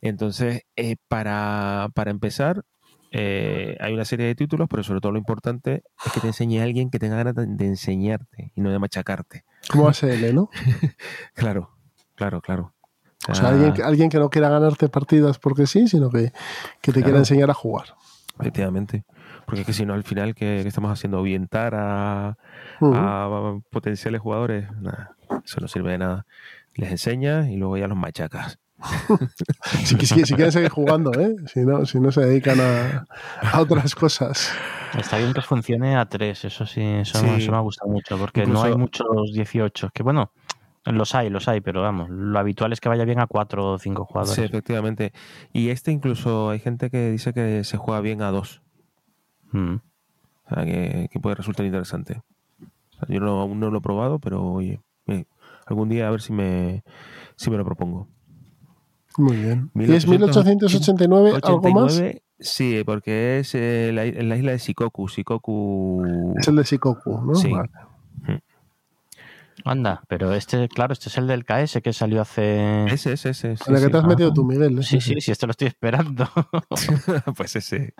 Entonces, 0.00 0.62
eh, 0.76 0.96
para, 1.08 1.88
para 1.94 2.10
empezar, 2.10 2.64
eh, 3.12 3.76
hay 3.80 3.92
una 3.92 4.04
serie 4.04 4.26
de 4.26 4.34
títulos, 4.34 4.68
pero 4.70 4.82
sobre 4.84 5.00
todo 5.00 5.12
lo 5.12 5.18
importante 5.18 5.82
es 6.04 6.12
que 6.12 6.20
te 6.20 6.28
enseñe 6.28 6.60
a 6.60 6.62
alguien 6.62 6.90
que 6.90 6.98
tenga 6.98 7.16
ganas 7.16 7.34
de, 7.34 7.66
enseñarte 7.66 8.52
y 8.54 8.60
no 8.60 8.70
de 8.70 8.78
machacarte. 8.78 9.44
Como 9.68 9.88
ASL, 9.88 10.34
¿no? 10.34 10.48
claro, 11.34 11.70
claro, 12.14 12.40
claro. 12.40 12.74
O 13.28 13.34
sea, 13.34 13.48
alguien, 13.48 14.08
que 14.08 14.18
no 14.18 14.30
quiera 14.30 14.48
ganarte 14.48 14.88
partidas 14.88 15.38
porque 15.38 15.66
sí, 15.66 15.88
sino 15.88 16.10
que, 16.10 16.32
te 16.80 17.02
quiera 17.02 17.18
enseñar 17.18 17.50
a 17.50 17.54
jugar. 17.54 17.94
Efectivamente. 18.38 19.04
Porque 19.44 19.62
es 19.62 19.66
que 19.66 19.72
si 19.72 19.84
no, 19.84 19.94
al 19.94 20.04
final, 20.04 20.34
¿qué, 20.34 20.60
estamos 20.60 20.90
haciendo? 20.90 21.20
¿Orientar 21.20 21.74
a, 21.74 22.38
a 22.80 23.58
potenciales 23.70 24.20
jugadores? 24.20 24.70
Nada, 24.80 25.16
eso 25.44 25.60
no 25.60 25.68
sirve 25.68 25.92
de 25.92 25.98
nada. 25.98 26.26
Les 26.74 26.90
enseñas 26.90 27.48
y 27.48 27.56
luego 27.56 27.76
ya 27.76 27.88
los 27.88 27.98
machacas. 27.98 28.58
Si, 29.84 29.96
quieren 29.96 30.52
seguir 30.52 30.70
jugando, 30.70 31.12
¿eh? 31.12 31.36
si, 31.46 31.60
no, 31.60 31.84
si 31.86 32.00
no 32.00 32.10
se 32.12 32.22
dedican 32.22 32.58
a, 32.60 33.06
otras 33.60 33.94
cosas. 33.94 34.52
Está 34.98 35.18
bien 35.18 35.32
que 35.32 35.42
funcione 35.42 35.96
a 35.96 36.06
tres, 36.06 36.44
eso 36.44 36.66
sí, 36.66 36.82
eso, 36.82 37.22
me 37.22 37.56
ha 37.56 37.60
gustado 37.60 37.90
mucho, 37.90 38.18
porque 38.18 38.46
no 38.46 38.62
hay 38.62 38.74
muchos 38.74 39.06
18, 39.32 39.90
que 39.92 40.02
bueno, 40.02 40.32
los 40.86 41.14
hay, 41.14 41.28
los 41.30 41.46
hay, 41.48 41.60
pero 41.60 41.82
vamos, 41.82 42.08
lo 42.08 42.38
habitual 42.38 42.72
es 42.72 42.80
que 42.80 42.88
vaya 42.88 43.04
bien 43.04 43.20
a 43.20 43.26
cuatro 43.26 43.72
o 43.72 43.78
cinco 43.78 44.04
jugadores. 44.04 44.34
Sí, 44.34 44.42
efectivamente. 44.42 45.12
Y 45.52 45.68
este 45.68 45.92
incluso 45.92 46.50
hay 46.50 46.58
gente 46.58 46.90
que 46.90 47.10
dice 47.10 47.32
que 47.32 47.64
se 47.64 47.76
juega 47.76 48.00
bien 48.00 48.22
a 48.22 48.30
dos. 48.30 48.62
Mm. 49.52 49.76
O 50.46 50.54
sea, 50.54 50.64
que, 50.64 51.08
puede 51.20 51.36
resultar 51.36 51.66
interesante. 51.66 52.22
yo 53.08 53.20
no, 53.20 53.40
aún 53.40 53.60
no 53.60 53.70
lo 53.70 53.78
he 53.78 53.82
probado, 53.82 54.18
pero 54.18 54.42
oye, 54.42 54.80
eh, 55.06 55.24
algún 55.66 55.88
día 55.88 56.08
a 56.08 56.10
ver 56.10 56.22
si 56.22 56.32
me, 56.32 56.82
si 57.36 57.50
me 57.50 57.56
lo 57.56 57.64
propongo. 57.64 58.08
Muy 59.18 59.36
bien. 59.36 59.70
¿Y 59.74 59.92
es 59.92 60.06
1889 60.06 61.38
algo 61.42 61.70
más? 61.70 62.02
Sí, 62.38 62.82
porque 62.86 63.40
es 63.40 63.54
en 63.54 63.96
la, 63.96 64.06
isla 64.06 64.52
de 64.52 64.58
Shikoku. 64.58 65.08
Shikoku. 65.08 66.34
Es 66.38 66.48
el 66.48 66.56
de 66.56 66.62
Shikoku, 66.62 67.20
¿no? 67.22 67.34
Sí. 67.34 67.52
Anda, 69.64 70.02
pero 70.08 70.32
este, 70.32 70.68
claro, 70.68 70.92
este 70.92 71.08
es 71.08 71.18
el 71.18 71.26
del 71.26 71.44
KS 71.44 71.80
que 71.82 71.92
salió 71.92 72.22
hace. 72.22 72.86
Ese, 72.86 73.12
ese, 73.12 73.30
ese. 73.30 73.48
En 73.66 73.74
la 73.74 73.80
que 73.80 73.88
te 73.88 73.96
has 73.98 74.04
metido 74.04 74.32
tú, 74.32 74.44
Miguel. 74.44 74.82
Sí, 74.82 75.00
sí, 75.00 75.20
sí, 75.20 75.30
esto 75.30 75.46
lo 75.46 75.50
estoy 75.50 75.68
esperando. 75.68 76.28
pues 77.36 77.56
ese. 77.56 77.94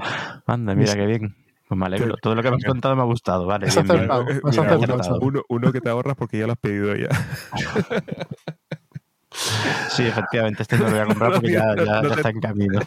Anda, 0.47 0.75
mira 0.75 0.95
qué 0.95 1.07
bien. 1.07 1.37
Pues 1.69 1.79
me 1.79 1.87
alegro. 1.87 2.17
Todo 2.17 2.35
lo 2.35 2.43
que 2.43 2.51
me 2.51 2.57
has 2.57 2.65
contado 2.65 2.97
me 2.97 3.03
ha 3.03 3.05
gustado. 3.05 3.47
Vale, 3.47 3.67
bien, 3.67 3.87
bien. 3.87 4.09
Uno, 5.21 5.43
uno, 5.49 5.73
que 5.73 5.81
te 5.81 5.89
ahorras 5.89 6.17
porque 6.17 6.39
ya 6.39 6.47
lo 6.47 6.53
has 6.53 6.59
pedido 6.59 6.97
ya. 6.97 7.09
Sí, 9.89 10.05
efectivamente, 10.05 10.63
este 10.63 10.77
no 10.77 10.85
lo 10.85 10.91
voy 10.91 11.01
a 11.01 11.07
comprar 11.07 11.33
porque 11.33 11.53
ya, 11.53 11.73
está 12.15 12.31
en 12.31 12.41
camino. 12.41 12.81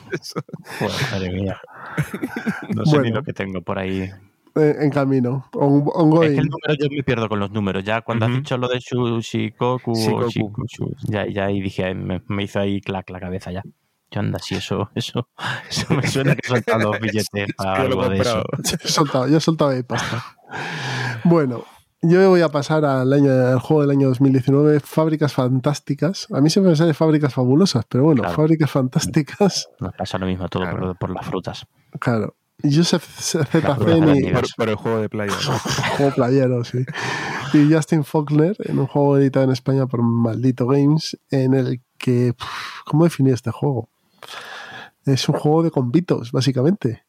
madre 1.12 1.32
mía. 1.32 1.60
No 2.76 2.86
sé 2.86 3.00
ni 3.00 3.12
lo 3.12 3.24
que 3.24 3.34
tengo 3.34 3.62
por 3.62 3.78
ahí. 3.78 4.10
Eh, 4.56 4.76
en 4.82 4.90
camino. 4.92 5.46
Es 5.52 6.30
que 6.30 6.38
el 6.38 6.48
número 6.48 6.74
yo 6.80 6.88
me 6.90 7.04
pierdo 7.04 7.28
con 7.28 7.40
los 7.40 7.52
números. 7.52 7.84
Ya 7.84 8.02
cuando 8.02 8.26
has 8.26 8.32
dicho 8.32 8.58
lo 8.58 8.68
de 8.68 8.80
Shikoku, 8.80 9.94
Shikoku. 9.96 10.96
ya, 11.04 11.28
ya 11.28 11.46
ahí 11.46 11.62
dije, 11.62 11.94
me, 11.96 12.22
hizo 12.44 12.60
ahí 12.60 12.82
clac 12.82 13.10
la 13.10 13.20
cabeza 13.20 13.52
ya. 13.52 13.64
Yo 14.12 14.20
anda, 14.20 14.38
si 14.38 14.56
eso, 14.56 14.92
eso, 14.94 15.28
eso 15.68 15.94
me 15.96 16.06
suena 16.08 16.36
que 16.36 16.42
he 16.44 16.48
soltado 16.48 16.92
los 16.92 17.00
billetes 17.02 17.54
para 17.56 17.82
algo 17.82 18.10
de 18.10 18.20
eso. 18.20 18.44
Yo 18.64 18.78
he 18.84 18.88
soltado, 18.88 19.28
yo 19.28 19.38
he 19.38 19.42
soltado 19.42 19.72
ahí 19.72 19.82
pasta. 19.82 20.24
Bueno, 21.24 21.64
yo 22.04 22.30
voy 22.30 22.42
a 22.42 22.50
pasar 22.50 22.84
al 22.84 23.12
año, 23.14 23.32
al 23.32 23.60
juego 23.60 23.82
del 23.82 23.92
año 23.92 24.08
2019, 24.10 24.82
Fábricas 24.82 25.34
Fantásticas. 25.34 26.28
A 26.32 26.42
mí 26.42 26.50
siempre 26.50 26.72
me 26.72 26.76
sale 26.76 26.94
Fábricas 26.94 27.34
Fabulosas, 27.34 27.86
pero 27.88 28.04
bueno, 28.04 28.30
Fábricas 28.30 28.70
Fantásticas. 28.70 29.70
Nos 29.80 29.94
pasa 29.94 30.18
lo 30.18 30.26
mismo 30.26 30.50
todo 30.50 30.96
por, 31.00 31.10
las 31.10 31.26
frutas. 31.26 31.66
Claro. 32.00 32.36
Joseph 32.62 33.04
ZC 33.04 33.62
por, 34.56 34.70
el 34.70 34.76
juego 34.76 35.00
de 35.00 35.10
playa. 35.10 35.34
juego 35.98 36.14
playero, 36.14 36.64
sí. 36.64 36.86
Y 37.54 37.74
Justin 37.74 38.04
Faulkner 38.04 38.56
en 38.60 38.80
un 38.80 38.88
juego 38.88 39.18
editado 39.18 39.46
en 39.46 39.52
España 39.52 39.88
por 39.88 40.02
Maldito 40.02 40.68
Games, 40.68 41.18
en 41.32 41.54
el 41.54 41.82
que. 41.98 42.34
¿Cómo 42.86 43.06
definir 43.06 43.34
este 43.34 43.52
juego? 43.52 43.90
Es 45.06 45.28
un 45.28 45.36
juego 45.36 45.64
de 45.64 45.72
convitos, 45.72 46.32
básicamente. 46.32 47.04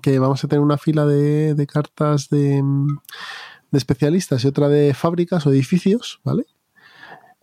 Que 0.00 0.18
vamos 0.18 0.42
a 0.42 0.48
tener 0.48 0.62
una 0.62 0.78
fila 0.78 1.06
de, 1.06 1.54
de 1.54 1.66
cartas 1.66 2.28
de 2.28 2.62
de 3.74 3.78
especialistas 3.78 4.44
y 4.44 4.48
otra 4.48 4.68
de 4.68 4.94
fábricas 4.94 5.46
o 5.46 5.50
edificios, 5.50 6.20
¿vale? 6.24 6.46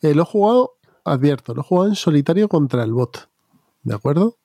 Eh, 0.02 0.16
lo 0.16 0.24
he 0.24 0.26
jugado, 0.26 0.74
advierto, 1.06 1.54
lo 1.54 1.62
he 1.62 1.64
jugado 1.64 1.90
en 1.90 1.96
solitario 1.96 2.50
contra 2.50 2.84
el 2.84 2.94
bot, 2.94 3.30
¿de 3.84 3.94
acuerdo? 3.94 4.38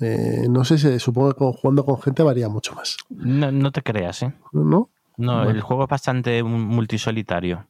Eh, 0.00 0.46
no 0.48 0.64
sé 0.64 0.78
si 0.78 0.98
supongo 0.98 1.34
que 1.34 1.58
jugando 1.58 1.84
con 1.84 2.00
gente 2.00 2.22
varía 2.22 2.48
mucho 2.48 2.74
más. 2.74 2.96
No, 3.10 3.72
te 3.72 3.82
creas, 3.82 4.22
¿eh? 4.22 4.32
¿No? 4.52 4.88
No, 5.16 5.42
el 5.42 5.60
juego 5.60 5.84
es 5.84 5.90
bastante 5.90 6.42
multisolitario. 6.42 7.66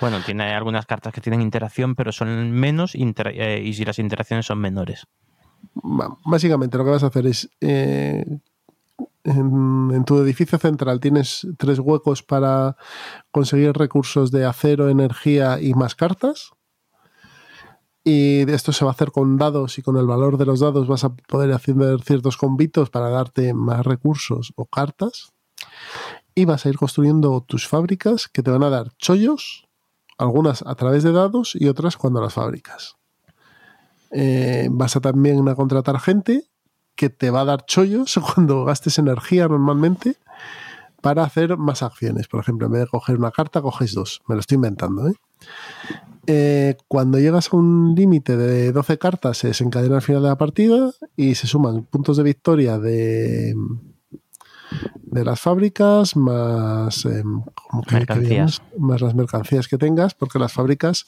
Bueno, 0.00 0.20
tiene 0.24 0.54
algunas 0.54 0.86
cartas 0.86 1.12
que 1.12 1.20
tienen 1.20 1.42
interacción, 1.42 1.94
pero 1.94 2.12
son 2.12 2.52
menos 2.52 2.94
eh, 2.94 3.62
y 3.64 3.74
si 3.74 3.84
las 3.84 3.98
interacciones 3.98 4.46
son 4.46 4.58
menores. 4.58 5.06
Básicamente 6.24 6.78
lo 6.78 6.84
que 6.84 6.90
vas 6.90 7.02
a 7.02 7.08
hacer 7.08 7.26
es 7.26 7.50
eh, 7.60 8.24
en, 9.24 10.04
tu 10.04 10.18
edificio 10.18 10.58
central 10.58 11.00
tienes 11.00 11.46
tres 11.58 11.78
huecos 11.78 12.22
para 12.22 12.76
conseguir 13.30 13.72
recursos 13.72 14.30
de 14.30 14.44
acero, 14.44 14.88
energía 14.88 15.60
y 15.60 15.74
más 15.74 15.94
cartas. 15.94 16.50
Y 18.04 18.50
esto 18.50 18.72
se 18.72 18.84
va 18.84 18.90
a 18.90 18.94
hacer 18.94 19.12
con 19.12 19.36
dados 19.36 19.78
y 19.78 19.82
con 19.82 19.96
el 19.96 20.06
valor 20.06 20.36
de 20.36 20.46
los 20.46 20.58
dados 20.58 20.88
vas 20.88 21.04
a 21.04 21.14
poder 21.14 21.52
hacer 21.52 21.76
ciertos 22.04 22.36
convitos 22.36 22.90
para 22.90 23.10
darte 23.10 23.54
más 23.54 23.86
recursos 23.86 24.52
o 24.56 24.66
cartas. 24.66 25.32
Y 26.34 26.44
vas 26.44 26.66
a 26.66 26.70
ir 26.70 26.76
construyendo 26.76 27.42
tus 27.42 27.68
fábricas 27.68 28.26
que 28.26 28.42
te 28.42 28.50
van 28.50 28.64
a 28.64 28.70
dar 28.70 28.92
chollos, 28.96 29.68
algunas 30.18 30.62
a 30.62 30.74
través 30.74 31.04
de 31.04 31.12
dados 31.12 31.54
y 31.54 31.68
otras 31.68 31.96
cuando 31.96 32.20
las 32.20 32.32
fábricas. 32.32 32.96
Eh, 34.10 34.68
vas 34.70 34.96
a 34.96 35.00
también 35.00 35.48
a 35.48 35.54
contratar 35.54 36.00
gente 36.00 36.51
que 36.94 37.10
te 37.10 37.30
va 37.30 37.40
a 37.40 37.44
dar 37.44 37.64
chollos 37.66 38.18
cuando 38.34 38.64
gastes 38.64 38.98
energía 38.98 39.48
normalmente 39.48 40.16
para 41.00 41.24
hacer 41.24 41.56
más 41.58 41.82
acciones. 41.82 42.28
Por 42.28 42.40
ejemplo, 42.40 42.66
en 42.66 42.72
vez 42.72 42.82
de 42.82 42.86
coger 42.88 43.16
una 43.16 43.32
carta, 43.32 43.60
coges 43.60 43.92
dos. 43.92 44.22
Me 44.28 44.36
lo 44.36 44.40
estoy 44.40 44.56
inventando. 44.56 45.08
¿eh? 45.08 45.14
Eh, 46.28 46.76
cuando 46.86 47.18
llegas 47.18 47.52
a 47.52 47.56
un 47.56 47.94
límite 47.96 48.36
de 48.36 48.70
12 48.70 48.98
cartas, 48.98 49.38
se 49.38 49.48
desencadena 49.48 49.96
al 49.96 50.02
final 50.02 50.22
de 50.22 50.28
la 50.28 50.38
partida 50.38 50.92
y 51.16 51.34
se 51.34 51.48
suman 51.48 51.82
puntos 51.82 52.16
de 52.16 52.22
victoria 52.22 52.78
de, 52.78 53.54
de 55.02 55.24
las 55.24 55.40
fábricas 55.40 56.14
más, 56.14 57.04
em, 57.04 57.42
más 58.78 59.00
las 59.00 59.14
mercancías 59.14 59.66
que 59.66 59.78
tengas, 59.78 60.14
porque 60.14 60.38
las 60.38 60.52
fábricas 60.52 61.06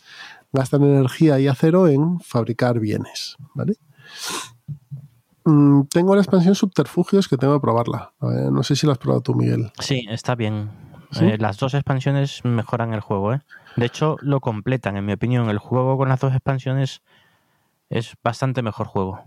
gastan 0.53 0.83
energía 0.83 1.39
y 1.39 1.47
acero 1.47 1.87
en 1.87 2.19
fabricar 2.19 2.81
bienes. 2.81 3.37
¿vale? 3.55 3.77
Mm, 5.45 5.83
tengo 5.91 6.15
la 6.15 6.23
expansión 6.23 6.55
Subterfugios 6.55 7.29
que 7.29 7.37
tengo 7.37 7.55
que 7.55 7.61
probarla. 7.61 8.13
no 8.21 8.63
sé 8.63 8.77
si 8.77 8.87
la 8.87 8.93
has 8.93 8.99
probado 8.99 9.23
tú, 9.23 9.35
Miguel. 9.35 9.71
Sí, 9.79 10.07
está 10.09 10.35
bien. 10.35 10.71
Eh, 11.21 11.37
las 11.39 11.59
dos 11.59 11.75
expansiones 11.75 12.45
mejoran 12.45 12.93
el 12.93 13.01
juego. 13.01 13.35
¿eh? 13.35 13.41
De 13.77 13.87
hecho, 13.87 14.17
lo 14.21 14.41
completan, 14.41 14.97
en 14.97 15.05
mi 15.05 15.13
opinión. 15.13 15.49
El 15.49 15.59
juego 15.59 15.97
con 15.97 16.09
las 16.09 16.21
dos 16.21 16.33
expansiones 16.33 17.03
es 17.89 18.15
bastante 18.23 18.63
mejor 18.63 18.87
juego. 18.87 19.23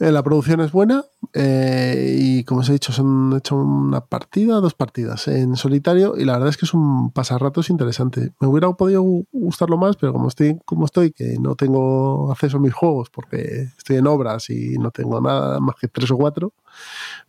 Eh, 0.00 0.12
la 0.12 0.22
producción 0.22 0.60
es 0.60 0.70
buena 0.70 1.04
eh, 1.34 2.16
y 2.20 2.44
como 2.44 2.60
os 2.60 2.68
he 2.68 2.72
dicho, 2.72 2.92
son 2.92 3.34
hecho 3.36 3.56
una 3.56 4.00
partida, 4.00 4.60
dos 4.60 4.74
partidas 4.74 5.26
en 5.26 5.56
solitario 5.56 6.14
y 6.16 6.24
la 6.24 6.34
verdad 6.34 6.50
es 6.50 6.56
que 6.56 6.66
es 6.66 6.74
un 6.74 7.10
pasarratos 7.10 7.68
interesante. 7.68 8.32
Me 8.40 8.46
hubiera 8.46 8.70
podido 8.72 9.02
gustarlo 9.32 9.76
más, 9.76 9.96
pero 9.96 10.12
como 10.12 10.28
estoy, 10.28 10.58
como 10.64 10.84
estoy, 10.84 11.10
que 11.10 11.38
no 11.40 11.56
tengo 11.56 12.30
acceso 12.30 12.58
a 12.58 12.60
mis 12.60 12.72
juegos 12.72 13.10
porque 13.10 13.70
estoy 13.76 13.96
en 13.96 14.06
obras 14.06 14.50
y 14.50 14.78
no 14.78 14.92
tengo 14.92 15.20
nada 15.20 15.58
más 15.58 15.74
que 15.80 15.88
tres 15.88 16.10
o 16.12 16.16
cuatro, 16.16 16.52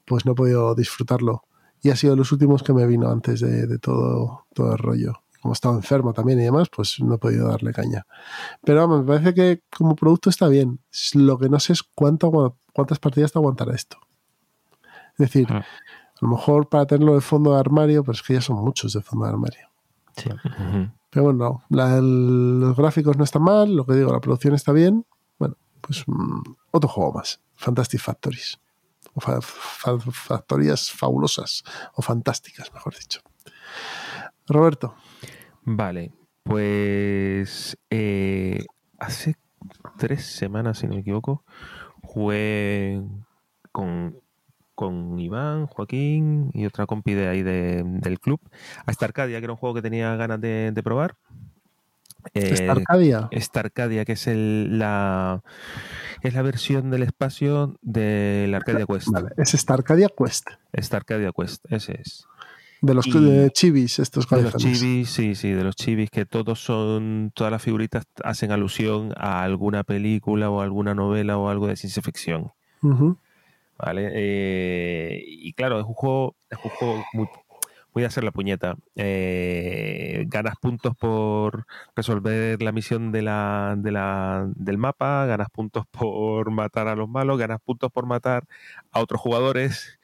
pues 0.06 0.26
no 0.28 0.34
he 0.34 0.36
podido 0.36 0.76
disfrutarlo. 0.76 1.44
Y 1.82 1.90
ha 1.90 1.96
sido 1.96 2.16
los 2.16 2.32
últimos 2.32 2.62
que 2.62 2.74
me 2.74 2.86
vino 2.86 3.10
antes 3.10 3.40
de, 3.40 3.66
de 3.66 3.80
todo, 3.80 4.46
todo 4.54 4.74
el 4.74 4.78
rollo 4.78 5.22
como 5.42 5.54
estaba 5.54 5.76
enfermo 5.76 6.14
también 6.14 6.40
y 6.40 6.44
demás, 6.44 6.68
pues 6.74 7.00
no 7.00 7.16
he 7.16 7.18
podido 7.18 7.48
darle 7.48 7.72
caña. 7.72 8.06
Pero 8.64 8.82
vamos, 8.82 9.02
me 9.02 9.08
parece 9.08 9.34
que 9.34 9.64
como 9.76 9.96
producto 9.96 10.30
está 10.30 10.48
bien. 10.48 10.80
Lo 11.14 11.38
que 11.38 11.50
no 11.50 11.60
sé 11.60 11.74
es 11.74 11.84
cuánto, 11.84 12.58
cuántas 12.74 13.00
partidas 13.00 13.32
te 13.32 13.40
aguantará 13.40 13.74
esto. 13.74 13.98
Es 15.14 15.18
decir, 15.18 15.52
a 15.52 15.66
lo 16.22 16.28
mejor 16.28 16.70
para 16.70 16.86
tenerlo 16.86 17.16
de 17.16 17.22
fondo 17.22 17.54
de 17.54 17.60
armario, 17.60 18.04
pues 18.04 18.20
es 18.20 18.24
que 18.24 18.34
ya 18.34 18.42
son 18.42 18.58
muchos 18.58 18.94
de 18.94 19.02
fondo 19.02 19.26
de 19.26 19.32
armario. 19.32 19.68
Sí. 20.16 20.30
Pero 21.10 21.26
bueno, 21.26 21.64
los 21.70 22.76
gráficos 22.76 23.18
no 23.18 23.24
están 23.24 23.42
mal, 23.42 23.76
lo 23.76 23.86
que 23.86 23.94
digo, 23.94 24.12
la 24.12 24.20
producción 24.20 24.54
está 24.54 24.72
bien. 24.72 25.06
Bueno, 25.38 25.56
pues 25.82 26.04
mm, 26.06 26.42
otro 26.72 26.90
juego 26.90 27.14
más. 27.14 27.42
Fantastic 27.56 28.00
Factories. 28.00 28.60
O 29.16 29.22
factorías 29.22 30.92
fabulosas 30.92 31.64
o 31.96 32.02
fantásticas, 32.02 32.72
mejor 32.74 32.96
dicho. 32.96 33.22
Roberto. 34.48 34.96
Vale, 35.72 36.12
pues 36.42 37.78
eh, 37.92 38.66
hace 38.98 39.36
tres 40.00 40.26
semanas, 40.26 40.80
si 40.80 40.88
no 40.88 40.96
me 40.96 41.02
equivoco, 41.02 41.44
jugué 42.02 43.04
con, 43.72 45.20
Iván, 45.20 45.68
Joaquín 45.68 46.50
y 46.56 46.66
otra 46.66 46.88
compi 46.88 47.14
de 47.14 47.28
ahí 47.28 47.44
del 47.44 48.20
club 48.20 48.40
a 48.88 48.92
Starcadia, 48.92 49.38
que 49.38 49.44
era 49.44 49.54
un 49.54 49.60
juego 49.60 49.76
que 49.76 49.84
tenía 49.84 50.16
ganas 50.16 50.42
de, 50.42 50.82
probar. 50.84 51.18
Eh, 52.34 52.56
Starcadia. 52.56 53.30
Starcadia, 53.32 54.06
que 54.06 54.14
es 54.14 54.26
el, 54.26 54.80
la 54.80 55.44
es 56.24 56.34
la 56.34 56.42
versión 56.42 56.90
del 56.90 57.04
espacio 57.04 57.78
del 57.84 58.56
Arcadia 58.56 58.88
Quest. 58.88 59.10
Vale, 59.10 59.30
es 59.38 59.52
Starcadia 59.52 60.10
Quest. 60.18 60.50
Starcadia 60.76 61.32
Quest, 61.32 61.64
ese 61.70 62.02
es. 62.02 62.29
De 62.82 62.94
los 62.94 63.06
chivis, 63.54 64.00
estos 64.00 64.28
De 64.30 64.42
los 64.42 64.56
chivis, 64.56 65.10
sí, 65.10 65.36
sí, 65.36 65.52
de 65.52 65.64
los 65.64 65.76
chivis, 65.76 66.10
que 66.10 66.26
todos 66.26 66.64
son, 66.64 67.32
todas 67.34 67.52
las 67.52 67.62
figuritas 67.62 68.06
hacen 68.24 68.52
alusión 68.52 69.14
a 69.18 69.44
alguna 69.44 69.84
película 69.84 70.50
o 70.50 70.62
alguna 70.62 70.96
novela 70.96 71.38
o 71.38 71.50
algo 71.50 71.68
de 71.68 71.76
ciencia 71.76 72.02
ficción. 72.02 72.52
¿Vale? 73.78 74.12
Eh, 74.14 75.24
y 75.26 75.54
claro, 75.54 75.80
es 75.80 75.86
un 75.86 75.94
juego, 75.94 76.36
es 76.50 76.58
un 76.64 76.72
juego 76.72 77.06
muy, 77.14 77.28
muy 77.94 78.02
de 78.02 78.08
hacer 78.08 78.24
la 78.24 78.32
puñeta. 78.32 78.78
Eh, 78.96 80.26
ganas 80.28 80.56
puntos 80.58 80.96
por 80.96 81.66
resolver 81.96 82.62
la 82.62 82.72
misión 82.72 83.12
de 83.12 83.22
la, 83.24 83.76
de 83.78 83.92
la, 83.92 84.48
del 84.56 84.78
mapa, 84.78 85.26
ganas 85.26 85.50
puntos 85.50 85.86
por 85.88 86.50
matar 86.52 86.88
a 86.88 86.96
los 86.96 87.10
malos, 87.10 87.38
ganas 87.38 87.60
puntos 87.60 87.92
por 87.92 88.06
matar 88.06 88.46
a 88.92 89.02
otros 89.02 89.20
jugadores 89.20 89.99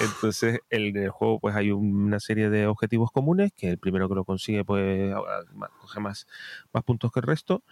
entonces, 0.00 0.60
en 0.70 0.96
el 0.96 1.10
juego 1.10 1.40
pues 1.40 1.54
hay 1.54 1.70
una 1.70 2.20
serie 2.20 2.50
de 2.50 2.66
objetivos 2.66 3.10
comunes, 3.10 3.52
que 3.56 3.70
el 3.70 3.78
primero 3.78 4.08
que 4.08 4.14
lo 4.14 4.24
consigue 4.24 4.64
pues 4.64 5.14
coge 5.80 6.00
más, 6.00 6.26
más 6.72 6.84
puntos 6.84 7.12
que 7.12 7.20
el 7.20 7.26
resto. 7.26 7.62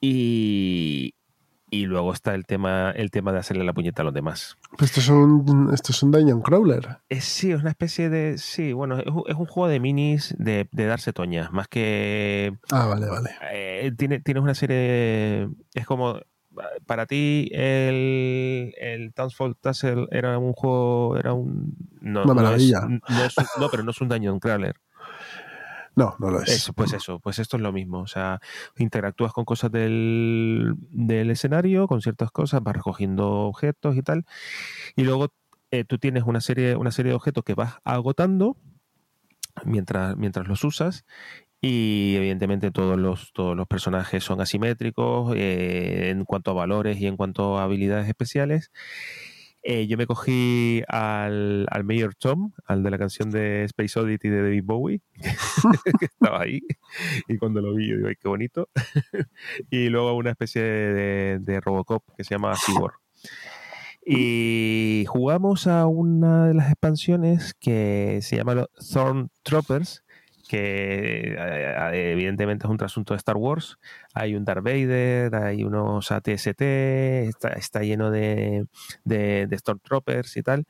Y, 0.00 1.14
y 1.70 1.86
luego 1.86 2.12
está 2.12 2.34
el 2.34 2.46
tema, 2.46 2.90
el 2.92 3.10
tema 3.10 3.32
de 3.32 3.38
hacerle 3.38 3.64
la 3.64 3.72
puñeta 3.72 4.02
a 4.02 4.04
los 4.04 4.14
demás. 4.14 4.56
esto 4.78 5.00
es 5.00 5.08
un, 5.08 5.70
esto 5.72 5.92
es 5.92 6.02
un 6.02 6.12
Dungeon 6.12 6.42
Crawler. 6.42 6.98
Es, 7.08 7.24
sí, 7.24 7.50
es 7.50 7.60
una 7.60 7.70
especie 7.70 8.08
de. 8.08 8.38
Sí, 8.38 8.72
bueno, 8.72 8.98
es, 8.98 9.06
un 9.06 9.46
juego 9.46 9.68
de 9.68 9.80
minis 9.80 10.34
de, 10.38 10.68
darse 10.72 11.12
toñas, 11.12 11.52
más 11.52 11.68
que. 11.68 12.56
Ah, 12.70 12.86
vale, 12.86 13.06
vale. 13.08 13.30
Eh, 13.52 13.92
tiene, 13.96 14.20
tienes 14.20 14.42
una 14.42 14.54
serie. 14.54 15.48
Es 15.74 15.86
como 15.86 16.20
para 16.86 17.06
ti 17.06 17.48
el, 17.52 18.74
el 18.78 19.12
Tassel 19.12 20.08
era 20.10 20.38
un 20.38 20.52
juego, 20.52 21.16
era 21.16 21.32
un... 21.32 21.76
No, 22.00 22.24
Una 22.24 22.34
maravilla. 22.34 22.80
No, 23.58 23.68
pero 23.70 23.82
no 23.82 23.90
es 23.90 24.00
un 24.00 24.08
Dungeon 24.08 24.40
Crawler. 24.40 24.76
No, 25.96 26.14
no 26.18 26.30
lo 26.30 26.42
es. 26.42 26.70
pues 26.76 26.92
eso, 26.92 27.20
pues 27.20 27.38
esto 27.38 27.56
es 27.56 27.62
lo 27.62 27.72
mismo. 27.72 28.00
O 28.00 28.06
sea, 28.06 28.38
interactúas 28.76 29.32
con 29.32 29.46
cosas 29.46 29.72
del, 29.72 30.74
del 30.90 31.30
escenario, 31.30 31.88
con 31.88 32.02
ciertas 32.02 32.30
cosas, 32.30 32.62
vas 32.62 32.76
recogiendo 32.76 33.26
objetos 33.46 33.96
y 33.96 34.02
tal. 34.02 34.26
Y 34.94 35.04
luego 35.04 35.32
eh, 35.70 35.84
tú 35.84 35.96
tienes 35.96 36.24
una 36.24 36.42
serie, 36.42 36.76
una 36.76 36.90
serie 36.90 37.12
de 37.12 37.16
objetos 37.16 37.44
que 37.44 37.54
vas 37.54 37.78
agotando 37.82 38.58
mientras, 39.64 40.16
mientras 40.16 40.46
los 40.46 40.64
usas 40.64 41.06
y 41.60 42.14
evidentemente 42.16 42.70
todos 42.70 42.98
los, 42.98 43.32
todos 43.32 43.56
los 43.56 43.66
personajes 43.66 44.22
son 44.22 44.40
asimétricos 44.40 45.34
eh, 45.36 46.10
en 46.10 46.24
cuanto 46.24 46.50
a 46.50 46.54
valores 46.54 46.98
y 46.98 47.06
en 47.06 47.16
cuanto 47.16 47.58
a 47.58 47.64
habilidades 47.64 48.08
especiales. 48.08 48.70
Eh, 49.68 49.88
yo 49.88 49.96
me 49.96 50.06
cogí 50.06 50.84
al, 50.86 51.66
al 51.68 51.82
Mayor 51.82 52.14
Tom, 52.14 52.52
al 52.66 52.84
de 52.84 52.90
la 52.92 52.98
canción 52.98 53.30
de 53.30 53.64
Space 53.64 53.98
Oddity 53.98 54.28
de 54.28 54.42
David 54.42 54.62
Bowie, 54.64 55.00
que 55.98 56.04
estaba 56.04 56.42
ahí. 56.42 56.60
Y 57.26 57.36
cuando 57.36 57.60
lo 57.60 57.74
vi, 57.74 57.88
yo 57.88 57.96
digo, 57.96 58.06
¡ay, 58.06 58.14
qué 58.14 58.28
bonito! 58.28 58.68
y 59.70 59.88
luego 59.88 60.14
una 60.14 60.30
especie 60.30 60.62
de, 60.62 61.60
Robocop 61.60 62.04
que 62.16 62.22
se 62.22 62.36
llama 62.36 62.54
Cyborg. 62.54 62.94
Y 64.04 65.04
jugamos 65.08 65.66
a 65.66 65.86
una 65.86 66.46
de 66.46 66.54
las 66.54 66.70
expansiones 66.70 67.52
que 67.54 68.20
se 68.22 68.36
llama 68.36 68.68
Thorn 68.92 69.30
Troopers, 69.42 70.04
que 70.46 71.36
eh, 71.38 72.12
evidentemente 72.12 72.66
es 72.66 72.70
un 72.70 72.76
trasunto 72.76 73.14
de 73.14 73.18
Star 73.18 73.36
Wars. 73.36 73.78
Hay 74.14 74.34
un 74.34 74.44
Darth 74.44 74.64
Vader, 74.64 75.34
hay 75.34 75.64
unos 75.64 76.10
ATST, 76.12 76.62
está, 76.62 77.80
lleno 77.82 78.10
de, 78.10 78.66
de, 79.04 79.48
Stormtroopers 79.58 80.36
y 80.36 80.42
tal. 80.42 80.66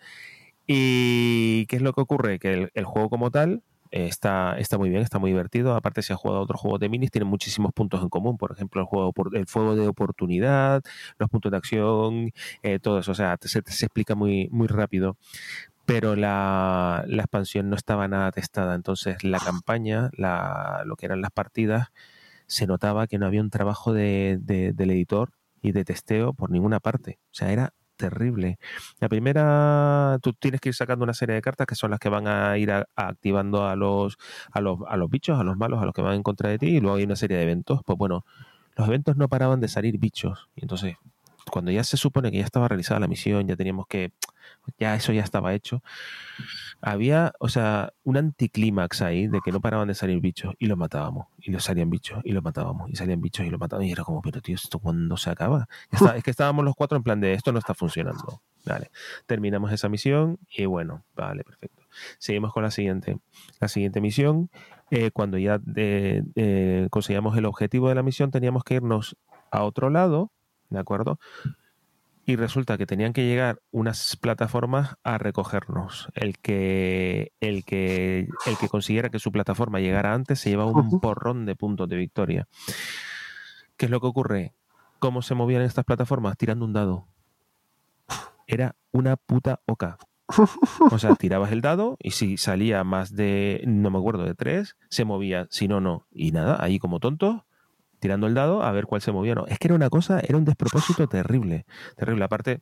¿Y 0.66 1.66
qué 1.66 1.76
es 1.76 1.82
lo 1.82 1.92
que 1.92 2.00
ocurre? 2.00 2.38
Que 2.38 2.70
el, 2.74 2.84
juego 2.84 3.08
como 3.10 3.30
tal 3.30 3.62
está, 3.90 4.58
está 4.58 4.78
muy 4.78 4.90
bien, 4.90 5.02
está 5.02 5.18
muy 5.18 5.30
divertido. 5.30 5.74
Aparte, 5.76 6.02
si 6.02 6.12
has 6.12 6.18
jugado 6.18 6.40
a 6.40 6.42
otros 6.42 6.60
juegos 6.60 6.80
de 6.80 6.88
minis, 6.88 7.10
tiene 7.10 7.24
muchísimos 7.24 7.72
puntos 7.72 8.02
en 8.02 8.08
común. 8.08 8.36
Por 8.38 8.52
ejemplo, 8.52 8.80
el 8.80 8.86
juego 8.86 9.12
el 9.34 9.46
fuego 9.46 9.76
de 9.76 9.88
oportunidad, 9.88 10.82
los 11.18 11.30
puntos 11.30 11.52
de 11.52 11.58
acción, 11.58 12.32
eh, 12.62 12.78
todo 12.80 12.98
eso. 12.98 13.12
O 13.12 13.14
sea, 13.14 13.36
se, 13.40 13.62
se 13.64 13.86
explica 13.86 14.14
muy, 14.14 14.48
muy 14.50 14.66
rápido 14.68 15.16
pero 15.86 16.16
la, 16.16 17.04
expansión 17.08 17.70
no 17.70 17.76
estaba 17.76 18.08
nada 18.08 18.32
testada. 18.32 18.74
Entonces 18.74 19.24
la 19.24 19.38
campaña, 19.38 20.10
la, 20.16 20.82
lo 20.84 20.96
que 20.96 21.06
eran 21.06 21.22
las 21.22 21.30
partidas, 21.30 21.88
se 22.46 22.66
notaba 22.66 23.06
que 23.06 23.18
no 23.18 23.26
había 23.26 23.40
un 23.40 23.50
trabajo 23.50 23.92
de, 23.92 24.38
del 24.40 24.90
editor 24.90 25.32
y 25.62 25.72
de 25.72 25.84
testeo 25.84 26.34
por 26.34 26.50
ninguna 26.50 26.80
parte. 26.80 27.18
O 27.26 27.34
sea, 27.34 27.52
era 27.52 27.72
terrible. 27.96 28.58
La 29.00 29.08
primera, 29.08 30.18
tú 30.22 30.32
tienes 30.34 30.60
que 30.60 30.70
ir 30.70 30.74
sacando 30.74 31.04
una 31.04 31.14
serie 31.14 31.34
de 31.34 31.42
cartas 31.42 31.66
que 31.66 31.74
son 31.74 31.90
las 31.90 32.00
que 32.00 32.08
van 32.08 32.28
a 32.28 32.58
ir 32.58 32.70
activando 32.94 33.66
a 33.66 33.76
los, 33.76 34.18
a 34.52 34.60
los, 34.60 34.80
a 34.88 34.96
los 34.96 35.10
bichos, 35.10 35.38
a 35.40 35.44
los 35.44 35.56
malos, 35.56 35.82
a 35.82 35.86
los 35.86 35.94
que 35.94 36.02
van 36.02 36.14
en 36.14 36.22
contra 36.22 36.50
de 36.50 36.58
ti, 36.58 36.76
y 36.76 36.80
luego 36.80 36.96
hay 36.96 37.04
una 37.04 37.16
serie 37.16 37.36
de 37.38 37.44
eventos. 37.44 37.80
Pues 37.84 37.98
bueno, 37.98 38.24
los 38.76 38.86
eventos 38.88 39.16
no 39.16 39.28
paraban 39.28 39.60
de 39.60 39.68
salir 39.68 39.98
bichos. 39.98 40.50
Y 40.54 40.62
entonces, 40.62 40.96
cuando 41.50 41.70
ya 41.70 41.84
se 41.84 41.96
supone 41.96 42.30
que 42.30 42.38
ya 42.38 42.44
estaba 42.44 42.68
realizada 42.68 43.00
la 43.00 43.08
misión, 43.08 43.46
ya 43.46 43.56
teníamos 43.56 43.86
que 43.86 44.12
ya 44.78 44.94
eso 44.94 45.12
ya 45.12 45.22
estaba 45.22 45.54
hecho. 45.54 45.82
Había, 46.80 47.32
o 47.40 47.48
sea, 47.48 47.92
un 48.04 48.16
anticlímax 48.16 49.02
ahí 49.02 49.26
de 49.26 49.40
que 49.44 49.52
no 49.52 49.60
paraban 49.60 49.88
de 49.88 49.94
salir 49.94 50.20
bichos 50.20 50.54
y 50.58 50.66
los 50.66 50.76
matábamos, 50.76 51.28
y 51.38 51.50
los 51.50 51.64
salían 51.64 51.90
bichos 51.90 52.20
y 52.24 52.32
los 52.32 52.42
matábamos, 52.42 52.90
y 52.90 52.96
salían 52.96 53.20
bichos 53.20 53.46
y 53.46 53.50
los 53.50 53.58
matábamos, 53.58 53.88
y 53.88 53.92
era 53.92 54.04
como, 54.04 54.20
pero 54.22 54.40
tío, 54.40 54.54
¿esto 54.54 54.78
cuándo 54.78 55.16
se 55.16 55.30
acaba? 55.30 55.68
es 56.16 56.22
que 56.22 56.30
estábamos 56.30 56.64
los 56.64 56.74
cuatro 56.74 56.96
en 56.96 57.02
plan 57.02 57.20
de 57.20 57.32
esto 57.32 57.52
no 57.52 57.58
está 57.58 57.74
funcionando. 57.74 58.42
Vale, 58.64 58.90
terminamos 59.26 59.72
esa 59.72 59.88
misión 59.88 60.38
y 60.50 60.66
bueno, 60.66 61.04
vale, 61.14 61.44
perfecto. 61.44 61.84
Seguimos 62.18 62.52
con 62.52 62.64
la 62.64 62.72
siguiente. 62.72 63.18
La 63.60 63.68
siguiente 63.68 64.00
misión, 64.00 64.50
eh, 64.90 65.12
cuando 65.12 65.38
ya 65.38 65.58
de, 65.58 66.88
conseguíamos 66.90 67.36
el 67.38 67.46
objetivo 67.46 67.88
de 67.88 67.94
la 67.94 68.02
misión, 68.02 68.32
teníamos 68.32 68.64
que 68.64 68.74
irnos 68.74 69.16
a 69.52 69.62
otro 69.62 69.88
lado, 69.88 70.32
¿de 70.70 70.78
acuerdo? 70.78 71.18
y 72.28 72.34
resulta 72.34 72.76
que 72.76 72.86
tenían 72.86 73.12
que 73.12 73.24
llegar 73.24 73.62
unas 73.70 74.16
plataformas 74.16 74.96
a 75.04 75.16
recogernos. 75.16 76.08
El 76.14 76.36
que, 76.38 77.32
el 77.40 77.64
que, 77.64 78.28
el 78.46 78.58
que 78.58 78.68
consiguiera 78.68 79.10
que 79.10 79.20
su 79.20 79.30
plataforma 79.30 79.78
llegara 79.78 80.12
antes 80.12 80.40
se 80.40 80.50
llevaba 80.50 80.72
un 80.72 81.00
porrón 81.00 81.46
de 81.46 81.54
puntos 81.54 81.88
de 81.88 81.96
victoria. 81.96 82.48
¿Qué 83.76 83.86
es 83.86 83.90
lo 83.92 84.00
que 84.00 84.08
ocurre? 84.08 84.54
¿Cómo 84.98 85.22
se 85.22 85.36
movían 85.36 85.62
estas 85.62 85.84
plataformas? 85.84 86.36
Tirando 86.36 86.64
un 86.64 86.72
dado. 86.72 87.06
Era 88.48 88.74
una 88.90 89.16
puta 89.16 89.60
oca. 89.66 89.98
O 90.90 90.98
sea, 90.98 91.14
tirabas 91.14 91.52
el 91.52 91.60
dado 91.60 91.96
y 92.00 92.10
si 92.10 92.36
salía 92.36 92.82
más 92.82 93.14
de, 93.14 93.62
no 93.68 93.90
me 93.90 93.98
acuerdo, 93.98 94.24
de 94.24 94.34
tres, 94.34 94.76
se 94.88 95.04
movía. 95.04 95.46
Si 95.50 95.68
no, 95.68 95.80
no. 95.80 96.08
Y 96.10 96.32
nada, 96.32 96.56
ahí 96.60 96.80
como 96.80 96.98
tontos, 96.98 97.42
tirando 98.06 98.28
el 98.28 98.34
dado 98.34 98.62
a 98.62 98.70
ver 98.70 98.86
cuál 98.86 99.00
se 99.02 99.10
movía 99.10 99.34
no. 99.34 99.46
Es 99.48 99.58
que 99.58 99.66
era 99.66 99.74
una 99.74 99.90
cosa, 99.90 100.20
era 100.20 100.38
un 100.38 100.44
despropósito 100.44 101.08
terrible. 101.08 101.66
Terrible. 101.96 102.24
Aparte, 102.24 102.60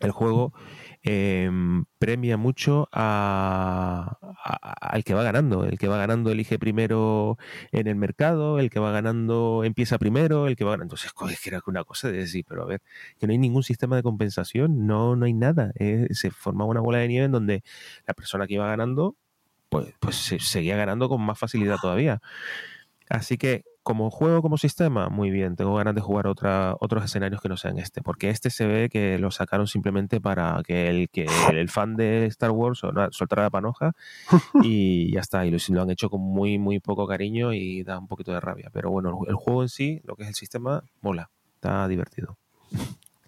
el 0.00 0.10
juego 0.10 0.54
em, 1.02 1.84
premia 1.98 2.38
mucho 2.38 2.88
al 2.90 4.16
que 5.04 5.12
va 5.12 5.22
ganando. 5.22 5.66
El 5.66 5.78
que 5.78 5.86
va 5.86 5.98
ganando 5.98 6.30
elige 6.30 6.58
primero 6.58 7.36
en 7.72 7.88
el 7.88 7.96
mercado, 7.96 8.58
el 8.58 8.70
que 8.70 8.80
va 8.80 8.90
ganando 8.90 9.64
empieza 9.64 9.98
primero, 9.98 10.46
el 10.46 10.56
que 10.56 10.64
va 10.64 10.70
ganando. 10.70 10.94
Entonces, 10.94 11.12
es 11.30 11.40
que 11.42 11.50
era 11.50 11.60
una 11.66 11.84
cosa 11.84 12.08
de 12.08 12.16
decir, 12.16 12.46
pero 12.48 12.62
a 12.62 12.66
ver, 12.66 12.80
que 13.18 13.26
no 13.26 13.32
hay 13.32 13.38
ningún 13.38 13.62
sistema 13.62 13.96
de 13.96 14.02
compensación, 14.02 14.86
no, 14.86 15.14
no 15.14 15.26
hay 15.26 15.34
nada. 15.34 15.72
se 16.10 16.30
forma 16.30 16.64
una 16.64 16.80
bola 16.80 16.98
de 16.98 17.08
nieve 17.08 17.26
en 17.26 17.32
donde 17.32 17.62
la 18.06 18.14
persona 18.14 18.46
que 18.46 18.54
iba 18.54 18.66
ganando, 18.66 19.14
pues, 19.68 19.92
pues 20.00 20.16
seguía 20.16 20.76
ganando 20.76 21.10
con 21.10 21.20
más 21.20 21.38
facilidad 21.38 21.76
todavía. 21.82 22.22
Así 23.10 23.36
que 23.36 23.64
como 23.84 24.10
juego, 24.10 24.42
como 24.42 24.58
sistema, 24.58 25.10
muy 25.10 25.30
bien. 25.30 25.56
Tengo 25.56 25.76
ganas 25.76 25.94
de 25.94 26.00
jugar 26.00 26.26
otra, 26.26 26.74
otros 26.80 27.04
escenarios 27.04 27.40
que 27.40 27.50
no 27.50 27.56
sean 27.56 27.78
este, 27.78 28.02
porque 28.02 28.30
este 28.30 28.50
se 28.50 28.66
ve 28.66 28.88
que 28.88 29.18
lo 29.18 29.30
sacaron 29.30 29.66
simplemente 29.66 30.20
para 30.20 30.60
que 30.66 30.88
el, 30.88 31.10
que 31.10 31.26
el 31.52 31.68
fan 31.68 31.94
de 31.94 32.26
Star 32.26 32.50
Wars 32.50 32.80
soltara 33.10 33.42
la 33.42 33.50
panoja 33.50 33.92
y 34.62 35.12
ya 35.12 35.20
está. 35.20 35.46
Y 35.46 35.50
lo, 35.50 35.58
lo, 35.68 35.82
han 35.82 35.90
hecho 35.90 36.10
con 36.10 36.22
muy, 36.22 36.58
muy 36.58 36.80
poco 36.80 37.06
cariño 37.06 37.52
y 37.52 37.84
da 37.84 37.98
un 37.98 38.08
poquito 38.08 38.32
de 38.32 38.40
rabia. 38.40 38.70
Pero 38.72 38.90
bueno, 38.90 39.20
el 39.28 39.34
juego 39.34 39.62
en 39.62 39.68
sí, 39.68 40.00
lo 40.04 40.16
que 40.16 40.24
es 40.24 40.30
el 40.30 40.34
sistema, 40.34 40.82
mola. 41.02 41.30
Está 41.56 41.86
divertido. 41.86 42.38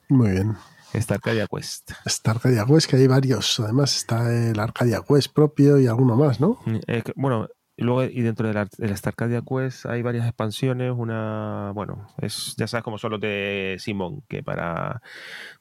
Muy 0.08 0.30
bien. 0.30 0.56
Está 0.92 1.16
Arcadia 1.16 1.46
Quest. 1.46 1.92
Está 2.06 2.30
Arcadia 2.30 2.64
Quest, 2.64 2.88
que 2.88 2.96
hay 2.96 3.06
varios. 3.06 3.60
Además 3.60 3.94
está 3.94 4.32
el 4.32 4.58
Arcadia 4.58 5.02
Quest 5.06 5.32
propio 5.34 5.78
y 5.78 5.86
alguno 5.86 6.16
más, 6.16 6.40
¿no? 6.40 6.58
Mm, 6.64 6.78
bueno, 7.16 7.48
y 7.78 7.84
luego, 7.84 8.04
y 8.04 8.22
dentro 8.22 8.48
de 8.48 8.54
la, 8.54 8.64
de 8.64 8.88
la 8.88 8.96
Starcadia 8.96 9.42
Quest 9.42 9.84
hay 9.84 10.00
varias 10.00 10.26
expansiones. 10.26 10.94
Una, 10.96 11.72
bueno, 11.74 12.08
es 12.18 12.54
ya 12.56 12.66
sabes 12.66 12.82
cómo 12.82 12.96
son 12.96 13.12
los 13.12 13.20
de 13.20 13.76
Simón, 13.78 14.22
que 14.28 14.42
para, 14.42 15.02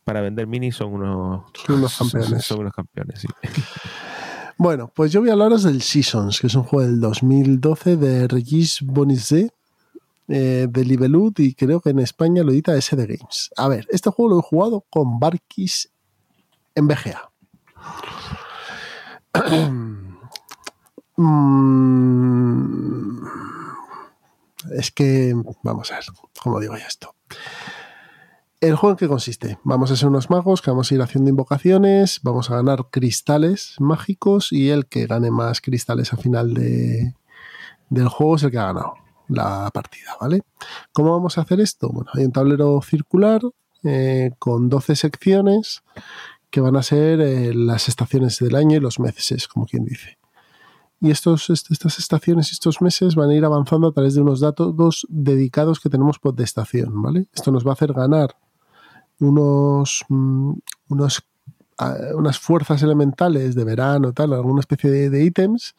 para 0.05 0.21
vender 0.21 0.47
minis 0.47 0.75
son 0.75 0.93
unos, 0.93 1.43
unos 1.67 1.97
campeones. 1.97 2.45
Son 2.45 2.59
unos 2.59 2.73
campeones, 2.73 3.19
sí. 3.19 3.27
Bueno, 4.57 4.89
pues 4.95 5.11
yo 5.11 5.19
voy 5.19 5.29
a 5.29 5.33
hablaros 5.33 5.63
del 5.63 5.81
Seasons, 5.81 6.39
que 6.39 6.47
es 6.47 6.55
un 6.55 6.63
juego 6.63 6.89
del 6.89 7.01
2012 7.01 7.97
de 7.97 8.25
Regis 8.29 8.79
Bonizet, 8.81 9.53
eh, 10.29 10.67
de 10.69 10.85
Libelud, 10.85 11.33
y 11.39 11.53
creo 11.53 11.81
que 11.81 11.89
en 11.89 11.99
España 11.99 12.41
lo 12.41 12.53
edita 12.53 12.79
SD 12.79 13.05
Games. 13.05 13.49
A 13.57 13.67
ver, 13.67 13.85
este 13.89 14.09
juego 14.11 14.35
lo 14.35 14.39
he 14.39 14.43
jugado 14.43 14.85
con 14.89 15.19
Barkis 15.19 15.91
en 16.73 16.87
BGA. 16.87 17.31
Mm, 21.17 22.75
es 24.71 24.91
que, 24.91 25.33
vamos 25.63 25.91
a 25.91 25.95
ver, 25.95 26.05
¿cómo 26.41 26.59
digo 26.59 26.75
ya 26.77 26.85
esto? 26.87 27.15
¿El 28.59 28.75
juego 28.75 28.91
en 28.91 28.97
qué 28.97 29.07
consiste? 29.07 29.59
Vamos 29.63 29.91
a 29.91 29.95
ser 29.95 30.09
unos 30.09 30.29
magos 30.29 30.61
que 30.61 30.71
vamos 30.71 30.91
a 30.91 30.95
ir 30.95 31.01
haciendo 31.01 31.29
invocaciones, 31.29 32.19
vamos 32.23 32.49
a 32.49 32.55
ganar 32.55 32.87
cristales 32.89 33.75
mágicos 33.79 34.51
y 34.51 34.69
el 34.69 34.87
que 34.87 35.07
gane 35.07 35.31
más 35.31 35.61
cristales 35.61 36.11
al 36.13 36.19
final 36.19 36.53
de, 36.53 37.13
del 37.89 38.07
juego 38.09 38.35
es 38.35 38.43
el 38.43 38.51
que 38.51 38.57
ha 38.57 38.65
ganado 38.67 38.95
la 39.27 39.69
partida, 39.73 40.17
¿vale? 40.19 40.41
¿Cómo 40.93 41.11
vamos 41.11 41.37
a 41.37 41.41
hacer 41.41 41.59
esto? 41.61 41.89
Bueno, 41.89 42.11
hay 42.13 42.25
un 42.25 42.31
tablero 42.31 42.81
circular 42.81 43.41
eh, 43.83 44.31
con 44.39 44.69
12 44.69 44.95
secciones 44.95 45.83
que 46.49 46.61
van 46.61 46.75
a 46.75 46.83
ser 46.83 47.21
eh, 47.21 47.53
las 47.53 47.87
estaciones 47.87 48.39
del 48.39 48.55
año 48.55 48.77
y 48.77 48.79
los 48.79 48.99
meses, 48.99 49.47
como 49.47 49.65
quien 49.65 49.85
dice 49.85 50.17
y 51.05 51.11
estos, 51.11 51.49
estas 51.49 51.99
estaciones 51.99 52.49
y 52.49 52.53
estos 52.53 52.81
meses 52.81 53.15
van 53.15 53.29
a 53.29 53.35
ir 53.35 53.45
avanzando 53.45 53.87
a 53.87 53.91
través 53.91 54.15
de 54.15 54.21
unos 54.21 54.39
datos 54.39 55.05
dedicados 55.09 55.79
que 55.79 55.89
tenemos 55.89 56.19
por 56.19 56.35
de 56.35 56.43
estación, 56.43 57.01
¿vale? 57.01 57.27
Esto 57.33 57.51
nos 57.51 57.65
va 57.65 57.71
a 57.71 57.73
hacer 57.73 57.93
ganar 57.93 58.37
unos, 59.19 60.05
mm, 60.09 60.53
unos 60.89 61.23
unas 62.15 62.39
fuerzas 62.39 62.81
elementales 62.83 63.55
de 63.55 63.63
verano, 63.63 64.13
tal, 64.13 64.33
alguna 64.33 64.61
especie 64.61 65.09
de, 65.09 65.23
ítems 65.23 65.75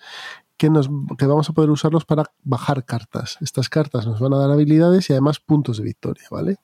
que, 0.56 0.68
nos, 0.68 0.90
que 1.16 1.26
vamos 1.26 1.48
a 1.48 1.52
poder 1.52 1.70
usarlos 1.70 2.04
para 2.04 2.24
bajar 2.44 2.84
cartas. 2.84 3.38
Estas 3.40 3.68
cartas 3.68 4.06
nos 4.06 4.20
van 4.20 4.34
a 4.34 4.38
dar 4.38 4.50
habilidades 4.50 5.08
y 5.08 5.14
además 5.14 5.40
puntos 5.40 5.78
de 5.78 5.84
victoria, 5.84 6.26
¿vale? 6.30 6.58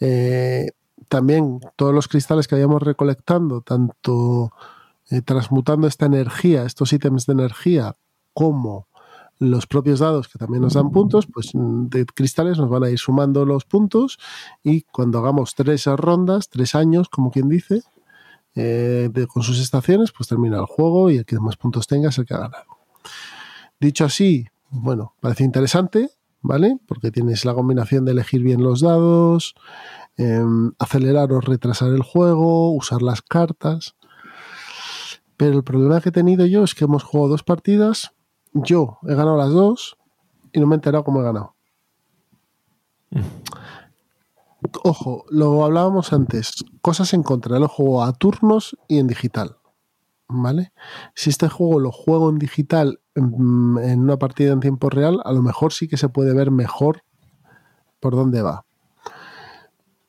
Eh, 0.00 0.72
también 1.08 1.60
todos 1.76 1.94
los 1.94 2.08
cristales 2.08 2.46
que 2.46 2.54
vayamos 2.54 2.82
recolectando, 2.82 3.62
tanto 3.62 4.52
eh, 5.10 5.22
transmutando 5.22 5.86
esta 5.86 6.06
energía, 6.06 6.64
estos 6.64 6.92
ítems 6.92 7.26
de 7.26 7.32
energía, 7.34 7.96
como 8.32 8.88
los 9.38 9.66
propios 9.66 10.00
dados 10.00 10.28
que 10.28 10.38
también 10.38 10.62
nos 10.62 10.74
dan 10.74 10.90
puntos, 10.90 11.26
pues 11.26 11.54
mm, 11.54 11.88
de 11.88 12.06
cristales 12.06 12.58
nos 12.58 12.70
van 12.70 12.84
a 12.84 12.90
ir 12.90 12.98
sumando 12.98 13.44
los 13.44 13.64
puntos 13.64 14.18
y 14.62 14.82
cuando 14.82 15.18
hagamos 15.18 15.54
tres 15.54 15.86
rondas, 15.86 16.48
tres 16.48 16.74
años, 16.74 17.08
como 17.08 17.30
quien 17.30 17.48
dice, 17.48 17.82
eh, 18.54 19.10
con 19.32 19.42
sus 19.42 19.58
estaciones, 19.58 20.12
pues 20.12 20.28
termina 20.28 20.58
el 20.58 20.66
juego 20.66 21.10
y 21.10 21.18
el 21.18 21.24
que 21.24 21.38
más 21.40 21.56
puntos 21.56 21.86
tenga 21.86 22.10
es 22.10 22.18
el 22.18 22.26
que 22.26 22.34
ha 22.34 22.38
ganado. 22.38 22.78
Dicho 23.80 24.04
así, 24.04 24.46
bueno, 24.70 25.14
parece 25.20 25.44
interesante, 25.44 26.10
¿vale? 26.40 26.78
Porque 26.86 27.10
tienes 27.10 27.44
la 27.44 27.54
combinación 27.54 28.04
de 28.04 28.12
elegir 28.12 28.42
bien 28.42 28.62
los 28.62 28.80
dados, 28.80 29.54
em, 30.16 30.72
acelerar 30.78 31.32
o 31.32 31.40
retrasar 31.40 31.90
el 31.90 32.02
juego, 32.02 32.72
usar 32.72 33.02
las 33.02 33.22
cartas. 33.22 33.96
Pero 35.36 35.56
el 35.56 35.64
problema 35.64 36.00
que 36.00 36.10
he 36.10 36.12
tenido 36.12 36.46
yo 36.46 36.64
es 36.64 36.74
que 36.74 36.84
hemos 36.84 37.02
jugado 37.02 37.30
dos 37.30 37.42
partidas, 37.42 38.12
yo 38.52 38.98
he 39.08 39.14
ganado 39.14 39.36
las 39.36 39.50
dos 39.50 39.96
y 40.52 40.60
no 40.60 40.66
me 40.66 40.74
he 40.74 40.76
enterado 40.76 41.04
cómo 41.04 41.20
he 41.20 41.24
ganado. 41.24 41.54
Ojo, 44.82 45.24
lo 45.30 45.64
hablábamos 45.64 46.12
antes, 46.12 46.64
cosas 46.80 47.12
en 47.14 47.22
contra, 47.22 47.58
lo 47.58 47.68
juego 47.68 48.02
a 48.02 48.12
turnos 48.12 48.76
y 48.88 48.98
en 48.98 49.06
digital. 49.06 49.56
¿Vale? 50.26 50.72
Si 51.14 51.30
este 51.30 51.48
juego 51.48 51.78
lo 51.80 51.92
juego 51.92 52.30
en 52.30 52.38
digital 52.38 53.00
en, 53.14 53.76
en 53.82 54.00
una 54.00 54.18
partida 54.18 54.52
en 54.52 54.60
tiempo 54.60 54.88
real, 54.88 55.20
a 55.24 55.32
lo 55.32 55.42
mejor 55.42 55.72
sí 55.72 55.86
que 55.86 55.98
se 55.98 56.08
puede 56.08 56.32
ver 56.34 56.50
mejor 56.50 57.02
por 58.00 58.16
dónde 58.16 58.40
va 58.40 58.64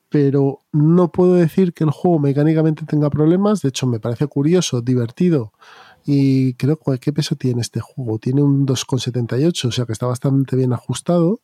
pero 0.08 0.60
no 0.72 1.10
puedo 1.10 1.34
decir 1.34 1.72
que 1.74 1.84
el 1.84 1.90
juego 1.90 2.18
mecánicamente 2.18 2.84
tenga 2.86 3.10
problemas. 3.10 3.62
De 3.62 3.70
hecho, 3.70 3.86
me 3.86 4.00
parece 4.00 4.26
curioso, 4.26 4.80
divertido. 4.80 5.52
Y 6.04 6.54
creo 6.54 6.78
que 6.78 6.98
qué 6.98 7.12
peso 7.12 7.34
tiene 7.34 7.60
este 7.62 7.80
juego. 7.80 8.18
Tiene 8.18 8.42
un 8.42 8.66
2,78, 8.66 9.68
o 9.68 9.72
sea 9.72 9.84
que 9.86 9.92
está 9.92 10.06
bastante 10.06 10.54
bien 10.56 10.72
ajustado. 10.72 11.40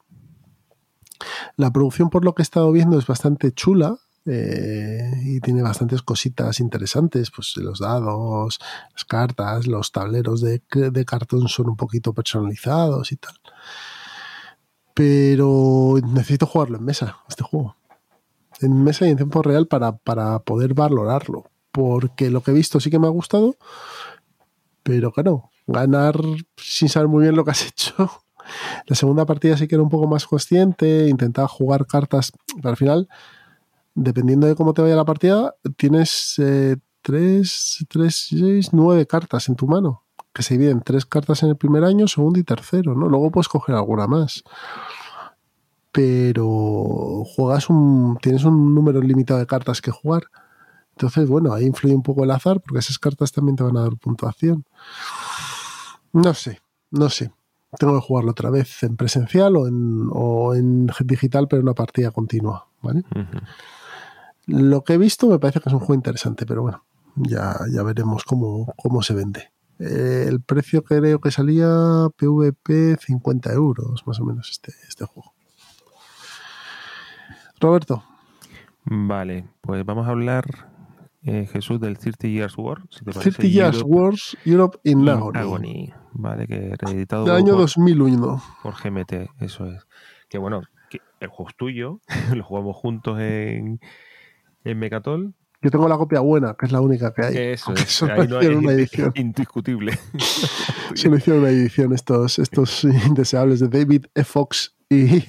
La 1.57 1.73
producción, 1.73 2.11
por 2.11 2.25
lo 2.25 2.35
que 2.35 2.43
he 2.43 2.45
estado 2.45 2.71
viendo, 2.73 2.99
es 2.99 3.07
bastante 3.07 3.53
chula. 3.53 3.99
eh, 4.25 5.11
y 5.25 5.41
tiene 5.41 5.63
bastantes 5.63 6.01
cositas 6.03 6.61
interesantes, 6.61 7.33
pues 7.35 7.57
los 7.57 7.81
dados, 7.81 8.61
las 8.93 9.05
cartas, 9.05 9.67
los 9.67 9.91
tableros 9.91 10.41
de, 10.41 10.63
de 10.73 11.05
cartón 11.05 11.49
son 11.49 11.71
un 11.71 11.77
poquito 11.77 12.13
personalizados 12.13 13.11
y 13.11 13.17
tal. 13.17 13.35
Pero 14.95 15.95
necesito 16.07 16.47
jugarlo 16.47 16.79
en 16.79 16.85
mesa, 16.85 17.17
este 17.29 17.43
juego. 17.43 17.77
En 18.63 18.83
mesa 18.83 19.07
y 19.07 19.11
en 19.11 19.17
tiempo 19.17 19.43
real 19.43 19.67
para, 19.67 19.97
para 19.97 20.39
poder 20.41 20.75
valorarlo. 20.75 21.45
Porque 21.71 22.31
lo 22.31 22.43
que 22.43 22.51
he 22.51 22.55
visto 22.55 22.81
sí 22.81 22.91
que 22.91 22.99
me 22.99 23.07
ha 23.07 23.11
gustado, 23.11 23.57
pero 24.83 25.13
claro, 25.13 25.51
ganar 25.67 26.21
sin 26.57 26.89
saber 26.89 27.09
muy 27.09 27.23
bien 27.23 27.37
lo 27.37 27.45
que 27.45 27.53
has 27.53 27.67
hecho. 27.67 28.11
La 28.87 28.97
segunda 28.97 29.25
partida 29.25 29.57
sí 29.57 29.69
que 29.69 29.77
era 29.77 29.83
un 29.83 29.89
poco 29.89 30.07
más 30.07 30.27
consciente, 30.27 31.09
intentaba 31.09 31.49
jugar 31.49 31.87
cartas, 31.87 32.33
pero 32.57 32.71
al 32.71 32.77
final 32.77 33.09
dependiendo 33.95 34.47
de 34.47 34.55
cómo 34.55 34.75
te 34.75 34.83
vaya 34.83 34.97
la 34.97 35.05
partida, 35.05 35.55
tienes 35.77 36.39
eh, 36.39 36.77
tres, 37.03 37.85
tres, 37.89 38.27
seis, 38.29 38.73
nueve 38.73 39.07
cartas 39.07 39.49
en 39.49 39.57
tu 39.57 39.67
mano, 39.67 40.05
que 40.33 40.43
se 40.43 40.55
dividen 40.55 40.83
tres 40.83 41.07
cartas 41.07 41.43
en 41.43 41.51
el 41.51 41.57
primer 41.57 41.85
año, 41.85 42.09
segundo 42.09 42.39
y 42.39 42.45
tercero, 42.45 42.95
¿no? 42.95 43.09
Luego 43.09 43.31
puedes 43.31 43.49
coger 43.49 43.75
alguna 43.75 44.07
más. 44.07 44.43
Pero 45.93 47.25
juegas 47.25 47.69
un. 47.69 48.19
tienes 48.21 48.45
un 48.45 48.75
número 48.75 49.01
limitado 49.01 49.41
de 49.41 49.47
cartas 49.47 49.81
que 49.81 49.91
jugar. 49.91 50.25
Entonces, 50.93 51.29
bueno, 51.29 51.53
ahí 51.53 51.67
influye 51.67 51.95
un 51.95 52.03
poco 52.03 52.25
el 52.25 52.31
azar, 52.31 52.61
porque 52.61 52.81
esas 52.81 52.99
cartas 52.99 53.33
también 53.33 53.57
te 53.57 53.63
van 53.63 53.77
a 53.77 53.83
dar 53.83 53.97
puntuación. 53.97 54.65
No 56.13 56.35
sé, 56.35 56.61
no 56.91 57.09
sé. 57.09 57.33
Tengo 57.79 57.95
que 57.95 58.07
jugarlo 58.07 58.33
otra 58.33 58.51
vez 58.51 58.83
en 58.83 58.97
presencial 58.97 59.57
o 59.57 59.67
en, 59.67 60.09
o 60.13 60.55
en 60.55 60.91
digital, 61.05 61.49
pero 61.49 61.61
en 61.61 61.69
una 61.69 61.75
partida 61.75 62.11
continua, 62.11 62.67
¿vale? 62.83 63.03
Lo 64.47 64.85
que 64.85 64.95
he 64.95 64.99
visto 64.99 65.29
me 65.29 65.39
parece 65.39 65.61
que 65.61 65.71
es 65.71 65.73
un 65.73 65.79
juego 65.79 65.95
interesante, 65.95 66.45
pero 66.45 66.63
bueno, 66.63 66.85
ya, 67.17 67.59
ya 67.73 67.83
veremos 67.83 68.25
cómo, 68.25 68.75
cómo 68.77 69.03
se 69.03 69.15
vende. 69.15 69.53
Eh, 69.79 70.27
el 70.29 70.41
precio 70.43 70.85
creo 70.85 71.21
que 71.21 71.31
salía 71.31 71.67
PVP 72.17 72.99
50 73.01 73.53
euros, 73.53 74.07
más 74.07 74.21
o 74.21 74.25
menos, 74.25 74.51
este, 74.51 74.73
este 74.89 75.07
juego. 75.07 75.32
Roberto. 77.63 78.03
Vale, 78.85 79.47
pues 79.61 79.85
vamos 79.85 80.09
a 80.09 80.11
hablar, 80.11 80.45
eh, 81.23 81.47
Jesús, 81.47 81.81
del 81.81 81.97
30 81.97 82.27
Years 82.27 82.59
War. 82.59 82.83
30 82.89 83.43
Years 83.47 83.83
Wars 83.87 84.37
Europe 84.45 84.79
in 84.83 85.09
Agony. 85.09 85.93
Vale, 86.13 86.49
que 86.49 86.75
reeditado. 86.77 87.25
Del 87.25 87.37
año 87.37 87.55
2001. 87.55 88.43
Por 88.65 88.75
GMT, 88.75 89.31
eso 89.41 89.67
es. 89.67 89.87
Que 90.29 90.39
bueno, 90.39 90.63
que 90.91 91.01
el 91.21 91.29
juego 91.29 91.51
es 91.51 91.57
tuyo, 91.57 92.01
lo 92.35 92.43
jugamos 92.43 92.77
juntos 92.77 93.21
en, 93.21 93.79
en 94.65 94.79
Mecatol. 94.79 95.33
Yo 95.63 95.71
tengo 95.71 95.89
la 95.89 95.97
copia 95.97 96.19
buena, 96.19 96.57
que 96.59 96.67
es 96.67 96.73
la 96.73 96.81
única 96.81 97.15
que 97.15 97.25
hay. 97.25 97.37
Eso 97.37 97.73
es. 97.75 98.03
Ahí 98.03 98.27
no 98.27 98.39
hay 98.39 98.49
una 98.49 98.73
edición. 98.73 99.13
Indiscutible. 99.15 99.97
Solo 100.95 101.17
hicieron 101.17 101.43
una 101.43 101.51
edición 101.51 101.93
estos, 101.93 102.41
estos 102.41 102.83
indeseables 102.83 103.61
de 103.61 103.69
David 103.69 104.07
E. 104.13 104.25
Fox 104.25 104.75
y, 104.93 105.29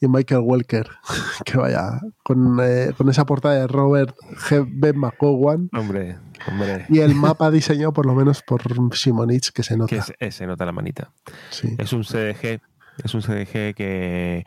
y 0.00 0.08
Michael 0.08 0.42
Welker. 0.44 0.88
Que 1.44 1.58
vaya, 1.58 2.00
con, 2.22 2.58
eh, 2.62 2.92
con, 2.96 3.08
esa 3.08 3.26
portada 3.26 3.54
de 3.54 3.66
Robert 3.66 4.16
G. 4.48 4.66
B. 4.68 4.92
McCowan. 4.92 5.68
Hombre, 5.72 6.18
hombre. 6.48 6.86
Y 6.88 7.00
el 7.00 7.14
mapa 7.14 7.50
diseñado 7.50 7.92
por 7.92 8.06
lo 8.06 8.14
menos 8.14 8.42
por 8.42 8.62
Simonich, 8.96 9.50
que 9.50 9.62
se 9.62 9.76
nota. 9.76 10.04
Que 10.18 10.30
se, 10.30 10.46
nota 10.46 10.64
la 10.64 10.72
manita. 10.72 11.12
Sí. 11.50 11.74
Es 11.78 11.92
un 11.92 12.04
CDG 12.04 12.60
es 13.02 13.14
un 13.14 13.22
CDG 13.22 13.74
que, 13.74 14.44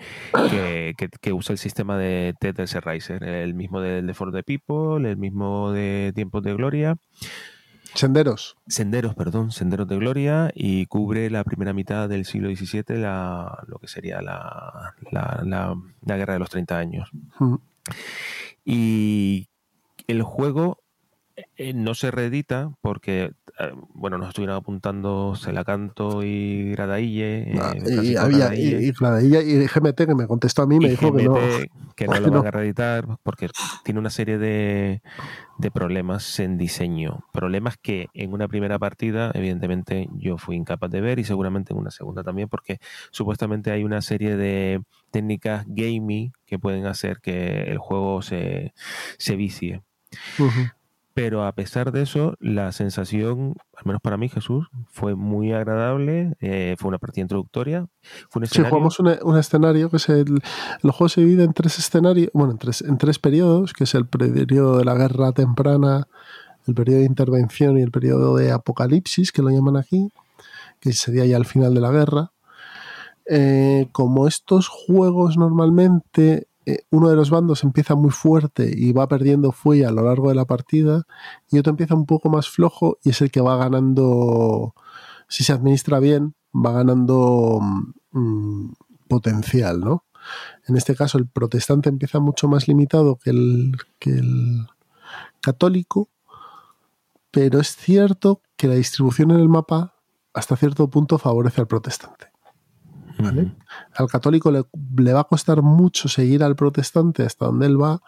que, 1.21 1.33
usa 1.33 1.53
el 1.53 1.59
sistema 1.59 1.97
de 1.97 2.33
Ted 2.39 2.55
Riser, 2.83 3.23
el 3.23 3.53
mismo 3.53 3.81
del 3.81 4.07
de 4.07 4.13
For 4.13 4.31
the 4.31 4.43
People, 4.43 5.09
el 5.09 5.17
mismo 5.17 5.71
de 5.71 6.13
Tiempos 6.15 6.43
de 6.43 6.53
Gloria. 6.53 6.97
Senderos. 7.93 8.57
Senderos, 8.67 9.15
perdón, 9.15 9.51
Senderos 9.51 9.87
de 9.87 9.97
Gloria 9.97 10.51
y 10.53 10.85
cubre 10.85 11.29
la 11.29 11.43
primera 11.43 11.73
mitad 11.73 12.07
del 12.07 12.25
siglo 12.25 12.49
XVII, 12.49 12.97
la, 12.97 13.63
lo 13.67 13.79
que 13.79 13.87
sería 13.87 14.21
la, 14.21 14.95
la, 15.11 15.75
Guerra 16.01 16.33
de 16.33 16.39
los 16.39 16.49
30 16.49 16.77
años. 16.77 17.09
Y 18.65 19.47
el 20.07 20.21
juego 20.23 20.79
eh, 21.55 21.73
no 21.73 21.93
se 21.93 22.09
reedita 22.09 22.71
porque 22.81 23.31
eh, 23.59 23.71
bueno, 23.93 24.17
nos 24.17 24.29
estuvieron 24.29 24.55
apuntando 24.55 25.35
Celacanto 25.35 26.23
y 26.23 26.71
Gradaille. 26.71 27.51
Eh, 27.51 27.59
ah, 27.61 27.73
y, 27.75 28.15
había, 28.15 28.55
y, 28.55 28.91
Gradaille 28.91 29.43
y 29.43 29.67
GMT 29.67 30.05
que 30.05 30.15
me 30.15 30.25
contestó 30.25 30.63
a 30.63 30.67
mí 30.67 30.79
me 30.79 30.89
dijo 30.89 31.15
que 31.15 31.23
no. 31.23 31.35
Que 31.95 32.07
no 32.07 32.19
lo 32.19 32.31
van 32.31 32.47
a 32.47 32.51
reeditar 32.51 33.05
porque 33.21 33.49
tiene 33.83 33.99
una 33.99 34.09
serie 34.09 34.39
de, 34.39 35.01
de, 35.59 35.71
problemas 35.71 36.39
en 36.39 36.57
diseño. 36.57 37.23
Problemas 37.33 37.77
que 37.77 38.07
en 38.13 38.33
una 38.33 38.47
primera 38.47 38.79
partida, 38.79 39.31
evidentemente, 39.35 40.09
yo 40.13 40.37
fui 40.37 40.55
incapaz 40.55 40.89
de 40.89 41.01
ver 41.01 41.19
y 41.19 41.23
seguramente 41.23 41.73
en 41.73 41.79
una 41.79 41.91
segunda 41.91 42.23
también, 42.23 42.49
porque 42.49 42.79
supuestamente 43.11 43.71
hay 43.71 43.83
una 43.83 44.01
serie 44.01 44.37
de 44.37 44.81
técnicas 45.11 45.65
gaming 45.67 46.31
que 46.45 46.57
pueden 46.57 46.87
hacer 46.87 47.19
que 47.21 47.63
el 47.63 47.77
juego 47.77 48.23
se, 48.23 48.73
se 49.17 49.35
vicie 49.35 49.81
pero 51.17 51.47
a 51.47 51.51
pesar 51.53 51.91
de 51.91 52.03
eso, 52.03 52.35
la 52.39 52.71
sensación, 52.71 53.55
al 53.75 53.85
menos 53.85 54.03
para 54.03 54.17
mí, 54.17 54.29
Jesús, 54.29 54.67
fue 54.85 55.15
muy 55.15 55.51
agradable. 55.51 56.37
Eh, 56.41 56.75
fue 56.77 56.89
una 56.89 56.99
partida 56.99 57.23
introductoria. 57.23 57.87
Fue 58.29 58.41
un 58.41 58.45
sí, 58.45 58.61
jugamos 58.61 58.99
un, 58.99 59.35
escenario 59.35 59.89
que 59.89 59.97
es 59.97 60.09
el, 60.09 60.43
el 60.83 60.91
juego 60.91 61.09
se 61.09 61.21
divide 61.21 61.43
en 61.43 61.53
tres 61.53 61.79
escenarios, 61.79 62.29
bueno, 62.35 62.51
en 62.51 62.59
tres, 62.59 62.83
en 62.83 62.99
tres 62.99 63.17
periodos, 63.17 63.73
que 63.73 63.85
es 63.85 63.95
el 63.95 64.05
periodo 64.05 64.77
de 64.77 64.85
la 64.85 64.93
guerra 64.93 65.31
temprana, 65.31 66.07
el 66.67 66.75
periodo 66.75 66.99
de 66.99 67.05
intervención 67.07 67.79
y 67.79 67.81
el 67.81 67.89
periodo 67.89 68.35
de 68.35 68.51
apocalipsis, 68.51 69.31
que 69.31 69.41
lo 69.41 69.49
llaman 69.49 69.75
aquí, 69.75 70.11
que 70.79 70.93
sería 70.93 71.25
ya 71.25 71.37
el 71.37 71.45
final 71.45 71.73
de 71.73 71.81
la 71.81 71.89
guerra. 71.89 72.31
Eh, 73.25 73.87
como 73.91 74.27
estos 74.27 74.67
juegos 74.67 75.35
normalmente 75.35 76.47
eh, 76.67 76.83
uno 76.89 77.09
de 77.09 77.15
los 77.15 77.29
bandos 77.29 77.63
empieza 77.63 77.95
muy 77.95 78.11
fuerte 78.11 78.69
y 78.75 78.91
va 78.91 79.07
perdiendo 79.07 79.53
fuelle 79.53 79.85
a 79.85 79.91
lo 79.91 80.03
largo 80.03 80.27
de 80.27 80.35
la 80.35 80.43
partida 80.43 81.03
y 81.49 81.59
otro 81.59 81.71
empieza 81.71 81.95
un 81.95 82.05
poco 82.05 82.29
más 82.29 82.49
flojo 82.49 82.97
y 83.05 83.11
es 83.11 83.21
el 83.21 83.31
que 83.31 83.39
va 83.39 83.55
ganando, 83.55 84.75
si 85.29 85.45
se 85.45 85.53
administra 85.53 86.01
bien, 86.01 86.35
va 86.53 86.73
ganando 86.73 87.61
mm, 88.11 88.73
potencial, 89.07 89.79
¿no? 89.79 90.03
En 90.67 90.75
este 90.75 90.93
caso 90.93 91.17
el 91.17 91.29
protestante 91.29 91.87
empieza 91.87 92.19
mucho 92.19 92.49
más 92.49 92.67
limitado 92.67 93.15
que 93.15 93.29
el, 93.29 93.77
que 93.97 94.09
el 94.09 94.67
católico, 95.39 96.09
pero 97.31 97.61
es 97.61 97.77
cierto 97.77 98.41
que 98.57 98.67
la 98.67 98.75
distribución 98.75 99.31
en 99.31 99.39
el 99.39 99.47
mapa 99.47 99.93
hasta 100.33 100.57
cierto 100.57 100.89
punto 100.89 101.17
favorece 101.17 101.61
al 101.61 101.67
protestante. 101.67 102.27
Al 103.93 104.07
católico 104.07 104.51
le, 104.51 105.13
va 105.13 105.21
a 105.21 105.23
costar 105.23 105.61
mucho 105.61 106.07
seguir 106.07 106.43
al 106.43 106.55
protestante 106.55 107.23
hasta 107.23 107.45
donde 107.45 107.65
él 107.65 107.81
va 107.81 108.01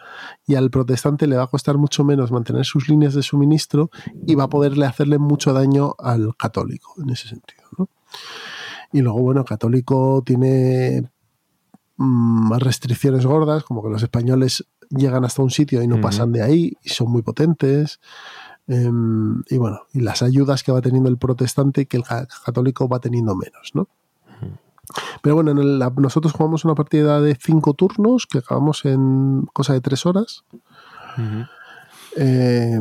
y 0.46 0.56
al 0.56 0.70
protestante 0.70 1.28
le 1.28 1.38
va 1.38 1.44
a 1.44 1.48
costar 1.48 1.78
mucho 1.78 2.04
menos 2.04 2.32
mantener 2.32 2.66
sus 2.66 2.90
líneas 2.90 3.14
de 3.14 3.24
suministro 3.24 3.90
y 4.26 4.36
va 4.36 4.46
a 4.46 4.50
poderle 4.50 4.86
hacerle 4.86 5.18
mucho 5.18 5.54
daño 5.54 5.96
al 6.00 6.36
católico 6.36 6.94
en 7.02 7.10
ese 7.10 7.28
sentido. 7.28 7.64
Y 8.92 9.02
luego, 9.02 9.22
bueno, 9.22 9.42
el 9.42 9.48
católico 9.48 10.24
tiene 10.26 11.10
mm, 11.98 12.50
más 12.50 12.62
restricciones 12.62 13.26
gordas, 13.26 13.64
como 13.64 13.84
que 13.84 13.90
los 13.90 14.02
españoles 14.04 14.66
llegan 14.90 15.26
hasta 15.26 15.44
un 15.44 15.52
sitio 15.52 15.82
y 15.84 15.88
no 15.88 16.02
pasan 16.02 16.32
de 16.32 16.42
ahí 16.42 16.74
y 16.84 16.90
son 16.90 17.12
muy 17.12 17.22
potentes. 17.22 18.00
Em, 18.68 19.44
y 19.50 19.58
bueno, 19.58 19.82
y 19.94 20.02
las 20.02 20.22
ayudas 20.22 20.64
que 20.64 20.72
va 20.72 20.82
teniendo 20.82 21.10
el 21.10 21.18
protestante 21.18 21.88
que 21.88 21.98
el 21.98 22.04
católico 22.04 22.88
va 22.88 23.00
teniendo 23.00 23.36
menos, 23.36 23.72
¿no? 23.74 23.88
Pero 25.22 25.36
bueno, 25.36 25.54
nosotros 25.54 26.34
jugamos 26.34 26.66
una 26.66 26.76
partida 26.76 27.22
de 27.22 27.36
cinco 27.36 27.74
turnos 27.74 28.26
que 28.26 28.40
acabamos 28.40 28.86
en 28.86 29.46
cosa 29.54 29.74
de 29.74 29.82
tres 29.82 30.06
horas. 30.06 30.44
Eh, 32.16 32.80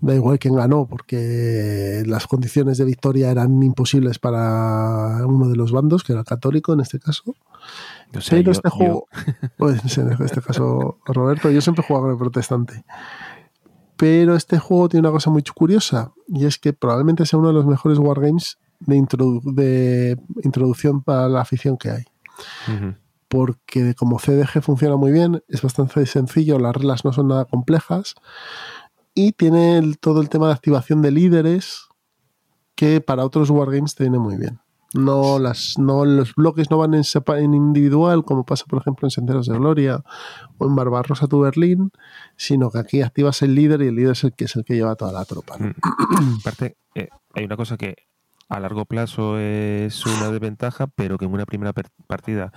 da 0.00 0.14
igual 0.14 0.38
quién 0.38 0.54
ganó, 0.54 0.86
porque 0.86 2.02
las 2.06 2.26
condiciones 2.26 2.78
de 2.78 2.84
victoria 2.84 3.30
eran 3.30 3.62
imposibles 3.62 4.18
para 4.18 5.26
uno 5.26 5.48
de 5.48 5.56
los 5.56 5.72
bandos, 5.72 6.02
que 6.04 6.12
era 6.12 6.20
el 6.20 6.26
católico 6.26 6.72
en 6.72 6.80
este 6.80 6.98
caso. 6.98 7.34
Pero 8.30 8.50
este 8.50 8.70
juego, 8.70 9.06
pues, 9.56 9.80
en 9.98 10.10
este 10.22 10.40
caso 10.40 10.98
Roberto, 11.04 11.50
yo 11.50 11.60
siempre 11.60 11.84
jugaba 11.86 12.06
con 12.06 12.12
el 12.12 12.18
protestante. 12.18 12.84
Pero 13.96 14.34
este 14.34 14.58
juego 14.58 14.88
tiene 14.88 15.06
una 15.06 15.12
cosa 15.12 15.30
muy 15.30 15.42
curiosa, 15.42 16.12
y 16.26 16.46
es 16.46 16.58
que 16.58 16.72
probablemente 16.72 17.26
sea 17.26 17.38
uno 17.38 17.48
de 17.48 17.54
los 17.54 17.66
mejores 17.66 17.98
wargames 17.98 18.58
de, 18.80 18.96
de 19.44 20.18
introducción 20.42 21.02
para 21.02 21.28
la 21.28 21.40
afición 21.40 21.76
que 21.76 21.90
hay. 21.90 22.04
Porque 23.28 23.94
como 23.94 24.18
CDG 24.18 24.62
funciona 24.62 24.96
muy 24.96 25.12
bien, 25.12 25.42
es 25.48 25.62
bastante 25.62 26.04
sencillo, 26.06 26.58
las 26.58 26.74
reglas 26.74 27.04
no 27.04 27.12
son 27.12 27.28
nada 27.28 27.44
complejas 27.44 28.14
y 29.14 29.32
tiene 29.32 29.94
todo 30.00 30.20
el 30.20 30.28
tema 30.28 30.48
de 30.48 30.54
activación 30.54 31.02
de 31.02 31.10
líderes 31.10 31.88
que 32.74 33.00
para 33.00 33.24
otros 33.24 33.50
wargames 33.50 33.94
te 33.94 34.04
viene 34.04 34.18
muy 34.18 34.36
bien. 34.36 34.60
No, 34.92 35.38
las, 35.38 35.78
no 35.78 36.04
los 36.04 36.34
bloques 36.34 36.68
no 36.70 36.78
van 36.78 36.94
en, 36.94 37.04
en, 37.36 37.54
individual, 37.54 38.24
como 38.24 38.44
pasa, 38.44 38.64
por 38.66 38.80
ejemplo, 38.80 39.06
en 39.06 39.10
Senderos 39.10 39.46
de 39.46 39.56
Gloria 39.56 40.02
o 40.58 40.66
en 40.66 40.74
Barbarossa 40.74 41.28
tu 41.28 41.40
Berlín, 41.40 41.92
sino 42.36 42.70
que 42.70 42.78
aquí 42.78 43.02
activas 43.02 43.42
el 43.42 43.54
líder 43.54 43.82
y 43.82 43.88
el 43.88 43.94
líder 43.94 44.12
es 44.12 44.24
el 44.24 44.32
que 44.32 44.46
es 44.46 44.56
el 44.56 44.64
que 44.64 44.74
lleva 44.74 44.96
toda 44.96 45.12
la 45.12 45.24
tropa. 45.24 45.56
Mm. 45.58 46.38
Aparte, 46.40 46.76
eh, 46.96 47.08
hay 47.34 47.44
una 47.44 47.56
cosa 47.56 47.76
que 47.76 47.94
a 48.50 48.60
largo 48.60 48.84
plazo 48.84 49.38
es 49.38 50.04
una 50.04 50.30
desventaja, 50.30 50.88
pero 50.88 51.16
que 51.16 51.24
en 51.24 51.32
una 51.32 51.46
primera 51.46 51.72
partida 52.06 52.52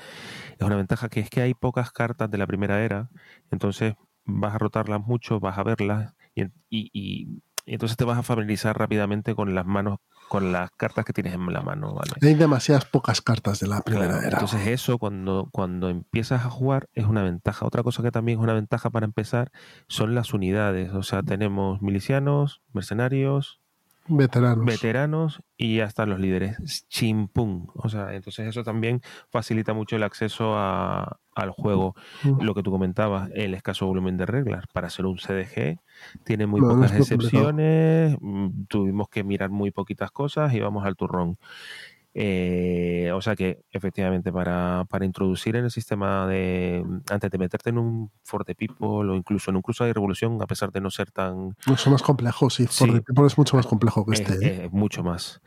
es 0.57 0.65
una 0.65 0.75
ventaja, 0.75 1.07
que 1.07 1.21
es 1.21 1.29
que 1.29 1.41
hay 1.41 1.53
pocas 1.53 1.91
cartas 1.91 2.29
de 2.29 2.37
la 2.37 2.47
primera 2.47 2.83
era, 2.83 3.09
entonces 3.51 3.93
vas 4.25 4.55
a 4.55 4.57
rotarlas 4.57 5.01
mucho, 5.01 5.39
vas 5.39 5.57
a 5.57 5.63
verlas 5.63 6.13
y, 6.35 6.49
y, 6.69 7.41
entonces 7.65 7.95
te 7.95 8.03
vas 8.03 8.17
a 8.17 8.23
familiarizar 8.23 8.77
rápidamente 8.77 9.35
con 9.35 9.55
las 9.55 9.65
manos, 9.65 9.99
con 10.27 10.51
las 10.51 10.69
cartas 10.71 11.05
que 11.05 11.13
tienes 11.13 11.33
en 11.33 11.53
la 11.53 11.61
mano. 11.61 11.93
¿vale? 11.93 12.11
Hay 12.21 12.33
demasiadas 12.33 12.83
pocas 12.85 13.21
cartas 13.21 13.61
de 13.61 13.67
la 13.67 13.81
primera 13.81 14.19
era. 14.19 14.31
Entonces 14.31 14.67
eso 14.67 14.97
cuando, 14.97 15.47
cuando 15.51 15.87
empiezas 15.87 16.45
a 16.45 16.49
jugar 16.49 16.89
es 16.93 17.05
una 17.05 17.23
ventaja. 17.23 17.65
Otra 17.65 17.81
cosa 17.81 18.03
que 18.03 18.11
también 18.11 18.39
es 18.39 18.43
una 18.43 18.53
ventaja 18.53 18.89
para 18.89 19.05
empezar 19.05 19.51
son 19.87 20.13
las 20.13 20.33
unidades. 20.33 20.91
O 20.93 21.03
sea, 21.03 21.23
tenemos 21.23 21.81
milicianos, 21.81 22.61
mercenarios, 22.73 23.62
Veteranos. 24.07 24.65
Veteranos 24.65 25.41
y 25.55 25.79
hasta 25.79 26.05
los 26.05 26.19
líderes. 26.19 26.85
Chimpum. 26.89 27.67
O 27.75 27.87
sea, 27.87 28.13
entonces 28.13 28.47
eso 28.47 28.63
también 28.63 29.01
facilita 29.29 29.73
mucho 29.73 29.95
el 29.95 30.03
acceso 30.03 30.55
a, 30.57 31.19
al 31.33 31.51
juego. 31.51 31.95
Lo 32.41 32.53
que 32.53 32.63
tú 32.63 32.71
comentabas, 32.71 33.29
el 33.33 33.53
escaso 33.53 33.85
volumen 33.85 34.17
de 34.17 34.25
reglas. 34.25 34.65
Para 34.73 34.89
ser 34.89 35.05
un 35.05 35.17
CDG 35.17 35.79
tiene 36.23 36.47
muy 36.47 36.61
pocas 36.61 36.93
excepciones. 36.93 38.17
Mm, 38.19 38.65
tuvimos 38.67 39.07
que 39.09 39.23
mirar 39.23 39.49
muy 39.49 39.71
poquitas 39.71 40.11
cosas 40.11 40.53
y 40.53 40.59
vamos 40.59 40.85
al 40.85 40.95
turrón. 40.95 41.37
Eh, 42.15 43.11
o 43.13 43.21
sea 43.21 43.35
que 43.35 43.63
efectivamente 43.71 44.31
para, 44.31 44.85
para, 44.87 45.03
introducir 45.03 45.55
en 45.55 45.65
el 45.65 45.71
sistema 45.71 46.27
de 46.27 46.85
antes 47.09 47.31
de 47.31 47.37
meterte 47.39 47.71
en 47.71 47.79
un 47.79 48.11
Forte 48.23 48.53
People 48.53 48.87
o 48.87 49.15
incluso 49.15 49.49
en 49.49 49.55
un 49.55 49.63
cruce 49.63 49.83
de 49.83 49.93
revolución, 49.93 50.39
a 50.39 50.45
pesar 50.45 50.71
de 50.71 50.79
no 50.79 50.91
ser 50.91 51.09
tan 51.09 51.55
mucho 51.65 51.89
más 51.89 52.03
complejo, 52.03 52.51
sí, 52.51 52.67
Forte 52.67 53.01
People 53.01 53.25
es 53.25 53.37
mucho 53.37 53.57
más 53.57 53.65
complejo 53.65 54.05
que 54.05 54.13
este. 54.13 54.65
¿eh? 54.65 54.69
mucho 54.71 55.03
más. 55.03 55.41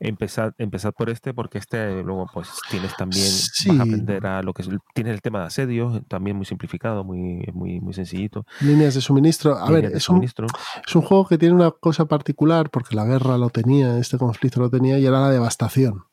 Empezad, 0.00 0.54
empezad 0.58 0.92
por 0.92 1.08
este 1.08 1.32
porque 1.32 1.58
este 1.58 2.02
luego 2.02 2.26
pues 2.32 2.48
tienes 2.70 2.96
también 2.96 3.24
vas 3.68 3.78
a 3.78 3.82
aprender 3.82 4.26
a 4.26 4.42
lo 4.42 4.52
que 4.52 4.62
es, 4.62 4.68
tienes 4.92 5.14
el 5.14 5.22
tema 5.22 5.40
de 5.40 5.46
asedio 5.46 6.02
también 6.08 6.36
muy 6.36 6.46
simplificado, 6.46 7.04
muy 7.04 7.46
muy 7.52 7.80
muy 7.80 7.94
sencillito. 7.94 8.44
Líneas 8.60 8.94
de 8.94 9.00
suministro. 9.00 9.56
A 9.56 9.70
ver, 9.70 9.86
es 9.86 10.08
un, 10.08 10.22
es 10.24 10.94
un 10.94 11.02
juego 11.02 11.26
que 11.26 11.38
tiene 11.38 11.54
una 11.54 11.70
cosa 11.70 12.06
particular 12.06 12.70
porque 12.70 12.96
la 12.96 13.04
guerra 13.04 13.38
lo 13.38 13.50
tenía, 13.50 13.98
este 13.98 14.18
conflicto 14.18 14.60
lo 14.60 14.70
tenía 14.70 14.98
y 14.98 15.06
era 15.06 15.20
la 15.20 15.30
devastación. 15.30 16.04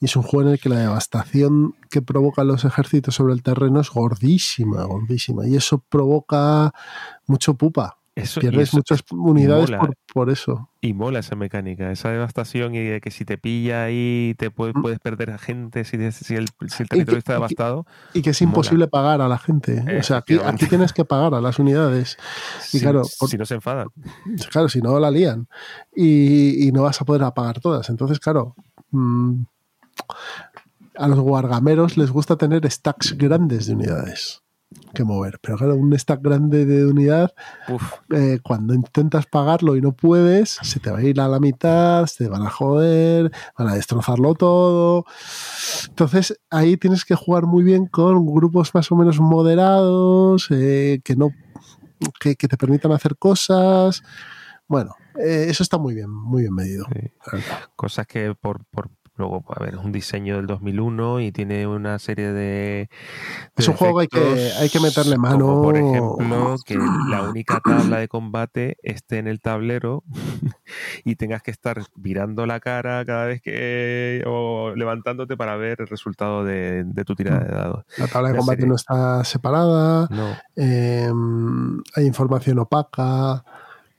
Y 0.00 0.06
es 0.06 0.16
un 0.16 0.22
juego 0.22 0.48
en 0.48 0.54
el 0.54 0.60
que 0.60 0.68
la 0.68 0.78
devastación 0.78 1.76
que 1.90 2.02
provocan 2.02 2.48
los 2.48 2.64
ejércitos 2.64 3.14
sobre 3.14 3.34
el 3.34 3.42
terreno 3.42 3.80
es 3.80 3.90
gordísima, 3.90 4.84
gordísima. 4.84 5.46
Y 5.46 5.56
eso 5.56 5.78
provoca 5.78 6.72
mucho 7.26 7.54
pupa. 7.54 7.98
Pierdes 8.14 8.74
muchas 8.74 9.02
unidades 9.10 9.70
por, 10.12 10.30
eso. 10.30 10.68
Y 10.82 10.92
mola 10.92 11.20
esa 11.20 11.34
mecánica, 11.34 11.90
esa 11.90 12.10
devastación 12.10 12.74
y 12.74 12.80
de 12.80 13.00
que 13.00 13.10
si 13.10 13.24
te 13.24 13.38
pilla 13.38 13.84
ahí 13.84 14.34
te 14.36 14.50
puedes, 14.50 14.74
mm. 14.74 14.82
puedes 14.82 14.98
perder 14.98 15.30
a 15.30 15.38
gente 15.38 15.84
si, 15.84 15.96
el, 15.96 16.50
territorio 16.88 17.18
está 17.18 17.32
devastado. 17.32 17.86
Y 18.12 18.20
que, 18.20 18.30
es 18.30 18.42
imposible 18.42 18.86
pagar 18.88 19.22
a 19.22 19.28
la 19.28 19.38
gente. 19.38 19.82
O 19.98 20.02
sea, 20.02 20.18
aquí, 20.18 20.38
tienes 20.68 20.92
que 20.92 21.04
pagar 21.06 21.34
a 21.34 21.40
las 21.40 21.58
unidades. 21.58 22.18
Y 22.72 22.80
claro, 22.80 23.04
si 23.04 23.38
no 23.38 23.46
se 23.46 23.54
enfadan. 23.54 23.88
Claro, 24.50 24.68
si 24.68 24.80
no 24.80 24.98
la 25.00 25.10
lían. 25.10 25.48
Y, 25.96 26.68
y 26.68 26.72
no 26.72 26.82
vas 26.82 27.00
a 27.00 27.04
poder 27.06 27.22
apagar 27.22 27.60
todas. 27.60 27.88
Entonces, 27.88 28.20
claro, 28.20 28.54
Mm, 28.92 29.44
a 30.96 31.08
los 31.08 31.18
guargameros 31.18 31.96
les 31.96 32.10
gusta 32.10 32.36
tener 32.36 32.70
stacks 32.70 33.16
grandes 33.16 33.66
de 33.66 33.74
unidades 33.74 34.41
que 34.94 35.04
mover. 35.04 35.38
Pero 35.40 35.56
claro, 35.56 35.76
un 35.76 35.96
stack 35.98 36.20
grande 36.22 36.66
de 36.66 36.86
unidad, 36.86 37.32
eh, 38.14 38.38
cuando 38.42 38.74
intentas 38.74 39.26
pagarlo 39.26 39.76
y 39.76 39.80
no 39.80 39.92
puedes, 39.92 40.58
se 40.62 40.80
te 40.80 40.90
va 40.90 40.98
a 40.98 41.02
ir 41.02 41.20
a 41.20 41.28
la 41.28 41.40
mitad, 41.40 42.06
se 42.06 42.24
te 42.24 42.30
van 42.30 42.42
a 42.42 42.50
joder, 42.50 43.30
van 43.58 43.68
a 43.68 43.74
destrozarlo 43.74 44.34
todo. 44.34 45.04
Entonces 45.88 46.38
ahí 46.50 46.76
tienes 46.76 47.04
que 47.04 47.14
jugar 47.14 47.46
muy 47.46 47.62
bien 47.62 47.86
con 47.86 48.26
grupos 48.26 48.74
más 48.74 48.90
o 48.92 48.96
menos 48.96 49.20
moderados, 49.20 50.48
eh, 50.50 51.00
que 51.04 51.16
no 51.16 51.30
que, 52.20 52.34
te 52.34 52.56
permitan 52.56 52.92
hacer 52.92 53.16
cosas. 53.16 54.02
Bueno, 54.66 54.94
eh, 55.18 55.46
eso 55.48 55.62
está 55.62 55.78
muy 55.78 55.94
bien, 55.94 56.10
muy 56.10 56.42
bien 56.42 56.54
medido. 56.54 56.86
Cosas 57.76 58.06
que 58.06 58.34
por, 58.34 58.64
por 58.66 58.90
luego, 59.16 59.44
a 59.48 59.62
ver, 59.62 59.74
es 59.74 59.80
un 59.80 59.92
diseño 59.92 60.36
del 60.36 60.46
2001 60.46 61.20
y 61.20 61.32
tiene 61.32 61.66
una 61.66 61.98
serie 61.98 62.32
de... 62.32 62.88
es 63.56 63.68
un 63.68 63.74
juego 63.74 63.98
que 63.98 64.02
hay 64.02 64.08
que, 64.08 64.50
hay 64.60 64.68
que 64.68 64.80
meterle 64.80 65.18
mano. 65.18 65.62
por 65.62 65.76
ejemplo, 65.76 66.56
que 66.64 66.76
la 67.08 67.22
única 67.22 67.60
tabla 67.64 67.98
de 67.98 68.08
combate 68.08 68.76
esté 68.82 69.18
en 69.18 69.28
el 69.28 69.40
tablero 69.40 70.02
y 71.04 71.16
tengas 71.16 71.42
que 71.42 71.50
estar 71.50 71.82
virando 71.94 72.46
la 72.46 72.60
cara 72.60 73.04
cada 73.04 73.26
vez 73.26 73.42
que... 73.42 74.22
o 74.26 74.72
levantándote 74.74 75.36
para 75.36 75.56
ver 75.56 75.80
el 75.80 75.88
resultado 75.88 76.44
de, 76.44 76.84
tu 77.06 77.14
tirada 77.14 77.40
de 77.40 77.54
dados. 77.54 77.84
La 77.98 78.06
tabla 78.06 78.30
de 78.30 78.38
combate 78.38 78.66
no 78.66 78.76
está 78.76 79.24
separada, 79.24 80.08
em, 80.56 81.82
hay 81.94 82.06
información 82.06 82.58
opaca. 82.58 83.44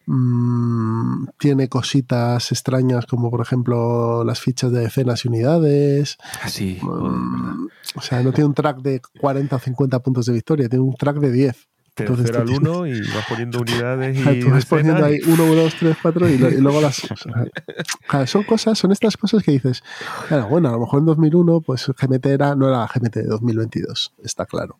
Mm, 0.06 1.28
tiene 1.38 1.70
cositas 1.70 2.52
extrañas 2.52 3.06
como 3.06 3.32
por 3.32 3.40
ejemplo 3.42 4.24
las 4.26 4.42
fichas 4.42 4.72
de 4.72 4.82
decenas 4.82 5.24
y 5.24 5.30
unidades. 5.30 6.18
Así. 6.42 6.80
Ah, 6.82 6.86
mm, 6.86 7.68
o 7.96 8.02
sea, 8.02 8.22
no 8.22 8.32
tiene 8.34 8.48
un 8.48 8.54
track 8.54 8.82
de 8.82 9.02
40 9.20 9.56
o 9.56 9.60
50 9.60 10.00
puntos 10.00 10.26
de 10.26 10.34
victoria, 10.34 10.68
tiene 10.68 10.84
un 10.84 10.96
track 10.96 11.18
de 11.18 11.32
10. 11.32 11.68
Te 11.94 12.06
Entonces, 12.06 12.36
al 12.36 12.50
1 12.50 12.88
y 12.88 13.02
vas 13.02 13.26
poniendo 13.30 13.60
unidades 13.62 14.18
y. 14.18 14.40
Tú 14.40 14.50
vas 14.50 14.66
poniendo 14.66 15.06
ahí 15.06 15.20
1, 15.26 15.56
2, 15.56 15.76
3, 15.80 15.98
4 16.02 16.30
y, 16.30 16.38
luego 16.38 16.82
las. 16.82 16.96
son 18.26 18.44
cosas, 18.44 18.78
son 18.80 18.92
estas 18.92 19.16
cosas 19.16 19.44
que 19.44 19.52
dices. 19.52 19.84
Claro, 20.28 20.48
bueno, 20.48 20.70
a 20.70 20.72
lo 20.72 20.80
mejor 20.80 21.00
en 21.00 21.06
2001, 21.06 21.62
pues 21.62 21.88
GMT 21.88 22.26
era, 22.26 22.56
no 22.56 22.68
era 22.68 22.80
la 22.80 22.88
GMT 22.88 23.16
de 23.16 23.28
2022, 23.28 24.14
está 24.24 24.46
claro 24.48 24.78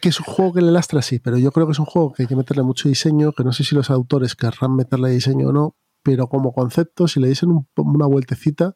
que 0.00 0.08
es 0.08 0.20
un 0.20 0.26
juego 0.26 0.52
que 0.54 0.62
le 0.62 0.70
lastra, 0.70 1.02
sí, 1.02 1.18
pero 1.18 1.38
yo 1.38 1.52
creo 1.52 1.66
que 1.66 1.72
es 1.72 1.78
un 1.78 1.86
juego 1.86 2.12
que 2.12 2.24
hay 2.24 2.26
que 2.26 2.36
meterle 2.36 2.62
mucho 2.62 2.88
diseño, 2.88 3.32
que 3.32 3.44
no 3.44 3.52
sé 3.52 3.64
si 3.64 3.74
los 3.74 3.90
autores 3.90 4.34
querrán 4.34 4.74
meterle 4.74 5.10
diseño 5.10 5.48
o 5.48 5.52
no, 5.52 5.76
pero 6.02 6.28
como 6.28 6.52
concepto, 6.52 7.08
si 7.08 7.20
le 7.20 7.28
dicen 7.28 7.66
una 7.76 8.06
vueltecita, 8.06 8.74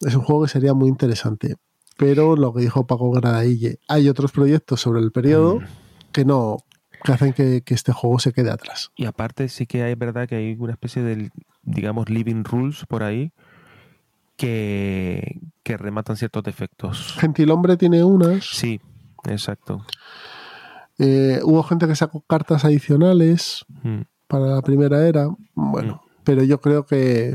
es 0.00 0.14
un 0.14 0.22
juego 0.22 0.42
que 0.42 0.48
sería 0.48 0.74
muy 0.74 0.88
interesante. 0.88 1.56
Pero 1.96 2.36
lo 2.36 2.52
que 2.52 2.62
dijo 2.62 2.86
Paco 2.86 3.10
Gradille, 3.10 3.78
hay 3.88 4.08
otros 4.08 4.32
proyectos 4.32 4.80
sobre 4.80 5.00
el 5.00 5.12
periodo 5.12 5.60
mm. 5.60 5.64
que 6.12 6.24
no 6.24 6.58
que 7.04 7.12
hacen 7.12 7.32
que, 7.34 7.62
este 7.66 7.92
juego 7.92 8.18
se 8.18 8.32
quede 8.32 8.50
atrás. 8.50 8.90
Y 8.96 9.04
aparte 9.04 9.48
sí 9.50 9.66
que 9.66 9.82
hay 9.82 9.94
verdad 9.94 10.26
que 10.26 10.36
hay 10.36 10.56
una 10.58 10.72
especie 10.72 11.02
de, 11.02 11.30
digamos, 11.62 12.08
living 12.08 12.44
rules 12.44 12.86
por 12.88 13.02
ahí 13.02 13.32
que, 14.36 15.40
que 15.62 15.76
rematan 15.76 16.16
ciertos 16.16 16.42
defectos. 16.42 17.14
Gentilhombre 17.20 17.76
tiene 17.76 18.02
unas. 18.02 18.46
Sí, 18.46 18.80
exacto. 19.28 19.84
Eh, 20.98 21.40
hubo 21.42 21.62
gente 21.62 21.86
que 21.88 21.96
sacó 21.96 22.20
cartas 22.22 22.64
adicionales 22.64 23.64
mm. 23.82 24.02
para 24.26 24.46
la 24.46 24.62
primera 24.62 25.06
era. 25.06 25.28
Bueno, 25.54 26.02
mm. 26.04 26.20
pero 26.24 26.42
yo 26.42 26.60
creo 26.60 26.86
que 26.86 27.34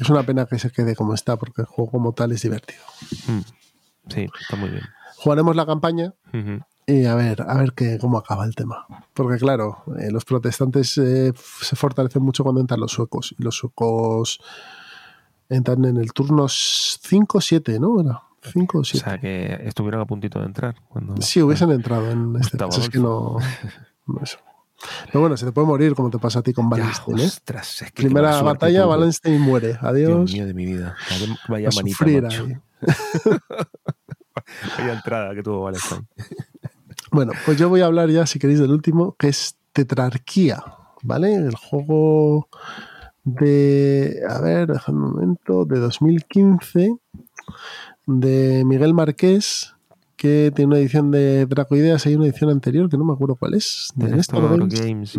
es 0.00 0.08
una 0.08 0.22
pena 0.22 0.46
que 0.46 0.58
se 0.58 0.70
quede 0.70 0.94
como 0.94 1.14
está, 1.14 1.36
porque 1.36 1.62
el 1.62 1.66
juego 1.66 1.90
como 1.90 2.12
tal 2.12 2.32
es 2.32 2.42
divertido. 2.42 2.82
Mm. 3.26 3.40
Sí, 4.08 4.26
está 4.40 4.56
muy 4.56 4.70
bien. 4.70 4.82
Jugaremos 5.16 5.54
la 5.54 5.66
campaña 5.66 6.14
y 6.86 7.04
a 7.04 7.14
ver, 7.14 7.42
a 7.42 7.54
ver 7.58 7.72
qué, 7.74 7.98
cómo 7.98 8.18
acaba 8.18 8.44
el 8.44 8.54
tema. 8.54 8.86
Porque 9.12 9.38
claro, 9.38 9.84
eh, 9.98 10.10
los 10.10 10.24
protestantes 10.24 10.96
eh, 10.98 11.32
se 11.36 11.76
fortalecen 11.76 12.22
mucho 12.22 12.42
cuando 12.42 12.60
entran 12.60 12.80
los 12.80 12.92
suecos. 12.92 13.34
Y 13.38 13.42
los 13.42 13.56
suecos 13.56 14.40
entran 15.48 15.84
en 15.84 15.98
el 15.98 16.12
turno 16.12 16.44
5-7, 16.46 17.78
¿no? 17.78 18.00
Era 18.00 18.22
5 18.42 18.78
o 18.78 18.84
7. 18.84 18.98
O 18.98 19.10
sea, 19.10 19.18
que 19.18 19.60
estuvieron 19.64 20.00
a 20.00 20.06
puntito 20.06 20.38
de 20.40 20.46
entrar. 20.46 20.74
Cuando, 20.88 21.20
sí, 21.20 21.42
hubiesen 21.42 21.70
entrado 21.72 22.10
en 22.10 22.36
este 22.40 22.56
caso. 22.58 22.80
Es 22.80 22.88
que 22.88 22.98
no, 22.98 23.36
Pero 24.06 25.20
bueno, 25.20 25.36
se 25.36 25.46
te 25.46 25.52
puede 25.52 25.66
morir 25.66 25.94
como 25.94 26.10
te 26.10 26.18
pasa 26.18 26.40
a 26.40 26.42
ti 26.42 26.52
con 26.52 26.70
Wallenstein. 26.70 27.18
¿eh? 27.18 27.24
Ostras, 27.26 27.82
es 27.82 27.92
que 27.92 28.02
Primera 28.02 28.40
batalla, 28.42 28.86
Wallenstein 28.86 29.40
muere. 29.40 29.78
Adiós. 29.80 30.30
Dios 30.30 30.32
mío 30.32 30.46
de 30.46 30.54
mi 30.54 30.66
vida. 30.66 30.96
Vaya, 31.48 31.68
manita, 31.74 32.04
Vaya 34.78 34.92
entrada 34.94 35.34
que 35.34 35.42
tuvo 35.42 35.64
Wallenstein. 35.64 36.06
Bueno, 37.12 37.32
pues 37.44 37.58
yo 37.58 37.68
voy 37.68 37.80
a 37.80 37.86
hablar 37.86 38.08
ya, 38.08 38.24
si 38.24 38.38
queréis, 38.38 38.60
del 38.60 38.70
último, 38.70 39.16
que 39.18 39.26
es 39.26 39.56
Tetrarquía. 39.72 40.62
¿Vale? 41.02 41.34
El 41.34 41.56
juego 41.56 42.48
de. 43.24 44.20
A 44.28 44.40
ver, 44.40 44.68
déjame 44.68 44.98
un 44.98 45.12
momento. 45.14 45.64
De 45.64 45.80
2015 45.80 46.98
de 48.06 48.64
Miguel 48.64 48.94
Marqués, 48.94 49.74
que 50.16 50.52
tiene 50.54 50.68
una 50.72 50.78
edición 50.78 51.10
de 51.10 51.46
Dracoideas, 51.46 52.04
hay 52.06 52.14
una 52.16 52.26
edición 52.26 52.50
anterior 52.50 52.90
que 52.90 52.98
no 52.98 53.04
me 53.04 53.12
acuerdo 53.12 53.36
cuál 53.36 53.54
es. 53.54 53.88
De, 53.94 54.10
Games, 54.68 55.16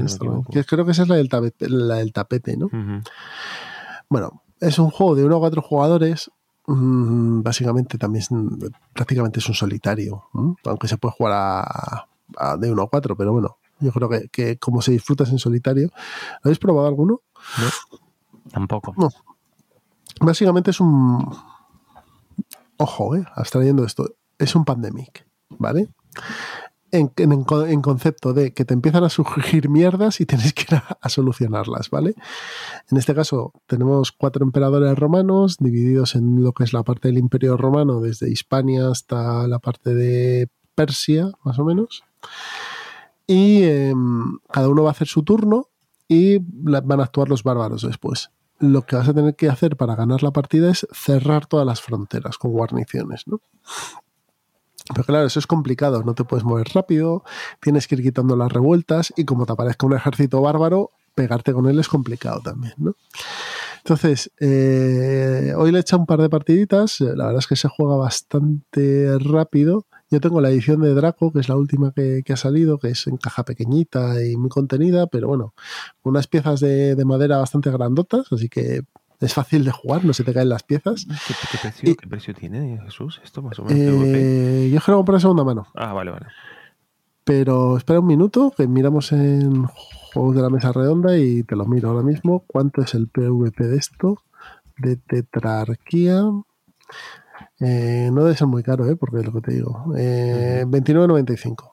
que 0.51 0.63
creo 0.63 0.85
que 0.85 0.91
esa 0.91 1.03
es 1.03 1.07
la 1.07 1.15
del 1.15 1.29
tapete, 1.29 1.69
la 1.69 1.95
del 1.95 2.13
tapete 2.13 2.55
¿no? 2.57 2.69
Bueno, 4.09 4.43
es 4.59 4.77
un 4.77 4.91
juego 4.91 5.15
de 5.15 5.25
uno 5.25 5.37
a 5.37 5.39
cuatro 5.39 5.61
jugadores 5.61 6.29
mm, 6.67 7.41
básicamente 7.41 7.97
también 7.97 8.23
prácticamente 8.93 9.39
es 9.39 9.49
un 9.49 9.55
solitario, 9.55 10.25
aunque 10.65 10.87
se 10.87 10.97
puede 10.97 11.15
jugar 11.15 11.33
a, 11.33 12.57
de 12.57 12.71
1 12.71 12.81
a 12.81 12.89
4, 12.89 13.15
pero 13.15 13.33
bueno, 13.33 13.57
yo 13.79 13.91
creo 13.91 14.09
que, 14.31 14.57
como 14.57 14.81
se 14.81 14.91
disfruta 14.91 15.23
en 15.23 15.39
solitario. 15.39 15.87
¿Lo 15.87 16.49
habéis 16.49 16.59
probado 16.59 16.87
alguno? 16.87 17.21
No, 17.57 17.99
tampoco. 18.51 18.93
No. 18.97 19.09
Básicamente 20.19 20.71
es 20.71 20.79
un... 20.79 21.25
Ojo, 22.81 23.15
eh, 23.15 23.23
abstrayendo 23.35 23.85
esto, 23.85 24.15
es 24.39 24.55
un 24.55 24.65
pandemic, 24.65 25.27
¿vale? 25.49 25.89
En, 26.91 27.09
concepto 27.81 28.33
de 28.33 28.55
que 28.55 28.65
te 28.65 28.73
empiezan 28.73 29.03
a 29.03 29.09
surgir 29.09 29.69
mierdas 29.69 30.19
y 30.19 30.25
tienes 30.25 30.51
que 30.53 30.63
ir 30.63 30.81
a, 30.99 31.09
solucionarlas, 31.09 31.91
¿vale? 31.91 32.15
En 32.89 32.97
este 32.97 33.13
caso 33.13 33.53
tenemos 33.67 34.11
cuatro 34.11 34.43
emperadores 34.43 34.97
romanos 34.97 35.57
divididos 35.59 36.15
en 36.15 36.43
lo 36.43 36.53
que 36.53 36.63
es 36.63 36.73
la 36.73 36.81
parte 36.81 37.09
del 37.09 37.19
imperio 37.19 37.55
romano, 37.55 38.01
desde 38.01 38.31
Hispania 38.31 38.89
hasta 38.89 39.47
la 39.47 39.59
parte 39.59 39.93
de 39.93 40.49
Persia, 40.73 41.31
más 41.43 41.59
o 41.59 41.65
menos. 41.65 42.03
Y 43.27 43.61
em, 43.61 44.39
cada 44.51 44.69
uno 44.69 44.81
va 44.81 44.89
a 44.89 44.93
hacer 44.93 45.07
su 45.07 45.21
turno 45.21 45.69
y 46.07 46.39
van 46.39 46.99
a 46.99 47.03
actuar 47.03 47.29
los 47.29 47.43
bárbaros 47.43 47.83
después. 47.83 48.31
Lo 48.61 48.83
que 48.83 48.95
vas 48.95 49.09
a 49.09 49.13
tener 49.13 49.35
que 49.35 49.49
hacer 49.49 49.75
para 49.75 49.95
ganar 49.95 50.23
la 50.23 50.31
partida 50.31 50.69
es 50.69 50.87
cerrar 50.93 51.47
todas 51.47 51.65
las 51.65 51.81
fronteras 51.81 52.37
con 52.37 52.51
guarniciones, 52.51 53.27
¿no? 53.27 53.41
Pero 54.93 55.03
claro, 55.03 55.27
eso 55.27 55.39
es 55.39 55.47
complicado, 55.47 56.03
no 56.03 56.13
te 56.13 56.23
puedes 56.23 56.43
mover 56.43 56.67
rápido, 56.73 57.23
tienes 57.59 57.87
que 57.87 57.95
ir 57.95 58.01
quitando 58.01 58.35
las 58.35 58.51
revueltas 58.51 59.13
y 59.15 59.25
como 59.25 59.45
te 59.45 59.53
aparezca 59.53 59.85
un 59.85 59.93
ejército 59.93 60.41
bárbaro, 60.41 60.91
pegarte 61.15 61.53
con 61.53 61.67
él 61.67 61.79
es 61.79 61.87
complicado 61.87 62.41
también, 62.41 62.73
¿no? 62.77 62.95
Entonces, 63.77 64.31
eh, 64.39 65.53
hoy 65.57 65.71
le 65.71 65.79
he 65.79 65.81
echado 65.81 66.01
un 66.01 66.05
par 66.05 66.21
de 66.21 66.29
partiditas, 66.29 66.99
la 67.01 67.25
verdad 67.25 67.39
es 67.39 67.47
que 67.47 67.55
se 67.55 67.67
juega 67.67 67.95
bastante 67.95 69.17
rápido. 69.17 69.85
Yo 70.11 70.19
tengo 70.19 70.41
la 70.41 70.49
edición 70.49 70.81
de 70.81 70.93
Draco, 70.93 71.31
que 71.31 71.39
es 71.39 71.49
la 71.49 71.55
última 71.55 71.93
que, 71.93 72.23
ha 72.27 72.37
salido, 72.37 72.77
que 72.77 72.89
es 72.89 73.07
en 73.07 73.17
caja 73.17 73.43
pequeñita 73.43 74.23
y 74.23 74.35
muy 74.35 74.49
contenida, 74.49 75.07
pero 75.07 75.29
bueno, 75.29 75.53
unas 76.03 76.27
piezas 76.27 76.59
de, 76.59 76.95
de 76.95 77.05
madera 77.05 77.37
bastante 77.37 77.71
grandotas, 77.71 78.31
así 78.31 78.49
que 78.49 78.81
es 79.21 79.33
fácil 79.35 79.63
de 79.63 79.71
jugar, 79.71 80.03
no 80.03 80.13
se 80.13 80.23
te 80.23 80.33
caen 80.33 80.49
las 80.49 80.63
piezas. 80.63 81.05
¿Qué, 81.81 81.95
precio, 82.07 82.33
tiene, 82.33 82.79
Jesús? 82.83 83.21
Esto 83.23 83.41
más 83.43 83.57
o 83.59 83.63
menos. 83.63 84.05
Eh, 84.07 84.69
yo 84.73 84.81
creo 84.81 84.97
que 84.97 84.99
comprar 84.99 85.21
segunda 85.21 85.43
mano. 85.43 85.67
Ah, 85.75 85.93
vale, 85.93 86.11
vale. 86.11 86.25
Pero 87.23 87.77
espera 87.77 87.99
un 87.99 88.07
minuto, 88.07 88.51
que 88.57 88.67
miramos 88.67 89.11
en 89.11 89.65
juegos 89.65 90.35
de 90.35 90.41
la 90.41 90.49
mesa 90.49 90.71
redonda 90.71 91.17
y 91.17 91.43
te 91.43 91.55
lo 91.55 91.65
miro 91.65 91.89
ahora 91.89 92.01
mismo. 92.01 92.43
¿Cuánto 92.47 92.81
es 92.81 92.95
el 92.95 93.07
PVP 93.07 93.67
de 93.67 93.77
esto? 93.77 94.23
De 94.77 94.95
tetrarquía. 94.97 96.23
Eh, 97.59 98.09
no 98.11 98.23
debe 98.23 98.35
ser 98.35 98.47
muy 98.47 98.63
caro, 98.63 98.87
¿eh? 98.87 98.95
porque 98.95 99.19
es 99.19 99.25
lo 99.25 99.33
que 99.33 99.41
te 99.41 99.53
digo. 99.53 99.93
Eh, 99.97 100.65
29.95. 100.67 101.71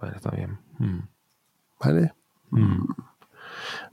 Vale, 0.00 0.16
está 0.16 0.30
bien. 0.30 0.58
Mm. 0.78 1.08
Vale. 1.80 2.14
Mm. 2.50 2.84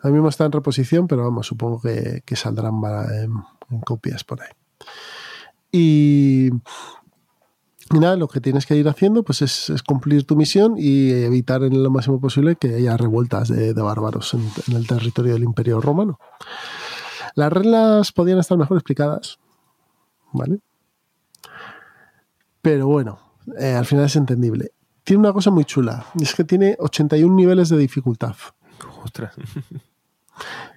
Ahora 0.02 0.14
mismo 0.14 0.30
está 0.30 0.46
en 0.46 0.52
reposición, 0.52 1.08
pero 1.08 1.24
vamos, 1.24 1.48
supongo 1.48 1.82
que, 1.82 2.36
saldrán 2.36 2.82
en, 3.12 3.82
copias 3.82 4.24
por 4.24 4.42
ahí. 4.42 4.50
Y, 5.72 6.50
nada, 7.94 8.16
lo 8.16 8.28
que 8.28 8.42
tienes 8.42 8.66
que 8.66 8.76
ir 8.76 8.88
haciendo 8.90 9.24
pues 9.24 9.42
es, 9.42 9.72
cumplir 9.88 10.26
tu 10.26 10.36
misión 10.36 10.76
y 10.78 11.12
evitar 11.12 11.64
en 11.64 11.84
lo 11.84 11.90
máximo 11.92 12.20
posible 12.20 12.56
que 12.56 12.76
haya 12.76 12.98
revueltas 12.98 13.50
de, 13.50 13.74
bárbaros 13.74 14.34
en, 14.34 14.76
el 14.76 14.88
territorio 14.88 15.34
del 15.34 15.44
Imperio 15.44 15.80
Romano. 15.80 16.20
Las 17.36 17.54
reglas 17.54 18.12
podían 18.12 18.40
estar 18.40 18.58
mejor 18.58 18.78
explicadas, 18.78 19.40
¿vale? 20.32 20.60
Pero 22.62 22.88
bueno, 22.88 23.20
eh, 23.60 23.74
al 23.74 23.86
final 23.86 24.06
es 24.06 24.16
entendible. 24.16 24.72
Tiene 25.04 25.22
una 25.22 25.34
cosa 25.34 25.50
muy 25.50 25.66
chula, 25.66 26.06
es 26.20 26.36
que 26.36 26.44
tiene 26.44 26.76
81 26.80 27.34
niveles 27.36 27.70
de 27.70 27.78
dificultad. 27.78 28.36
Ostras. 29.04 29.34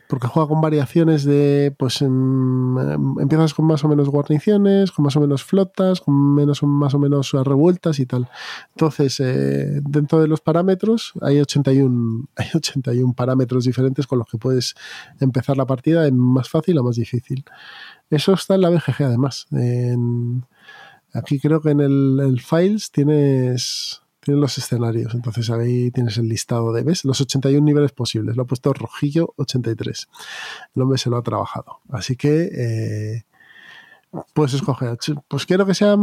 Porque 0.09 0.29
juega 0.29 0.49
con 0.49 0.61
variaciones 0.61 1.25
de, 1.25 1.75
pues 1.79 2.03
em, 2.03 2.79
empiezas 3.19 3.55
con 3.55 3.65
más 3.65 3.83
o 3.85 3.89
menos 3.89 4.09
guarniciones, 4.11 4.93
con 4.93 5.05
más 5.05 5.17
o 5.17 5.21
menos 5.21 5.43
flotas, 5.43 6.01
con 6.03 6.35
menos 6.35 6.63
más 6.63 6.95
o 6.95 6.99
menos 6.99 7.33
revueltas 7.33 7.99
y 7.99 8.07
tal. 8.07 8.29
Entonces, 8.75 9.19
eh, 9.21 9.81
dentro 9.83 10.21
de 10.21 10.29
los 10.29 10.41
parámetros 10.41 11.15
hay 11.23 11.41
81, 11.41 12.29
hay 12.37 12.49
81 12.55 13.15
parámetros 13.15 13.65
diferentes 13.65 14.07
con 14.07 14.19
los 14.19 14.29
que 14.29 14.39
puedes 14.39 14.75
empezar 15.21 15.57
la 15.57 15.67
partida 15.67 16.07
en 16.07 16.19
más 16.19 16.49
fácil 16.51 16.79
o 16.79 16.85
más 16.85 16.97
difícil. 16.97 17.45
Eso 18.15 18.35
está 18.35 18.55
en 18.55 18.61
la 18.61 18.71
BGG 18.71 19.03
además. 19.03 19.47
aquí 21.13 21.41
creo 21.41 21.61
que 21.61 21.71
en 21.71 21.81
el 21.81 22.41
Files 22.41 22.91
tienes 22.91 24.05
tienen 24.25 24.41
los 24.41 24.57
escenarios. 24.59 25.15
Entonces 25.15 25.51
ahí 25.51 25.91
tienes 25.91 26.17
el 26.17 26.29
listado 26.29 26.73
de, 26.73 26.83
¿ves? 26.83 27.05
Los 27.05 27.21
81 27.21 27.65
niveles 27.65 27.93
posibles. 27.93 28.37
Lo 28.37 28.45
ha 28.45 28.47
puesto 28.47 28.73
rojillo 28.73 29.35
83. 29.37 30.09
El 30.75 30.83
hombre 30.83 30.99
se 30.99 31.11
lo 31.11 31.19
ha 31.19 31.23
trabajado. 31.23 31.81
Así 31.91 32.17
que, 32.17 32.51
eh, 32.53 33.25
pues 34.33 34.55
escoger. 34.55 34.97
Pues 35.29 35.47
quiero 35.47 35.67
que 35.67 35.75
sea 35.75 35.97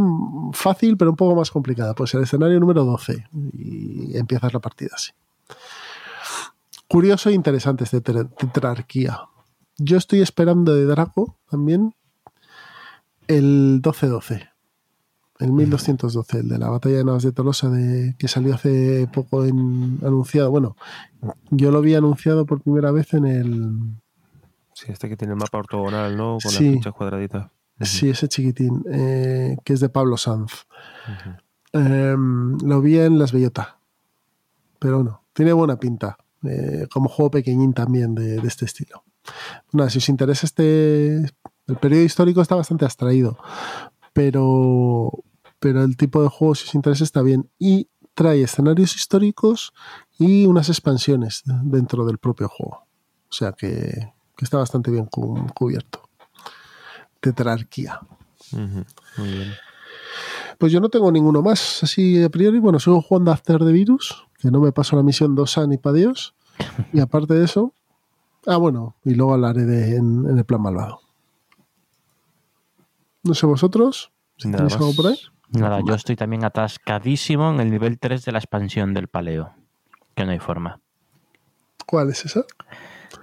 fácil, 0.52 0.96
pero 0.96 1.10
un 1.10 1.16
poco 1.16 1.34
más 1.34 1.50
complicada. 1.50 1.94
Pues 1.94 2.14
el 2.14 2.22
escenario 2.22 2.60
número 2.60 2.84
12. 2.84 3.26
Y 3.54 4.16
empiezas 4.16 4.52
la 4.52 4.60
partida 4.60 4.90
así. 4.94 5.10
Curioso 6.86 7.28
e 7.28 7.32
interesante 7.32 7.84
este 7.84 8.00
tetrarquía. 8.00 9.20
Yo 9.78 9.96
estoy 9.96 10.20
esperando 10.20 10.74
de 10.74 10.84
Draco 10.84 11.38
también 11.50 11.94
el 13.28 13.80
12-12 13.82 14.52
el 15.42 15.52
1212, 15.52 16.38
el 16.38 16.48
de 16.48 16.58
la 16.58 16.70
batalla 16.70 16.96
de 16.98 17.04
Navas 17.04 17.22
de 17.24 17.32
Tolosa, 17.32 17.68
de, 17.68 18.14
que 18.18 18.28
salió 18.28 18.54
hace 18.54 19.08
poco 19.12 19.44
en, 19.44 19.98
anunciado. 20.02 20.50
Bueno, 20.50 20.76
yo 21.50 21.70
lo 21.70 21.80
vi 21.80 21.94
anunciado 21.94 22.46
por 22.46 22.62
primera 22.62 22.92
vez 22.92 23.12
en 23.14 23.26
el. 23.26 23.72
Sí, 24.74 24.86
este 24.88 25.08
que 25.08 25.16
tiene 25.16 25.34
el 25.34 25.38
mapa 25.38 25.58
ortogonal, 25.58 26.16
¿no? 26.16 26.38
Con 26.42 26.52
las 26.52 26.58
fichas 26.58 26.92
cuadraditas. 26.94 27.50
Sí, 27.80 28.08
ese 28.08 28.28
chiquitín, 28.28 28.84
eh, 28.90 29.56
que 29.64 29.72
es 29.72 29.80
de 29.80 29.88
Pablo 29.88 30.16
Sanz. 30.16 30.66
Em, 31.72 32.56
lo 32.58 32.80
vi 32.80 32.98
en 32.98 33.18
Las 33.18 33.32
Bellota. 33.32 33.78
Pero 34.78 34.96
bueno, 34.96 35.22
tiene 35.32 35.52
buena 35.52 35.76
pinta. 35.76 36.16
Eh, 36.44 36.86
como 36.92 37.08
juego 37.08 37.32
pequeñín 37.32 37.72
también 37.72 38.14
de, 38.14 38.40
de 38.40 38.48
este 38.48 38.64
estilo. 38.64 39.04
Nada, 39.72 39.90
si 39.90 39.98
os 39.98 40.08
interesa 40.08 40.46
este. 40.46 41.28
El 41.66 41.76
periodo 41.76 42.02
histórico 42.02 42.42
está 42.42 42.54
bastante 42.54 42.84
abstraído, 42.84 43.38
pero, 44.12 45.10
pero 45.58 45.82
el 45.82 45.96
tipo 45.96 46.22
de 46.22 46.28
juego, 46.28 46.54
si 46.54 46.66
os 46.66 46.74
interesa, 46.74 47.04
está 47.04 47.22
bien. 47.22 47.48
Y 47.58 47.88
trae 48.14 48.42
escenarios 48.42 48.94
históricos 48.96 49.72
y 50.18 50.46
unas 50.46 50.68
expansiones 50.68 51.42
dentro 51.44 52.04
del 52.04 52.18
propio 52.18 52.48
juego. 52.48 52.86
O 53.30 53.32
sea 53.32 53.52
que, 53.52 54.12
está 54.38 54.58
bastante 54.58 54.90
bien 54.90 55.06
cubierto. 55.06 56.08
Tetrarquía. 57.20 58.00
Muy 58.52 59.28
bien. 59.28 59.52
Pues 60.58 60.72
yo 60.72 60.80
no 60.80 60.88
tengo 60.90 61.10
ninguno 61.10 61.42
más, 61.42 61.82
así 61.82 62.22
a 62.22 62.28
priori. 62.28 62.58
Bueno, 62.58 62.78
sigo 62.78 63.00
jugando 63.00 63.32
After 63.32 63.58
the 63.64 63.72
Virus, 63.72 64.26
que 64.38 64.50
no 64.50 64.60
me 64.60 64.72
paso 64.72 64.96
la 64.96 65.02
misión 65.02 65.34
2 65.34 65.58
a 65.58 65.66
ni 65.66 65.78
para 65.78 65.96
Dios. 65.96 66.34
Y 66.92 67.00
aparte 67.00 67.34
de 67.34 67.44
eso, 67.44 67.72
ah, 68.46 68.56
bueno, 68.56 68.96
y 69.04 69.14
luego 69.14 69.34
hablaré 69.34 69.64
de, 69.64 69.96
en 69.96 70.26
el 70.26 70.44
plan 70.44 70.60
malvado. 70.60 71.00
No 73.22 73.34
sé 73.34 73.46
vosotros. 73.46 74.12
¿Tenéis 74.38 74.74
algo 74.74 74.92
por 74.94 75.06
ahí? 75.06 75.18
Nada, 75.50 75.80
yo 75.86 75.94
estoy 75.94 76.16
también 76.16 76.44
atascadísimo 76.44 77.50
en 77.50 77.60
el 77.60 77.70
nivel 77.70 77.98
3 77.98 78.24
de 78.24 78.32
la 78.32 78.38
expansión 78.38 78.94
del 78.94 79.08
paleo. 79.08 79.54
Que 80.14 80.24
no 80.24 80.32
hay 80.32 80.38
forma. 80.38 80.80
¿Cuál 81.86 82.10
es 82.10 82.24
esa? 82.24 82.44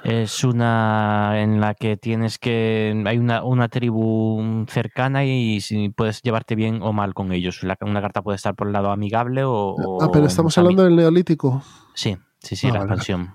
Es 0.04 0.44
una 0.44 1.42
en 1.42 1.60
la 1.60 1.74
que 1.74 1.98
tienes 1.98 2.38
que. 2.38 3.04
Hay 3.06 3.18
una, 3.18 3.44
una 3.44 3.68
tribu 3.68 4.66
cercana 4.68 5.26
y 5.26 5.60
si 5.62 5.90
puedes 5.90 6.22
llevarte 6.22 6.56
bien 6.56 6.82
o 6.82 6.94
mal 6.94 7.14
con 7.14 7.32
ellos. 7.32 7.62
una 7.64 8.02
carta 8.02 8.22
puede 8.22 8.38
estar 8.38 8.56
por 8.56 8.68
el 8.68 8.74
lado 8.74 8.92
amigable 8.92 9.44
o. 9.44 9.98
Ah, 10.02 10.10
pero 10.12 10.28
estamos 10.28 10.58
hablando 10.58 10.84
del 10.84 10.96
neolítico. 10.96 11.64
Sí, 11.96 12.18
sí, 12.40 12.56
sí, 12.56 12.68
ah, 12.68 12.74
la 12.74 12.80
expansión. 12.80 13.34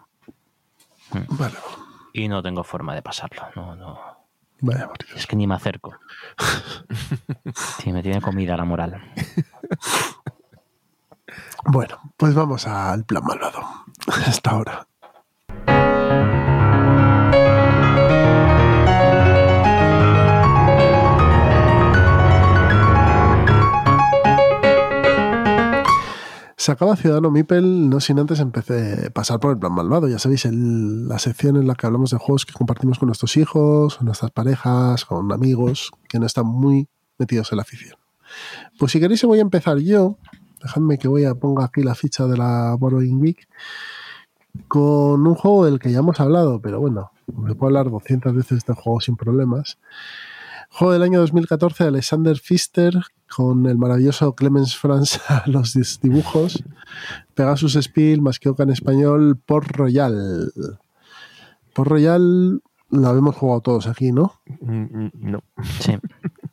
Mm. 1.13 1.37
Vale. 1.37 1.55
Y 2.13 2.29
no 2.29 2.43
tengo 2.43 2.63
forma 2.65 2.95
de 2.95 3.03
pasarlo. 3.03 3.43
No, 3.57 3.75
no. 3.75 4.14
Es 5.17 5.27
que 5.27 5.37
ni 5.37 5.47
me 5.47 5.55
acerco. 5.55 5.95
sí, 7.79 7.93
me 7.93 8.03
tiene 8.03 8.21
comida 8.21 8.57
la 8.57 8.65
moral. 8.65 9.01
Bueno, 11.67 11.99
pues 12.17 12.35
vamos 12.35 12.67
al 12.67 13.05
plan 13.05 13.25
malvado. 13.25 13.61
Hasta 14.27 14.51
ahora. 14.51 14.87
Sacaba 26.65 26.97
Ciudadano 26.97 27.31
Mipel 27.31 27.91
no 27.91 28.01
sin 28.01 28.19
antes 28.19 28.41
empecé 28.41 29.09
a 29.09 29.11
pasar 29.11 29.39
por 29.39 29.51
el 29.51 29.59
plan 29.59 29.75
malvado. 29.75 30.09
Ya 30.09 30.19
sabéis, 30.19 30.47
el, 30.47 31.07
la 31.07 31.19
sección 31.19 31.57
en 31.57 31.67
la 31.67 31.75
que 31.75 31.85
hablamos 31.85 32.11
de 32.11 32.17
juegos 32.17 32.47
que 32.47 32.55
compartimos 32.55 32.99
con 32.99 33.09
nuestros 33.09 33.37
hijos, 33.37 33.97
con 33.97 34.07
nuestras 34.07 34.31
parejas, 34.31 35.05
con 35.05 35.31
amigos 35.31 35.91
que 36.09 36.19
no 36.19 36.25
están 36.25 36.47
muy 36.47 36.89
metidos 37.19 37.53
en 37.53 37.57
la 37.57 37.65
afición. 37.65 37.99
Pues 38.79 38.93
si 38.93 38.99
queréis 38.99 39.23
voy 39.25 39.41
a 39.41 39.43
empezar 39.43 39.77
yo. 39.77 40.17
Dejadme 40.63 40.97
que 40.97 41.07
voy 41.07 41.27
a 41.27 41.35
ponga 41.35 41.67
aquí 41.67 41.83
la 41.83 41.95
ficha 41.95 42.27
de 42.27 42.39
la 42.39 42.75
Borrowing 42.79 43.21
Geek 43.21 43.47
con 44.67 45.27
un 45.27 45.35
juego 45.35 45.67
del 45.67 45.79
que 45.79 45.93
ya 45.93 45.99
hemos 45.99 46.19
hablado, 46.19 46.63
pero 46.63 46.81
bueno, 46.81 47.13
me 47.27 47.55
puedo 47.55 47.77
hablar 47.77 47.91
200 47.91 48.35
veces 48.35 48.49
de 48.49 48.57
este 48.57 48.73
juego 48.73 49.03
sin 49.03 49.17
problemas. 49.17 49.77
Juego 50.77 50.93
del 50.93 51.03
año 51.05 51.21
2014 51.21 51.85
de 51.85 51.89
Alexander 51.89 52.37
Pfister 52.37 53.01
con 53.37 53.67
el 53.67 53.79
maravilloso 53.79 54.35
Clemens 54.35 54.77
Franz 54.77 55.21
a 55.31 55.45
los 55.47 55.73
dibujos. 56.03 56.65
Pegasus 57.35 57.79
Spiel, 57.81 58.21
Masqueoca 58.21 58.65
en 58.65 58.71
español, 58.71 59.39
Port 59.47 59.69
Royal. 59.71 60.53
Port 61.73 61.89
Royal 61.89 62.61
lo 62.91 63.07
habemos 63.07 63.37
jugado 63.37 63.61
todos 63.61 63.87
aquí, 63.87 64.11
¿no? 64.11 64.41
Mm, 64.63 64.83
mm, 64.83 65.11
No. 65.15 65.45
Sí. 65.79 65.93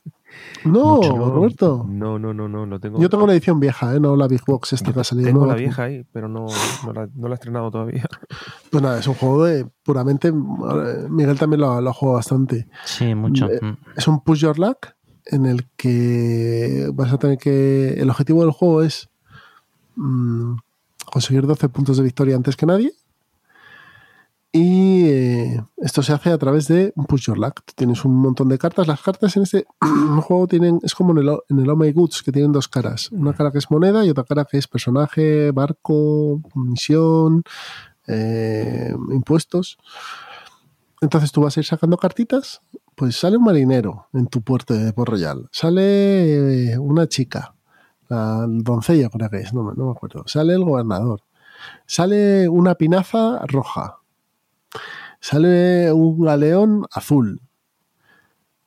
No, 0.66 0.96
Mucho. 0.98 1.18
Roberto. 1.18 1.86
No, 1.90 2.20
no, 2.20 2.34
no, 2.34 2.48
no, 2.48 2.80
tengo. 2.80 3.00
Yo 3.00 3.10
tengo 3.10 3.26
la 3.26 3.34
edición 3.38 3.60
vieja, 3.60 3.96
¿eh? 3.96 4.00
no 4.00 4.16
la 4.16 4.28
Big 4.28 4.42
Box 4.46 4.74
esta 4.74 4.94
que 4.94 5.00
ha 5.00 5.04
salido. 5.04 5.28
Tengo 5.28 5.40
nueva. 5.40 5.54
la 5.56 5.60
vieja 5.60 5.84
ahí, 5.84 6.06
pero 6.12 6.28
no, 6.28 6.46
no, 6.86 6.94
la, 6.94 7.10
no 7.14 7.28
la 7.28 7.34
he 7.34 7.36
estrenado 7.36 7.72
todavía. 7.72 8.06
Pues 8.70 8.82
nada, 8.82 9.00
es 9.00 9.08
un 9.08 9.16
juego 9.16 9.44
de 9.46 9.68
puramente. 9.84 10.30
eh, 10.30 11.08
Miguel 11.10 11.38
también 11.38 11.60
lo, 11.62 11.82
lo 11.82 11.90
ha 11.90 11.94
jugado 11.94 12.16
bastante. 12.18 12.68
Sí, 12.86 13.14
mucho. 13.16 13.50
Eh, 13.50 13.60
Mm. 13.62 13.78
Es 13.98 14.08
un 14.08 14.22
push 14.24 14.40
your 14.42 14.58
luck 14.58 14.88
en 15.26 15.46
el 15.46 15.68
que 15.76 16.90
vas 16.94 17.12
a 17.12 17.18
tener 17.18 17.38
que. 17.38 17.94
El 18.00 18.10
objetivo 18.10 18.42
del 18.44 18.52
juego 18.52 18.82
es 18.82 19.10
mm, 19.96 20.54
conseguir 21.12 21.46
12 21.46 21.68
puntos 21.70 21.98
de 21.98 22.04
victoria 22.04 22.36
antes 22.36 22.56
que 22.56 22.66
nadie. 22.66 22.94
Y 24.54 25.06
eh, 25.06 25.64
esto 25.78 26.04
se 26.04 26.12
hace 26.12 26.30
a 26.30 26.38
través 26.38 26.68
de 26.68 26.92
un 26.98 27.06
push 27.06 27.28
your 27.28 27.38
luck. 27.38 27.62
Tienes 27.76 28.04
un 28.04 28.16
montón 28.18 28.50
de 28.50 28.58
cartas. 28.58 28.86
Las 28.86 29.02
cartas 29.02 29.38
en 29.38 29.44
este 29.44 29.66
juego 30.22 30.48
tienen. 30.48 30.80
Es 30.84 30.94
como 30.94 31.12
en 31.14 31.20
el, 31.20 31.38
en 31.50 31.60
el 31.60 31.70
Oh 31.70 31.76
My 31.78 31.92
Goods, 31.94 32.22
que 32.22 32.34
tienen 32.34 32.52
dos 32.52 32.68
caras. 32.68 33.12
Una 33.12 33.34
cara 33.34 33.52
que 33.52 33.60
es 33.60 33.72
moneda 33.72 34.06
y 34.06 34.10
otra 34.10 34.26
cara 34.26 34.44
que 34.44 34.58
es 34.58 34.68
personaje, 34.68 35.52
barco, 35.52 36.42
misión, 36.54 37.44
eh, 38.08 38.94
impuestos. 39.12 39.78
Entonces 41.00 41.32
tú 41.32 41.42
vas 41.42 41.56
a 41.56 41.62
ir 41.62 41.66
sacando 41.66 41.98
cartitas. 41.98 42.62
Pues 42.96 43.16
sale 43.16 43.38
un 43.38 43.46
marinero 43.46 44.10
en 44.14 44.28
tu 44.28 44.42
puerto 44.42 44.74
de 44.74 44.92
Port 44.92 45.12
Royal. 45.12 45.48
Sale 45.54 46.74
eh, 46.74 46.78
una 46.78 47.08
chica. 47.08 47.56
La 48.10 48.46
doncella, 48.48 49.10
creo 49.10 49.30
que 49.30 49.38
es. 49.38 49.54
No, 49.54 49.72
no 49.72 49.86
me 49.86 49.92
acuerdo. 49.92 50.24
Sale 50.28 50.54
el 50.54 50.66
gobernador. 50.66 51.22
Sale 51.86 52.50
una 52.50 52.76
pinaza 52.76 53.40
roja. 53.48 54.01
Sale 55.20 55.92
un 55.94 56.24
galeón 56.24 56.86
azul. 56.92 57.42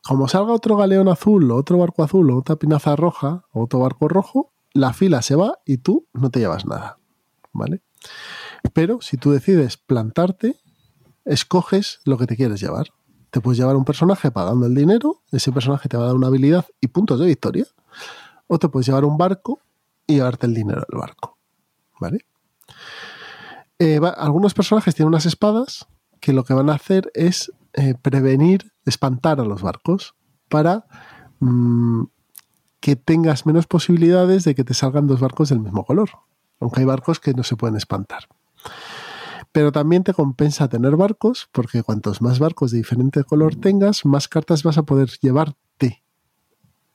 Como 0.03 0.29
salga 0.29 0.53
otro 0.53 0.77
galeón 0.77 1.09
azul, 1.09 1.51
otro 1.51 1.79
barco 1.79 2.03
azul, 2.03 2.31
otra 2.31 2.57
pinaza 2.57 2.95
roja, 2.95 3.45
otro 3.53 3.81
barco 3.81 4.07
rojo, 4.09 4.53
la 4.73 4.93
fila 4.93 5.23
se 5.23 5.35
va 5.35 5.59
y 5.65 5.79
tú 5.79 6.07
no 6.13 6.31
te 6.31 6.41
llevas 6.41 6.67
nada. 6.67 6.99
¿Vale? 7.53 7.83
Pero 8.73 9.01
si 9.01 9.17
tú 9.17 9.31
decides 9.31 9.77
plantarte, 9.77 10.61
escoges 11.25 12.01
lo 12.05 12.19
que 12.19 12.27
te 12.27 12.37
quieres 12.37 12.61
llevar. 12.61 12.89
Te 13.31 13.41
puedes 13.41 13.59
llevar 13.59 13.77
un 13.77 13.85
personaje 13.85 14.31
pagando 14.31 14.67
el 14.67 14.75
dinero, 14.75 15.23
ese 15.33 15.53
personaje 15.53 15.89
te 15.89 15.97
va 15.97 16.05
a 16.05 16.07
dar 16.09 16.17
una 16.17 16.29
habilidad 16.29 16.67
y 16.81 16.89
puntos 16.89 17.19
de 17.19 17.27
victoria, 17.27 17.67
o 18.47 18.59
te 18.59 18.69
puedes 18.69 18.87
llevar 18.87 19.05
un 19.05 19.17
barco 19.17 19.61
y 20.07 20.15
llevarte 20.15 20.47
el 20.47 20.55
dinero 20.55 20.85
del 20.89 21.01
barco. 21.01 21.39
¿Vale? 21.99 22.25
Eh, 23.79 24.01
algunos 24.17 24.55
personajes 24.55 24.95
tienen 24.95 25.09
unas 25.09 25.27
espadas 25.27 25.87
que 26.25 26.33
lo 26.33 26.45
que 26.45 26.55
van 26.55 26.71
a 26.71 26.75
hacer 26.75 27.11
es 27.13 27.53
eh, 27.75 27.95
prevenir, 28.01 28.73
espantar 28.87 29.41
a 29.41 29.45
los 29.45 29.61
barcos 29.61 30.15
para 30.49 30.87
mm, 31.41 32.05
que 32.81 32.97
tengas 32.97 33.45
menos 33.45 33.67
posibilidades 33.67 34.45
de 34.45 34.55
que 34.55 34.65
te 34.65 34.73
salgan 34.73 35.07
dos 35.07 35.21
barcos 35.21 35.51
del 35.51 35.61
mismo 35.61 35.85
color. 35.85 36.09
Aunque 36.61 36.81
hay 36.81 36.87
barcos 36.87 37.21
que 37.21 37.35
no 37.35 37.43
se 37.43 37.57
pueden 37.57 37.77
espantar. 37.77 38.27
Pero 39.53 39.71
también 39.71 40.03
te 40.03 40.15
compensa 40.15 40.67
tener 40.69 40.97
barcos, 40.97 41.51
porque 41.53 41.83
cuantos 41.83 42.23
más 42.23 42.39
barcos 42.39 42.71
de 42.71 42.79
diferente 42.79 43.23
color 43.23 43.57
tengas, 43.57 44.07
más 44.07 44.27
cartas 44.27 44.63
vas 44.63 44.79
a 44.79 44.85
poder 44.85 45.11
llevarte 45.21 46.03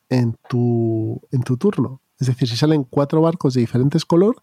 en 0.09 0.37
tu, 0.49 1.21
en 1.29 1.43
tu 1.43 1.55
turno. 1.57 2.01
Es 2.17 2.25
decir, 2.25 2.47
si 2.47 2.57
salen 2.57 2.83
cuatro 2.83 3.21
barcos 3.21 3.53
de 3.53 3.61
diferentes 3.61 4.05
color, 4.05 4.41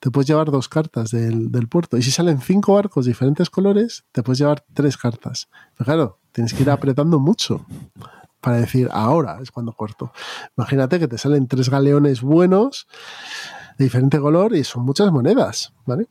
te 0.00 0.10
puedes 0.10 0.28
llevar 0.28 0.50
dos 0.50 0.68
cartas 0.68 1.10
del, 1.10 1.68
puerto. 1.68 1.96
Y 1.96 2.02
si 2.02 2.10
salen 2.10 2.40
cinco 2.40 2.74
barcos 2.74 3.04
de 3.04 3.10
diferentes 3.10 3.50
colores, 3.50 4.04
te 4.12 4.22
puedes 4.22 4.38
llevar 4.38 4.64
tres 4.72 4.96
cartas. 4.96 5.48
Pero 5.76 5.84
claro, 5.84 6.18
tienes 6.32 6.54
que 6.54 6.62
ir 6.62 6.70
apretando 6.70 7.18
mucho 7.18 7.66
para 8.40 8.58
decir 8.58 8.88
ahora 8.92 9.38
es 9.42 9.50
cuando 9.50 9.72
corto. 9.72 10.12
Imagínate 10.56 10.98
que 10.98 11.08
te 11.08 11.18
salen 11.18 11.48
tres 11.48 11.68
galeones 11.68 12.22
buenos 12.22 12.86
de 13.76 13.84
diferente 13.84 14.20
color 14.20 14.54
y 14.54 14.64
son 14.64 14.84
muchas 14.84 15.10
monedas, 15.10 15.72
¿vale? 15.84 16.08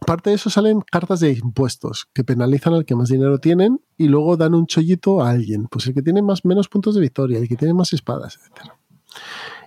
Aparte 0.00 0.30
de 0.30 0.36
eso 0.36 0.48
salen 0.48 0.80
cartas 0.80 1.20
de 1.20 1.32
impuestos 1.32 2.08
que 2.14 2.24
penalizan 2.24 2.72
al 2.72 2.86
que 2.86 2.96
más 2.96 3.10
dinero 3.10 3.38
tienen 3.38 3.80
y 3.98 4.08
luego 4.08 4.36
dan 4.36 4.54
un 4.54 4.66
chollito 4.66 5.22
a 5.22 5.30
alguien. 5.30 5.66
Pues 5.68 5.86
el 5.86 5.94
que 5.94 6.02
tiene 6.02 6.22
más 6.22 6.44
menos 6.44 6.68
puntos 6.68 6.94
de 6.94 7.02
victoria, 7.02 7.38
el 7.38 7.48
que 7.48 7.56
tiene 7.56 7.74
más 7.74 7.92
espadas, 7.92 8.36
etc. 8.38 8.72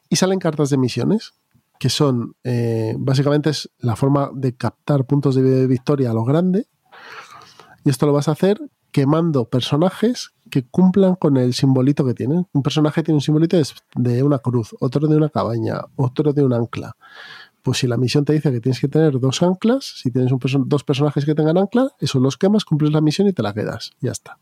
Y 0.10 0.16
salen 0.16 0.40
cartas 0.40 0.72
de 0.72 0.78
misiones, 0.78 1.34
que 1.84 1.90
son 1.90 2.34
eh, 2.46 2.96
básicamente 2.98 3.50
es 3.50 3.70
la 3.80 3.98
forma 3.98 4.30
de 4.34 4.56
captar 4.56 5.04
puntos 5.04 5.36
de 5.36 5.68
victoria 5.68 6.12
a 6.12 6.14
lo 6.14 6.24
grande. 6.24 6.70
Y 7.84 7.90
esto 7.90 8.06
lo 8.06 8.14
vas 8.14 8.30
a 8.30 8.32
hacer 8.32 8.58
quemando 8.94 9.50
personajes 9.50 10.32
que 10.50 10.66
cumplan 10.66 11.16
con 11.16 11.36
el 11.36 11.54
simbolito 11.54 12.06
que 12.06 12.14
tienen. 12.14 12.48
Un 12.54 12.64
personaje 12.64 13.04
tiene 13.04 13.18
un 13.18 13.22
simbolito 13.22 13.58
de- 13.98 14.24
una 14.24 14.40
cruz, 14.40 14.74
otro 14.80 15.10
de 15.10 15.18
una 15.18 15.28
cabaña, 15.28 15.82
otro 15.98 16.32
de 16.32 16.42
un 16.46 16.54
ancla. 16.54 16.96
Pues 17.64 17.80
si 17.80 17.88
la 17.88 17.98
misión 17.98 18.24
te 18.24 18.32
dice 18.32 18.50
que 18.50 18.62
tienes 18.62 18.80
que 18.80 18.88
tener 18.88 19.20
dos 19.20 19.44
anclas, 19.44 19.84
si 19.84 20.10
tienes 20.10 20.32
dos 20.66 20.84
personajes 20.86 21.26
que 21.26 21.36
tengan 21.36 21.58
ancla, 21.58 21.90
eso 22.00 22.18
los 22.22 22.38
quemas, 22.38 22.64
cumples 22.64 22.94
la 22.94 23.02
misión 23.02 23.28
y 23.28 23.34
te 23.34 23.44
la 23.44 23.54
quedas. 23.54 23.92
Ya 24.00 24.12
está. 24.14 24.40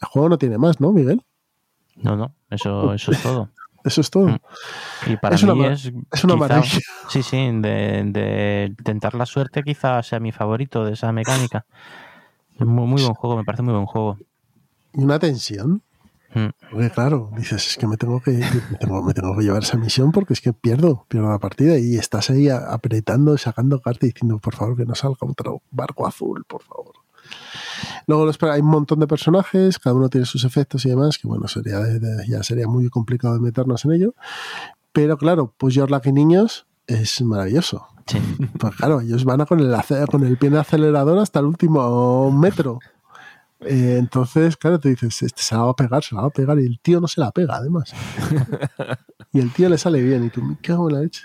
El 0.00 0.08
juego 0.08 0.30
no 0.30 0.38
tiene 0.38 0.56
más, 0.56 0.80
¿no, 0.80 0.90
Miguel? 0.90 1.22
No, 1.96 2.16
no, 2.16 2.34
eso, 2.48 2.94
eso 2.94 3.12
es 3.12 3.22
todo. 3.22 3.50
Eso 3.88 4.00
es 4.02 4.10
todo. 4.10 4.28
Mm. 4.28 4.38
Y 5.06 5.16
para 5.16 5.34
Es 5.34 5.42
mí 5.44 5.64
es. 5.66 5.92
es 6.12 6.24
una 6.24 6.34
quizá-. 6.34 6.62
Sí, 7.08 7.22
sí, 7.22 7.36
de, 7.36 8.04
de 8.04 8.74
tentar 8.84 9.14
la 9.14 9.26
suerte 9.26 9.62
quizás 9.62 10.06
sea 10.06 10.20
mi 10.20 10.30
favorito 10.30 10.84
de 10.84 10.92
esa 10.92 11.10
mecánica. 11.12 11.64
Es 12.58 12.66
muy, 12.66 12.86
muy 12.86 13.02
buen 13.02 13.14
juego, 13.14 13.36
me 13.36 13.44
parece 13.44 13.62
muy 13.62 13.74
buen 13.74 13.86
juego. 13.86 14.18
Y 14.92 15.02
una 15.02 15.18
tensión. 15.18 15.82
Mm. 16.34 16.48
Porque 16.70 16.90
claro, 16.90 17.30
dices, 17.36 17.66
es 17.68 17.76
que 17.78 17.86
me 17.86 17.96
tengo 17.96 18.20
que, 18.20 18.32
me 18.32 18.76
tengo, 18.78 19.02
me 19.02 19.14
tengo 19.14 19.34
que 19.36 19.44
llevar 19.44 19.62
esa 19.62 19.78
misión 19.78 20.12
porque 20.12 20.34
es 20.34 20.40
que 20.42 20.52
pierdo, 20.52 21.06
pierdo 21.08 21.30
la 21.30 21.38
partida 21.38 21.78
y 21.78 21.96
estás 21.96 22.28
ahí 22.30 22.48
apretando, 22.50 23.38
sacando 23.38 23.80
carta 23.80 24.04
y 24.04 24.10
diciendo, 24.10 24.38
por 24.38 24.54
favor, 24.54 24.76
que 24.76 24.84
no 24.84 24.94
salga 24.94 25.16
otro 25.20 25.62
barco 25.70 26.06
azul, 26.06 26.44
por 26.46 26.62
favor. 26.62 26.92
Luego 28.06 28.26
los- 28.26 28.42
hay 28.42 28.60
un 28.60 28.68
montón 28.68 29.00
de 29.00 29.06
personajes, 29.06 29.78
cada 29.78 29.94
uno 29.96 30.08
tiene 30.08 30.26
sus 30.26 30.44
efectos 30.44 30.84
y 30.86 30.90
demás, 30.90 31.18
que 31.18 31.26
bueno, 31.28 31.48
sería 31.48 31.78
de- 31.80 31.98
de- 31.98 32.26
ya 32.28 32.42
sería 32.42 32.66
muy 32.68 32.88
complicado 32.88 33.34
de 33.34 33.40
meternos 33.40 33.84
en 33.84 33.92
ello. 33.92 34.14
Pero 34.92 35.16
claro, 35.18 35.54
pues 35.58 35.74
Your 35.74 35.90
Lucky 35.90 36.12
Niños 36.12 36.66
es 36.86 37.20
maravilloso. 37.22 37.86
Sí. 38.06 38.18
Pues 38.58 38.74
claro, 38.76 39.00
ellos 39.02 39.24
van 39.24 39.42
a 39.42 39.46
con 39.46 39.60
el, 39.60 39.74
con 40.10 40.24
el 40.24 40.38
pie 40.38 40.48
el 40.48 40.56
acelerador 40.56 41.18
hasta 41.18 41.40
el 41.40 41.44
último 41.46 42.30
metro. 42.32 42.78
Eh, 43.60 43.96
entonces, 43.98 44.56
claro, 44.56 44.78
te 44.78 44.88
dices, 44.90 45.20
este 45.22 45.42
se 45.42 45.54
la 45.56 45.62
va 45.64 45.70
a 45.72 45.76
pegar, 45.76 46.02
se 46.04 46.14
la 46.14 46.20
va 46.22 46.28
a 46.28 46.30
pegar, 46.30 46.58
y 46.60 46.64
el 46.64 46.78
tío 46.80 47.00
no 47.00 47.08
se 47.08 47.20
la 47.20 47.32
pega, 47.32 47.56
además. 47.56 47.92
y 49.32 49.40
el 49.40 49.52
tío 49.52 49.68
le 49.68 49.78
sale 49.78 50.00
bien, 50.00 50.24
y 50.24 50.30
tú, 50.30 50.42
me 50.42 50.56
cago 50.58 50.88
en 50.88 50.94
la 50.94 51.00
leche. 51.02 51.22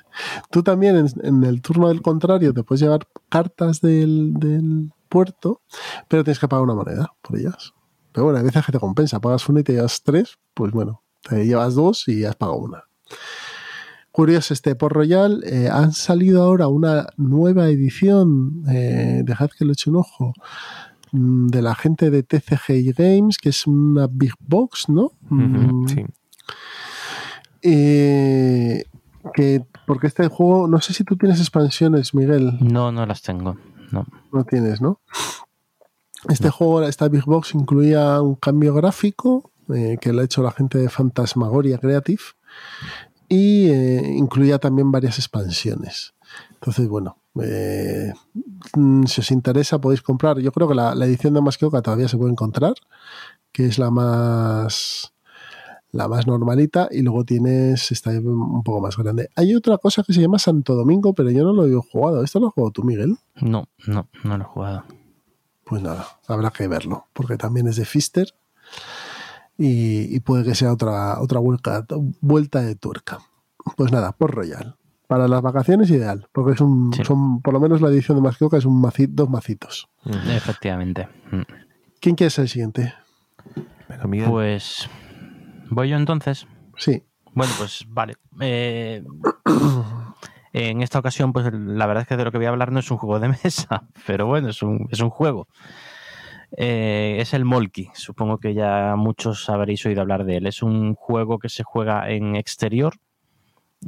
Tú 0.50 0.64
también, 0.64 0.96
en, 0.98 1.08
en 1.24 1.44
el 1.44 1.62
turno 1.62 1.88
del 1.90 2.02
contrario, 2.02 2.54
te 2.54 2.64
puedes 2.64 2.82
llevar 2.82 3.08
cartas 3.30 3.82
del, 3.82 4.34
del 4.34 4.92
puerto, 5.14 5.62
pero 6.08 6.24
tienes 6.24 6.40
que 6.40 6.48
pagar 6.48 6.64
una 6.64 6.74
moneda 6.74 7.14
por 7.22 7.38
ellas. 7.38 7.74
Pero 8.12 8.26
bueno, 8.26 8.40
hay 8.40 8.46
veces 8.46 8.66
que 8.66 8.72
te 8.72 8.80
compensa, 8.80 9.20
pagas 9.22 9.48
una 9.50 9.60
y 9.60 9.64
te 9.64 9.74
llevas 9.74 10.02
tres, 10.04 10.38
pues 10.56 10.72
bueno, 10.72 11.04
te 11.22 11.46
llevas 11.46 11.76
dos 11.76 12.08
y 12.08 12.26
has 12.26 12.36
pagado 12.36 12.58
una. 12.58 12.84
Curioso 14.12 14.54
este 14.54 14.76
Port 14.76 14.96
Royal, 14.96 15.44
eh, 15.46 15.70
han 15.72 15.92
salido 15.94 16.44
ahora 16.44 16.68
una 16.68 17.08
nueva 17.18 17.68
edición, 17.70 18.64
eh, 18.70 19.22
dejad 19.26 19.50
que 19.58 19.66
le 19.66 19.74
eche 19.74 19.90
un 19.90 19.96
ojo, 19.98 20.34
mm, 21.12 21.48
de 21.48 21.62
la 21.64 21.74
gente 21.76 22.10
de 22.12 22.22
TCG 22.24 22.94
Games, 22.96 23.38
que 23.38 23.50
es 23.50 23.66
una 23.68 24.08
Big 24.12 24.34
Box, 24.40 24.90
¿no? 24.90 25.12
Mm, 25.30 25.88
Sí. 25.88 26.06
eh, 27.64 28.84
que, 29.34 29.66
porque 29.88 30.08
este 30.08 30.28
juego, 30.28 30.68
no 30.68 30.80
sé 30.82 30.94
si 30.94 31.04
tú 31.04 31.16
tienes 31.16 31.40
expansiones, 31.40 32.14
Miguel. 32.14 32.58
No, 32.62 32.92
no 32.92 33.06
las 33.06 33.22
tengo. 33.22 33.56
No. 33.94 34.06
No 34.32 34.44
tienes, 34.44 34.82
¿no? 34.82 35.00
Este 36.30 36.50
juego, 36.50 36.84
esta 36.84 37.08
Big 37.10 37.26
Box, 37.26 37.54
incluía 37.54 38.22
un 38.22 38.36
cambio 38.36 38.74
gráfico 38.74 39.52
eh, 39.74 39.98
que 40.02 40.12
lo 40.12 40.22
ha 40.22 40.26
hecho 40.26 40.42
la 40.42 40.52
gente 40.52 40.78
de 40.78 40.90
Fantasmagoria 40.90 41.78
Creative, 41.78 42.22
y 43.30 43.70
eh, 43.70 44.16
incluía 44.18 44.60
también 44.60 44.92
varias 44.92 45.18
expansiones. 45.18 46.14
Entonces, 46.56 46.88
bueno, 46.88 47.18
eh, 47.42 48.14
mm, 48.76 49.06
si 49.06 49.22
os 49.22 49.32
interesa 49.32 49.80
podéis 49.80 50.02
comprar. 50.02 50.40
Yo 50.40 50.52
creo 50.52 50.68
que 50.68 50.76
la, 50.76 50.94
edición 51.06 51.34
de 51.34 51.42
Masqueoka 51.42 51.82
todavía 51.82 52.08
se 52.08 52.18
puede 52.18 52.32
encontrar, 52.32 52.74
que 53.52 53.66
es 53.66 53.80
la 53.80 53.90
más 53.90 55.13
la 55.94 56.08
más 56.08 56.26
normalita 56.28 56.90
y 56.92 57.04
luego 57.04 57.24
tienes 57.24 57.92
esta 57.92 58.10
un 58.10 58.64
poco 58.64 58.82
más 58.82 58.98
grande. 58.98 59.30
Hay 59.36 59.54
otra 59.56 59.78
cosa 59.78 60.04
que 60.04 60.12
se 60.12 60.22
llama 60.22 60.40
Santo 60.40 60.74
Domingo, 60.76 61.14
pero 61.14 61.30
yo 61.30 61.44
no 61.44 61.54
lo 61.54 61.68
he 61.68 61.76
jugado. 61.76 62.24
¿Esto 62.24 62.40
lo 62.40 62.48
has 62.48 62.54
jugado 62.54 62.72
tú, 62.72 62.84
Miguel? 62.84 63.18
No, 63.40 63.68
no, 63.86 64.10
no 64.24 64.38
lo 64.38 64.44
he 64.44 64.48
jugado. 64.48 64.84
Pues 65.64 65.82
nada, 65.82 66.08
habrá 66.28 66.50
que 66.50 66.68
verlo, 66.68 67.06
porque 67.14 67.38
también 67.38 67.68
es 67.68 67.76
de 67.76 67.86
Fister 67.86 68.28
y, 69.58 70.20
puede 70.22 70.44
que 70.44 70.56
sea 70.56 70.74
otra, 70.74 71.22
otra 71.22 71.40
vuelta, 71.40 71.86
vuelta 72.22 72.62
de 72.62 72.76
tuerca. 72.76 73.20
Pues 73.78 73.92
nada, 73.92 74.12
por 74.14 74.32
Royal. 74.32 74.76
Para 75.08 75.28
las 75.28 75.44
vacaciones 75.44 75.92
ideal, 75.92 76.28
porque 76.32 76.54
es 76.54 76.62
un, 76.62 76.92
son, 77.04 77.42
por 77.42 77.54
lo 77.54 77.60
menos 77.60 77.82
la 77.82 77.90
edición 77.90 78.18
de 78.18 78.24
Masquioca 78.24 78.58
es 78.58 78.66
un 78.66 78.82
dos 79.10 79.30
macitos. 79.30 79.90
Efectivamente. 80.06 81.08
Mm. 81.32 81.42
¿Quién 82.02 82.16
quiere 82.16 82.32
ser 82.32 82.44
el 82.44 82.50
siguiente? 82.50 82.94
Pues 84.28 84.90
voy 85.70 85.90
yo 85.90 85.98
entonces. 85.98 86.48
Sí. 86.78 87.04
Bueno, 87.34 87.54
pues 87.58 87.86
vale. 87.88 88.16
Eh, 88.40 89.04
en 90.54 90.82
esta 90.82 91.00
ocasión, 91.00 91.34
pues 91.34 91.52
la 91.52 91.86
verdad 91.88 92.04
es 92.04 92.08
que 92.08 92.18
de 92.18 92.26
lo 92.26 92.32
que 92.32 92.38
voy 92.38 92.46
a 92.46 92.50
hablar 92.50 92.72
no 92.72 92.80
es 92.80 92.92
un 92.92 92.98
juego 92.98 93.20
de 93.20 93.30
mesa, 93.44 93.88
pero 94.06 94.28
bueno, 94.28 94.50
es 94.50 94.62
un, 94.62 94.88
es 94.92 95.00
un 95.00 95.10
juego. 95.10 95.48
Eh, 96.56 97.18
es 97.20 97.34
el 97.34 97.46
Molki. 97.46 97.90
Supongo 97.94 98.38
que 98.38 98.54
ya 98.54 98.96
muchos 98.96 99.50
habréis 99.50 99.86
oído 99.86 100.02
hablar 100.02 100.26
de 100.26 100.38
él. 100.38 100.48
Es 100.48 100.62
un 100.62 100.94
juego 100.94 101.40
que 101.40 101.50
se 101.50 101.64
juega 101.64 102.10
en 102.10 102.36
exterior. 102.36 102.94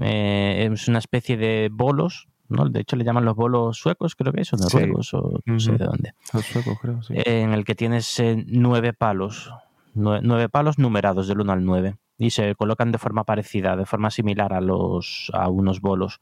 Eh, 0.01 0.67
es 0.71 0.87
una 0.87 0.99
especie 0.99 1.37
de 1.37 1.69
bolos. 1.71 2.27
¿no? 2.49 2.69
De 2.69 2.81
hecho, 2.81 2.95
le 2.95 3.03
llaman 3.03 3.25
los 3.25 3.35
bolos 3.35 3.77
suecos, 3.77 4.15
creo 4.15 4.31
que 4.31 4.41
es, 4.41 4.53
o 4.53 4.57
noruegos, 4.57 5.13
o 5.13 5.39
no 5.45 5.59
sé 5.59 5.71
de 5.73 5.85
dónde. 5.85 6.13
Los 6.33 6.45
suecos, 6.45 6.77
creo, 6.79 7.01
sí. 7.01 7.13
En 7.17 7.53
el 7.53 7.65
que 7.65 7.75
tienes 7.75 8.19
eh, 8.19 8.43
nueve 8.47 8.93
palos. 8.93 9.51
Nueve, 9.95 10.49
palos 10.49 10.77
numerados 10.77 11.27
del 11.27 11.41
1 11.41 11.51
al 11.51 11.65
9 11.65 11.95
y 12.17 12.29
se 12.29 12.55
colocan 12.55 12.91
de 12.91 12.97
forma 12.97 13.23
parecida, 13.23 13.75
de 13.75 13.85
forma 13.85 14.11
similar 14.11 14.53
a 14.53 14.61
los 14.61 15.31
a 15.33 15.49
unos 15.49 15.81
bolos 15.81 16.21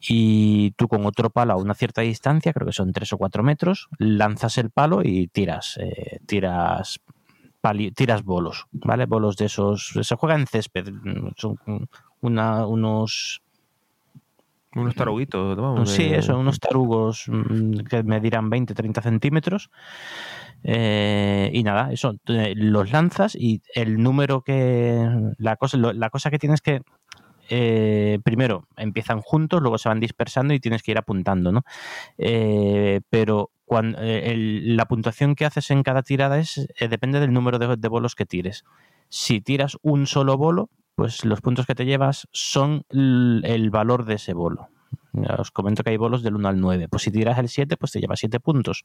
y 0.00 0.72
tú 0.72 0.88
con 0.88 1.06
otro 1.06 1.30
palo 1.30 1.54
a 1.54 1.56
una 1.56 1.74
cierta 1.74 2.02
distancia, 2.02 2.52
creo 2.52 2.66
que 2.66 2.72
son 2.72 2.92
3 2.92 3.12
o 3.14 3.18
4 3.18 3.42
metros, 3.42 3.88
lanzas 3.98 4.58
el 4.58 4.70
palo 4.70 5.00
y 5.02 5.28
tiras, 5.28 5.78
eh, 5.80 6.20
tiras, 6.26 7.00
tiras 7.94 8.22
bolos, 8.22 8.66
¿vale? 8.72 9.06
Bolos 9.06 9.36
de 9.36 9.46
esos, 9.46 9.94
se 10.00 10.16
juega 10.16 10.36
en 10.36 10.46
césped, 10.46 10.88
son 11.36 11.58
una, 12.20 12.66
unos... 12.66 13.42
Unos 14.74 14.94
taruguitos, 14.94 15.56
vamos. 15.56 15.90
Sí, 15.90 16.04
eso, 16.04 16.38
unos 16.38 16.60
tarugos 16.60 17.24
mm, 17.28 17.78
que 17.88 18.02
medirán 18.02 18.50
20, 18.50 18.74
30 18.74 19.00
centímetros. 19.00 19.70
Eh, 20.68 21.50
y 21.54 21.62
nada, 21.62 21.92
eso, 21.92 22.16
eh, 22.26 22.54
los 22.56 22.90
lanzas 22.90 23.36
y 23.36 23.62
el 23.74 24.02
número 24.02 24.42
que. 24.42 25.08
La 25.38 25.56
cosa, 25.56 25.76
la 25.76 26.10
cosa 26.10 26.30
que 26.30 26.38
tienes 26.38 26.60
que 26.60 26.82
eh, 27.48 28.18
primero 28.24 28.66
empiezan 28.76 29.20
juntos, 29.20 29.62
luego 29.62 29.78
se 29.78 29.88
van 29.88 30.00
dispersando 30.00 30.54
y 30.54 30.60
tienes 30.60 30.82
que 30.82 30.92
ir 30.92 30.98
apuntando, 30.98 31.52
¿no? 31.52 31.62
Eh, 32.18 33.00
pero 33.10 33.50
cuando, 33.64 33.98
eh, 34.00 34.34
la 34.36 34.86
puntuación 34.86 35.34
que 35.34 35.44
haces 35.44 35.70
en 35.70 35.82
cada 35.82 36.02
tirada 36.02 36.38
es 36.38 36.68
depende 36.78 37.20
del 37.20 37.32
número 37.32 37.58
de, 37.58 37.88
bolos 37.88 38.14
que 38.14 38.26
tires. 38.26 38.64
Si 39.08 39.40
tiras 39.40 39.76
un 39.82 40.06
solo 40.06 40.36
bolo, 40.36 40.70
pues 40.94 41.24
los 41.24 41.40
puntos 41.40 41.66
que 41.66 41.74
te 41.74 41.84
llevas 41.84 42.26
son 42.32 42.84
el, 42.90 43.70
valor 43.70 44.04
de 44.04 44.14
ese 44.14 44.32
bolo. 44.32 44.68
os 45.38 45.50
comento 45.50 45.82
que 45.82 45.90
hay 45.90 45.96
bolos 45.96 46.22
del 46.22 46.36
1 46.36 46.48
al 46.48 46.60
9. 46.60 46.88
Pues 46.88 47.02
si 47.02 47.10
tiras 47.10 47.38
el 47.38 47.48
7, 47.48 47.76
pues 47.76 47.92
te 47.92 48.00
llevas 48.00 48.20
7 48.20 48.40
puntos. 48.40 48.84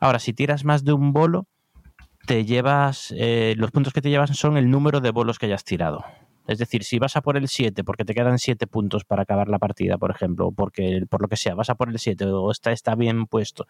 Ahora, 0.00 0.18
si 0.18 0.32
tiras 0.32 0.64
más 0.64 0.84
de 0.84 0.92
un 0.92 1.12
bolo, 1.12 1.46
te 2.26 2.44
llevas. 2.44 3.14
los 3.56 3.70
puntos 3.70 3.92
que 3.92 4.02
te 4.02 4.10
llevas 4.10 4.30
son 4.36 4.56
el 4.56 4.70
número 4.70 5.00
de 5.00 5.10
bolos 5.10 5.38
que 5.38 5.46
hayas 5.46 5.64
tirado. 5.64 6.04
Es 6.48 6.58
decir, 6.58 6.82
si 6.82 6.98
vas 6.98 7.14
a 7.14 7.20
por 7.20 7.36
el 7.36 7.46
7 7.46 7.84
porque 7.84 8.06
te 8.06 8.14
quedan 8.14 8.38
7 8.38 8.66
puntos 8.66 9.04
para 9.04 9.22
acabar 9.22 9.48
la 9.48 9.58
partida, 9.58 9.98
por 9.98 10.10
ejemplo, 10.10 10.50
porque 10.50 11.04
por 11.08 11.20
lo 11.20 11.28
que 11.28 11.36
sea, 11.36 11.54
vas 11.54 11.68
a 11.68 11.74
por 11.74 11.90
el 11.90 11.98
7 11.98 12.24
o 12.24 12.50
está, 12.50 12.72
está 12.72 12.94
bien 12.94 13.26
puesto 13.26 13.66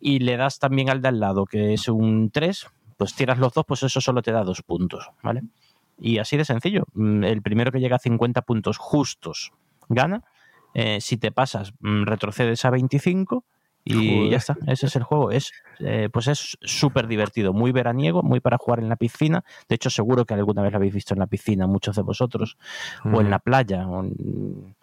y 0.00 0.20
le 0.20 0.38
das 0.38 0.58
también 0.58 0.88
al 0.88 1.02
de 1.02 1.08
al 1.08 1.20
lado 1.20 1.44
que 1.44 1.74
es 1.74 1.86
un 1.86 2.30
3, 2.30 2.66
pues 2.96 3.14
tiras 3.14 3.38
los 3.38 3.52
dos, 3.52 3.66
pues 3.68 3.82
eso 3.82 4.00
solo 4.00 4.22
te 4.22 4.32
da 4.32 4.42
dos 4.42 4.62
puntos, 4.62 5.10
¿vale? 5.22 5.42
Y 5.98 6.16
así 6.16 6.38
de 6.38 6.46
sencillo. 6.46 6.84
Mm, 6.94 7.24
el 7.24 7.42
primero 7.42 7.70
que 7.70 7.80
llega 7.80 7.96
a 7.96 8.00
50 8.00 8.40
puntos 8.42 8.78
justos 8.78 9.52
gana. 9.90 10.24
Eh, 10.72 11.02
si 11.02 11.18
te 11.18 11.30
pasas, 11.30 11.74
mm, 11.80 12.04
retrocedes 12.04 12.64
a 12.64 12.70
25 12.70 13.44
y 13.84 14.30
ya 14.30 14.38
está, 14.38 14.56
ese 14.66 14.86
es 14.86 14.96
el 14.96 15.02
juego. 15.02 15.30
Es, 15.30 15.52
eh, 15.78 16.08
pues 16.12 16.28
es 16.28 16.56
súper 16.62 17.06
divertido, 17.06 17.52
muy 17.52 17.70
veraniego, 17.72 18.22
muy 18.22 18.40
para 18.40 18.56
jugar 18.56 18.80
en 18.80 18.88
la 18.88 18.96
piscina. 18.96 19.44
De 19.68 19.76
hecho, 19.76 19.90
seguro 19.90 20.24
que 20.24 20.34
alguna 20.34 20.62
vez 20.62 20.72
lo 20.72 20.78
habéis 20.78 20.94
visto 20.94 21.14
en 21.14 21.20
la 21.20 21.26
piscina, 21.26 21.66
muchos 21.66 21.96
de 21.96 22.02
vosotros, 22.02 22.56
o 23.04 23.20
en 23.20 23.30
la 23.30 23.38
playa, 23.38 23.86
o 23.86 24.00
en, 24.02 24.74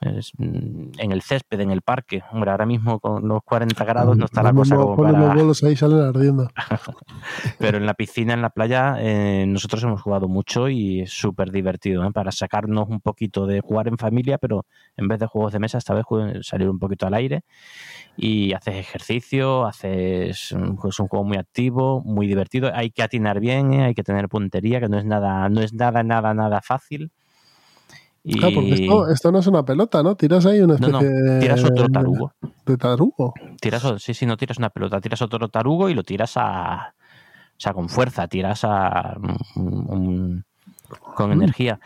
en, 0.00 1.12
el 1.12 1.22
césped, 1.22 1.60
en 1.60 1.70
el 1.70 1.82
parque. 1.82 2.22
Hombre, 2.32 2.50
ahora 2.50 2.66
mismo 2.66 2.98
con 3.00 3.26
los 3.26 3.42
40 3.44 3.84
grados 3.84 4.16
no 4.16 4.24
está 4.24 4.42
la 4.42 4.52
cosa 4.52 4.76
como 4.76 4.96
para... 4.96 5.18
los 5.18 5.34
bolos 5.34 5.64
ahí 5.64 5.76
salen 5.76 6.00
ardiendo. 6.00 6.48
Pero 7.58 7.78
en 7.78 7.86
la 7.86 7.94
piscina, 7.94 8.34
en 8.34 8.42
la 8.42 8.50
playa, 8.50 8.96
eh, 8.98 9.44
nosotros 9.46 9.82
hemos 9.84 10.02
jugado 10.02 10.28
mucho 10.28 10.68
y 10.68 11.02
es 11.02 11.12
súper 11.12 11.50
divertido, 11.50 12.04
¿eh? 12.04 12.12
para 12.12 12.32
sacarnos 12.32 12.88
un 12.88 13.00
poquito 13.00 13.46
de 13.46 13.60
jugar 13.60 13.88
en 13.88 13.98
familia, 13.98 14.38
pero 14.38 14.66
en 14.96 15.08
vez 15.08 15.18
de 15.18 15.26
juegos 15.26 15.52
de 15.52 15.58
mesa, 15.58 15.78
esta 15.78 15.94
vez 15.94 16.04
salir 16.42 16.68
un 16.68 16.78
poquito 16.78 17.06
al 17.06 17.14
aire 17.14 17.44
y 18.16 18.52
haces 18.52 18.76
ejercicio, 18.76 19.66
haces 19.66 20.54
pues, 20.80 20.98
un 21.00 21.08
juego 21.08 21.24
muy 21.24 21.36
activo, 21.36 22.02
muy 22.02 22.26
divertido. 22.26 22.70
Hay 22.74 22.90
que 22.90 23.02
atinar 23.02 23.40
bien, 23.40 23.72
¿eh? 23.72 23.84
hay 23.84 23.94
que 23.94 24.02
tener 24.02 24.28
puntería, 24.28 24.80
que 24.80 24.88
no 24.88 24.98
es 24.98 25.04
nada, 25.04 25.48
no 25.48 25.60
es 25.60 25.72
nada, 25.72 26.02
nada, 26.02 26.34
nada 26.34 26.60
fácil. 26.62 27.10
Y... 28.24 28.38
Claro, 28.38 28.54
porque 28.54 28.88
esto, 29.12 29.32
no 29.32 29.38
es 29.38 29.46
una 29.46 29.64
pelota, 29.64 30.02
¿no? 30.02 30.14
Tiras 30.14 30.46
ahí 30.46 30.60
una 30.60 30.74
especie 30.74 30.92
no, 30.92 31.00
no, 31.00 31.40
tiras 31.40 31.64
otro 31.64 31.88
tarugo. 31.88 32.32
¿De 32.64 32.76
tarugo? 32.76 33.34
Tiras, 33.60 33.82
sí, 33.98 34.14
sí, 34.14 34.26
no 34.26 34.36
tiras 34.36 34.58
una 34.58 34.70
pelota, 34.70 35.00
tiras 35.00 35.22
otro 35.22 35.48
tarugo 35.48 35.88
y 35.88 35.94
lo 35.94 36.04
tiras 36.04 36.34
a... 36.36 36.94
O 36.94 37.60
sea, 37.62 37.72
con 37.72 37.88
fuerza, 37.88 38.28
tiras 38.28 38.64
a... 38.64 39.16
con 39.54 41.28
mm. 41.28 41.32
energía 41.32 41.80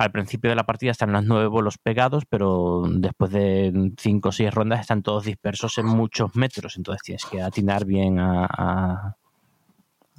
al 0.00 0.12
principio 0.12 0.48
de 0.48 0.56
la 0.56 0.64
partida 0.64 0.92
están 0.92 1.12
los 1.12 1.26
nueve 1.26 1.46
bolos 1.46 1.76
pegados, 1.76 2.24
pero 2.26 2.84
después 2.88 3.30
de 3.32 3.92
cinco 3.98 4.30
o 4.30 4.32
seis 4.32 4.50
rondas 4.50 4.80
están 4.80 5.02
todos 5.02 5.26
dispersos 5.26 5.76
en 5.76 5.84
muchos 5.84 6.34
metros. 6.36 6.78
Entonces 6.78 7.02
tienes 7.02 7.26
que 7.26 7.42
atinar 7.42 7.84
bien 7.84 8.18
a, 8.18 9.18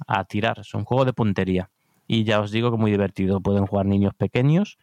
a, 0.06 0.24
tirar. 0.26 0.60
Es 0.60 0.72
un 0.74 0.84
juego 0.84 1.04
de 1.04 1.12
puntería. 1.12 1.68
Y 2.06 2.22
ya 2.22 2.38
os 2.38 2.52
digo 2.52 2.70
que 2.70 2.76
muy 2.76 2.92
divertido. 2.92 3.40
Pueden 3.40 3.66
jugar 3.66 3.86
niños 3.86 4.14
pequeños. 4.14 4.78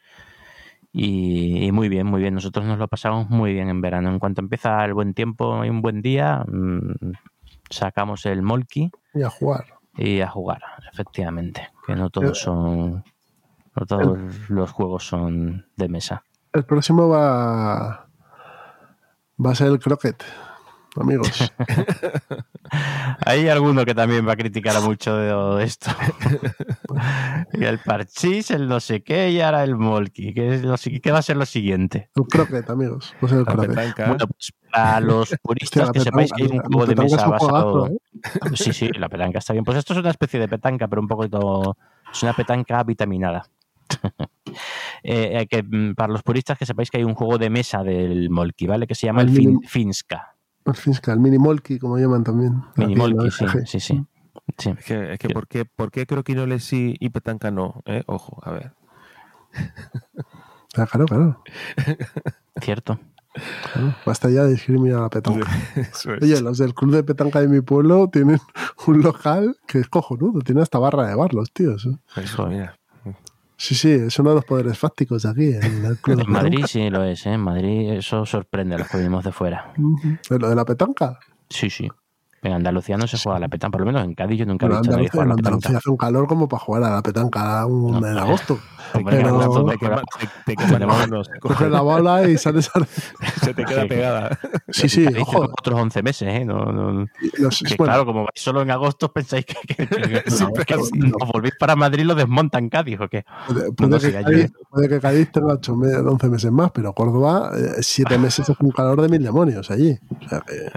Y, 1.02 1.72
muy 1.72 1.88
bien, 1.88 2.08
muy 2.08 2.20
bien. 2.20 2.34
Nosotros 2.34 2.66
nos 2.66 2.78
lo 2.78 2.88
pasamos 2.90 3.30
muy 3.30 3.54
bien 3.54 3.70
en 3.70 3.80
verano. 3.80 4.10
En 4.10 4.20
cuanto 4.20 4.42
empieza 4.42 4.84
el 4.84 4.94
buen 4.94 5.14
tiempo 5.14 5.64
y 5.64 5.70
un 5.70 5.82
buen 5.82 6.02
día, 6.02 6.44
mm, 6.46 7.14
sacamos 7.70 8.26
el 8.26 8.42
molki. 8.42 8.92
Y 9.14 9.24
a 9.24 9.30
jugar. 9.30 9.66
Y 9.96 10.20
a 10.20 10.28
jugar, 10.28 10.62
efectivamente. 10.92 11.70
Que 11.88 11.96
no 11.96 12.10
todos 12.10 12.40
son 12.40 13.04
no 13.76 13.86
todos 13.86 14.50
los 14.50 14.72
juegos 14.72 15.06
son 15.06 15.68
de 15.78 15.88
mesa. 15.88 16.24
El 16.52 16.66
próximo 16.66 17.08
va, 17.08 18.08
va 19.44 19.52
a 19.52 19.56
ser 19.56 19.68
el 19.68 19.80
croquet, 19.80 20.22
amigos. 21.00 21.52
Hay 23.26 23.48
alguno 23.48 23.86
que 23.86 23.96
también 23.96 24.28
va 24.28 24.34
a 24.34 24.38
criticar 24.38 24.82
mucho 24.82 25.16
de 25.16 25.64
esto. 25.64 25.92
y 27.54 27.64
el 27.66 27.80
parchís, 27.80 28.52
el 28.52 28.68
no 28.68 28.80
sé 28.80 29.04
qué, 29.04 29.32
y 29.32 29.42
ahora 29.42 29.64
el 29.64 29.76
molki. 29.76 30.34
¿Qué, 30.34 31.12
va 31.12 31.20
a 31.20 31.22
ser 31.22 31.38
lo 31.38 31.46
siguiente? 31.46 32.10
Un 32.16 32.26
croquet, 32.26 32.70
amigos. 32.70 33.14
el 33.22 33.46
croquet. 33.46 33.96
Bueno, 33.98 34.28
pues 34.28 34.54
para 34.72 35.00
los 35.00 35.36
puristas 35.42 35.92
que 35.92 36.00
sepáis 36.00 36.32
que 36.32 36.44
hay 36.44 36.50
un 36.52 36.60
juego 36.60 36.86
de 36.86 36.96
mesa 36.96 37.28
basado. 37.28 37.88
¿eh? 37.88 37.98
Sí, 38.54 38.74
sí, 38.74 38.90
la 38.90 39.10
petanca 39.10 39.40
está 39.40 39.54
bien. 39.54 39.66
Pues 39.66 39.78
esto 39.78 39.94
es 39.94 40.00
una 40.00 40.12
especie 40.12 40.40
de 40.40 40.48
petanca, 40.48 40.88
pero 40.88 41.02
un 41.02 41.08
poquito. 41.08 41.76
Es 42.12 42.24
una 42.24 42.34
petanca 42.34 42.84
vitaminada. 42.84 43.44
Eh, 45.02 45.40
eh, 45.40 45.48
que 45.48 45.64
mm, 45.64 45.94
para 45.94 46.12
los 46.12 46.24
puristas 46.24 46.58
que 46.58 46.66
sepáis 46.66 46.92
que 46.92 46.98
hay 46.98 47.06
un 47.06 47.14
juego 47.14 47.38
de 47.38 47.50
mesa 47.50 47.84
del 47.84 48.30
Molki, 48.30 48.68
¿vale? 48.68 48.86
Que 48.86 48.96
se 48.96 49.06
llama. 49.06 49.22
El 49.22 49.60
Finska, 49.66 50.36
el 51.08 51.20
mini 51.20 51.38
Molki, 51.38 51.80
como 51.80 51.98
llaman 51.98 52.24
también. 52.24 52.64
Mini 52.76 52.96
Molki, 52.96 53.32
sí, 53.32 53.46
sí, 53.66 53.80
sí, 53.80 54.06
Es 54.58 54.86
que, 54.86 55.14
es 55.14 55.20
que 55.20 55.30
¿por, 55.30 55.48
qué, 55.48 55.66
¿por 55.66 55.92
qué 55.92 56.06
creo 56.06 56.24
que 56.24 56.36
no 56.36 56.46
le 56.46 56.60
sí 56.60 56.96
y 57.00 57.10
petanca 57.10 57.52
no? 57.52 57.82
¿Eh? 57.86 58.04
Ojo, 58.08 58.40
a 58.44 58.52
ver. 58.52 58.74
Ah, 60.78 60.86
claro, 60.86 61.06
claro. 61.06 61.44
Cierto. 62.62 63.00
basta 64.06 64.30
ya 64.30 64.44
de 64.44 64.52
discriminar 64.52 65.00
a 65.00 65.02
la 65.04 65.10
petanca. 65.10 65.50
Oye, 66.22 66.42
los 66.42 66.58
del 66.58 66.74
club 66.74 66.94
de 66.94 67.04
petanca 67.04 67.42
de 67.42 67.48
mi 67.48 67.62
pueblo 67.62 68.10
tienen 68.10 68.40
un 68.88 69.02
local 69.02 69.58
que 69.66 69.80
es 69.80 69.88
cojonudo, 69.88 70.42
tiene 70.42 70.62
hasta 70.62 70.78
barra 70.80 71.08
de 71.08 71.16
bar 71.16 71.34
los 71.34 71.52
tíos. 71.52 71.88
Eso, 72.16 72.48
mira. 72.48 72.76
Sí, 73.62 73.76
sí, 73.76 73.92
es 73.92 74.18
uno 74.20 74.30
de 74.30 74.36
los 74.38 74.46
poderes 74.46 74.78
fácticos 74.78 75.24
de 75.24 75.30
aquí. 75.30 75.48
En, 75.54 75.84
el 75.86 75.98
club 76.02 76.16
de 76.18 76.24
En 76.24 76.32
Madrid 76.32 76.50
petanca. 76.52 76.68
sí 76.68 76.90
lo 76.90 77.04
es, 77.04 77.26
¿eh? 77.26 77.34
En 77.34 77.42
Madrid 77.42 77.92
eso 77.92 78.26
sorprende 78.26 78.76
a 78.76 78.78
los 78.80 78.88
que 78.88 78.98
venimos 78.98 79.24
de 79.26 79.32
fuera. 79.34 79.74
¿Lo 80.30 80.50
de 80.50 80.56
la 80.56 80.64
petanca? 80.64 81.20
Sí, 81.50 81.70
sí. 81.70 81.90
En 82.42 82.54
Andalucía 82.54 82.96
no 82.96 83.06
se 83.06 83.18
juega 83.18 83.36
a 83.36 83.40
la 83.42 83.50
petanca, 83.50 83.74
por 83.74 83.82
lo 83.82 83.88
menos 83.88 84.02
en 84.06 84.16
Cádiz 84.16 84.40
yo 84.40 84.46
nunca 84.46 84.66
he 84.66 84.70
visto 84.70 84.90
a 84.90 84.96
nadie 84.96 85.10
jugar 85.10 85.24
a 85.24 85.24
en 85.26 85.30
la 85.30 85.34
Andalucía 85.36 85.60
petanca. 85.60 85.78
hace 85.80 85.90
un 85.90 85.98
calor 85.98 86.26
como 86.28 86.48
para 86.48 86.64
jugar 86.64 86.84
a 86.84 86.90
la 86.92 87.02
petanca 87.04 87.66
un- 87.66 88.00
No, 88.00 88.08
en 88.08 88.18
agosto. 88.18 88.58
Hombre, 88.94 89.18
Pero- 89.18 89.32
no, 89.32 89.44
no, 89.64 89.66
te, 89.66 89.78
quema, 89.78 90.02
te, 90.20 90.28
te 90.46 90.56
quema 90.56 91.24
se, 91.24 91.40
Coge 91.40 91.70
la 91.70 91.82
bola 91.82 92.28
y 92.28 92.38
sales 92.38 92.70
a... 92.76 92.86
se 93.44 93.54
te 93.54 93.66
queda 93.66 93.84
Sí. 93.84 93.88
pegada. 93.88 94.40
Sí, 94.70 94.90
sí, 94.90 95.06
ojo. 95.20 95.42
otros 95.44 95.80
11 95.80 96.04
meses, 96.04 96.28
¿eh? 96.30 96.46
No, 96.46 96.66
no- 96.66 97.06
Los- 97.38 97.60
que 97.60 97.76
bueno, 97.76 97.92
claro, 97.94 98.06
como 98.06 98.20
vais 98.22 98.32
solo 98.36 98.62
en 98.62 98.72
agosto 98.72 99.12
pensáis 99.14 99.46
que, 99.46 99.56
que- 99.68 99.88
que- 99.88 100.24
que 100.66 100.74
así. 100.74 100.92
os 101.22 101.30
volvéis 101.32 101.54
para 101.60 101.76
Madrid 101.76 102.04
y 102.04 102.06
lo 102.06 102.16
desmontan 102.16 102.70
Cádiz 102.70 103.00
o 103.00 103.08
qué. 103.08 103.24
puede, 103.48 103.66
no, 103.68 103.74
puede 103.74 103.90
no, 103.90 104.00
que 104.00 104.08
sí, 104.08 104.12
Cádiz, 104.14 104.52
puede 104.70 104.90
que 104.90 105.00
Cádiz 105.00 105.32
tenga 105.32 105.54
8 105.54 105.76
me- 105.76 105.96
11 105.96 106.30
meses 106.30 106.52
más, 106.52 106.72
pero 106.72 106.94
Córdoba, 106.94 107.52
7 107.80 108.18
meses 108.18 108.50
es 108.50 108.56
un 108.60 108.72
calor 108.72 109.02
de 109.02 109.10
mil 109.10 109.24
demonios 109.24 109.70
allí. 109.72 109.98
O 110.26 110.30
sea 110.30 110.42
que- 110.42 110.70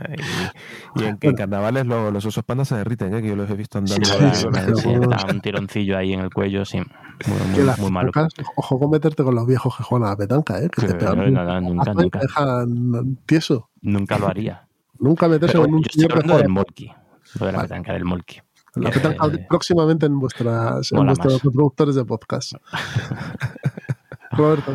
Y, 0.97 1.03
y 1.03 1.05
en, 1.07 1.19
en 1.21 1.35
carnavales 1.35 1.87
lo- 1.87 2.11
los 2.11 2.25
osos 2.25 2.45
pandas 2.45 2.69
se 2.69 2.77
derriten, 2.77 3.15
¿eh? 3.15 3.23
que 3.23 3.29
yo 3.29 3.37
los 3.37 3.49
he 3.51 3.55
visto 3.55 3.79
Sí, 3.87 3.95
andando. 3.95 4.35
sí, 4.35 4.41
sí, 4.43 4.47
¿no? 4.49 4.77
sí, 4.77 4.89
da 5.09 5.27
un 5.31 5.41
tironcillo 5.41 5.97
ahí 5.97 6.13
en 6.13 6.21
el 6.21 6.31
cuello, 6.31 6.65
sí. 6.65 6.81
Muy, 7.27 7.39
muy- 7.47 7.55
que 7.57 7.63
las 7.65 7.79
muy 7.79 7.91
malo. 7.91 8.09
pocas- 8.13 8.33
ojo 8.57 8.79
con 8.79 8.91
meterte 8.91 9.23
con 9.23 9.35
los 9.35 9.47
viejos 9.47 9.77
que 9.77 9.83
juegan 9.83 10.07
a 10.09 10.11
la 10.13 10.17
petanca, 10.17 10.59
¿eh? 10.61 10.69
que 10.69 10.81
Sí, 10.83 10.87
te 10.89 10.95
pegan 10.95 11.19
no, 11.33 11.45
no, 11.45 11.61
nunca, 11.61 11.93
nunca. 11.95 12.19
te 12.21 12.27
dejan 12.27 13.19
tieso. 13.27 13.71
Nunca 13.81 14.19
lo 14.19 14.29
haría. 14.29 14.67
Nunca 14.99 15.29
meterse 15.29 15.55
Pero 15.55 15.65
con 15.65 15.75
un 15.75 15.83
yo 15.83 15.87
estoy 15.91 16.05
hablando 16.11 16.39
del 16.39 16.49
molki. 16.49 16.93
Lo 17.41 17.47
de 17.47 17.53
la 17.53 17.59
Vale. 17.59 17.69
petanca 17.69 17.93
del 17.93 18.05
molki. 18.05 18.41
la 18.75 18.91
petanca 18.91 19.27
próximamente 19.49 20.07
en 20.07 20.19
vuestras 20.19 20.93
en 20.93 21.05
vuestros 21.07 21.43
reproductores 21.43 21.95
de 21.95 22.05
podcast. 22.05 22.53
Roberto, 24.33 24.75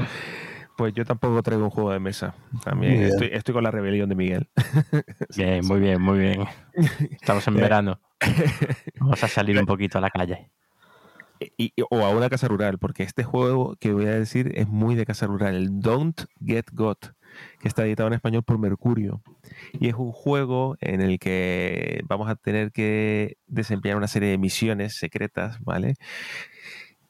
Pues 0.77 0.93
yo 0.93 1.03
tampoco 1.05 1.41
traigo 1.41 1.63
un 1.63 1.69
juego 1.71 1.91
de 1.91 1.99
mesa. 1.99 2.35
También 2.63 3.01
estoy, 3.03 3.29
estoy 3.31 3.53
con 3.53 3.63
la 3.63 3.71
rebelión 3.71 4.07
de 4.09 4.15
Miguel. 4.15 4.49
Bien, 5.35 5.65
muy 5.65 5.79
bien, 5.79 5.99
muy 6.01 6.19
bien. 6.19 6.45
Estamos 7.19 7.47
en 7.47 7.55
verano. 7.55 7.99
Vamos 8.99 9.23
a 9.23 9.27
salir 9.27 9.57
un 9.59 9.65
poquito 9.65 9.97
a 9.97 10.01
la 10.01 10.09
calle. 10.11 10.51
O 11.89 12.05
a 12.05 12.09
una 12.09 12.29
casa 12.29 12.47
rural, 12.47 12.77
porque 12.79 13.03
este 13.03 13.23
juego 13.23 13.75
que 13.79 13.93
voy 13.93 14.05
a 14.05 14.11
decir 14.11 14.51
es 14.55 14.67
muy 14.67 14.95
de 14.95 15.05
casa 15.05 15.27
rural, 15.27 15.55
el 15.55 15.79
Don't 15.79 16.21
Get 16.43 16.65
Got, 16.73 17.13
que 17.59 17.67
está 17.67 17.85
editado 17.85 18.07
en 18.07 18.13
español 18.13 18.43
por 18.43 18.57
Mercurio. 18.57 19.21
Y 19.73 19.87
es 19.87 19.95
un 19.95 20.11
juego 20.11 20.77
en 20.81 21.01
el 21.01 21.19
que 21.19 22.01
vamos 22.07 22.29
a 22.29 22.35
tener 22.35 22.71
que 22.71 23.37
desempeñar 23.47 23.97
una 23.97 24.07
serie 24.07 24.29
de 24.29 24.37
misiones 24.37 24.97
secretas, 24.97 25.59
¿vale? 25.63 25.95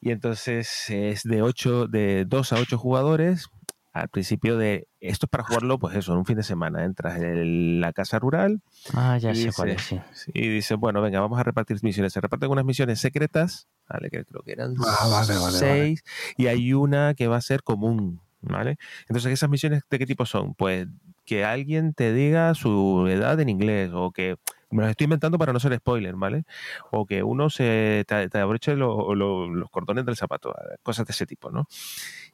Y 0.02 0.12
entonces 0.12 0.90
es 0.90 1.24
de 1.24 1.42
8, 1.42 1.88
de 1.88 2.26
2 2.26 2.54
a 2.54 2.60
8 2.60 2.78
jugadores. 2.78 3.50
Al 3.94 4.10
principio 4.10 4.58
de. 4.58 4.88
Esto 5.00 5.26
es 5.26 5.30
para 5.30 5.44
jugarlo, 5.44 5.80
pues 5.80 5.96
eso, 5.96 6.12
en 6.14 6.20
un 6.20 6.26
fin 6.26 6.38
de 6.38 6.44
semana. 6.44 6.84
Entras 6.84 7.20
en 7.20 7.82
la 7.82 7.94
casa 7.94 8.20
rural, 8.20 8.62
Ah, 8.94 9.18
ya 9.18 9.32
Y 9.32 9.36
sé 9.36 9.52
cuál 9.54 9.70
dice- 9.76 9.96
es, 10.12 10.20
sí. 10.20 10.32
y 10.34 10.48
dice, 10.48 10.76
bueno, 10.76 11.02
venga, 11.02 11.20
vamos 11.20 11.40
a 11.40 11.44
repartir 11.44 11.78
misiones. 11.82 12.14
Se 12.14 12.22
reparten 12.22 12.50
unas 12.52 12.66
misiones 12.66 13.00
secretas, 13.00 13.68
¿vale? 13.90 14.10
Que 14.10 14.24
creo 14.26 14.42
que 14.44 14.52
eran 14.52 14.76
Ah, 14.86 15.08
vale, 15.10 15.34
vale, 15.40 15.58
seis. 15.58 16.04
Y 16.38 16.48
hay 16.48 16.74
una 16.74 17.14
que 17.16 17.28
va 17.28 17.38
a 17.38 17.42
ser 17.42 17.64
común, 17.64 18.20
¿vale? 18.42 18.78
Entonces, 19.08 19.32
¿esas 19.32 19.50
misiones 19.50 19.82
de 19.90 19.98
qué 20.00 20.06
tipo 20.06 20.26
son? 20.26 20.54
Pues 20.54 20.88
que 21.26 21.44
alguien 21.44 21.94
te 21.94 22.14
diga 22.14 22.54
su 22.56 23.08
edad 23.10 23.40
en 23.40 23.50
inglés 23.50 23.92
o 23.94 24.12
que... 24.12 24.38
Me 24.70 24.82
las 24.82 24.92
estoy 24.92 25.06
inventando 25.06 25.38
para 25.38 25.54
no 25.54 25.62
ser 25.62 25.74
spoiler, 25.78 26.16
¿vale? 26.16 26.44
O 26.92 27.06
que 27.06 27.24
uno 27.24 27.50
se 27.50 28.04
te, 28.06 28.28
te 28.28 28.38
abroche 28.38 28.76
lo- 28.76 29.16
lo- 29.16 29.48
los 29.48 29.70
cordones 29.70 30.06
del 30.06 30.18
zapato, 30.18 30.54
cosas 30.84 31.06
de 31.08 31.12
ese 31.12 31.26
tipo, 31.26 31.50
¿no? 31.50 31.68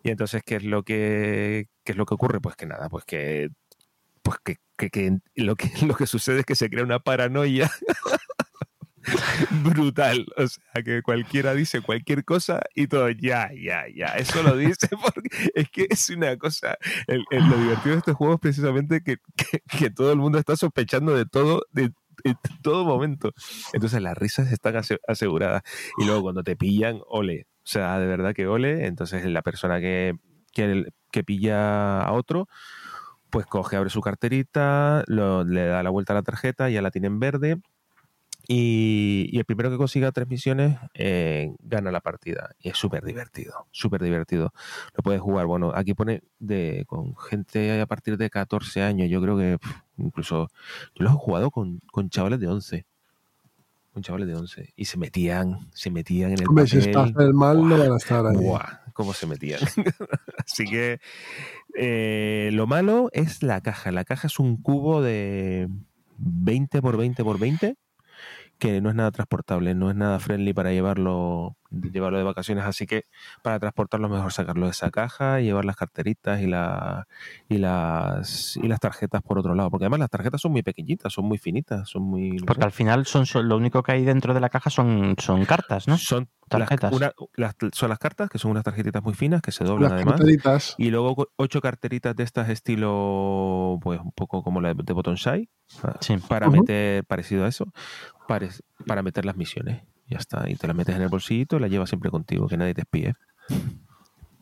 Y 0.03 0.09
entonces, 0.11 0.43
¿qué 0.45 0.57
es 0.57 0.63
lo 0.63 0.84
que, 0.84 1.67
qué 1.84 1.91
es 1.93 1.97
lo 1.97 2.05
que 2.05 2.13
ocurre? 2.15 2.41
Pues 2.41 2.55
que 2.55 2.65
nada, 2.65 2.89
pues 2.89 3.05
que 3.05 3.49
pues 4.21 4.38
que, 4.43 4.57
que- 4.89 5.19
lo 5.35 5.55
que 5.55 5.69
lo 5.88 5.95
que 5.95 6.07
sucede 6.07 6.41
es 6.41 6.45
que 6.45 6.55
se 6.55 6.69
crea 6.69 6.84
una 6.84 6.99
paranoia 6.99 7.71
brutal. 9.63 10.25
O 10.38 10.47
sea, 10.47 10.84
que 10.84 11.01
cualquiera 11.01 11.53
dice 11.53 11.81
cualquier 11.81 12.23
cosa 12.25 12.61
y 12.75 12.88
todo, 12.88 13.09
ya, 13.09 13.49
ya, 13.53 13.85
ya. 13.93 14.07
Eso 14.17 14.43
lo 14.43 14.55
dice 14.55 14.88
porque 15.13 15.30
es 15.55 15.69
que 15.69 15.88
es 15.89 16.09
una 16.09 16.38
cosa. 16.38 16.77
El, 17.07 17.23
lo 17.31 17.57
divertido 17.57 17.95
de 17.95 17.99
este 17.99 18.13
juego 18.13 18.35
es 18.35 18.39
precisamente 18.39 19.01
que, 19.03 19.17
que- 19.80 19.89
todo 19.89 20.11
el 20.11 20.17
mundo 20.19 20.38
está 20.39 20.55
sospechando 20.55 21.13
de 21.15 21.25
todo, 21.25 21.63
de, 21.71 21.89
de 22.23 22.35
todo 22.61 22.85
momento. 22.85 23.34
Entonces 23.73 24.01
las 24.01 24.17
risas 24.17 24.51
están 24.51 24.75
ase- 24.77 24.99
aseguradas. 25.07 25.63
Y 25.97 26.05
luego 26.05 26.21
cuando 26.23 26.43
te 26.43 26.55
pillan, 26.55 26.99
ole. 27.07 27.47
O 27.65 27.65
sea, 27.65 27.99
de 27.99 28.07
verdad 28.07 28.34
que 28.34 28.48
ole. 28.48 28.85
Entonces 28.88 29.26
la 29.26 29.41
persona 29.41 29.80
que, 29.80 30.15
que, 30.53 30.85
que 31.11 31.23
pilla 31.23 32.02
a 32.02 32.11
otro 32.14 32.48
pues 33.30 33.48
coge, 33.48 33.77
abre 33.77 33.90
su 33.90 34.02
carterita, 34.02 35.03
lo- 35.07 35.44
le 35.44 35.65
da 35.65 35.81
la 35.84 35.90
vuelta 35.90 36.14
a 36.14 36.18
la 36.18 36.22
tarjeta, 36.23 36.69
ya 36.69 36.81
la 36.84 36.91
tiene 36.91 37.07
en 37.07 37.19
verde. 37.19 37.57
Y, 38.48 39.31
el 39.38 39.45
primero 39.45 39.69
que 39.72 39.77
consiga 39.77 40.11
tres 40.11 40.27
misiones 40.27 40.77
eh, 40.94 41.52
gana 41.60 41.91
la 41.91 42.02
partida. 42.02 42.49
Y 42.60 42.69
es 42.69 42.77
súper 42.77 43.03
divertido, 43.06 43.68
súper 43.72 44.03
divertido. 44.03 44.53
Lo 44.95 45.03
puedes 45.03 45.22
jugar, 45.22 45.45
bueno, 45.45 45.72
aquí 45.73 45.94
pone 45.94 46.22
de, 46.40 46.84
con 46.88 47.15
gente 47.15 47.80
a 47.81 47.85
partir 47.85 48.18
de 48.18 48.30
14 48.30 48.81
años. 48.84 49.10
Yo 49.10 49.22
creo 49.22 49.38
que 49.38 49.57
incluso 49.98 50.49
yo 50.95 51.06
lo 51.06 51.10
he 51.11 51.14
jugado 51.14 51.52
con, 51.52 51.80
con 51.91 52.10
chavales 52.10 52.40
de 52.40 52.48
11. 52.48 52.85
Con 53.94 54.02
chavales 54.02 54.28
de 54.28 54.36
11. 54.36 54.74
Y 54.76 54.86
se 54.86 54.98
metían, 54.98 55.70
se 55.72 55.91
metían 55.91 56.32
en 56.32 56.40
el 56.40 56.48
hombre, 56.48 56.65
si 56.68 56.78
papel. 56.78 56.90
estás 56.90 57.14
del 57.14 57.34
mal 57.34 57.68
no 57.68 57.78
van 57.78 57.91
a 57.91 57.98
estar 57.98 58.26
ahí. 58.26 58.36
Buah, 58.36 58.82
cómo 58.94 59.14
se 59.14 59.28
metían. 59.28 59.60
Así 60.45 60.65
que 60.65 60.99
eh, 61.76 62.49
lo 62.53 62.65
malo 62.65 63.10
es 63.14 63.44
la 63.44 63.61
caja. 63.61 63.91
La 63.91 64.03
caja 64.03 64.28
es 64.28 64.40
un 64.40 64.61
cubo 64.61 65.02
de 65.02 65.70
20 66.18 66.82
por 66.82 66.98
20 66.98 67.24
por 67.24 67.40
20 67.40 67.78
que 68.57 68.82
no 68.82 68.90
es 68.90 68.95
nada 68.95 69.11
transportable, 69.11 69.76
no 69.76 69.90
es 69.90 69.95
nada 69.95 70.20
friendly 70.20 70.53
para 70.53 70.72
llevarlo, 70.72 71.57
llevarlo 71.91 72.18
de 72.18 72.24
vacaciones, 72.24 72.66
así 72.66 72.86
que 72.86 73.06
para 73.41 73.60
transportarlo 73.60 74.08
es 74.08 74.14
mejor 74.14 74.32
sacarlo 74.32 74.66
de 74.66 74.72
esa 74.72 74.91
caja, 74.91 75.40
llevar 75.40 75.66
las 75.66 75.76
carteritas 75.76 76.41
y, 76.41 76.48
la, 76.48 77.08
y, 77.50 77.58
las, 77.58 78.58
y 78.58 78.68
las 78.68 78.80
tarjetas 78.80 79.22
por 79.22 79.40
otro 79.40 79.56
lado, 79.56 79.70
porque 79.72 79.86
además 79.86 80.00
las 80.00 80.10
tarjetas 80.10 80.41
son 80.41 80.52
muy 80.52 80.64
pequeñitas, 80.64 81.12
son 81.14 81.26
muy 81.26 81.38
finitas, 81.38 81.90
son 81.90 82.04
muy... 82.04 82.32
no 82.32 82.45
Porque 82.45 82.62
sé. 82.62 82.66
al 82.66 82.72
final 82.72 83.06
son, 83.06 83.26
son- 83.26 83.48
lo 83.50 83.58
único 83.58 83.82
que 83.84 83.91
hay 83.94 84.04
dentro 84.06 84.34
de 84.34 84.40
la 84.40 84.50
caja 84.50 84.70
son, 84.70 85.16
son 85.20 85.45
cartas, 85.45 85.88
¿no? 85.88 85.98
son 85.98 86.28
las, 86.50 86.60
tarjetas. 86.70 86.94
una- 86.94 87.12
las- 87.36 87.56
son 87.72 87.90
las 87.90 88.00
cartas, 88.00 88.30
que 88.30 88.38
son 88.38 88.52
unas 88.52 88.64
tarjetitas 88.64 89.02
muy 89.04 89.14
finas, 89.14 89.41
que 89.41 89.52
se 89.52 89.64
doblan 89.64 89.91
Las 89.91 89.94
además. 89.94 90.16
carteritas. 90.20 90.76
Y 90.78 90.91
luego 90.91 91.30
ocho 91.38 91.62
carteritas 91.62 92.16
de 92.16 92.24
estas 92.24 92.50
estilo, 92.50 93.80
pues 93.82 94.00
un 94.00 94.12
poco 94.12 94.44
como 94.44 94.62
la 94.62 94.74
de 94.74 94.94
Botonsai, 94.94 95.50
Sí. 96.02 96.18
para 96.28 96.50
meter, 96.50 97.04
parecido 97.06 97.45
a 97.45 97.48
eso, 97.48 97.66
pare- 98.28 98.50
para 98.86 99.02
meter 99.02 99.26
las 99.26 99.36
misiones. 99.36 99.82
Ya 100.07 100.17
está, 100.17 100.49
y 100.49 100.55
te 100.55 100.67
las 100.67 100.75
metes 100.75 100.95
en 100.95 101.01
el 101.01 101.09
bolsillito 101.09 101.57
y 101.57 101.59
las 101.59 101.69
llevas 101.71 101.89
siempre 101.89 102.09
contigo, 102.11 102.47
que 102.47 102.57
nadie 102.57 102.73
te 102.73 102.81
espíe. 102.81 103.15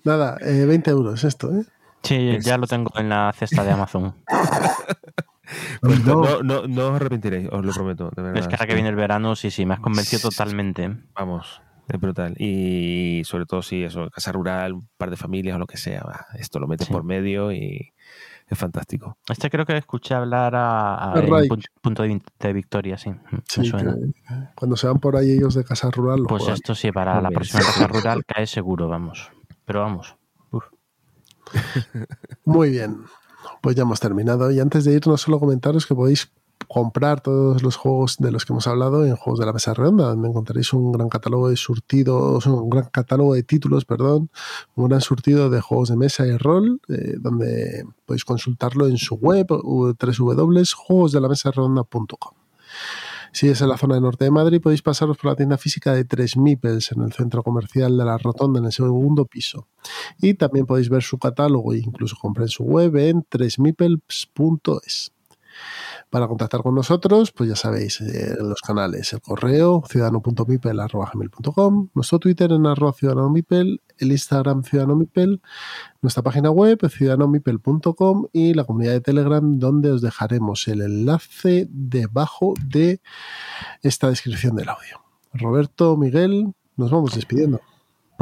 Nada, 0.03 0.37
eh, 0.41 0.65
20 0.65 0.89
euros 0.91 1.23
esto, 1.23 1.51
¿eh? 1.55 1.63
Sí, 2.03 2.29
Es- 2.37 2.45
ya 2.45 2.57
lo 2.57 2.65
tengo 2.67 2.89
en 2.95 3.09
la 3.09 3.31
cesta 3.35 3.63
de 3.63 3.71
Amazon. 3.71 4.15
Pues 5.81 6.05
No. 6.05 6.15
no, 6.21 6.43
no, 6.43 6.67
no 6.67 6.87
os 6.87 6.95
arrepentiréis, 6.95 7.49
os 7.51 7.65
lo 7.65 7.73
prometo, 7.73 8.09
de 8.15 8.21
verdad. 8.21 8.39
es 8.39 8.47
que 8.47 8.55
ahora 8.55 8.67
que 8.67 8.73
viene 8.73 8.87
el 8.89 8.95
verano, 8.95 9.35
sí, 9.35 9.51
sí, 9.51 9.65
me 9.65 9.73
has 9.73 9.81
convencido 9.81 10.21
totalmente. 10.29 10.89
Vamos, 11.13 11.61
es 11.89 11.99
brutal. 11.99 12.35
Y 12.39 13.21
sobre 13.25 13.45
todo 13.45 13.61
si 13.61 13.83
eso, 13.83 14.09
casa 14.11 14.31
rural, 14.31 14.73
un 14.73 14.87
par 14.97 15.09
de 15.09 15.17
familias 15.17 15.57
o 15.57 15.59
lo 15.59 15.67
que 15.67 15.75
sea, 15.77 16.03
va, 16.03 16.25
esto 16.39 16.57
lo 16.59 16.67
metes 16.67 16.87
Sí. 16.87 16.93
por 16.93 17.03
medio 17.03 17.51
y 17.51 17.91
es 18.53 18.57
fantástico. 18.59 19.17
Este 19.29 19.49
creo 19.49 19.65
que 19.65 19.77
escuché 19.77 20.13
hablar 20.13 20.53
a, 20.55 21.13
a- 21.13 21.19
El 21.19 21.27
punto 21.81 22.03
de, 22.03 22.53
Victoria, 22.53 22.97
sí. 22.97 23.09
Me 23.09 23.39
Sí, 23.47 23.65
suena. 23.65 23.95
cuando 24.55 24.75
se 24.75 24.87
van 24.87 24.99
por 24.99 25.15
ahí 25.15 25.31
ellos 25.31 25.55
de 25.55 25.63
casa 25.63 25.89
rural, 25.91 26.23
Pues 26.27 26.41
juegan. 26.43 26.55
esto 26.55 26.75
sí, 26.75 26.91
para 26.91 27.21
la 27.21 27.29
próxima 27.29 27.61
casa 27.61 27.87
rural 27.87 28.23
cae 28.25 28.45
seguro, 28.47 28.87
vamos. 28.87 29.31
Pero 29.65 29.81
vamos. 29.81 30.15
uf. 30.51 30.65
Muy 32.45 32.69
bien. 32.71 33.03
Pues 33.61 33.75
ya 33.75 33.83
hemos 33.83 33.99
terminado. 33.99 34.51
Y 34.51 34.59
antes 34.59 34.85
de 34.85 34.93
irnos, 34.93 35.21
solo 35.21 35.39
comentaros 35.39 35.85
que 35.85 35.95
podéis 35.95 36.31
comprar 36.67 37.21
todos 37.21 37.63
los 37.63 37.75
juegos 37.75 38.17
de 38.17 38.31
los 38.31 38.45
que 38.45 38.53
hemos 38.53 38.67
hablado 38.67 39.05
en 39.05 39.15
Juegos 39.15 39.39
de 39.39 39.45
la 39.45 39.53
Mesa 39.53 39.73
Redonda, 39.73 40.07
donde 40.07 40.27
encontraréis 40.27 40.73
un 40.73 40.91
gran 40.91 41.07
catálogo 41.09 41.49
de 41.49 41.57
surtidos, 41.57 42.45
un 42.45 42.69
gran 42.69 42.89
catálogo 42.91 43.33
de 43.33 43.43
títulos, 43.43 43.85
perdón, 43.85 44.29
un 44.75 44.87
gran 44.87 45.01
surtido 45.01 45.49
de 45.49 45.61
juegos 45.61 45.89
de 45.89 45.97
mesa 45.97 46.25
y 46.25 46.37
rol, 46.37 46.79
eh, 46.89 47.15
donde 47.19 47.85
podéis 48.05 48.25
consultarlo 48.25 48.87
en 48.87 48.97
su 48.97 49.15
web, 49.15 49.47
www.juegosdelamesaredonda.com. 49.49 52.33
Si 53.33 53.47
es 53.47 53.61
en 53.61 53.69
la 53.69 53.77
zona 53.77 53.95
de 53.95 54.01
norte 54.01 54.25
de 54.25 54.31
Madrid, 54.31 54.61
podéis 54.61 54.81
pasaros 54.81 55.17
por 55.17 55.31
la 55.31 55.37
tienda 55.37 55.57
física 55.57 55.93
de 55.93 56.03
Tres 56.03 56.35
Mipels 56.35 56.91
en 56.91 57.03
el 57.03 57.13
centro 57.13 57.43
comercial 57.43 57.97
de 57.97 58.03
la 58.03 58.17
Rotonda, 58.17 58.59
en 58.59 58.65
el 58.65 58.73
segundo 58.73 59.25
piso. 59.25 59.69
Y 60.19 60.33
también 60.33 60.65
podéis 60.65 60.89
ver 60.89 61.01
su 61.01 61.17
catálogo 61.17 61.73
e 61.73 61.77
incluso 61.77 62.17
comprar 62.19 62.45
en 62.45 62.49
su 62.49 62.63
web 62.63 62.97
en 62.97 63.25
tresmipels.es. 63.29 65.13
Para 66.11 66.27
contactar 66.27 66.61
con 66.61 66.75
nosotros, 66.75 67.31
pues 67.31 67.49
ya 67.49 67.55
sabéis, 67.55 68.01
eh, 68.01 68.35
los 68.37 68.59
canales, 68.59 69.13
el 69.13 69.21
correo 69.21 69.81
ciudadano.mipel.com, 69.87 71.87
nuestro 71.93 72.19
Twitter 72.19 72.51
en 72.51 72.65
arroba 72.65 72.91
ciudadanomipel, 72.91 73.81
el 73.97 74.11
Instagram 74.11 74.63
ciudadanomipel, 74.63 75.41
nuestra 76.01 76.21
página 76.21 76.51
web 76.51 76.79
ciudadanomipel.com 76.85 78.27
y 78.33 78.53
la 78.53 78.65
comunidad 78.65 78.91
de 78.91 78.99
Telegram 78.99 79.57
donde 79.57 79.89
os 79.89 80.01
dejaremos 80.01 80.67
el 80.67 80.81
enlace 80.81 81.69
debajo 81.71 82.55
de 82.61 82.99
esta 83.81 84.09
descripción 84.09 84.57
del 84.57 84.67
audio. 84.67 85.01
Roberto, 85.33 85.95
Miguel, 85.95 86.53
nos 86.75 86.91
vamos 86.91 87.15
despidiendo. 87.15 87.61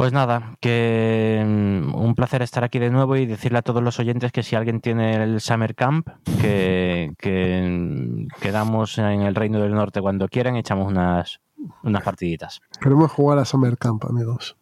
Pues 0.00 0.14
nada, 0.14 0.56
que 0.60 1.44
mm, 1.46 1.94
un 1.94 2.14
placer 2.14 2.40
estar 2.40 2.64
aquí 2.64 2.78
de 2.78 2.88
nuevo 2.88 3.16
y 3.16 3.26
decirle 3.26 3.58
a 3.58 3.62
todos 3.62 3.82
los 3.82 3.98
oyentes 3.98 4.32
que 4.32 4.42
si 4.42 4.56
alguien 4.56 4.80
tiene 4.80 5.22
el 5.22 5.42
Summer 5.42 5.74
Camp, 5.74 6.08
que, 6.40 7.12
que 7.18 8.26
quedamos 8.40 8.96
en 8.96 9.20
el 9.20 9.34
Reino 9.34 9.60
del 9.60 9.74
Norte 9.74 10.00
cuando 10.00 10.26
quieran 10.28 10.56
y 10.56 10.60
echamos 10.60 10.88
unas, 10.88 11.42
unas 11.82 12.02
partiditas. 12.02 12.62
Queremos 12.80 13.12
jugar 13.12 13.40
a 13.40 13.44
Summer 13.44 13.76
Camp, 13.76 14.02
amigos. 14.06 14.56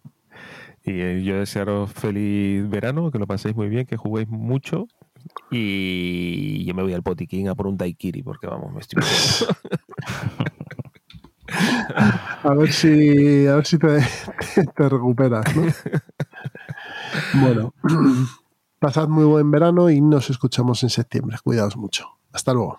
Y 0.85 1.01
eh, 1.03 1.23
yo 1.23 1.37
desearos 1.37 1.93
feliz 1.93 2.69
verano, 2.69 3.13
que 3.13 3.21
lo 3.21 3.29
paséis 3.29 3.55
muy 3.55 3.69
bien, 3.69 3.87
que 3.87 3.97
juguéis 3.97 4.29
mucho. 4.29 4.89
Y 5.53 6.65
yo 6.65 6.75
me 6.75 6.83
voy 6.83 6.95
al 6.95 7.05
Potiquín 7.05 7.49
a 7.49 7.55
por 7.55 7.69
un 7.69 7.77
Daikiri, 7.77 8.25
porque 8.25 8.49
vamos, 8.49 8.73
me 8.73 8.81
estoy. 8.81 9.05
A 12.43 12.55
ver 12.55 12.73
si, 12.73 13.47
a 13.47 13.57
ver 13.57 13.67
si 13.67 13.79
te, 13.79 13.99
recuperas, 14.89 15.45
¿no? 15.57 15.63
Bueno, 17.35 17.75
pasad 18.79 19.09
muy 19.09 19.25
buen 19.25 19.51
verano 19.51 19.91
y 19.91 20.01
nos 20.01 20.31
escuchamos 20.31 20.83
en 20.83 20.91
septiembre. 20.91 21.39
Cuidaos 21.43 21.77
mucho. 21.77 22.07
Hasta 22.33 22.53
luego. 22.53 22.79